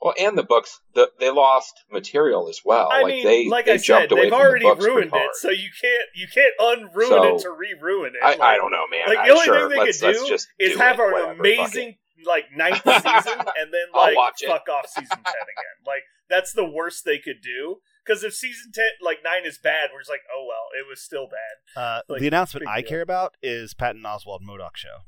Well, 0.00 0.14
and 0.20 0.36
the 0.36 0.42
books, 0.42 0.80
the, 0.94 1.10
they 1.18 1.30
lost 1.30 1.84
material 1.90 2.48
as 2.48 2.60
well. 2.64 2.88
I 2.92 3.02
like 3.02 3.14
mean, 3.14 3.24
they, 3.24 3.48
like 3.48 3.64
they 3.64 3.72
I 3.72 3.76
jumped 3.78 4.10
said, 4.10 4.12
away 4.12 4.22
they've 4.22 4.30
from 4.30 4.40
already 4.40 4.64
the 4.68 4.74
books 4.74 4.84
ruined 4.84 5.10
it, 5.14 5.30
so 5.36 5.50
you 5.50 5.70
can't 5.80 6.08
you 6.14 6.26
can't 6.32 6.52
unruin 6.60 7.08
So, 7.08 7.36
it 7.36 7.42
to 7.42 7.50
re-ruin 7.50 8.12
it. 8.14 8.22
I, 8.22 8.30
Like, 8.32 8.40
I 8.40 8.56
don't 8.56 8.70
know, 8.70 8.84
man. 8.90 9.08
Like 9.14 9.26
the 9.26 9.32
only 9.32 9.44
sure, 9.44 9.60
thing 9.60 9.68
they 9.70 9.76
let's, 9.86 10.00
could 10.00 10.06
let's 10.08 10.22
do 10.22 10.28
just 10.28 10.48
is 10.58 10.72
do 10.72 10.78
have 10.78 10.98
it, 11.00 11.02
an 11.02 11.12
whatever, 11.12 11.32
amazing 11.40 11.96
like 12.26 12.44
ninth 12.54 12.82
season 12.84 13.38
and 13.38 13.72
then 13.72 13.86
like 13.94 14.16
watch 14.16 14.42
fuck 14.46 14.68
off 14.68 14.86
season 14.88 15.08
ten 15.08 15.18
again. 15.24 15.76
Like 15.86 16.02
that's 16.28 16.52
the 16.52 16.68
worst 16.68 17.04
they 17.04 17.18
could 17.18 17.40
do. 17.42 17.76
Because 18.04 18.22
if 18.22 18.34
season 18.34 18.72
ten 18.74 18.86
like 19.02 19.18
nine 19.24 19.46
is 19.46 19.58
bad, 19.58 19.90
we're 19.94 20.00
just 20.00 20.10
like, 20.10 20.22
oh 20.34 20.44
well, 20.46 20.66
it 20.78 20.86
was 20.88 21.00
still 21.00 21.26
bad. 21.26 21.80
Uh, 21.80 22.00
Like, 22.08 22.20
the 22.20 22.26
announcement 22.28 22.68
I 22.68 22.80
deal. 22.82 22.88
care 22.90 23.00
about 23.02 23.34
is 23.42 23.72
Patton 23.74 24.02
Oswalt 24.02 24.40
MODOK 24.42 24.76
show. 24.76 25.04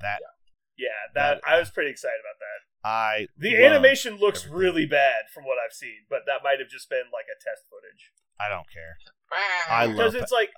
That 0.00 0.20
Yeah, 0.78 0.88
that 1.14 1.40
That- 1.42 1.48
I 1.50 1.58
was 1.58 1.70
pretty 1.70 1.90
excited 1.90 2.18
about 2.20 2.38
that. 2.40 2.69
I 2.84 3.26
The 3.36 3.52
love. 3.56 3.72
animation 3.72 4.16
looks 4.16 4.40
everything. 4.46 4.58
really 4.58 4.86
bad 4.86 5.24
from 5.34 5.44
what 5.44 5.58
I've 5.64 5.72
seen, 5.74 6.06
but 6.08 6.20
that 6.26 6.42
might 6.42 6.58
have 6.60 6.68
just 6.68 6.88
been 6.88 7.04
like 7.12 7.26
a 7.28 7.36
test 7.42 7.64
footage. 7.68 8.10
I 8.40 8.48
don't 8.48 8.66
care. 8.72 8.96
I 9.68 9.86
love 9.86 9.96
Because 9.96 10.14
it's 10.14 10.32
like 10.32 10.50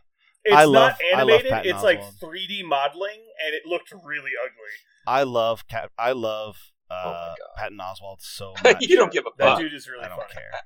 it's 0.44 0.54
I 0.54 0.64
not 0.64 0.70
love- 0.70 0.92
I 1.14 1.16
love 1.22 1.28
animated, 1.30 1.50
Patton 1.52 1.74
it's 1.74 1.82
like 1.82 2.00
3D 2.20 2.64
modeling 2.64 3.26
and 3.44 3.54
it 3.54 3.62
looked 3.66 3.92
really 4.04 4.30
ugly. 4.40 4.74
I 5.06 5.24
love 5.24 5.66
Cat. 5.68 5.90
I 5.98 6.12
love 6.12 6.56
uh, 6.90 7.34
Oh. 7.38 7.44
Patton 7.56 7.78
Oswalt 7.78 8.20
so 8.20 8.54
much. 8.64 8.76
you 8.86 8.96
don't 8.96 9.12
give 9.12 9.24
a 9.26 9.30
That 9.38 9.44
fuck. 9.44 9.58
dude 9.60 9.74
is 9.74 9.88
really 9.88 10.04
I 10.04 10.08
don't 10.08 10.18
funny. 10.18 10.32
care. 10.34 10.52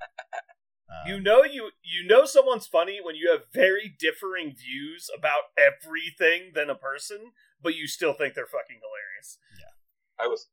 Um, 0.88 1.10
You 1.10 1.20
know 1.20 1.42
you 1.42 1.70
you 1.82 2.06
know 2.06 2.24
someone's 2.26 2.68
funny 2.68 3.00
when 3.02 3.16
you 3.16 3.32
have 3.32 3.50
very 3.52 3.92
differing 3.98 4.54
views 4.54 5.10
about 5.18 5.50
everything 5.58 6.52
than 6.54 6.70
a 6.70 6.76
person, 6.76 7.32
but 7.60 7.74
you 7.74 7.88
still 7.88 8.12
think 8.12 8.34
they're 8.34 8.46
fucking 8.46 8.78
hilarious. 8.80 9.38
Yeah. 9.58 10.24
I 10.24 10.28
was 10.28 10.46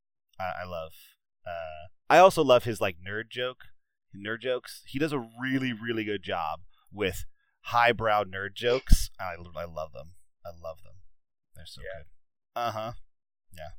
I, 0.43 0.63
I 0.63 0.65
love. 0.65 0.91
Uh, 1.45 1.87
I 2.09 2.17
also 2.19 2.43
love 2.43 2.63
his 2.63 2.79
like 2.81 2.97
nerd 2.97 3.29
joke, 3.29 3.57
nerd 4.15 4.41
jokes. 4.41 4.81
He 4.87 4.99
does 4.99 5.13
a 5.13 5.25
really, 5.41 5.73
really 5.73 6.03
good 6.03 6.23
job 6.23 6.59
with 6.91 7.25
highbrow 7.67 8.23
nerd 8.25 8.55
jokes. 8.55 9.09
I, 9.19 9.33
I 9.33 9.65
love 9.65 9.93
them. 9.93 10.13
I 10.45 10.49
love 10.49 10.77
them. 10.83 10.95
They're 11.55 11.65
so 11.65 11.81
Yeah. 11.81 11.99
good. 11.99 12.07
Uh 12.55 12.71
huh. 12.71 12.91
Yeah. 13.55 13.69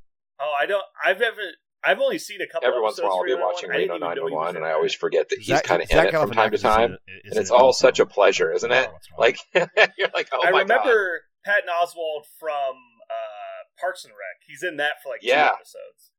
Oh, 0.41 0.53
I 0.59 0.67
don't. 0.67 0.85
I've 1.05 1.21
ever. 1.21 1.41
I've 1.87 2.01
only 2.01 2.19
seen 2.19 2.41
a 2.41 2.47
couple. 2.51 2.67
every 2.67 2.81
once 2.81 2.99
in 2.99 3.05
a 3.05 3.09
while 3.09 3.19
I'll 3.19 3.25
be 3.25 3.35
watching 3.35 3.71
I 3.71 3.75
Reno 3.75 3.97
even 3.97 4.01
know 4.01 4.07
911, 4.09 4.57
and 4.57 4.65
I 4.65 4.73
always 4.73 4.95
forget 4.95 5.29
that 5.29 5.39
he's 5.39 5.61
kind 5.61 5.83
of 5.83 5.91
in 5.91 5.99
it 6.07 6.11
from 6.13 6.31
time 6.31 6.51
to 6.51 6.57
time, 6.59 6.93
in 7.07 7.21
and 7.31 7.39
it's 7.39 7.51
it 7.51 7.55
all 7.55 7.75
such 7.75 8.01
a 8.01 8.07
pleasure, 8.07 8.51
isn't 8.53 8.71
it? 8.71 8.75
Every 8.75 8.93
once 8.93 9.07
in 9.07 9.15
a 9.15 9.17
while. 9.21 9.69
Like 9.77 9.93
you're 9.99 10.09
like, 10.15 10.29
oh 10.33 10.41
I 10.43 10.51
my 10.51 10.61
remember 10.61 11.21
Patton 11.45 11.69
Oswalt 11.69 12.25
from 12.41 12.73
uh, 13.11 13.69
Parks 13.79 14.05
and 14.05 14.13
Rec. 14.13 14.41
He's 14.47 14.63
in 14.63 14.79
that 14.79 14.95
for 15.03 15.11
like 15.11 15.21
Yeah. 15.23 15.49
two 15.51 15.55
episodes. 15.57 16.11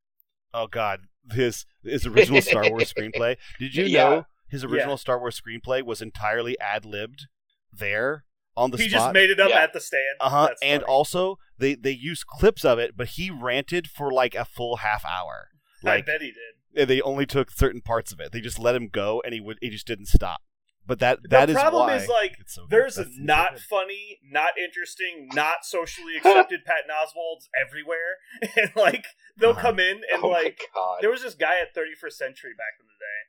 Oh 0.56 0.66
god, 0.66 1.00
his 1.32 1.66
his 1.84 2.06
original 2.06 2.40
Star 2.42 2.68
Wars 2.70 2.92
screenplay. 2.92 3.36
Did 3.58 3.74
you 3.74 3.84
Yeah. 3.84 4.02
know 4.08 4.26
his 4.48 4.64
original 4.64 4.92
Yeah. 4.92 4.96
Star 4.96 5.18
Wars 5.18 5.40
screenplay 5.40 5.82
was 5.84 6.00
entirely 6.02 6.58
ad 6.60 6.84
libbed 6.84 7.26
there 7.72 8.24
on 8.56 8.70
the 8.70 8.76
he 8.78 8.88
spot? 8.88 8.98
just 9.00 9.12
made 9.14 9.30
it 9.30 9.38
up 9.40 9.50
Yeah. 9.50 9.60
at 9.62 9.72
the 9.72 9.80
stand. 9.80 10.16
Uh 10.20 10.30
huh. 10.30 10.46
That's 10.48 10.62
And 10.62 10.82
funny. 10.82 10.92
also, 10.92 11.38
they 11.58 11.74
they 11.74 11.90
use 11.92 12.24
clips 12.24 12.64
of 12.64 12.78
it, 12.78 12.96
but 12.96 13.08
he 13.08 13.30
ranted 13.30 13.88
for 13.88 14.10
like 14.12 14.34
a 14.34 14.44
full 14.44 14.76
half 14.78 15.04
hour. 15.04 15.48
Like, 15.82 16.04
I 16.04 16.06
bet 16.06 16.20
he 16.22 16.28
did. 16.32 16.80
and 16.80 16.88
they 16.90 17.00
only 17.02 17.26
took 17.26 17.50
certain 17.50 17.80
parts 17.80 18.12
of 18.12 18.20
it. 18.20 18.32
They 18.32 18.40
just 18.40 18.58
let 18.58 18.74
him 18.74 18.88
go, 18.88 19.20
and 19.24 19.34
he 19.34 19.40
would 19.40 19.58
he 19.60 19.70
just 19.70 19.86
didn't 19.86 20.06
stop. 20.06 20.40
But 20.86 21.00
that 21.00 21.18
that 21.30 21.46
the 21.46 21.52
is 21.52 21.58
problem 21.58 21.86
why 21.88 21.96
is 21.96 22.08
like 22.08 22.36
so 22.46 22.66
there's 22.70 22.94
That's- 22.96 23.14
not 23.18 23.52
good. 23.54 23.62
funny, 23.62 24.18
not 24.22 24.56
interesting, 24.56 25.28
not 25.34 25.64
socially 25.64 26.16
accepted 26.16 26.64
Patton 26.66 26.90
Oswalts 26.90 27.48
everywhere, 27.58 28.18
and 28.56 28.70
like 28.76 29.04
they'll 29.36 29.50
Uh-huh. 29.50 29.60
come 29.60 29.80
in 29.80 30.02
and 30.12 30.22
oh 30.22 30.28
like 30.28 30.60
god, 30.74 30.98
there 31.02 31.10
was 31.10 31.22
this 31.22 31.34
guy 31.34 31.58
at 31.60 31.74
31st 31.74 32.12
Century 32.12 32.52
back 32.56 32.78
in 32.78 32.86
the 32.86 32.98
day, 33.02 33.20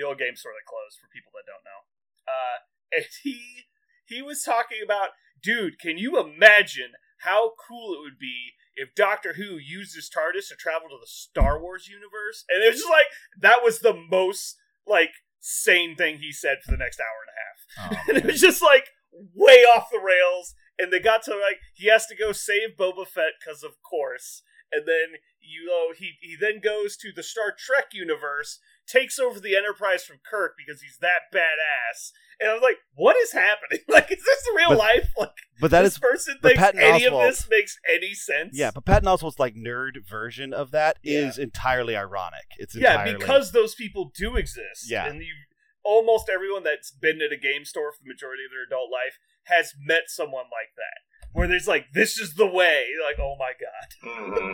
the 0.00 0.06
old 0.06 0.18
game 0.18 0.36
store 0.36 0.52
that 0.52 0.68
closed 0.70 0.98
for 1.00 1.08
people 1.12 1.32
that 1.34 1.46
don't 1.50 1.64
know. 1.66 1.80
Uh, 2.28 2.58
and 2.96 3.04
he 3.24 3.66
he 4.06 4.22
was 4.22 4.42
talking 4.42 4.78
about, 4.84 5.10
dude, 5.42 5.78
can 5.80 5.98
you 5.98 6.18
imagine 6.18 6.92
how 7.22 7.52
cool 7.68 7.94
it 7.94 8.00
would 8.00 8.18
be 8.18 8.54
if 8.76 8.94
Doctor 8.94 9.34
Who 9.34 9.58
used 9.58 9.94
his 9.94 10.08
TARDIS 10.08 10.48
to 10.48 10.54
travel 10.56 10.88
to 10.90 10.96
the 11.00 11.06
Star 11.06 11.60
Wars 11.60 11.86
universe? 11.88 12.44
And 12.48 12.62
it 12.62 12.68
was 12.70 12.78
just 12.80 12.90
like 12.90 13.06
that 13.40 13.62
was 13.64 13.80
the 13.80 13.94
most 13.94 14.56
like 14.86 15.10
sane 15.40 15.96
thing 15.96 16.18
he 16.18 16.32
said 16.32 16.58
for 16.64 16.72
the 16.72 16.76
next 16.76 17.00
hour 17.00 17.18
and 17.24 17.30
a 17.32 17.38
half. 17.40 17.60
Oh, 17.78 18.04
and 18.08 18.18
it 18.18 18.24
was 18.24 18.40
just 18.40 18.62
like 18.62 18.88
way 19.34 19.64
off 19.74 19.88
the 19.90 19.98
rails. 19.98 20.54
And 20.78 20.92
they 20.92 21.00
got 21.00 21.22
to 21.24 21.32
like 21.32 21.58
he 21.74 21.88
has 21.88 22.06
to 22.06 22.16
go 22.16 22.32
save 22.32 22.76
Boba 22.78 23.06
Fett 23.06 23.32
because 23.40 23.62
of 23.62 23.72
course. 23.82 24.42
And 24.72 24.86
then 24.86 25.18
you 25.50 25.66
know 25.66 25.92
he 25.96 26.12
he 26.20 26.36
then 26.40 26.60
goes 26.62 26.96
to 26.98 27.10
the 27.14 27.22
Star 27.22 27.52
Trek 27.56 27.86
universe, 27.92 28.58
takes 28.86 29.18
over 29.18 29.40
the 29.40 29.56
Enterprise 29.56 30.04
from 30.04 30.18
Kirk 30.28 30.54
because 30.56 30.80
he's 30.82 30.98
that 31.00 31.32
badass. 31.34 32.12
And 32.40 32.48
I 32.48 32.54
was 32.54 32.62
like, 32.62 32.78
what 32.94 33.16
is 33.16 33.32
happening? 33.32 33.80
Like, 33.88 34.10
is 34.10 34.24
this 34.24 34.46
real 34.56 34.70
But 34.70 34.78
life? 34.78 35.08
Like 35.18 35.30
but 35.60 35.70
that 35.72 35.82
this 35.82 35.94
is 35.94 35.98
person 35.98 36.36
but 36.40 36.48
thinks 36.50 36.60
Patton 36.62 36.80
any 36.80 37.04
Oswalt- 37.04 37.28
of 37.28 37.30
this 37.36 37.46
makes 37.50 37.78
any 37.94 38.14
sense? 38.14 38.50
yeah. 38.56 38.70
But 38.74 38.86
Patton 38.86 39.08
Oswalt's 39.08 39.38
like 39.38 39.54
nerd 39.54 40.06
version 40.08 40.54
of 40.54 40.70
that 40.70 40.96
Yeah. 41.02 41.18
is 41.28 41.36
entirely 41.38 41.96
ironic. 41.96 42.46
It's 42.58 42.74
yeah, 42.74 43.04
because 43.12 43.52
those 43.52 43.74
people 43.74 44.10
do 44.16 44.36
exist. 44.36 44.88
Yeah. 44.90 45.06
and 45.06 45.20
you 45.20 45.34
almost 45.82 46.28
everyone 46.32 46.62
that's 46.62 46.90
been 46.90 47.20
at 47.22 47.32
a 47.32 47.36
game 47.40 47.64
store 47.64 47.90
for 47.92 47.98
the 48.04 48.08
majority 48.08 48.44
of 48.44 48.50
their 48.52 48.64
adult 48.64 48.90
life 48.92 49.18
has 49.44 49.72
met 49.82 50.02
someone 50.08 50.44
like 50.44 50.72
that, 50.76 51.00
where 51.32 51.48
there's 51.48 51.66
like, 51.68 51.86
this 51.92 52.18
is 52.18 52.34
the 52.34 52.46
way. 52.46 52.86
You're 52.92 53.04
like, 53.04 53.18
oh 53.18 53.34
my 53.38 53.52
god. 53.58 53.88
Mm-hmm. 54.04 54.52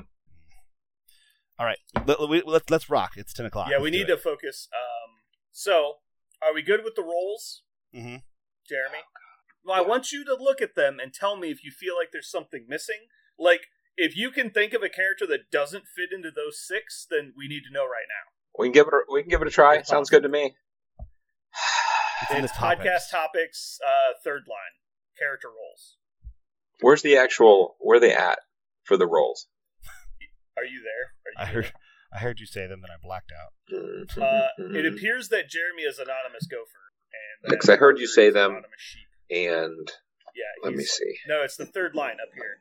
All 1.59 1.67
right. 1.67 1.79
Let, 2.07 2.29
we, 2.29 2.43
let's 2.45 2.69
let's 2.71 2.91
rock. 2.91 3.13
It's 3.17 3.33
ten 3.33 3.47
o'clock. 3.47 3.69
yeah, 3.71 3.81
we 3.81 3.91
need 3.91 4.07
to 4.09 4.17
focus. 4.17 4.69
Um, 4.75 5.11
so, 5.53 5.95
are 6.43 6.53
we 6.55 6.63
good 6.63 6.85
with 6.85 6.95
the 6.97 7.03
roles, 7.03 7.63
Mhm. 7.95 8.23
Jeremy? 8.69 8.99
Well, 9.65 9.77
I 9.77 9.81
want 9.81 10.13
you 10.13 10.25
to 10.25 10.35
look 10.35 10.61
at 10.61 10.75
them 10.75 10.99
and 11.01 11.13
tell 11.15 11.37
me 11.37 11.51
if 11.51 11.65
you 11.65 11.71
feel 11.73 11.95
like 11.99 12.11
there's 12.13 12.31
something 12.31 12.67
missing. 12.69 13.07
Like, 13.39 13.63
if 13.97 14.17
you 14.17 14.31
can 14.31 14.51
think 14.51 14.75
of 14.75 14.83
a 14.83 14.89
character 14.89 15.27
that 15.29 15.51
doesn't 15.51 15.85
fit 15.89 16.11
into 16.15 16.31
those 16.31 16.61
six, 16.65 17.07
then 17.09 17.33
we 17.37 17.49
need 17.49 17.63
to 17.67 17.73
know 17.73 17.85
right 17.85 18.07
now. 18.09 18.33
we 18.59 18.67
can 18.69 18.73
give 18.73 18.87
it 18.89 18.95
a, 18.95 19.01
we 19.13 19.23
can 19.23 19.31
give 19.31 19.43
it 19.43 19.49
a 19.49 19.51
try. 19.51 19.77
If 19.77 19.87
Sounds 19.87 20.09
good 20.11 20.23
to 20.23 20.29
me. 20.29 20.55
It's 22.23 22.31
in 22.31 22.45
It's 22.45 22.53
the 22.53 22.59
topics. 22.59 22.83
podcast 22.85 23.11
topics, 23.11 23.79
uh, 23.87 24.13
third 24.25 24.43
line, 24.49 24.77
character 25.19 25.49
roles. 25.49 25.97
Where's 26.81 27.03
the 27.03 27.17
actual? 27.17 27.77
Where 27.81 27.97
are 27.97 28.01
they 28.01 28.15
at 28.15 28.39
for 28.85 28.97
the 28.97 29.07
roles? 29.07 29.49
Are 30.57 30.65
you 30.65 30.83
there? 30.83 31.13
Are 31.25 31.31
you 31.33 31.37
I 31.39 31.45
there? 31.53 31.63
heard 31.63 31.73
I 32.13 32.19
heard 32.19 32.41
you 32.41 32.47
say 32.47 32.67
them, 32.67 32.81
then 32.83 32.91
I 32.91 32.97
blacked 33.03 33.33
out. 33.33 33.53
Uh, 34.23 34.49
it 34.59 34.87
appears 34.87 35.29
that 35.31 35.49
Jeremy 35.51 35.83
is 35.83 35.99
anonymous 35.99 36.47
gopher, 36.47 36.93
and 37.43 37.53
Yeah, 37.53 37.59
'cause 37.59 37.69
I 37.69 37.77
heard 37.77 37.99
you 37.99 38.07
say 38.07 38.31
them. 38.31 38.53
Anonymous 38.53 38.81
sheep. 38.81 39.09
and 39.31 39.93
Yeah. 40.35 40.45
let 40.63 40.75
me 40.75 40.85
see. 40.85 41.19
No, 41.27 41.43
it's 41.43 41.57
the 41.57 41.67
third 41.67 41.95
line 41.95 42.19
up 42.23 42.33
here. 42.35 42.61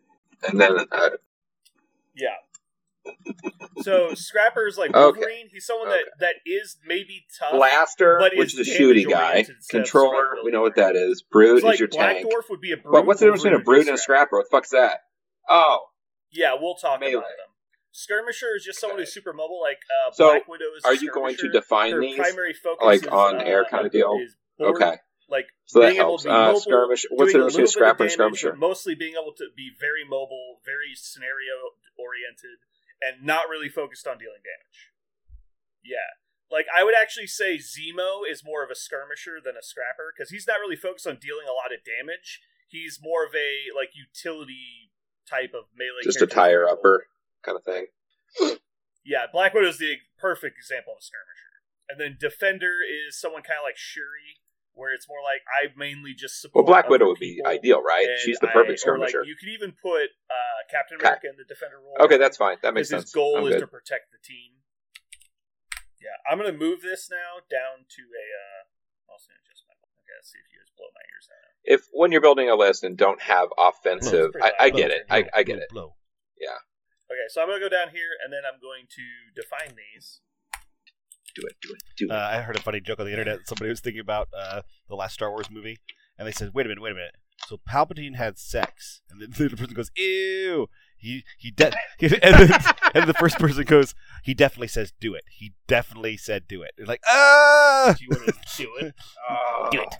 And 0.49 0.59
then 0.59 0.87
uh, 0.91 1.09
Yeah. 2.15 2.35
So 3.83 4.13
Scrapper's 4.15 4.77
like 4.79 4.89
Okay. 4.95 4.99
Wolverine. 5.19 5.47
He's 5.51 5.65
someone 5.67 5.89
Okay. 5.89 6.01
that 6.19 6.19
that 6.19 6.35
is 6.45 6.77
maybe 6.85 7.25
tough. 7.39 7.51
Blaster, 7.51 8.17
But 8.19 8.33
which 8.35 8.53
is 8.55 8.67
is 8.67 8.75
a 8.75 8.79
shooty 8.81 9.03
guy. 9.03 9.09
damage-oriented 9.11 9.55
instead 9.57 9.77
of 9.81 9.83
Controller, 9.85 10.43
we 10.43 10.51
know 10.51 10.61
what 10.61 10.75
that 10.75 10.95
is. 10.95 11.21
Brute 11.21 11.57
It's 11.57 11.63
like 11.63 11.73
is 11.75 11.79
your 11.81 11.89
Black 11.89 12.17
tank. 12.17 12.27
Dwarf 12.27 12.49
would 12.49 12.61
be 12.61 12.71
a 12.71 12.77
brute. 12.77 12.91
But 12.91 13.05
what's 13.05 13.19
the 13.19 13.27
difference 13.27 13.43
between 13.43 13.53
a 13.53 13.57
Wolverine 13.57 13.59
would 13.59 13.65
brute 13.65 13.85
be 13.85 13.89
and 13.91 13.99
a 13.99 14.01
scrapper? 14.01 14.37
What 14.37 14.45
the 14.49 14.57
fuck's 14.57 14.69
that? 14.71 15.01
Oh, 15.47 15.85
Yeah, 16.31 16.55
we'll 16.59 16.75
talk 16.75 16.99
Melee. 16.99 17.13
about 17.13 17.27
them. 17.27 17.54
Skirmisher 17.95 18.57
is 18.57 18.65
just 18.65 18.81
someone 18.81 18.99
who's 18.99 19.13
super 19.13 19.31
mobile. 19.31 19.61
Like 19.61 19.79
uh, 19.87 20.11
So, 20.11 20.29
Black 20.31 20.47
Widow 20.49 20.65
is. 20.77 20.83
are 20.83 20.93
you 20.95 21.11
going 21.11 21.37
to 21.37 21.47
define 21.49 21.93
Her 21.93 22.01
these? 22.01 22.17
primary 22.17 22.51
focus 22.53 22.85
like, 22.85 23.01
is, 23.03 23.07
on 23.07 23.37
uh, 23.37 23.43
air 23.43 23.63
kinda 23.63 23.89
deal? 23.89 24.19
board- 24.59 24.75
Okay, 24.75 24.97
Like 25.29 25.47
so 25.63 25.79
that 25.79 25.89
being 25.95 26.01
able 26.01 26.17
to 26.17 26.23
be 26.27 26.29
Uh, 26.29 26.47
mobile, 26.47 26.59
skirmish. 26.59 27.05
What's 27.09 27.31
the 27.31 27.39
difference 27.39 27.53
between 27.53 27.63
of 27.63 27.69
scrapper 27.71 28.03
and 28.03 28.11
skirmisher? 28.11 28.53
mostly 28.57 28.95
being 28.95 29.13
able 29.15 29.31
to 29.37 29.47
be 29.55 29.71
very 29.79 30.03
mobile, 30.03 30.59
very 30.65 30.91
scenario 30.95 31.71
oriented, 31.97 32.59
and 33.01 33.23
not 33.25 33.47
really 33.47 33.69
focused 33.69 34.05
on 34.07 34.17
dealing 34.17 34.43
damage. 34.43 34.91
Yeah, 35.83 36.19
like 36.51 36.65
I 36.75 36.83
would 36.83 36.95
actually 36.99 37.27
say 37.27 37.55
Zemo 37.57 38.27
is 38.29 38.43
more 38.43 38.61
of 38.63 38.69
a 38.69 38.75
skirmisher 38.75 39.39
than 39.43 39.55
a 39.55 39.63
scrapper 39.63 40.11
because 40.15 40.31
he's 40.31 40.47
not 40.47 40.59
really 40.59 40.75
focused 40.75 41.07
on 41.07 41.15
dealing 41.15 41.47
a 41.47 41.53
lot 41.55 41.71
of 41.71 41.79
damage. 41.87 42.41
He's 42.67 42.99
more 43.01 43.23
of 43.25 43.33
a 43.35 43.71
like 43.73 43.91
utility 43.95 44.91
type 45.29 45.53
of 45.53 45.65
melee. 45.75 46.03
Just 46.03 46.21
a 46.21 46.27
tire 46.27 46.67
upper 46.67 47.07
kind 47.45 47.57
of 47.57 47.63
thing. 47.63 47.85
Yeah, 49.05 49.29
Black 49.31 49.53
Widow 49.53 49.69
is 49.69 49.77
the 49.77 50.01
perfect 50.17 50.57
example 50.57 50.93
of 50.93 50.99
a 50.99 51.05
skirmisher. 51.05 51.53
And 51.87 52.01
then 52.01 52.17
Defender 52.19 52.81
is 52.81 53.13
someone 53.21 53.43
kind 53.45 53.61
of 53.61 53.63
like 53.63 53.77
Shuri, 53.77 54.41
where 54.73 54.89
it's 54.91 55.05
more 55.07 55.21
like 55.21 55.45
I 55.45 55.69
mainly 55.77 56.17
just 56.17 56.41
support. 56.41 56.65
Well. 56.65 56.73
Black 56.73 56.89
Widow 56.89 57.05
would 57.13 57.21
be 57.21 57.39
ideal, 57.45 57.83
right? 57.85 58.07
She's 58.25 58.39
the 58.41 58.49
I- 58.49 58.53
perfect 58.57 58.71
like, 58.71 58.79
skirmisher. 58.81 59.23
you 59.23 59.35
could 59.37 59.49
even 59.53 59.71
put 59.77 60.09
uh, 60.25 60.65
Captain 60.73 60.97
Cap- 60.97 61.21
America 61.21 61.29
in 61.29 61.37
the 61.37 61.45
Defender 61.45 61.77
role. 61.77 62.01
Okay, 62.09 62.17
that's 62.17 62.37
fine. 62.37 62.57
That 62.65 62.73
makes 62.73 62.89
sense. 62.89 63.03
His 63.03 63.13
goal 63.13 63.37
I'm 63.37 63.45
is 63.45 63.53
good. 63.53 63.59
to 63.61 63.67
protect 63.69 64.09
the 64.09 64.17
team. 64.25 64.57
Yeah, 66.01 66.17
I'm 66.25 66.37
gonna 66.41 66.57
move 66.57 66.81
this 66.81 67.09
now 67.09 67.45
down 67.45 67.85
to 67.85 68.01
a. 68.09 68.25
Uh, 68.33 69.13
also 69.13 69.29
just 69.45 69.63
my. 69.69 69.73
Okay, 69.77 70.13
let's 70.17 70.31
see 70.33 70.37
if 70.41 70.49
you 70.51 70.57
guys 70.57 70.73
blow 70.77 70.89
my 70.93 71.05
ears 71.13 71.29
out. 71.29 71.53
If 71.65 71.81
when 71.93 72.11
you're 72.11 72.21
building 72.21 72.49
a 72.49 72.55
list 72.55 72.83
and 72.83 72.97
don't 72.97 73.21
have 73.21 73.49
offensive, 73.57 74.33
pretty 74.33 74.45
I, 74.59 74.65
I 74.65 74.67
loud. 74.69 74.77
get 74.77 74.89
it. 74.91 75.03
I, 75.09 75.25
I 75.33 75.43
get 75.43 75.57
it. 75.59 75.69
Blow. 75.69 75.93
Okay, 77.11 77.27
so 77.29 77.41
I'm 77.41 77.47
gonna 77.47 77.59
go 77.59 77.69
down 77.69 77.89
here, 77.89 78.09
and 78.23 78.33
then 78.33 78.41
I'm 78.45 78.59
going 78.59 78.85
to 78.89 79.03
define 79.35 79.75
these. 79.77 80.21
Do 81.35 81.41
it. 81.45 81.55
Do 81.61 81.69
it. 81.73 81.81
Do 81.97 82.05
it. 82.05 82.11
Uh, 82.11 82.29
I 82.31 82.41
heard 82.41 82.55
a 82.55 82.61
funny 82.61 82.79
joke 82.79 82.99
on 82.99 83.05
the 83.05 83.11
internet. 83.11 83.47
Somebody 83.47 83.69
was 83.69 83.81
thinking 83.81 83.99
about 83.99 84.29
uh, 84.35 84.61
the 84.87 84.95
last 84.95 85.13
Star 85.13 85.29
Wars 85.29 85.51
movie, 85.51 85.77
and 86.17 86.27
they 86.27 86.31
said, 86.31 86.51
"Wait 86.53 86.65
a 86.65 86.69
minute, 86.69 86.81
wait 86.81 86.91
a 86.91 86.95
minute." 86.95 87.15
So 87.47 87.59
Palpatine 87.69 88.15
had 88.15 88.37
sex, 88.39 89.01
and 89.09 89.21
then 89.21 89.29
the 89.49 89.55
person 89.55 89.73
goes, 89.75 89.91
"Ew." 89.95 90.67
He 90.97 91.23
he 91.37 91.51
de- 91.51 91.73
and, 92.01 92.11
then, 92.49 92.59
and 92.95 93.07
the 93.07 93.13
first 93.13 93.37
person 93.37 93.65
goes, 93.65 93.93
"He 94.23 94.33
definitely 94.33 94.69
says 94.69 94.93
do 94.99 95.13
it. 95.13 95.25
He 95.29 95.53
definitely 95.67 96.17
said 96.17 96.47
do 96.47 96.63
it." 96.63 96.71
It's 96.77 96.87
like 96.87 97.01
ah. 97.07 97.93
Do 97.97 98.03
you 98.03 98.09
want 98.11 98.25
to 98.25 98.63
do 98.63 98.75
it? 98.79 98.95
Oh, 99.29 99.67
Do 99.71 99.81
it. 99.81 99.95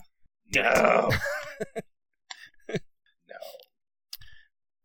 Do 0.50 0.62
no. 0.62 0.72
no. 0.72 1.10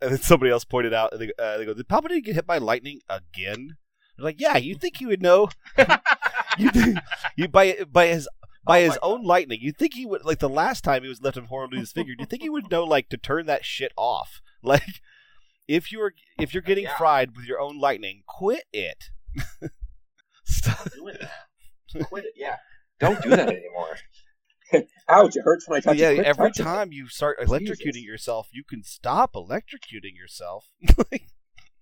And 0.02 0.12
then 0.12 0.20
somebody 0.20 0.52
else 0.52 0.66
pointed 0.66 0.94
out, 0.94 1.14
and 1.14 1.22
they, 1.22 1.32
uh, 1.38 1.58
they 1.58 1.66
go, 1.66 1.74
"Did 1.74 1.88
Palpatine 1.88 2.24
get 2.24 2.36
hit 2.36 2.48
by 2.48 2.58
lightning 2.58 3.02
again?" 3.08 3.78
They're 4.18 4.26
like, 4.26 4.40
"Yeah, 4.42 4.58
you 4.58 4.76
think 4.76 4.98
he 4.98 5.06
would 5.06 5.22
know? 5.22 5.50
you 6.58 6.70
think 6.72 6.98
you 7.36 7.48
by 7.48 7.78
by 7.92 8.08
his 8.08 8.28
by 8.66 8.82
Oh 8.82 8.86
his 8.86 9.00
own 9.02 9.24
lightning? 9.24 9.60
You 9.62 9.72
think 9.72 9.94
he 9.94 10.06
would 10.06 10.26
like 10.26 10.40
the 10.40 10.50
last 10.50 10.84
time 10.84 11.04
he 11.04 11.10
was 11.10 11.22
left 11.22 11.38
in 11.38 11.46
horribly 11.46 11.80
disfigured? 11.80 12.18
You 12.20 12.26
think 12.26 12.42
he 12.42 12.50
would 12.50 12.70
know 12.72 12.84
like 12.84 13.10
to 13.10 13.18
turn 13.18 13.46
that 13.48 13.66
shit 13.66 13.92
off? 13.98 14.42
Like, 14.64 15.02
if 15.68 15.92
you're 15.92 16.14
if 16.38 16.54
you're 16.54 16.62
getting 16.62 16.84
Yeah. 16.84 16.96
fried 16.98 17.36
with 17.36 17.46
your 17.46 17.60
own 17.60 17.80
lightning, 17.80 18.22
quit 18.28 18.66
it. 18.72 19.06
Stop. 20.46 20.92
Doing 20.94 21.16
that. 21.20 22.04
Quit 22.08 22.26
it. 22.26 22.34
Yeah. 22.36 22.58
Don't 23.00 23.20
do 23.24 23.30
that 23.32 23.50
anymore. 23.50 23.98
Ouch! 25.10 25.36
It 25.36 25.42
hurts 25.44 25.68
when 25.68 25.78
I 25.78 25.82
touch 25.82 25.98
yeah, 25.98 26.10
it. 26.10 26.16
Quit 26.16 26.28
every 26.28 26.50
touching 26.50 26.66
it. 26.66 26.70
time 26.70 26.92
you 26.92 27.08
start 27.08 27.40
electrocuting 27.40 27.94
Jesus. 27.94 28.04
yourself, 28.04 28.50
you 28.52 28.64
can 28.64 28.84
stop 28.84 29.34
electrocuting 29.34 30.16
yourself. 30.16 30.70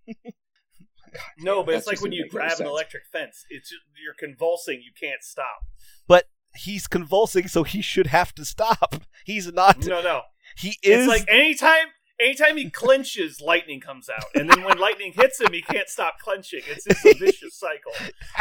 No, 1.39 1.63
but 1.63 1.75
it's 1.75 1.87
like 1.87 2.01
when 2.01 2.11
you 2.11 2.23
make 2.23 2.33
any 2.33 2.47
grab 2.47 2.59
an 2.59 2.67
electric 2.67 3.03
fence. 3.11 3.45
It's 3.49 3.71
you're 3.71 4.13
convulsing. 4.19 4.81
You 4.83 4.91
can't 4.99 5.23
stop. 5.23 5.65
but 6.07 6.25
he's 6.55 6.87
convulsing, 6.87 7.47
so 7.47 7.63
he 7.63 7.81
should 7.81 8.07
have 8.07 8.33
to 8.35 8.45
stop. 8.45 8.95
He's 9.25 9.51
not. 9.51 9.85
No, 9.85 10.01
no. 10.01 10.21
He 10.57 10.77
is 10.83 11.05
It's 11.05 11.07
like 11.07 11.25
anytime, 11.29 11.87
anytime 12.19 12.57
he 12.57 12.69
clenches, 12.69 13.41
lightning 13.41 13.79
comes 13.79 14.09
out, 14.09 14.25
and 14.35 14.49
then 14.49 14.63
when 14.63 14.77
lightning 14.77 15.13
hits 15.15 15.39
him, 15.39 15.53
he 15.53 15.61
can't 15.61 15.89
stop 15.89 16.19
clenching. 16.19 16.61
It's 16.67 16.85
just 16.85 17.05
a 17.05 17.13
vicious 17.17 17.57
cycle. 17.57 17.93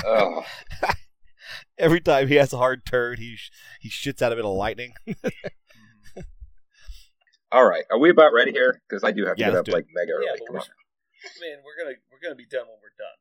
Ugh. 0.06 0.44
every 1.78 2.00
time 2.00 2.28
he 2.28 2.34
has 2.36 2.52
a 2.52 2.56
hard 2.58 2.84
turn, 2.86 3.16
he 3.18 3.36
sh- 3.36 3.50
he 3.80 3.88
shits 3.90 4.22
out 4.22 4.32
a 4.32 4.36
bit 4.36 4.44
of 4.44 4.52
lightning. 4.52 4.94
Mm-hmm. 5.06 6.20
All 7.50 7.64
right. 7.66 7.84
Are 7.90 7.98
we 7.98 8.10
about 8.10 8.32
ready 8.34 8.52
here? 8.52 8.82
Because 8.88 9.02
I 9.02 9.10
do 9.10 9.24
have 9.24 9.36
to 9.36 9.40
Yeah, 9.40 9.48
get 9.50 9.56
up 9.58 9.64
do 9.64 9.72
it. 9.72 9.74
like 9.74 9.86
mega 9.94 10.12
early. 10.12 10.26
Yeah, 10.26 10.32
but 10.38 10.46
Come 10.46 10.54
we're, 10.54 10.60
on. 10.60 10.66
man, 11.40 11.58
we're 11.64 11.82
gonna 11.82 11.96
we're 12.12 12.20
gonna 12.22 12.34
be 12.36 12.44
done 12.44 12.66
when 12.66 12.76
we're 12.82 12.92
done. 12.98 13.16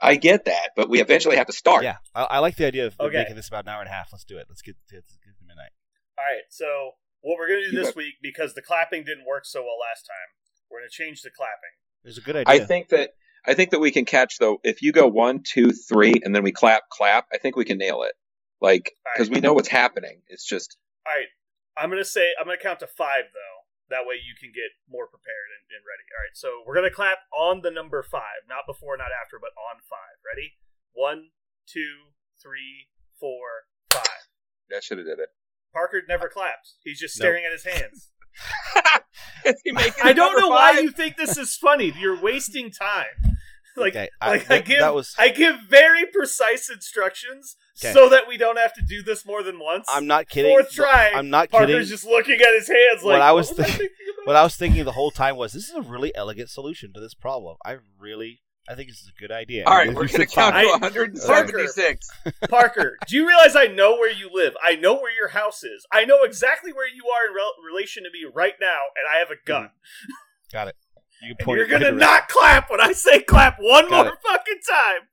I 0.00 0.14
get 0.14 0.44
that, 0.44 0.70
but 0.76 0.88
we 0.88 1.00
eventually 1.00 1.34
have 1.36 1.48
to 1.48 1.52
start. 1.52 1.82
Yeah, 1.82 1.96
I, 2.14 2.22
I 2.22 2.38
like 2.38 2.54
the 2.54 2.66
idea 2.66 2.86
of 2.86 2.94
Okay. 3.00 3.16
making 3.16 3.34
this 3.34 3.48
about 3.48 3.64
an 3.64 3.70
hour 3.70 3.80
and 3.80 3.88
a 3.88 3.92
half. 3.92 4.10
Let's 4.12 4.22
do 4.24 4.38
it. 4.38 4.46
Let's 4.48 4.62
get, 4.62 4.76
let's 4.92 5.16
get 5.24 5.36
to 5.38 5.44
midnight. 5.44 5.72
All 6.16 6.24
right, 6.24 6.44
so 6.50 6.92
what 7.20 7.36
we're 7.36 7.48
gonna 7.48 7.62
do 7.68 7.72
You 7.74 7.78
this 7.78 7.88
bet. 7.88 7.96
week 7.96 8.14
because 8.22 8.54
the 8.54 8.62
clapping 8.62 9.02
didn't 9.02 9.26
work 9.26 9.44
so 9.44 9.60
well 9.62 9.74
last 9.82 10.02
time, 10.06 10.28
we're 10.70 10.78
gonna 10.78 10.90
change 10.90 11.22
the 11.22 11.30
clapping. 11.30 11.74
There's 12.04 12.18
a 12.18 12.20
good 12.20 12.36
idea. 12.36 12.62
I 12.62 12.64
think 12.64 12.90
that 12.90 13.10
I 13.48 13.54
think 13.54 13.70
that 13.70 13.80
we 13.80 13.90
can 13.90 14.04
catch 14.04 14.38
though. 14.38 14.58
If 14.62 14.82
you 14.82 14.92
go 14.92 15.06
one, 15.06 15.40
two, 15.42 15.72
three, 15.72 16.14
and 16.22 16.34
then 16.34 16.42
we 16.42 16.52
clap, 16.52 16.82
clap. 16.92 17.26
I 17.32 17.38
think 17.38 17.56
we 17.56 17.64
can 17.64 17.78
nail 17.78 18.02
it. 18.02 18.12
Like 18.60 18.92
because 19.14 19.28
right. 19.28 19.36
we 19.36 19.40
know 19.40 19.54
what's 19.54 19.68
happening. 19.68 20.20
It's 20.28 20.44
just 20.44 20.76
All 21.06 21.12
right, 21.14 21.28
I'm 21.76 21.88
gonna 21.88 22.04
say 22.04 22.32
I'm 22.38 22.44
gonna 22.46 22.58
count 22.58 22.80
to 22.80 22.86
five 22.86 23.32
though. 23.32 23.56
That 23.88 24.04
way 24.04 24.16
you 24.20 24.36
can 24.38 24.52
get 24.52 24.68
more 24.90 25.06
prepared 25.08 25.48
and, 25.56 25.64
and 25.72 25.82
ready. 25.88 26.04
All 26.12 26.20
right, 26.20 26.36
so 26.36 26.48
we're 26.66 26.74
gonna 26.74 26.92
clap 26.92 27.18
on 27.32 27.62
the 27.62 27.70
number 27.70 28.02
five, 28.02 28.44
not 28.48 28.68
before, 28.68 28.96
not 28.98 29.16
after, 29.16 29.38
but 29.40 29.56
on 29.56 29.80
five. 29.88 30.20
Ready? 30.20 30.60
One, 30.92 31.32
two, 31.64 32.12
three, 32.42 32.92
four, 33.18 33.70
five. 33.90 34.28
that 34.68 34.84
should 34.84 34.98
have 34.98 35.06
did 35.06 35.20
it. 35.20 35.30
Parker 35.72 36.02
never 36.06 36.28
claps. 36.28 36.76
He's 36.84 37.00
just 37.00 37.16
Nope. 37.16 37.24
staring 37.24 37.44
at 37.46 37.52
his 37.52 37.64
hands. 37.64 38.10
Is 39.44 39.60
he 39.64 39.72
making 39.72 40.04
I 40.04 40.12
don't 40.12 40.32
number 40.34 40.40
know 40.42 40.48
why 40.48 40.80
you 40.80 40.90
think 40.90 41.16
this 41.16 41.36
is 41.36 41.56
funny. 41.56 41.92
You're 41.98 42.20
wasting 42.20 42.70
time. 42.70 43.37
Like, 43.78 43.94
okay, 43.96 44.08
I, 44.20 44.30
like 44.30 44.50
I 44.50 44.58
give, 44.60 44.80
that 44.80 44.94
was. 44.94 45.14
I 45.18 45.28
give 45.30 45.56
very 45.68 46.04
precise 46.06 46.68
instructions 46.70 47.56
Okay. 47.82 47.92
so 47.92 48.08
that 48.08 48.26
we 48.26 48.36
don't 48.36 48.58
have 48.58 48.74
to 48.74 48.82
do 48.82 49.02
this 49.02 49.24
more 49.24 49.42
than 49.42 49.58
once. 49.60 49.86
I'm 49.88 50.06
not 50.06 50.28
kidding. 50.28 50.50
Fourth 50.50 50.72
try. 50.72 51.12
I'm 51.14 51.30
not 51.30 51.48
Parker's 51.50 51.68
kidding. 51.70 51.86
just 51.88 52.04
looking 52.04 52.40
at 52.40 52.52
his 52.58 52.66
hands 52.68 53.02
like 53.04 53.12
What 53.14 53.20
I 53.22 53.32
was 53.32 53.48
what 53.50 53.58
was 53.58 53.66
I 53.66 53.70
thinking- 53.70 53.78
thinking 53.88 54.14
about? 54.16 54.26
What 54.26 54.36
I 54.36 54.42
was 54.42 54.56
thinking 54.56 54.84
the 54.84 54.92
whole 54.92 55.10
time 55.12 55.36
was, 55.36 55.52
this 55.52 55.68
is 55.68 55.74
a 55.74 55.80
really 55.82 56.14
elegant 56.16 56.50
solution 56.50 56.92
to 56.92 57.00
this 57.00 57.14
problem. 57.14 57.56
I 57.64 57.76
really, 57.98 58.40
I 58.68 58.74
think 58.74 58.88
this 58.90 58.98
is 59.00 59.10
a 59.16 59.18
good 59.20 59.30
idea. 59.32 59.64
All 59.64 59.74
right, 59.76 59.94
we're 59.94 60.08
gonna 60.08 60.26
count 60.26 60.54
five. 60.54 60.64
to 60.64 60.70
176. 60.72 62.10
Parker, 62.50 62.96
do 63.06 63.16
you 63.16 63.26
realize 63.26 63.56
I 63.56 63.66
know 63.66 63.92
where 63.94 64.10
you 64.12 64.28
live? 64.32 64.54
I 64.62 64.74
know 64.74 64.94
where 64.94 65.14
your 65.14 65.28
house 65.28 65.62
is. 65.64 65.86
I 65.92 66.04
know 66.04 66.24
exactly 66.24 66.72
where 66.72 66.88
you 66.88 67.04
are 67.08 67.28
in 67.30 67.34
rel- 67.34 67.54
relation 67.64 68.02
to 68.04 68.10
me 68.10 68.26
right 68.32 68.54
now, 68.60 68.80
and 68.96 69.06
I 69.14 69.18
have 69.20 69.30
a 69.30 69.36
gun. 69.46 69.64
Mm. 69.64 70.50
Got 70.52 70.68
it. 70.68 70.76
You 71.22 71.34
can 71.34 71.36
And 71.38 71.44
point 71.44 71.56
you're 71.58 71.66
it- 71.66 71.70
gonna 71.70 71.84
hit 71.86 71.94
it- 71.94 71.98
not 71.98 72.28
clap 72.28 72.70
when 72.70 72.80
I 72.80 72.92
say 72.92 73.22
clap 73.22 73.56
one 73.58 73.88
Got 73.88 74.06
more 74.06 74.14
it. 74.14 74.20
fucking 74.26 74.60
time. 74.68 75.08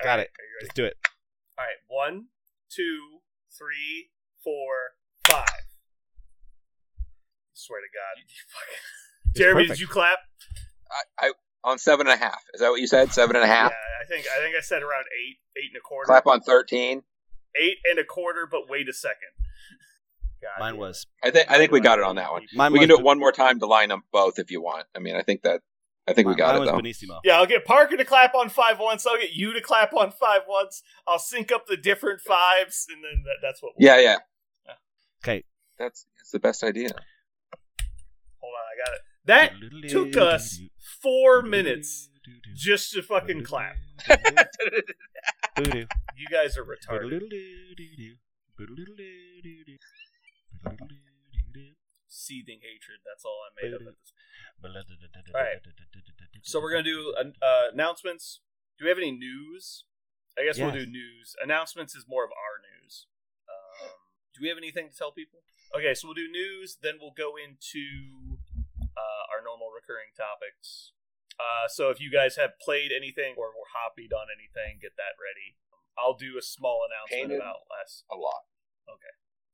All 0.00 0.04
Got 0.04 0.18
right, 0.18 0.20
it. 0.20 0.28
Are 0.28 0.44
you 0.44 0.54
ready? 0.56 0.66
Let's 0.66 0.74
do 0.74 0.84
it. 0.84 0.96
All 1.58 1.64
right, 1.64 1.76
one, 1.88 2.26
two, 2.70 3.20
three, 3.56 4.10
four, 4.42 4.96
five. 5.28 5.46
I 5.48 7.02
swear 7.54 7.80
to 7.80 7.88
God, 7.92 8.18
you 8.18 8.24
fucking. 8.48 9.34
Jeremy, 9.36 9.62
perfect. 9.64 9.78
did 9.78 9.80
you 9.80 9.86
clap? 9.88 10.18
I, 10.90 11.26
I 11.28 11.32
on 11.62 11.78
seven 11.78 12.06
and 12.06 12.14
a 12.14 12.18
half. 12.24 12.42
Is 12.54 12.60
that 12.60 12.70
what 12.70 12.80
you 12.80 12.86
said? 12.86 13.12
Seven 13.12 13.36
and 13.36 13.44
a 13.44 13.48
half. 13.48 13.70
Yeah, 13.70 14.02
I 14.02 14.06
think 14.06 14.26
I 14.34 14.38
think 14.40 14.56
I 14.56 14.60
said 14.60 14.82
around 14.82 15.04
eight, 15.14 15.38
eight 15.56 15.70
and 15.72 15.76
a 15.76 15.80
quarter. 15.80 16.06
Clap 16.06 16.26
on 16.26 16.40
thirteen. 16.40 17.02
Eight 17.56 17.78
and 17.90 17.98
a 17.98 18.04
quarter, 18.04 18.46
but 18.50 18.68
wait 18.68 18.88
a 18.88 18.92
second. 18.92 19.30
God 20.40 20.60
Mine 20.60 20.74
damn 20.74 20.80
was. 20.80 21.06
I 21.22 21.30
think 21.30 21.50
I 21.50 21.56
think 21.56 21.72
we 21.72 21.80
got 21.80 21.98
it 21.98 22.04
on 22.04 22.16
that 22.16 22.32
one. 22.32 22.42
Mine 22.54 22.72
we 22.72 22.78
can 22.78 22.88
do 22.88 22.98
it 22.98 23.04
one 23.04 23.18
more 23.18 23.32
time 23.32 23.58
to 23.60 23.66
line 23.66 23.90
up 23.90 24.00
both 24.12 24.38
if 24.38 24.50
you 24.50 24.62
want. 24.62 24.86
I 24.94 24.98
mean, 24.98 25.16
I 25.16 25.22
think 25.22 25.42
that 25.42 25.60
I 26.08 26.12
think 26.12 26.28
we 26.28 26.34
got 26.34 26.48
mine 26.48 26.56
it 26.56 26.60
was 26.60 26.70
though. 26.70 26.78
Benissimo. 26.78 27.20
Yeah, 27.24 27.36
I'll 27.36 27.46
get 27.46 27.64
Parker 27.64 27.96
to 27.96 28.04
clap 28.04 28.34
on 28.34 28.48
five 28.48 28.78
once. 28.78 29.06
I'll 29.06 29.20
get 29.20 29.32
you 29.32 29.52
to 29.52 29.60
clap 29.60 29.92
on 29.92 30.10
five 30.10 30.42
once. 30.48 30.82
I'll 31.06 31.18
sync 31.18 31.52
up 31.52 31.66
the 31.66 31.76
different 31.76 32.20
fives, 32.20 32.86
and 32.90 33.04
then 33.04 33.22
that, 33.24 33.36
that's 33.42 33.62
what. 33.62 33.72
We'll 33.78 33.86
Yeah, 33.86 34.00
yeah. 34.00 34.16
Okay. 35.22 35.44
That's 35.78 36.06
that's 36.16 36.30
the 36.30 36.38
best 36.38 36.64
idea. 36.64 36.88
Hold 38.40 38.54
on, 38.54 38.66
I 38.66 38.76
got 38.84 38.94
it. 38.94 39.02
That 39.26 39.52
took 39.88 40.16
us 40.16 40.58
four 41.02 41.42
minutes 41.42 42.08
just 42.54 42.92
to 42.92 43.02
fucking 43.02 43.44
clap. 43.44 43.76
You 45.56 46.28
guys 46.30 46.56
are 46.56 46.64
retarded. 46.64 47.20
seething 52.10 52.60
hatred. 52.60 53.00
That's 53.06 53.24
all 53.24 53.46
I'm 53.46 53.54
made 53.56 53.74
of. 53.74 53.86
At 53.86 53.96
this 53.98 54.12
Alright. 55.34 55.62
So 56.42 56.58
So 56.58 56.60
we're 56.60 56.72
gonna 56.72 56.82
do 56.82 57.14
uh, 57.16 57.72
announcements. 57.72 58.40
Do 58.78 58.84
we 58.84 58.88
have 58.88 58.98
any 58.98 59.12
news? 59.12 59.84
I 60.38 60.44
guess 60.44 60.58
we'll 60.58 60.72
do 60.72 60.86
news. 60.86 61.36
Announcements 61.42 61.94
is 61.94 62.06
more 62.08 62.24
of 62.24 62.30
our 62.30 62.56
news. 62.60 63.06
Um, 63.48 63.92
do 64.32 64.40
we 64.40 64.48
have 64.48 64.56
anything 64.56 64.88
to 64.88 64.96
tell 64.96 65.12
people? 65.12 65.40
Okay, 65.76 65.92
so 65.92 66.08
we'll 66.08 66.18
do 66.18 66.30
news. 66.30 66.78
Then 66.80 66.96
we'll 67.00 67.16
go 67.16 67.36
into 67.36 68.40
uh, 68.96 69.22
our 69.32 69.44
normal 69.44 69.68
recurring 69.68 70.16
topics. 70.16 70.92
Uh, 71.36 71.68
so 71.68 71.88
if 71.90 72.00
you 72.00 72.12
guys 72.12 72.36
have 72.36 72.56
played 72.60 72.92
anything 72.92 73.34
or 73.36 73.52
were 73.52 73.68
hoppied 73.72 74.12
on 74.12 74.28
anything, 74.32 74.80
get 74.80 74.96
that 74.96 75.16
ready. 75.16 75.56
I'll 75.98 76.16
do 76.16 76.36
a 76.38 76.44
small 76.44 76.84
announcement 76.88 77.36
Painted. 77.36 77.40
about 77.40 77.68
last. 77.68 78.04
A 78.08 78.16
lot. 78.16 78.48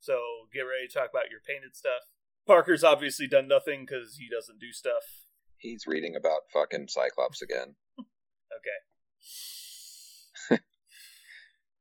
So 0.01 0.19
get 0.53 0.63
ready 0.63 0.87
to 0.89 0.93
talk 0.93 1.11
about 1.11 1.31
your 1.31 1.41
painted 1.47 1.75
stuff. 1.77 2.03
Parker's 2.47 2.85
obviously 2.85 3.27
done 3.27 3.49
nothing 3.49 3.85
because 3.87 4.17
he 4.17 4.29
doesn't 4.29 4.61
do 4.61 4.73
stuff. 4.73 5.27
He's 5.59 5.87
reading 5.87 6.15
about 6.17 6.43
fucking 6.53 6.89
Cyclops 6.89 7.43
again. 7.43 7.77
Okay. 10.51 10.61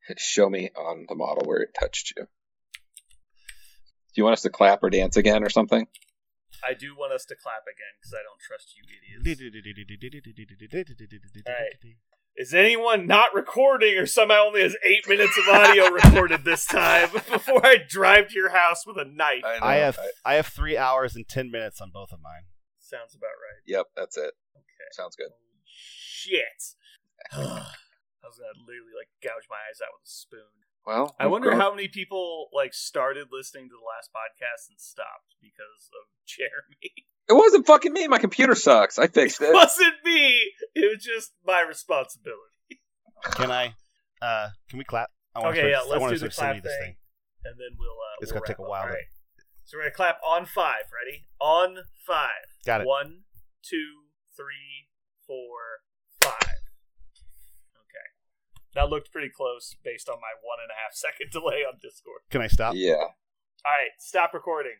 Show 0.17 0.49
me 0.49 0.71
on 0.75 1.05
the 1.07 1.15
model 1.15 1.45
where 1.45 1.61
it 1.61 1.75
touched 1.79 2.13
you. 2.17 2.23
Do 2.25 2.29
you 4.15 4.23
want 4.23 4.33
us 4.33 4.41
to 4.41 4.49
clap 4.49 4.81
or 4.83 4.89
dance 4.89 5.15
again 5.15 5.43
or 5.43 5.49
something? 5.49 5.87
I 6.63 6.73
do 6.73 6.95
want 6.97 7.13
us 7.13 7.25
to 7.25 7.35
clap 7.35 7.63
again 7.63 7.93
because 7.99 8.13
I 8.13 8.23
don't 8.23 8.39
trust 8.41 8.73
you 8.75 8.83
idiots. 8.87 9.23
Is 12.37 12.53
anyone 12.53 13.07
not 13.07 13.33
recording 13.33 13.97
or 13.97 14.05
somehow 14.05 14.47
only 14.47 14.61
has 14.61 14.75
eight 14.85 15.07
minutes 15.07 15.37
of 15.37 15.47
audio 15.47 15.85
recorded 15.91 16.43
this 16.43 16.65
time 16.65 17.09
before 17.13 17.65
I 17.65 17.77
drive 17.87 18.27
to 18.29 18.35
your 18.35 18.49
house 18.49 18.85
with 18.85 18.97
a 18.97 19.05
knife? 19.05 19.43
I 19.45 19.75
have 19.75 19.97
I 20.25 20.33
have 20.35 20.47
three 20.47 20.77
hours 20.77 21.15
and 21.15 21.25
ten 21.27 21.49
minutes 21.49 21.79
on 21.79 21.91
both 21.91 22.11
of 22.11 22.19
mine. 22.21 22.43
Sounds 22.77 23.15
about 23.15 23.27
right. 23.39 23.61
Yep, 23.65 23.85
that's 23.95 24.17
it. 24.17 24.33
Okay. 24.53 24.89
Sounds 24.91 25.15
good. 25.15 25.29
Shit. 25.63 26.75
I 27.31 27.37
was 28.27 28.37
gonna 28.37 28.59
literally 28.67 28.91
like 28.99 29.07
gouge 29.23 29.47
my 29.49 29.55
eyes 29.69 29.79
out 29.79 29.95
with 29.95 30.05
a 30.05 30.11
spoon. 30.11 30.51
Well, 30.85 31.15
I 31.17 31.27
wonder 31.27 31.49
grown- 31.49 31.61
how 31.61 31.73
many 31.73 31.87
people 31.87 32.49
like 32.51 32.73
started 32.73 33.27
listening 33.31 33.69
to 33.69 33.75
the 33.79 33.87
last 33.95 34.11
podcast 34.11 34.67
and 34.69 34.77
stopped 34.79 35.39
because 35.41 35.87
of 35.95 36.11
Jeremy. 36.27 37.07
It 37.27 37.33
wasn't 37.33 37.65
fucking 37.65 37.91
me. 37.93 38.07
My 38.07 38.19
computer 38.19 38.53
sucks. 38.55 38.99
I 38.99 39.07
fixed 39.07 39.41
It 39.41 39.49
it. 39.49 39.53
wasn't 39.53 39.95
me. 40.03 40.51
It 40.75 40.93
was 40.95 41.03
just 41.03 41.33
my 41.45 41.61
responsibility. 41.67 42.81
Can 43.31 43.51
I? 43.51 43.73
Uh, 44.21 44.49
can 44.69 44.77
we 44.77 44.85
clap? 44.85 45.09
I 45.33 45.39
wanna 45.39 45.49
Okay, 45.51 45.59
start- 45.59 45.71
yeah, 45.71 45.89
let's 45.89 46.01
wanna 46.01 46.13
do 46.13 46.19
the 46.19 46.31
start 46.31 46.33
sending 46.33 46.61
clap 46.61 46.63
this 46.63 46.77
thing. 46.85 46.95
And 47.45 47.59
then 47.59 47.77
we'll. 47.79 47.89
Uh, 47.91 48.17
It's 48.21 48.31
we'll 48.31 48.41
gonna 48.41 48.47
take 48.53 48.59
a 48.59 48.61
while, 48.61 48.81
up. 48.81 48.87
Alright. 48.89 49.05
So 49.65 49.77
we're 49.77 49.83
gonna 49.85 49.95
clap 49.95 50.19
on 50.23 50.45
five. 50.45 50.83
Ready? 50.93 51.25
On 51.39 51.77
five. 52.05 52.45
Got 52.65 52.81
it. 52.81 52.87
One, 52.87 53.23
two, 53.63 54.05
three, 54.35 54.89
four, 55.25 55.81
five. 56.21 56.61
Okay. 57.73 58.07
That 58.75 58.89
looked 58.89 59.11
pretty 59.11 59.29
close 59.29 59.75
based 59.83 60.07
on 60.09 60.17
my 60.21 60.33
one 60.43 60.59
and 60.61 60.69
a 60.69 60.75
half 60.75 60.93
second 60.93 61.29
delay 61.31 61.63
on 61.65 61.79
Discord. 61.81 62.21
Can 62.29 62.41
I 62.41 62.47
stop? 62.47 62.75
Yeah. 62.77 62.93
All 63.65 63.73
right, 63.73 63.89
stop 63.97 64.33
recording. 64.35 64.77